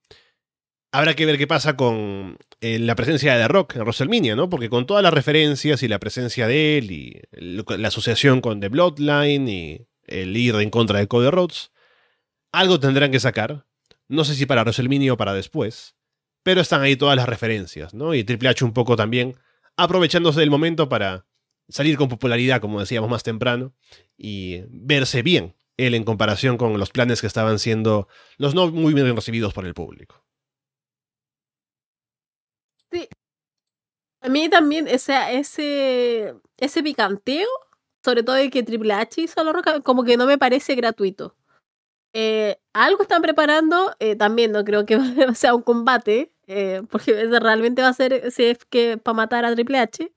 habrá 0.91 1.13
que 1.13 1.25
ver 1.25 1.37
qué 1.37 1.47
pasa 1.47 1.75
con 1.75 2.37
eh, 2.61 2.79
la 2.79 2.95
presencia 2.95 3.35
de 3.35 3.41
The 3.41 3.47
Rock 3.47 3.75
en 3.75 3.81
WrestleMania, 3.81 4.35
¿no? 4.35 4.49
Porque 4.49 4.69
con 4.69 4.85
todas 4.85 5.03
las 5.03 5.13
referencias 5.13 5.83
y 5.83 5.87
la 5.87 5.99
presencia 5.99 6.47
de 6.47 6.77
él 6.77 6.91
y 6.91 7.21
la 7.31 7.87
asociación 7.89 8.41
con 8.41 8.59
The 8.59 8.69
Bloodline 8.69 9.47
y 9.47 9.87
el 10.07 10.36
ir 10.37 10.55
en 10.55 10.69
contra 10.69 10.99
de 10.99 11.07
Cody 11.07 11.29
Rhodes, 11.29 11.71
algo 12.51 12.79
tendrán 12.79 13.11
que 13.11 13.19
sacar. 13.19 13.65
No 14.07 14.23
sé 14.23 14.36
si 14.36 14.45
para 14.45 14.61
WrestleMania 14.61 15.13
o 15.13 15.17
para 15.17 15.33
después, 15.33 15.95
pero 16.43 16.61
están 16.61 16.82
ahí 16.82 16.95
todas 16.95 17.15
las 17.15 17.27
referencias, 17.27 17.93
¿no? 17.93 18.13
Y 18.13 18.23
Triple 18.23 18.49
H 18.49 18.63
un 18.63 18.73
poco 18.73 18.95
también 18.95 19.36
aprovechándose 19.77 20.39
del 20.39 20.51
momento 20.51 20.87
para 20.87 21.25
salir 21.67 21.97
con 21.97 22.07
popularidad, 22.07 22.61
como 22.61 22.79
decíamos 22.79 23.09
más 23.09 23.23
temprano, 23.23 23.73
y 24.17 24.61
verse 24.69 25.23
bien 25.23 25.55
él 25.77 25.95
en 25.95 26.03
comparación 26.03 26.57
con 26.57 26.77
los 26.79 26.91
planes 26.91 27.21
que 27.21 27.27
estaban 27.27 27.59
siendo 27.59 28.07
los 28.37 28.55
no 28.55 28.71
muy 28.71 28.93
bien 28.93 29.15
recibidos 29.15 29.53
por 29.53 29.65
el 29.65 29.73
público. 29.73 30.23
A 34.21 34.29
mí 34.29 34.49
también, 34.49 34.87
o 34.87 34.97
sea, 34.97 35.31
ese, 35.31 36.33
ese 36.57 36.81
picanteo, 36.81 37.47
sobre 38.03 38.23
todo 38.23 38.35
de 38.35 38.49
que 38.49 38.63
Triple 38.63 38.93
H 38.93 39.21
hizo 39.21 39.43
la 39.43 39.53
roca, 39.53 39.81
como 39.81 40.03
que 40.03 40.17
no 40.17 40.25
me 40.25 40.37
parece 40.39 40.73
gratuito. 40.75 41.35
Eh, 42.13 42.57
algo 42.73 43.03
están 43.03 43.21
preparando, 43.21 43.95
eh, 43.99 44.15
también 44.15 44.51
no 44.51 44.65
creo 44.65 44.85
que 44.85 44.97
sea 45.35 45.53
un 45.53 45.61
combate, 45.61 46.31
eh, 46.47 46.81
porque 46.89 47.13
realmente 47.39 47.81
va 47.83 47.89
a 47.89 47.93
ser 47.93 48.31
si 48.31 48.45
es 48.45 48.65
que 48.65 48.97
para 48.97 49.15
matar 49.15 49.45
a 49.45 49.53
Triple 49.53 49.79
H. 49.79 50.11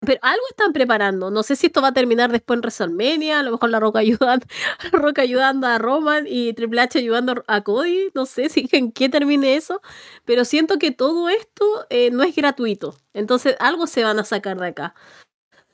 Pero 0.00 0.20
algo 0.22 0.42
están 0.50 0.72
preparando. 0.72 1.30
No 1.30 1.42
sé 1.42 1.56
si 1.56 1.66
esto 1.66 1.82
va 1.82 1.88
a 1.88 1.92
terminar 1.92 2.30
después 2.30 2.56
en 2.56 2.60
WrestleMania, 2.62 3.40
a 3.40 3.42
lo 3.42 3.50
mejor 3.52 3.70
la 3.70 3.80
Roca 3.80 3.98
ayudando, 3.98 4.46
la 4.92 4.98
Roca 4.98 5.22
ayudando 5.22 5.66
a 5.66 5.78
Roman 5.78 6.24
y 6.28 6.52
Triple 6.54 6.80
H 6.82 6.98
ayudando 6.98 7.42
a 7.48 7.62
Cody. 7.62 8.10
No 8.14 8.24
sé 8.26 8.48
si 8.48 8.68
en 8.72 8.92
qué 8.92 9.08
termine 9.08 9.56
eso 9.56 9.80
pero 10.24 10.44
siento 10.44 10.78
que 10.78 10.92
todo 10.92 11.28
esto 11.28 11.64
eh, 11.90 12.10
no 12.10 12.22
es 12.22 12.34
gratuito. 12.36 12.96
Entonces, 13.12 13.56
algo 13.60 13.86
se 13.86 14.04
van 14.04 14.18
a 14.18 14.24
sacar 14.24 14.58
de 14.60 14.68
acá. 14.68 14.94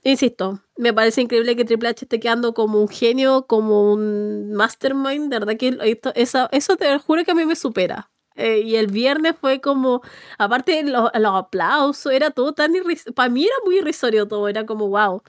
Insisto, 0.05 0.61
me 0.77 0.93
parece 0.95 1.23
increíble 1.23 1.57
que 1.57 1.65
Triple 1.65 1.89
H 1.91 2.05
esté 2.07 2.21
quedando 2.21 2.55
como 2.55 2.81
un 2.81 2.89
genio, 2.89 3.47
como 3.49 3.93
un 3.93 4.53
mastermind. 4.55 5.31
De 5.31 5.39
verdad 5.41 5.57
que 5.59 5.79
esto- 5.85 6.13
esa- 6.17 6.49
eso 6.53 6.77
te 6.77 6.99
juro 7.01 7.25
que 7.25 7.33
a 7.33 7.35
mí 7.35 7.47
me 7.47 7.57
supera. 7.57 8.11
Eh, 8.37 8.61
y 8.61 8.77
el 8.77 8.89
viernes 8.89 9.35
fue 9.41 9.61
como, 9.61 10.03
aparte 10.39 10.83
los, 10.83 11.11
los 11.15 11.35
aplausos, 11.35 12.13
era 12.13 12.31
todo 12.31 12.53
tan. 12.53 12.73
Para 13.15 13.29
mí 13.29 13.45
era 13.45 13.55
muy 13.65 13.79
irrisorio 13.79 14.27
todo, 14.27 14.49
era 14.49 14.67
como, 14.67 14.89
wow, 14.89 15.23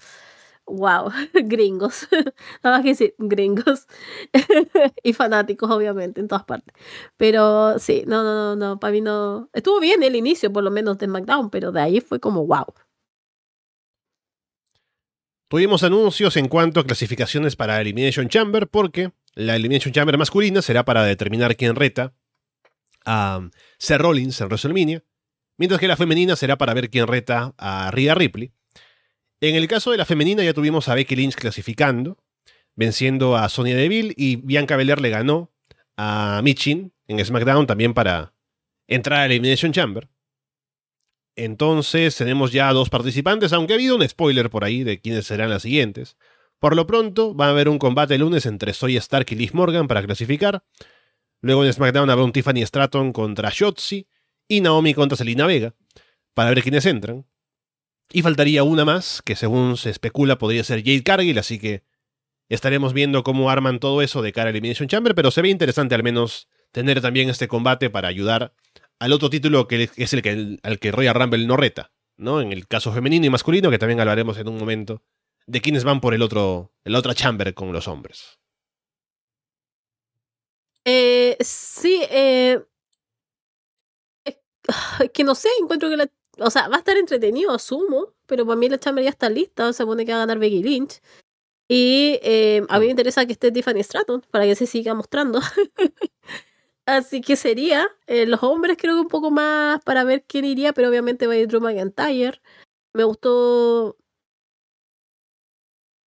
wow, 0.66 1.12
gringos. 1.34 2.08
Nada 2.64 2.78
más 2.78 2.82
que 2.84 2.90
decir, 2.90 3.16
gringos. 3.18 3.88
y 5.04 5.14
fanáticos, 5.14 5.70
obviamente, 5.72 6.22
en 6.22 6.28
todas 6.28 6.46
partes. 6.46 6.74
Pero 7.18 7.80
sí, 7.80 8.04
no, 8.08 8.24
no, 8.24 8.34
no, 8.34 8.56
no, 8.56 8.80
para 8.80 8.92
mí 8.92 9.02
no. 9.02 9.50
Estuvo 9.54 9.80
bien 9.80 10.04
el 10.04 10.16
inicio, 10.16 10.52
por 10.52 10.64
lo 10.64 10.72
menos, 10.72 10.98
de 10.98 11.06
SmackDown, 11.06 11.50
pero 11.50 11.72
de 11.72 11.82
ahí 11.82 12.02
fue 12.02 12.20
como 12.20 12.46
wow. 12.46 12.66
Tuvimos 15.48 15.84
anuncios 15.84 16.38
en 16.38 16.48
cuanto 16.48 16.80
a 16.80 16.84
clasificaciones 16.84 17.56
para 17.56 17.80
Elimination 17.80 18.28
Chamber, 18.30 18.68
porque 18.68 19.12
la 19.36 19.56
Elimination 19.56 19.94
Chamber 19.94 20.18
masculina 20.18 20.62
será 20.62 20.84
para 20.86 21.04
determinar 21.04 21.56
quién 21.56 21.76
reta 21.76 22.14
a 23.06 23.38
um, 23.40 23.52
Seth 23.78 24.02
Rollins 24.02 24.40
en 24.42 24.48
WrestleMania, 24.48 25.04
mientras 25.58 25.80
que 25.80 25.88
la 25.88 25.98
femenina 25.98 26.36
será 26.36 26.58
para 26.58 26.74
ver 26.74 26.90
quién 26.90 27.08
reta 27.08 27.54
a 27.58 27.92
Rhea 27.92 28.16
Ripley. 28.16 28.52
En 29.42 29.56
el 29.56 29.68
caso 29.68 29.92
de 29.92 29.98
la 29.98 30.06
femenina 30.06 30.44
ya 30.44 30.54
tuvimos 30.54 30.90
a 30.90 30.96
Becky 30.96 31.16
Lynch 31.16 31.36
clasificando, 31.36 32.18
venciendo 32.76 33.38
a 33.38 33.48
Sonya 33.50 33.76
Deville 33.76 34.14
y 34.18 34.38
Bianca 34.38 34.76
Belair 34.76 35.02
le 35.02 35.10
ganó 35.10 35.52
a 35.98 36.42
Michin 36.44 36.94
en 37.08 37.24
SmackDown 37.24 37.68
también 37.68 37.94
para 37.94 38.34
entrar 38.88 39.22
a 39.22 39.26
Elimination 39.26 39.72
Chamber. 39.72 40.10
Entonces 41.36 42.16
tenemos 42.16 42.52
ya 42.52 42.72
dos 42.72 42.90
participantes, 42.90 43.52
aunque 43.52 43.74
ha 43.74 43.76
habido 43.76 43.96
un 43.96 44.08
spoiler 44.08 44.50
por 44.50 44.64
ahí 44.64 44.84
de 44.84 45.02
quiénes 45.02 45.28
serán 45.28 45.50
las 45.50 45.64
siguientes. 45.64 46.18
Por 46.60 46.76
lo 46.76 46.88
pronto 46.88 47.36
va 47.36 47.48
a 47.48 47.50
haber 47.50 47.68
un 47.68 47.78
combate 47.78 48.16
el 48.16 48.22
lunes 48.22 48.46
entre 48.46 48.74
Soy 48.74 48.96
Stark 48.98 49.28
y 49.32 49.36
Liz 49.36 49.54
Morgan 49.54 49.88
para 49.88 50.04
clasificar. 50.04 50.64
Luego 51.46 51.64
en 51.64 51.72
SmackDown 51.72 52.10
habrá 52.10 52.26
un 52.26 52.32
Tiffany 52.32 52.66
Stratton 52.66 53.14
contra 53.14 53.52
Shotzi 53.54 54.08
y 54.48 54.62
Naomi 54.62 54.96
contra 54.96 55.16
Selina 55.16 55.46
Vega 55.46 55.76
para 56.34 56.50
ver 56.50 56.64
quiénes 56.64 56.88
entran. 56.88 57.28
Y 58.12 58.24
faltaría 58.24 58.64
una 58.64 58.84
más, 58.84 59.22
que 59.24 59.36
según 59.36 59.78
se 59.78 59.92
especula 59.92 60.40
podría 60.40 60.64
ser 60.64 60.80
Jade 60.80 61.04
Cargill, 61.04 61.38
así 61.38 61.60
que 61.60 61.84
estaremos 62.50 62.94
viendo 62.94 63.22
cómo 63.22 63.52
arman 63.52 63.80
todo 63.80 64.02
eso 64.02 64.24
de 64.24 64.34
cara 64.34 64.48
a 64.48 64.50
Elimination 64.50 64.88
Chamber, 64.88 65.14
pero 65.14 65.30
se 65.30 65.44
ve 65.44 65.50
interesante 65.50 65.94
al 65.94 66.02
menos 66.02 66.48
tener 66.72 67.00
también 67.00 67.30
este 67.30 67.48
combate 67.48 67.92
para 67.92 68.08
ayudar 68.08 68.56
al 68.98 69.14
otro 69.14 69.30
título 69.30 69.68
que 69.68 69.88
es 69.98 70.14
el 70.14 70.24
que, 70.24 70.58
al 70.64 70.80
que 70.80 70.92
Royal 70.92 71.14
Rumble 71.14 71.46
no 71.46 71.58
reta, 71.58 71.92
¿no? 72.18 72.42
En 72.42 72.54
el 72.54 72.68
caso 72.68 72.92
femenino 72.92 73.28
y 73.28 73.30
masculino, 73.30 73.70
que 73.70 73.78
también 73.78 74.00
hablaremos 74.00 74.40
en 74.40 74.48
un 74.48 74.58
momento, 74.58 75.04
de 75.46 75.62
quienes 75.62 75.84
van 75.84 76.02
por 76.02 76.16
el 76.16 76.24
otro, 76.24 76.74
la 76.86 76.98
otra 76.98 77.14
chamber 77.14 77.54
con 77.54 77.72
los 77.72 77.88
hombres. 77.88 78.40
Eh, 80.88 81.36
sí, 81.42 82.02
eh, 82.12 82.64
es 85.04 85.12
que 85.12 85.24
no 85.24 85.36
sé, 85.36 85.50
encuentro 85.62 85.90
que 85.90 85.98
la, 85.98 86.10
o 86.40 86.50
sea, 86.50 86.68
va 86.70 86.76
a 86.78 86.80
estar 86.80 86.98
entretenido, 86.98 87.52
asumo, 87.54 88.14
pero 88.26 88.46
para 88.46 88.56
mí 88.58 88.70
la 88.70 88.80
chamber 88.80 89.04
ya 89.04 89.10
está 89.10 89.30
lista, 89.30 89.72
se 89.74 89.84
supone 89.84 90.06
que 90.06 90.12
va 90.12 90.18
a 90.20 90.22
ganar 90.22 90.40
Becky 90.40 90.64
Lynch. 90.64 91.02
Y 91.70 92.20
eh, 92.24 92.64
a 92.70 92.80
mí 92.80 92.86
me 92.88 92.92
interesa 92.92 93.26
que 93.26 93.34
esté 93.34 93.52
Tiffany 93.52 93.84
Stratton 93.84 94.22
para 94.32 94.46
que 94.46 94.56
se 94.56 94.68
siga 94.68 94.94
mostrando. 94.96 95.40
Así 96.88 97.22
que 97.22 97.36
sería, 97.36 97.88
eh, 98.08 98.26
los 98.28 98.44
hombres 98.44 98.78
creo 98.80 98.96
que 98.96 99.02
un 99.02 99.08
poco 99.08 99.32
más 99.32 99.82
para 99.84 100.04
ver 100.04 100.24
quién 100.28 100.46
iría, 100.46 100.74
pero 100.74 100.90
obviamente 100.90 101.28
va 101.28 101.34
a 101.34 101.38
ir 101.38 101.48
Drew 101.48 101.62
McIntyre. 101.62 102.42
Me 102.94 103.04
gustó... 103.06 103.98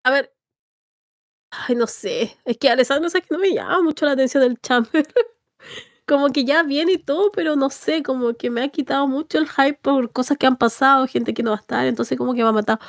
A 0.04 0.12
ver... 0.12 0.37
Ay, 1.68 1.76
no 1.76 1.88
sé. 1.88 2.38
Es 2.46 2.58
que 2.58 2.70
Alessandro 2.70 3.10
sabe 3.10 3.24
que 3.24 3.34
no 3.34 3.40
me 3.40 3.54
llama 3.54 3.82
mucho 3.82 4.06
la 4.06 4.12
atención 4.14 4.44
del 4.44 4.60
Chamber. 4.62 5.08
como 6.08 6.30
que 6.30 6.46
ya 6.46 6.64
viene 6.64 6.94
y 6.94 6.98
todo, 7.00 7.32
pero 7.34 7.56
no 7.58 7.70
sé, 7.70 8.04
como 8.04 8.34
que 8.36 8.50
me 8.50 8.64
ha 8.64 8.70
quitado 8.70 9.08
mucho 9.08 9.38
el 9.40 9.48
hype 9.50 9.76
por 9.82 10.12
cosas 10.14 10.38
que 10.38 10.48
han 10.48 10.58
pasado, 10.58 11.06
gente 11.08 11.34
que 11.34 11.44
no 11.44 11.52
va 11.52 11.58
a 11.58 11.60
estar, 11.60 11.86
entonces 11.86 12.18
como 12.18 12.34
que 12.34 12.44
me 12.44 12.50
ha 12.50 12.54
matado. 12.54 12.80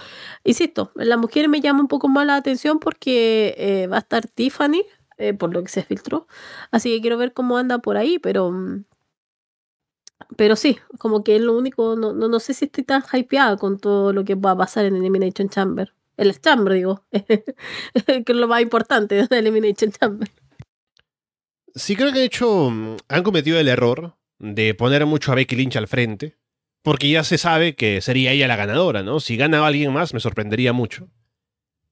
Insisto, 0.45 0.93
la 0.95 1.17
mujer 1.17 1.49
me 1.49 1.61
llama 1.61 1.81
un 1.81 1.89
poco 1.89 2.09
más 2.09 2.27
la 2.27 2.37
atención 2.37 2.79
porque 2.81 3.55
eh, 3.59 3.87
va 3.89 3.97
a 3.97 4.01
estar 4.01 4.29
Tiffany, 4.29 4.85
eh, 5.19 5.35
por 5.35 5.53
lo 5.53 5.63
que 5.63 5.69
se 5.69 5.83
filtró. 5.85 6.29
Así 6.71 6.95
que 6.95 7.01
quiero 7.03 7.19
ver 7.19 7.33
cómo 7.35 7.59
anda 7.59 7.79
por 7.79 7.97
ahí, 7.97 8.19
pero. 8.21 8.51
Mm, 8.53 8.85
pero 10.37 10.57
sí, 10.57 10.79
como 10.99 11.25
que 11.25 11.37
es 11.37 11.43
lo 11.43 11.57
único. 11.57 11.97
No, 11.97 12.13
no, 12.13 12.29
no 12.29 12.41
sé 12.41 12.55
si 12.55 12.67
estoy 12.67 12.85
tan 12.85 13.03
hypeada 13.13 13.57
con 13.57 13.79
todo 13.79 14.13
lo 14.13 14.25
que 14.25 14.35
va 14.35 14.53
a 14.53 14.57
pasar 14.57 14.85
en 14.85 14.97
Elimination 14.97 15.49
Chamber. 15.49 15.93
El 16.19 16.39
Chamber, 16.39 16.75
digo. 16.75 17.07
que 17.11 18.25
es 18.27 18.37
lo 18.37 18.47
más 18.47 18.61
importante 18.61 19.27
de 19.27 19.39
Elimination 19.39 19.91
Chamber. 19.93 20.29
Sí, 21.75 21.97
creo 21.97 22.13
que 22.13 22.19
de 22.19 22.25
hecho 22.27 22.69
mm, 22.71 22.97
han 23.09 23.23
cometido 23.23 23.59
el 23.59 23.69
error 23.69 24.19
de 24.39 24.75
poner 24.75 25.07
mucho 25.07 25.33
a 25.33 25.37
Becky 25.37 25.57
Lynch 25.57 25.77
al 25.77 25.89
frente. 25.89 26.37
Porque 26.83 27.09
ya 27.09 27.25
se 27.25 27.39
sabe 27.39 27.75
que 27.75 28.03
sería 28.03 28.33
ella 28.33 28.47
la 28.47 28.57
ganadora, 28.57 29.03
¿no? 29.03 29.21
Si 29.21 29.37
gana 29.37 29.67
alguien 29.67 29.93
más, 29.93 30.13
me 30.13 30.21
sorprendería 30.21 30.75
mucho 30.75 31.09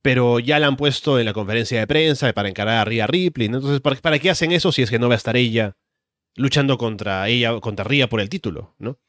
pero 0.06 0.38
ya 0.38 0.60
la 0.60 0.68
han 0.68 0.76
puesto 0.76 1.18
en 1.18 1.26
la 1.26 1.32
conferencia 1.32 1.80
de 1.80 1.86
prensa 1.88 2.32
para 2.32 2.48
encarar 2.48 2.78
a 2.78 2.84
Rhea 2.84 3.08
Ripley. 3.08 3.46
Entonces, 3.46 3.80
¿para, 3.80 4.18
qué 4.20 4.30
hacen 4.30 4.52
eso 4.52 4.70
si 4.70 4.82
es 4.82 4.88
que 4.88 5.00
no 5.00 5.08
va 5.08 5.14
a 5.14 5.16
estar 5.16 5.36
ella 5.36 5.76
luchando 6.36 6.78
contra 6.78 7.28
ella, 7.28 7.58
contra 7.58 7.84
Rhea 7.84 8.08
por 8.08 8.20
el 8.20 8.28
título? 8.28 8.76
¿no? 8.78 9.00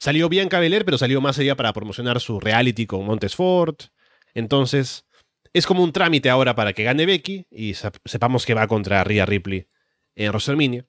Salió 0.00 0.28
Bianca 0.28 0.58
Belair, 0.58 0.84
pero 0.84 0.98
salió 0.98 1.20
más 1.20 1.38
allá 1.38 1.54
para 1.54 1.72
promocionar 1.72 2.18
su 2.18 2.40
reality 2.40 2.84
con 2.86 3.04
Montesfort. 3.04 3.92
Entonces, 4.34 5.06
es 5.52 5.66
como 5.66 5.82
un 5.82 5.92
trámite 5.92 6.30
ahora 6.30 6.54
para 6.54 6.72
que 6.72 6.84
gane 6.84 7.06
Becky 7.06 7.46
y 7.50 7.74
sepamos 7.74 8.46
que 8.46 8.54
va 8.54 8.66
contra 8.66 9.04
Rhea 9.04 9.26
Ripley 9.26 9.66
en 10.14 10.28
WrestleMania. 10.30 10.86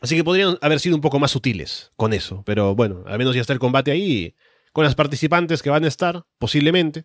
Así 0.00 0.16
que 0.16 0.24
podrían 0.24 0.58
haber 0.60 0.80
sido 0.80 0.96
un 0.96 1.00
poco 1.00 1.18
más 1.20 1.30
sutiles 1.30 1.92
con 1.96 2.12
eso. 2.12 2.42
Pero 2.44 2.74
bueno, 2.74 3.04
al 3.06 3.18
menos 3.18 3.34
ya 3.34 3.40
está 3.40 3.52
el 3.52 3.58
combate 3.58 3.92
ahí. 3.92 4.34
Con 4.72 4.84
las 4.84 4.94
participantes 4.94 5.62
que 5.62 5.70
van 5.70 5.84
a 5.84 5.88
estar, 5.88 6.24
posiblemente. 6.38 7.04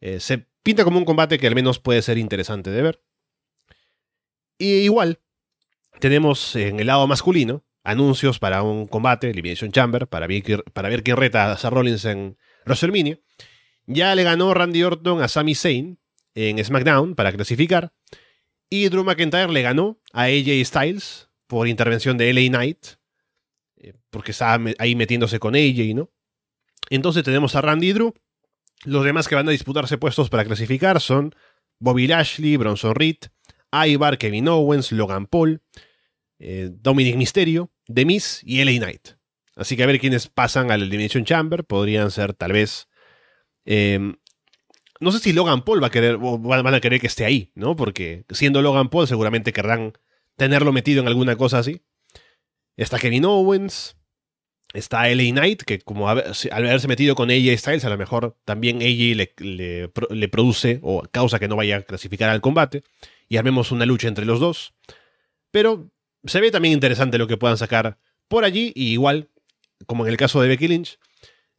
Eh, 0.00 0.20
se 0.20 0.46
pinta 0.62 0.84
como 0.84 0.98
un 0.98 1.04
combate 1.04 1.38
que 1.38 1.46
al 1.46 1.54
menos 1.54 1.78
puede 1.78 2.02
ser 2.02 2.18
interesante 2.18 2.70
de 2.70 2.82
ver. 2.82 3.02
Y 4.58 4.80
igual, 4.80 5.20
tenemos 6.00 6.56
en 6.56 6.80
el 6.80 6.88
lado 6.88 7.06
masculino 7.06 7.64
anuncios 7.84 8.38
para 8.38 8.62
un 8.62 8.86
combate, 8.86 9.30
Elimination 9.30 9.72
Chamber, 9.72 10.06
para 10.08 10.26
ver, 10.26 10.42
quién 11.02 11.16
reta 11.16 11.52
a 11.52 11.70
Rollins 11.70 12.04
en 12.04 12.36
WrestleMania. 12.66 13.18
Ya 13.88 14.14
le 14.14 14.22
ganó 14.22 14.54
Randy 14.54 14.82
Orton 14.82 15.22
a 15.22 15.28
Sami 15.28 15.54
Zayn 15.54 15.98
en 16.34 16.64
SmackDown 16.64 17.14
para 17.14 17.32
clasificar. 17.32 17.92
Y 18.70 18.88
Drew 18.88 19.02
McIntyre 19.02 19.50
le 19.50 19.62
ganó 19.62 19.98
a 20.12 20.24
AJ 20.24 20.64
Styles 20.64 21.30
por 21.46 21.66
intervención 21.66 22.18
de 22.18 22.32
LA 22.32 22.48
Knight, 22.48 22.86
eh, 23.78 23.94
porque 24.10 24.32
estaba 24.32 24.62
ahí 24.78 24.94
metiéndose 24.94 25.38
con 25.38 25.56
AJ, 25.56 25.94
¿no? 25.94 26.10
Entonces 26.90 27.24
tenemos 27.24 27.56
a 27.56 27.62
Randy 27.62 27.92
Drew 27.92 28.14
los 28.84 29.04
demás 29.04 29.26
que 29.26 29.34
van 29.34 29.48
a 29.48 29.52
disputarse 29.52 29.98
puestos 29.98 30.30
para 30.30 30.44
clasificar 30.44 31.00
son 31.00 31.34
Bobby 31.80 32.06
Lashley, 32.06 32.56
Bronson 32.56 32.94
Reed, 32.94 33.16
Ivar, 33.72 34.18
Kevin 34.18 34.48
Owens, 34.48 34.92
Logan 34.92 35.26
Paul, 35.26 35.62
eh, 36.38 36.70
Dominic 36.72 37.16
Mysterio, 37.16 37.72
The 37.92 38.04
Miz 38.04 38.40
y 38.44 38.64
LA 38.64 38.78
Knight. 38.78 39.08
Así 39.56 39.76
que 39.76 39.82
a 39.82 39.86
ver 39.86 39.98
quiénes 39.98 40.28
pasan 40.28 40.70
al 40.70 40.82
Elimination 40.82 41.24
Chamber. 41.24 41.64
Podrían 41.64 42.10
ser 42.10 42.34
tal 42.34 42.52
vez... 42.52 42.87
Em, 43.70 44.16
no 44.98 45.12
sé 45.12 45.18
si 45.18 45.34
Logan 45.34 45.62
Paul 45.62 45.82
va 45.82 45.88
a 45.88 45.90
querer, 45.90 46.16
van 46.16 46.74
a 46.74 46.80
querer 46.80 47.00
que 47.00 47.06
esté 47.06 47.26
ahí, 47.26 47.52
¿no? 47.54 47.76
Porque 47.76 48.24
siendo 48.30 48.62
Logan 48.62 48.88
Paul 48.88 49.06
seguramente 49.06 49.52
querrán 49.52 49.92
tenerlo 50.36 50.72
metido 50.72 51.02
en 51.02 51.08
alguna 51.08 51.36
cosa 51.36 51.58
así. 51.58 51.82
Está 52.78 52.98
Kevin 52.98 53.26
Owens, 53.26 53.98
Está 54.72 55.08
LA 55.08 55.32
Knight, 55.32 55.62
que 55.62 55.80
como 55.80 56.08
al 56.08 56.34
haberse 56.50 56.88
metido 56.88 57.14
con 57.14 57.30
AJ 57.30 57.58
Styles, 57.58 57.84
a 57.84 57.90
lo 57.90 57.98
mejor 57.98 58.36
también 58.44 58.78
AJ 58.78 59.16
le, 59.16 59.88
le, 60.10 60.28
produce 60.28 60.80
o 60.82 61.02
causa 61.10 61.38
que 61.38 61.48
no 61.48 61.56
vaya 61.56 61.76
a 61.76 61.82
clasificar 61.82 62.30
al 62.30 62.40
combate. 62.40 62.84
Y 63.28 63.36
armemos 63.36 63.70
una 63.70 63.86
lucha 63.86 64.08
entre 64.08 64.24
los 64.24 64.40
dos. 64.40 64.74
Pero 65.50 65.90
se 66.24 66.40
ve 66.40 66.50
también 66.50 66.72
interesante 66.72 67.18
lo 67.18 67.26
que 67.26 67.36
puedan 67.36 67.58
sacar 67.58 67.98
por 68.28 68.44
allí. 68.44 68.72
Y 68.74 68.92
igual, 68.92 69.28
como 69.86 70.04
en 70.04 70.10
el 70.10 70.18
caso 70.18 70.40
de 70.40 70.48
Becky 70.48 70.68
Lynch, 70.68 70.98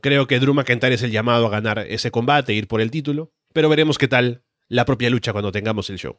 creo 0.01 0.27
que 0.27 0.39
Drew 0.39 0.53
McIntyre 0.53 0.95
es 0.95 1.03
el 1.03 1.11
llamado 1.11 1.47
a 1.47 1.49
ganar 1.49 1.79
ese 1.79 2.11
combate, 2.11 2.53
e 2.53 2.55
ir 2.55 2.67
por 2.67 2.81
el 2.81 2.91
título. 2.91 3.31
Pero 3.53 3.69
veremos 3.69 3.97
qué 3.97 4.07
tal 4.07 4.43
la 4.67 4.85
propia 4.85 5.09
lucha 5.09 5.31
cuando 5.31 5.51
tengamos 5.51 5.89
el 5.89 5.97
show. 5.97 6.17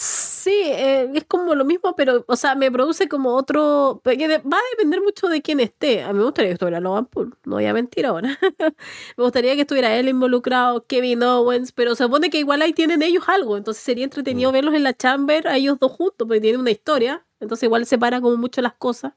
Sí, 0.00 0.62
eh, 0.64 1.10
es 1.12 1.24
como 1.24 1.56
lo 1.56 1.64
mismo, 1.64 1.96
pero, 1.96 2.24
o 2.28 2.36
sea, 2.36 2.54
me 2.54 2.70
produce 2.70 3.08
como 3.08 3.34
otro. 3.34 4.00
va 4.06 4.12
a 4.12 4.70
depender 4.70 5.02
mucho 5.02 5.26
de 5.26 5.42
quién 5.42 5.58
esté. 5.58 6.04
A 6.04 6.12
mí 6.12 6.20
me 6.20 6.24
gustaría 6.24 6.50
que 6.50 6.52
estuviera 6.52 6.78
Logan 6.78 7.06
Paul, 7.06 7.36
no 7.44 7.56
voy 7.56 7.66
a 7.66 7.74
mentir 7.74 8.06
ahora. 8.06 8.38
me 9.16 9.24
gustaría 9.24 9.56
que 9.56 9.62
estuviera 9.62 9.96
él 9.96 10.08
involucrado, 10.08 10.86
Kevin 10.86 11.24
Owens, 11.24 11.72
pero 11.72 11.96
se 11.96 12.04
supone 12.04 12.30
que 12.30 12.38
igual 12.38 12.62
ahí 12.62 12.72
tienen 12.72 13.02
ellos 13.02 13.24
algo, 13.28 13.56
entonces 13.56 13.82
sería 13.82 14.04
entretenido 14.04 14.50
mm. 14.50 14.52
verlos 14.52 14.74
en 14.74 14.84
la 14.84 14.94
chamber, 14.94 15.48
a 15.48 15.56
ellos 15.56 15.78
dos 15.80 15.90
juntos, 15.90 16.28
porque 16.28 16.40
tienen 16.40 16.60
una 16.60 16.70
historia, 16.70 17.26
entonces 17.40 17.64
igual 17.64 17.84
separa 17.84 18.20
como 18.20 18.36
mucho 18.36 18.62
las 18.62 18.74
cosas. 18.74 19.14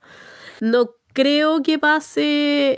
No 0.60 0.95
creo 1.14 1.62
que 1.64 1.80
pase 1.80 2.22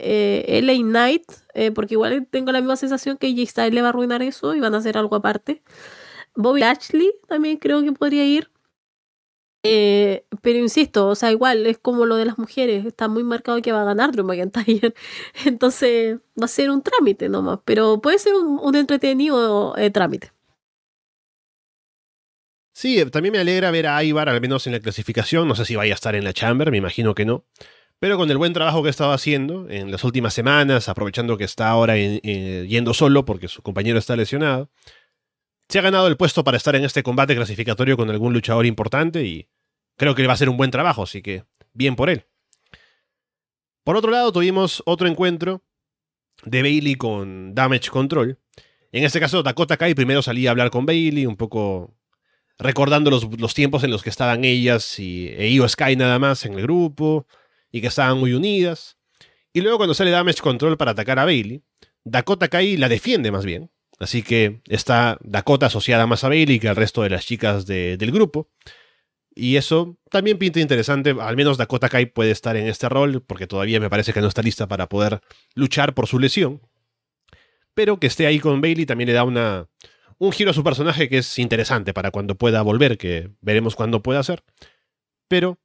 eh, 0.02 0.62
LA 0.62 0.76
Knight, 0.84 1.24
eh, 1.54 1.72
porque 1.72 1.96
igual 1.96 2.28
tengo 2.30 2.52
la 2.52 2.62
misma 2.62 2.76
sensación 2.76 3.18
que 3.18 3.34
J 3.36 3.70
le 3.70 3.82
va 3.82 3.88
a 3.88 3.90
arruinar 3.90 4.22
eso 4.22 4.56
y 4.56 4.60
van 4.60 4.76
a 4.76 4.78
hacer 4.78 4.98
algo 4.98 5.16
aparte. 5.16 5.64
Bobby 6.36 6.64
Ashley 6.64 7.12
también 7.28 7.58
creo 7.58 7.84
que 7.84 7.92
podría 7.92 8.26
ir. 8.26 8.50
Eh, 9.66 10.26
pero 10.42 10.60
insisto, 10.60 11.08
o 11.08 11.16
sea, 11.16 11.32
igual 11.32 11.66
es 11.68 11.78
como 11.78 12.06
lo 12.06 12.18
de 12.18 12.26
las 12.26 12.38
mujeres, 12.38 12.86
está 12.86 13.08
muy 13.08 13.24
marcado 13.24 13.62
que 13.62 13.72
va 13.72 13.82
a 13.82 13.86
ganar 13.86 14.12
Drew 14.12 14.26
McIntyre. 14.26 14.94
Entonces 15.46 16.18
va 16.40 16.46
a 16.46 16.48
ser 16.50 16.70
un 16.70 16.82
trámite 16.82 17.30
nomás, 17.30 17.60
pero 17.64 18.02
puede 18.02 18.20
ser 18.20 18.34
un, 18.36 18.76
entretenido 18.76 19.76
eh, 19.78 19.90
trámite. 19.90 20.32
Sí, 22.76 23.06
también 23.12 23.32
me 23.32 23.40
alegra 23.40 23.72
ver 23.72 23.88
a 23.88 24.04
Ivar 24.04 24.28
al 24.28 24.42
menos 24.42 24.68
en 24.68 24.74
la 24.74 24.80
clasificación. 24.80 25.48
No 25.48 25.56
sé 25.56 25.64
si 25.64 25.76
vaya 25.76 25.94
a 25.94 25.96
estar 25.96 26.16
en 26.16 26.24
la 26.24 26.34
Chamber, 26.34 26.72
me 26.72 26.78
imagino 26.78 27.16
que 27.16 27.24
no. 27.24 27.46
Pero 28.04 28.18
con 28.18 28.30
el 28.30 28.38
buen 28.38 28.52
trabajo 28.52 28.82
que 28.82 28.90
ha 28.90 28.92
estado 28.92 29.14
haciendo 29.14 29.70
en 29.70 29.90
las 29.90 30.04
últimas 30.04 30.34
semanas, 30.34 30.90
aprovechando 30.90 31.38
que 31.38 31.46
está 31.46 31.70
ahora 31.70 31.96
yendo 31.96 32.94
solo 32.94 33.24
porque 33.24 33.48
su 33.48 33.62
compañero 33.62 33.98
está 33.98 34.18
lesionado, 34.18 34.70
se 35.70 35.80
ha 35.80 35.82
ganado 35.84 36.08
el 36.08 36.18
puesto 36.18 36.44
para 36.44 36.58
estar 36.58 36.76
en 36.76 36.84
este 36.84 37.02
combate 37.02 37.34
clasificatorio 37.34 37.96
con 37.96 38.10
algún 38.10 38.34
luchador 38.34 38.66
importante 38.66 39.24
y 39.24 39.48
creo 39.96 40.16
que 40.16 40.28
va 40.28 40.34
a 40.34 40.36
ser 40.36 40.50
un 40.50 40.58
buen 40.58 40.70
trabajo, 40.70 41.04
así 41.04 41.22
que 41.22 41.46
bien 41.72 41.96
por 41.96 42.10
él. 42.10 42.26
Por 43.86 43.96
otro 43.96 44.12
lado, 44.12 44.34
tuvimos 44.34 44.84
otro 44.86 45.08
encuentro 45.08 45.64
de 46.44 46.62
Bailey 46.62 46.96
con 46.96 47.56
Damage 47.56 47.90
Control, 47.90 48.38
En 48.92 49.06
este 49.06 49.22
caso, 49.22 49.44
Dakota 49.44 49.78
Kai 49.78 49.94
primero 49.94 50.22
salía 50.22 50.50
a 50.50 50.52
hablar 50.52 50.72
con 50.72 50.86
Bailey, 50.86 51.26
un 51.26 51.38
poco 51.38 51.96
recordando 52.60 53.10
los, 53.10 53.40
los 53.40 53.54
tiempos 53.54 53.82
en 53.86 53.92
los 53.92 54.04
que 54.04 54.10
estaban 54.10 54.44
ellas 54.44 55.00
y 55.00 55.30
e 55.30 55.48
Io 55.52 55.70
Sky 55.70 55.96
nada 55.96 56.20
más 56.20 56.46
en 56.46 56.56
el 56.56 56.64
grupo, 56.64 57.28
y 57.74 57.82
que 57.82 57.88
estaban 57.88 58.18
muy 58.18 58.32
unidas. 58.34 58.98
Y 59.52 59.60
luego 59.60 59.78
cuando 59.78 59.94
sale 59.94 60.12
Damage 60.12 60.42
Control 60.42 60.78
para 60.78 60.92
atacar 60.92 61.20
a 61.20 61.26
Bailey, 61.26 61.64
Dakota 62.06 62.48
Kai 62.48 62.78
la 62.78 62.88
defiende 62.88 63.32
más 63.32 63.44
bien. 63.44 63.70
Así 64.00 64.24
que 64.24 64.62
está 64.68 65.18
Dakota 65.22 65.66
asociada 65.66 66.08
más 66.08 66.24
a 66.24 66.30
Bailey 66.30 66.60
que 66.60 66.70
al 66.70 66.76
resto 66.76 67.02
de 67.04 67.10
las 67.10 67.26
chicas 67.26 67.66
de- 67.66 67.98
del 67.98 68.12
grupo. 68.12 68.50
Y 69.36 69.56
eso 69.56 69.98
también 70.12 70.38
pinta 70.38 70.60
interesante. 70.60 71.16
Al 71.20 71.36
menos 71.36 71.58
Dakota 71.58 71.90
Kai 71.90 72.06
puede 72.06 72.32
estar 72.32 72.56
en 72.56 72.68
este 72.68 72.88
rol, 72.90 73.24
porque 73.24 73.48
todavía 73.48 73.80
me 73.80 73.90
parece 73.90 74.14
que 74.14 74.22
no 74.22 74.28
está 74.28 74.42
lista 74.44 74.68
para 74.68 74.88
poder 74.88 75.22
luchar 75.56 75.94
por 75.96 76.08
su 76.08 76.20
lesión. 76.20 76.62
Pero 77.74 78.00
que 78.00 78.08
esté 78.08 78.28
ahí 78.28 78.40
con 78.40 78.62
Bailey 78.62 78.86
también 78.86 79.08
le 79.08 79.14
da 79.14 79.24
una, 79.24 79.68
un 80.20 80.32
giro 80.32 80.52
a 80.52 80.54
su 80.54 80.64
personaje 80.64 81.10
que 81.10 81.18
es 81.20 81.40
interesante 81.40 81.94
para 81.94 82.12
cuando 82.12 82.36
pueda 82.36 82.62
volver, 82.62 82.98
que 83.00 83.32
veremos 83.42 83.76
cuándo 83.76 84.04
pueda 84.04 84.20
hacer. 84.20 84.44
Pero 85.28 85.60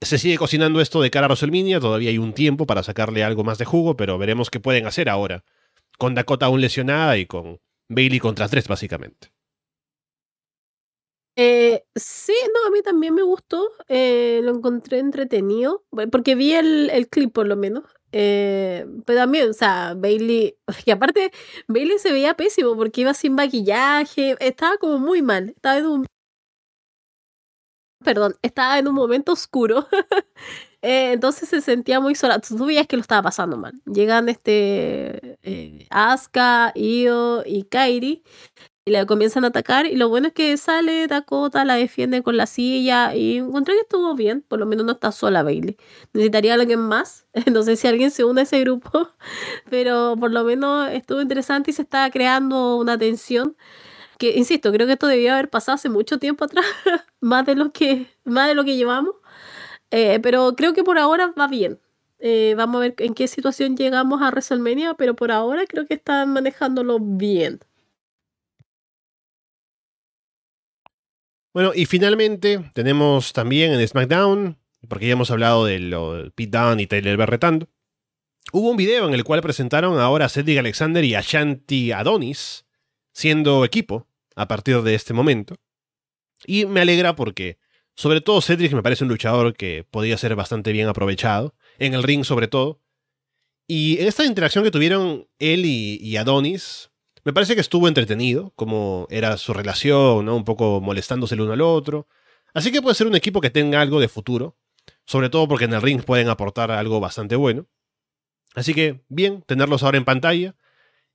se 0.00 0.18
sigue 0.18 0.38
cocinando 0.38 0.80
esto 0.80 1.00
de 1.02 1.10
cara 1.10 1.26
a 1.26 1.28
WrestleMania, 1.28 1.80
todavía 1.80 2.10
hay 2.10 2.18
un 2.18 2.32
tiempo 2.34 2.66
para 2.66 2.82
sacarle 2.82 3.24
algo 3.24 3.44
más 3.44 3.58
de 3.58 3.64
jugo, 3.64 3.96
pero 3.96 4.18
veremos 4.18 4.50
qué 4.50 4.60
pueden 4.60 4.86
hacer 4.86 5.08
ahora. 5.08 5.44
Con 5.98 6.14
Dakota 6.14 6.46
aún 6.46 6.60
lesionada 6.60 7.18
y 7.18 7.26
con 7.26 7.60
Bailey 7.88 8.20
contra 8.20 8.48
tres, 8.48 8.68
básicamente. 8.68 9.30
Eh, 11.36 11.84
sí, 11.94 12.32
no, 12.52 12.66
a 12.68 12.70
mí 12.72 12.82
también 12.82 13.14
me 13.14 13.22
gustó, 13.22 13.70
eh, 13.88 14.40
lo 14.42 14.50
encontré 14.56 14.98
entretenido, 14.98 15.84
bu- 15.92 16.10
porque 16.10 16.34
vi 16.34 16.52
el, 16.54 16.90
el 16.90 17.08
clip 17.08 17.32
por 17.32 17.46
lo 17.46 17.54
menos, 17.56 17.84
eh, 18.10 18.84
pero 19.06 19.20
también, 19.20 19.48
o 19.50 19.52
sea, 19.52 19.94
Bailey, 19.96 20.56
y 20.84 20.90
aparte, 20.90 21.30
Bailey 21.68 21.98
se 22.00 22.10
veía 22.12 22.34
pésimo 22.34 22.74
porque 22.76 23.02
iba 23.02 23.14
sin 23.14 23.34
maquillaje, 23.34 24.34
estaba 24.40 24.78
como 24.78 24.98
muy 24.98 25.22
mal, 25.22 25.50
estaba 25.50 25.78
en 25.78 25.86
un, 25.86 26.06
perdón, 28.04 28.36
estaba 28.42 28.78
en 28.78 28.88
un 28.88 28.94
momento 28.94 29.32
oscuro, 29.32 29.86
eh, 30.82 31.12
entonces 31.12 31.48
se 31.48 31.60
sentía 31.60 32.00
muy 32.00 32.14
sola, 32.14 32.40
tú 32.40 32.66
veías 32.66 32.86
que 32.86 32.96
lo 32.96 33.02
estaba 33.02 33.22
pasando 33.22 33.56
mal, 33.56 33.74
llegan 33.86 34.28
este, 34.28 35.38
eh, 35.42 35.86
Asuka, 35.90 36.72
Io 36.74 37.42
y 37.46 37.64
Kairi, 37.64 38.22
y 38.88 38.90
la 38.90 39.04
comienzan 39.06 39.44
a 39.44 39.48
atacar 39.48 39.86
y 39.86 39.96
lo 39.96 40.08
bueno 40.08 40.28
es 40.28 40.32
que 40.32 40.56
sale 40.56 41.06
Dakota, 41.06 41.64
la 41.64 41.74
defiende 41.74 42.22
con 42.22 42.36
la 42.38 42.46
silla 42.46 43.14
y 43.14 43.36
encontré 43.36 43.74
que 43.74 43.82
estuvo 43.82 44.14
bien, 44.14 44.42
por 44.48 44.58
lo 44.58 44.66
menos 44.66 44.86
no 44.86 44.92
está 44.92 45.12
sola 45.12 45.42
Bailey. 45.42 45.76
Necesitaría 46.14 46.54
alguien 46.54 46.80
más, 46.80 47.26
no 47.52 47.62
sé 47.62 47.76
si 47.76 47.86
alguien 47.86 48.10
se 48.10 48.24
une 48.24 48.40
a 48.40 48.44
ese 48.44 48.60
grupo, 48.60 49.10
pero 49.70 50.16
por 50.18 50.30
lo 50.32 50.42
menos 50.44 50.90
estuvo 50.90 51.20
interesante 51.20 51.70
y 51.70 51.74
se 51.74 51.82
está 51.82 52.10
creando 52.10 52.76
una 52.76 52.96
tensión 52.98 53.56
que, 54.18 54.36
insisto, 54.36 54.72
creo 54.72 54.86
que 54.86 54.94
esto 54.94 55.06
debió 55.06 55.32
haber 55.32 55.48
pasado 55.50 55.76
hace 55.76 55.88
mucho 55.88 56.18
tiempo 56.18 56.44
atrás, 56.44 56.66
más 57.20 57.46
de 57.46 57.54
lo 57.54 57.72
que, 57.72 58.08
más 58.24 58.48
de 58.48 58.54
lo 58.54 58.64
que 58.64 58.76
llevamos, 58.76 59.14
Eh, 59.90 60.20
pero 60.22 60.54
creo 60.56 60.74
que 60.74 60.84
por 60.84 60.98
ahora 60.98 61.32
va 61.38 61.48
bien. 61.48 61.80
Eh, 62.20 62.54
vamos 62.56 62.76
a 62.76 62.80
ver 62.80 62.94
en 62.98 63.14
qué 63.14 63.28
situación 63.28 63.76
llegamos 63.76 64.20
a 64.22 64.28
WrestleMania, 64.30 64.94
pero 64.94 65.14
por 65.16 65.30
ahora 65.32 65.64
creo 65.66 65.86
que 65.86 65.94
están 65.94 66.32
manejándolo 66.32 66.98
bien. 67.00 67.60
Bueno, 71.54 71.72
y 71.74 71.86
finalmente 71.86 72.70
tenemos 72.74 73.32
también 73.32 73.72
en 73.72 73.86
SmackDown, 73.86 74.58
porque 74.88 75.06
ya 75.06 75.12
hemos 75.12 75.30
hablado 75.30 75.64
de 75.64 75.78
lo 75.80 76.30
Pete 76.34 76.58
Dunne 76.58 76.82
y 76.82 76.86
Taylor 76.86 77.16
berretando, 77.16 77.68
hubo 78.52 78.70
un 78.70 78.76
video 78.76 79.08
en 79.08 79.14
el 79.14 79.24
cual 79.24 79.40
presentaron 79.42 79.98
ahora 79.98 80.26
a 80.26 80.28
Cedric 80.28 80.58
Alexander 80.58 81.04
y 81.04 81.14
a 81.14 81.22
Shanti 81.22 81.92
Adonis 81.92 82.66
siendo 83.12 83.64
equipo 83.64 84.07
a 84.38 84.46
partir 84.46 84.80
de 84.82 84.94
este 84.94 85.12
momento. 85.12 85.56
Y 86.46 86.64
me 86.64 86.80
alegra 86.80 87.16
porque, 87.16 87.58
sobre 87.96 88.20
todo 88.20 88.40
Cedric 88.40 88.72
me 88.72 88.84
parece 88.84 89.02
un 89.02 89.10
luchador 89.10 89.52
que 89.54 89.84
podría 89.90 90.16
ser 90.16 90.36
bastante 90.36 90.70
bien 90.70 90.86
aprovechado, 90.86 91.56
en 91.78 91.94
el 91.94 92.04
ring 92.04 92.24
sobre 92.24 92.46
todo. 92.46 92.80
Y 93.66 93.98
en 93.98 94.06
esta 94.06 94.24
interacción 94.24 94.62
que 94.62 94.70
tuvieron 94.70 95.28
él 95.40 95.64
y, 95.66 96.16
Adonis, 96.16 96.90
me 97.24 97.32
parece 97.32 97.56
que 97.56 97.60
estuvo 97.60 97.88
entretenido, 97.88 98.52
como 98.54 99.08
era 99.10 99.36
su 99.38 99.52
relación, 99.52 100.24
¿no? 100.24 100.36
Un 100.36 100.44
poco 100.44 100.80
molestándose 100.80 101.34
el 101.34 101.40
uno 101.40 101.54
al 101.54 101.60
otro. 101.60 102.06
Así 102.54 102.70
que 102.70 102.80
puede 102.80 102.94
ser 102.94 103.08
un 103.08 103.16
equipo 103.16 103.40
que 103.40 103.50
tenga 103.50 103.80
algo 103.80 103.98
de 103.98 104.08
futuro, 104.08 104.56
sobre 105.04 105.30
todo 105.30 105.48
porque 105.48 105.64
en 105.64 105.74
el 105.74 105.82
ring 105.82 106.04
pueden 106.04 106.28
aportar 106.28 106.70
algo 106.70 107.00
bastante 107.00 107.34
bueno. 107.34 107.66
Así 108.54 108.72
que, 108.72 109.02
bien, 109.08 109.42
tenerlos 109.42 109.82
ahora 109.82 109.98
en 109.98 110.04
pantalla. 110.04 110.54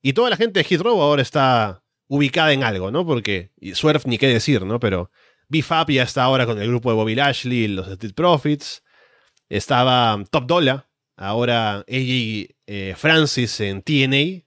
Y 0.01 0.11
toda 0.11 0.29
la 0.29 0.35
gente 0.35 0.59
de 0.59 0.65
Hit 0.65 0.81
ahora 0.85 1.21
está 1.21 1.82
ubicada 2.07 2.53
en 2.53 2.63
algo, 2.63 2.91
¿no? 2.91 3.05
Porque 3.05 3.51
y 3.59 3.75
Swerve 3.75 4.03
ni 4.05 4.17
qué 4.17 4.27
decir, 4.27 4.65
¿no? 4.65 4.79
Pero 4.79 5.11
B-Fab 5.49 5.89
ya 5.91 6.03
está 6.03 6.23
ahora 6.23 6.45
con 6.45 6.61
el 6.61 6.67
grupo 6.67 6.89
de 6.89 6.95
Bobby 6.95 7.15
Lashley, 7.15 7.67
los 7.67 7.87
Street 7.87 8.13
Profits. 8.13 8.83
Estaba 9.49 10.23
Top 10.31 10.45
Dollar, 10.47 10.87
ahora 11.15 11.77
AJ 11.79 12.55
eh, 12.67 12.95
Francis 12.97 13.59
en 13.59 13.81
TNA, 13.81 14.45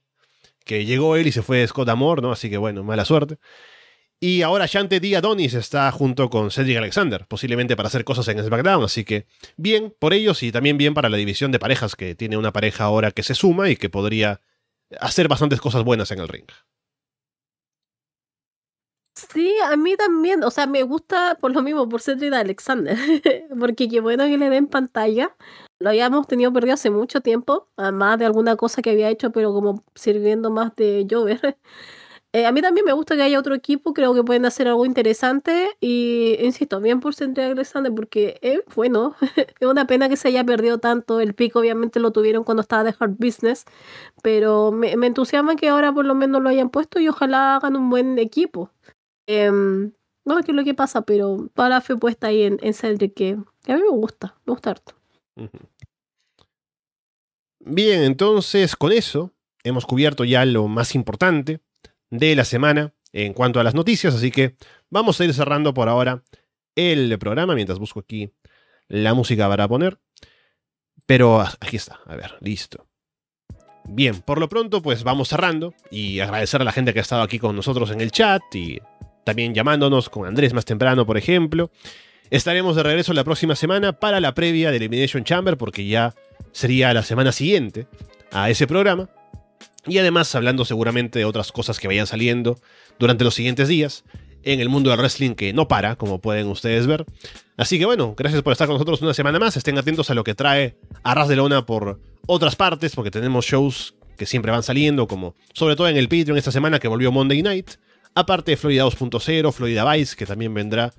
que 0.65 0.85
llegó 0.85 1.15
él 1.15 1.27
y 1.27 1.31
se 1.31 1.41
fue 1.41 1.65
Scott 1.67 1.89
Amor, 1.89 2.21
¿no? 2.21 2.31
Así 2.31 2.49
que 2.49 2.57
bueno, 2.57 2.83
mala 2.83 3.05
suerte. 3.05 3.37
Y 4.19 4.41
ahora 4.41 4.65
Shante 4.65 4.99
D. 4.99 5.15
Adonis 5.15 5.53
está 5.53 5.91
junto 5.91 6.31
con 6.31 6.49
Cedric 6.49 6.77
Alexander, 6.77 7.27
posiblemente 7.27 7.75
para 7.75 7.87
hacer 7.87 8.03
cosas 8.03 8.27
en 8.29 8.43
SmackDown, 8.43 8.83
así 8.83 9.05
que 9.05 9.27
bien 9.57 9.93
por 9.99 10.13
ellos 10.13 10.41
y 10.41 10.51
también 10.51 10.77
bien 10.77 10.95
para 10.95 11.09
la 11.09 11.17
división 11.17 11.51
de 11.51 11.59
parejas 11.59 11.95
que 11.95 12.15
tiene 12.15 12.35
una 12.35 12.51
pareja 12.51 12.85
ahora 12.85 13.11
que 13.11 13.21
se 13.21 13.35
suma 13.35 13.69
y 13.69 13.75
que 13.75 13.89
podría 13.89 14.41
hacer 14.99 15.27
bastantes 15.27 15.61
cosas 15.61 15.83
buenas 15.83 16.09
en 16.09 16.19
el 16.19 16.27
ring. 16.27 16.47
Sí, 19.17 19.51
a 19.63 19.75
mí 19.77 19.95
también, 19.97 20.43
o 20.43 20.51
sea, 20.51 20.67
me 20.67 20.83
gusta 20.83 21.35
por 21.41 21.51
lo 21.51 21.63
mismo, 21.63 21.89
por 21.89 22.01
Cedric 22.01 22.33
Alexander, 22.33 22.95
porque 23.59 23.89
qué 23.89 23.99
bueno 23.99 24.25
que 24.25 24.37
le 24.37 24.49
den 24.51 24.67
pantalla. 24.67 25.35
Lo 25.79 25.89
habíamos 25.89 26.27
tenido 26.27 26.53
perdido 26.53 26.75
hace 26.75 26.91
mucho 26.91 27.21
tiempo, 27.21 27.67
además 27.77 28.19
de 28.19 28.25
alguna 28.25 28.55
cosa 28.55 28.81
que 28.83 28.91
había 28.91 29.09
hecho, 29.09 29.31
pero 29.31 29.53
como 29.53 29.83
sirviendo 29.95 30.51
más 30.51 30.75
de 30.75 31.07
Jover. 31.09 31.57
Eh, 32.33 32.45
a 32.45 32.51
mí 32.51 32.61
también 32.61 32.85
me 32.85 32.93
gusta 32.93 33.15
que 33.15 33.23
haya 33.23 33.39
otro 33.39 33.55
equipo, 33.55 33.93
creo 33.93 34.13
que 34.13 34.23
pueden 34.23 34.45
hacer 34.45 34.67
algo 34.67 34.85
interesante 34.85 35.69
y, 35.79 36.35
insisto, 36.41 36.81
bien 36.81 36.99
por 36.99 37.15
Cedric 37.15 37.39
Alexander 37.39 37.91
porque 37.95 38.37
es 38.41 38.61
bueno, 38.75 39.15
es 39.59 39.67
una 39.67 39.87
pena 39.87 40.09
que 40.09 40.17
se 40.17 40.27
haya 40.27 40.43
perdido 40.43 40.77
tanto, 40.77 41.21
el 41.21 41.33
pico 41.35 41.59
obviamente 41.59 42.01
lo 42.01 42.11
tuvieron 42.11 42.43
cuando 42.43 42.61
estaba 42.61 42.83
de 42.83 42.93
Hard 42.99 43.15
Business, 43.17 43.65
pero 44.21 44.71
me, 44.73 44.97
me 44.97 45.07
entusiasma 45.07 45.55
que 45.55 45.69
ahora 45.69 45.93
por 45.93 46.05
lo 46.05 46.15
menos 46.15 46.41
lo 46.43 46.49
hayan 46.49 46.69
puesto 46.69 46.99
y 46.99 47.07
ojalá 47.07 47.55
hagan 47.55 47.75
un 47.77 47.89
buen 47.89 48.19
equipo. 48.19 48.71
Em, 49.27 49.91
no 50.25 50.37
sé 50.37 50.43
qué 50.43 50.51
es 50.51 50.55
lo 50.55 50.63
que 50.63 50.73
pasa, 50.73 51.03
pero 51.03 51.49
toda 51.53 51.69
la 51.69 51.81
fe 51.81 51.95
puesta 51.95 52.27
ahí 52.27 52.43
en, 52.43 52.59
en 52.61 52.97
que, 52.97 53.13
que 53.13 53.71
a 53.71 53.75
mí 53.75 53.81
me 53.83 53.89
gusta, 53.89 54.35
me 54.45 54.53
gusta 54.53 54.71
harto. 54.71 54.93
Bien, 57.59 58.03
entonces 58.03 58.75
con 58.75 58.91
eso 58.91 59.33
hemos 59.63 59.85
cubierto 59.85 60.23
ya 60.23 60.45
lo 60.45 60.67
más 60.67 60.95
importante 60.95 61.61
de 62.09 62.35
la 62.35 62.45
semana 62.45 62.93
en 63.11 63.33
cuanto 63.33 63.59
a 63.59 63.63
las 63.63 63.75
noticias, 63.75 64.15
así 64.15 64.31
que 64.31 64.55
vamos 64.89 65.19
a 65.19 65.25
ir 65.25 65.33
cerrando 65.33 65.73
por 65.73 65.89
ahora 65.89 66.23
el 66.75 67.17
programa 67.19 67.55
mientras 67.55 67.79
busco 67.79 67.99
aquí 67.99 68.31
la 68.87 69.13
música 69.13 69.47
para 69.49 69.67
poner. 69.67 69.99
Pero 71.05 71.41
ah, 71.41 71.53
aquí 71.59 71.77
está, 71.77 71.99
a 72.05 72.15
ver, 72.15 72.35
listo. 72.41 72.85
Bien, 73.85 74.21
por 74.21 74.39
lo 74.39 74.49
pronto 74.49 74.81
pues 74.81 75.03
vamos 75.03 75.29
cerrando 75.29 75.73
y 75.89 76.19
agradecer 76.19 76.61
a 76.61 76.65
la 76.65 76.73
gente 76.73 76.93
que 76.93 76.99
ha 76.99 77.01
estado 77.01 77.21
aquí 77.21 77.39
con 77.39 77.55
nosotros 77.55 77.91
en 77.91 78.01
el 78.01 78.11
chat 78.11 78.41
y 78.53 78.79
también 79.27 79.53
llamándonos 79.53 80.07
con 80.09 80.25
Andrés 80.25 80.53
más 80.53 80.63
temprano, 80.63 81.05
por 81.05 81.17
ejemplo. 81.17 81.69
Estaremos 82.29 82.77
de 82.77 82.83
regreso 82.83 83.11
la 83.11 83.25
próxima 83.25 83.57
semana 83.57 83.91
para 83.91 84.21
la 84.21 84.33
previa 84.33 84.71
de 84.71 84.77
Elimination 84.77 85.25
Chamber 85.25 85.57
porque 85.57 85.85
ya 85.85 86.15
sería 86.53 86.93
la 86.93 87.03
semana 87.03 87.33
siguiente 87.33 87.87
a 88.31 88.49
ese 88.49 88.67
programa. 88.67 89.09
Y 89.85 89.97
además 89.97 90.33
hablando 90.33 90.63
seguramente 90.63 91.19
de 91.19 91.25
otras 91.25 91.51
cosas 91.51 91.77
que 91.77 91.89
vayan 91.89 92.07
saliendo 92.07 92.57
durante 92.99 93.25
los 93.25 93.35
siguientes 93.35 93.67
días 93.67 94.05
en 94.43 94.61
el 94.61 94.69
mundo 94.69 94.91
del 94.91 94.99
wrestling 94.99 95.35
que 95.35 95.51
no 95.51 95.67
para, 95.67 95.97
como 95.97 96.21
pueden 96.21 96.47
ustedes 96.47 96.87
ver. 96.87 97.03
Así 97.57 97.77
que 97.77 97.85
bueno, 97.85 98.15
gracias 98.17 98.41
por 98.43 98.53
estar 98.53 98.67
con 98.67 98.75
nosotros 98.75 99.01
una 99.01 99.13
semana 99.13 99.39
más. 99.39 99.57
Estén 99.57 99.77
atentos 99.77 100.09
a 100.09 100.13
lo 100.13 100.23
que 100.23 100.35
trae 100.35 100.77
Arras 101.03 101.27
de 101.27 101.35
Lona 101.35 101.65
por 101.65 101.99
otras 102.27 102.55
partes, 102.55 102.95
porque 102.95 103.11
tenemos 103.11 103.45
shows 103.45 103.93
que 104.17 104.25
siempre 104.25 104.53
van 104.53 104.63
saliendo, 104.63 105.05
como 105.05 105.35
sobre 105.51 105.75
todo 105.75 105.89
en 105.89 105.97
el 105.97 106.07
Patreon 106.07 106.37
esta 106.37 106.53
semana 106.53 106.79
que 106.79 106.87
volvió 106.87 107.11
Monday 107.11 107.41
Night. 107.41 107.71
Aparte 108.17 108.49
de 108.49 108.57
Florida 108.57 108.83
2.0, 108.83 109.51
Florida 109.51 109.93
Vice, 109.93 110.15
que 110.15 110.25
también 110.25 110.51
vendrá 110.51 110.91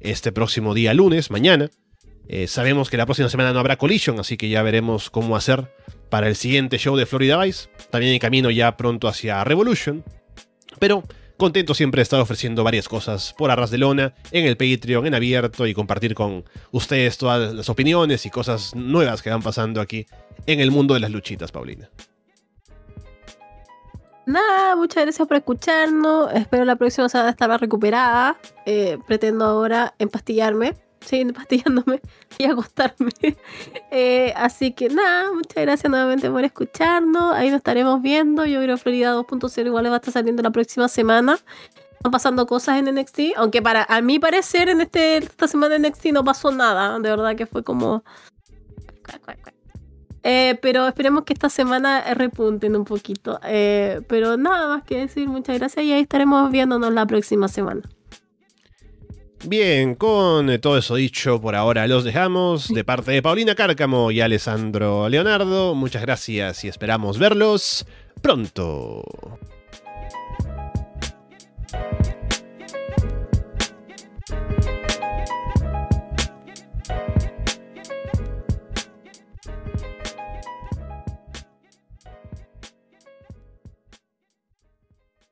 este 0.00 0.32
próximo 0.32 0.74
día 0.74 0.92
lunes, 0.92 1.30
mañana. 1.30 1.70
Eh, 2.28 2.46
sabemos 2.46 2.90
que 2.90 2.98
la 2.98 3.06
próxima 3.06 3.30
semana 3.30 3.54
no 3.54 3.58
habrá 3.58 3.78
Collision, 3.78 4.20
así 4.20 4.36
que 4.36 4.50
ya 4.50 4.60
veremos 4.62 5.08
cómo 5.08 5.34
hacer 5.34 5.74
para 6.10 6.28
el 6.28 6.36
siguiente 6.36 6.76
show 6.76 6.94
de 6.94 7.06
Florida 7.06 7.42
Vice. 7.42 7.70
También 7.88 8.12
en 8.12 8.18
camino 8.18 8.50
ya 8.50 8.76
pronto 8.76 9.08
hacia 9.08 9.42
Revolution. 9.44 10.04
Pero 10.78 11.04
contento 11.38 11.72
siempre 11.72 12.00
de 12.00 12.02
estar 12.02 12.20
ofreciendo 12.20 12.64
varias 12.64 12.86
cosas 12.86 13.34
por 13.38 13.50
arras 13.50 13.70
de 13.70 13.78
lona, 13.78 14.12
en 14.30 14.44
el 14.44 14.58
Patreon, 14.58 15.06
en 15.06 15.14
abierto 15.14 15.66
y 15.66 15.72
compartir 15.72 16.14
con 16.14 16.44
ustedes 16.70 17.16
todas 17.16 17.54
las 17.54 17.70
opiniones 17.70 18.26
y 18.26 18.30
cosas 18.30 18.74
nuevas 18.74 19.22
que 19.22 19.30
van 19.30 19.40
pasando 19.40 19.80
aquí 19.80 20.04
en 20.44 20.60
el 20.60 20.70
mundo 20.70 20.92
de 20.92 21.00
las 21.00 21.12
luchitas, 21.12 21.50
Paulina. 21.50 21.88
Nada, 24.28 24.76
muchas 24.76 25.04
gracias 25.04 25.26
por 25.26 25.38
escucharnos. 25.38 26.30
Espero 26.34 26.66
la 26.66 26.76
próxima 26.76 27.08
semana 27.08 27.30
estar 27.30 27.48
recuperada. 27.58 28.36
Eh, 28.66 28.98
pretendo 29.06 29.46
ahora 29.46 29.94
empastillarme, 29.98 30.76
seguir 31.00 31.28
empastillándome 31.28 32.02
y 32.36 32.44
acostarme. 32.44 33.10
Eh, 33.90 34.34
así 34.36 34.72
que 34.72 34.90
nada, 34.90 35.32
muchas 35.32 35.62
gracias 35.64 35.90
nuevamente 35.90 36.30
por 36.30 36.44
escucharnos. 36.44 37.32
Ahí 37.32 37.48
nos 37.48 37.56
estaremos 37.56 38.02
viendo. 38.02 38.44
Yo 38.44 38.60
creo 38.60 38.76
que 38.76 38.82
Florida 38.82 39.14
2.0 39.16 39.64
igual 39.64 39.86
va 39.86 39.94
a 39.94 39.96
estar 39.96 40.12
saliendo 40.12 40.42
la 40.42 40.50
próxima 40.50 40.88
semana. 40.88 41.38
Están 41.92 42.12
pasando 42.12 42.46
cosas 42.46 42.78
en 42.78 42.94
NXT, 42.94 43.20
aunque 43.38 43.62
para 43.62 43.84
a 43.84 44.02
mi 44.02 44.18
parecer 44.18 44.68
en 44.68 44.82
este, 44.82 45.16
esta 45.16 45.48
semana 45.48 45.76
en 45.76 45.82
NXT 45.86 46.08
no 46.12 46.22
pasó 46.22 46.52
nada. 46.52 46.98
De 46.98 47.08
verdad 47.08 47.34
que 47.34 47.46
fue 47.46 47.64
como... 47.64 48.04
Eh, 50.22 50.58
pero 50.60 50.86
esperemos 50.88 51.24
que 51.24 51.32
esta 51.32 51.48
semana 51.48 52.14
repunten 52.14 52.76
un 52.76 52.84
poquito. 52.84 53.38
Eh, 53.44 54.00
pero 54.08 54.36
nada 54.36 54.68
más 54.68 54.84
que 54.84 54.98
decir, 54.98 55.28
muchas 55.28 55.58
gracias 55.58 55.84
y 55.84 55.92
ahí 55.92 56.02
estaremos 56.02 56.50
viéndonos 56.50 56.92
la 56.92 57.06
próxima 57.06 57.48
semana. 57.48 57.82
Bien, 59.44 59.94
con 59.94 60.50
eh, 60.50 60.58
todo 60.58 60.78
eso 60.78 60.96
dicho, 60.96 61.40
por 61.40 61.54
ahora 61.54 61.86
los 61.86 62.02
dejamos. 62.02 62.68
De 62.68 62.82
parte 62.82 63.12
de 63.12 63.22
Paulina 63.22 63.54
Cárcamo 63.54 64.10
y 64.10 64.20
Alessandro 64.20 65.08
Leonardo, 65.08 65.74
muchas 65.76 66.02
gracias 66.02 66.64
y 66.64 66.68
esperamos 66.68 67.18
verlos 67.18 67.86
pronto. 68.20 69.04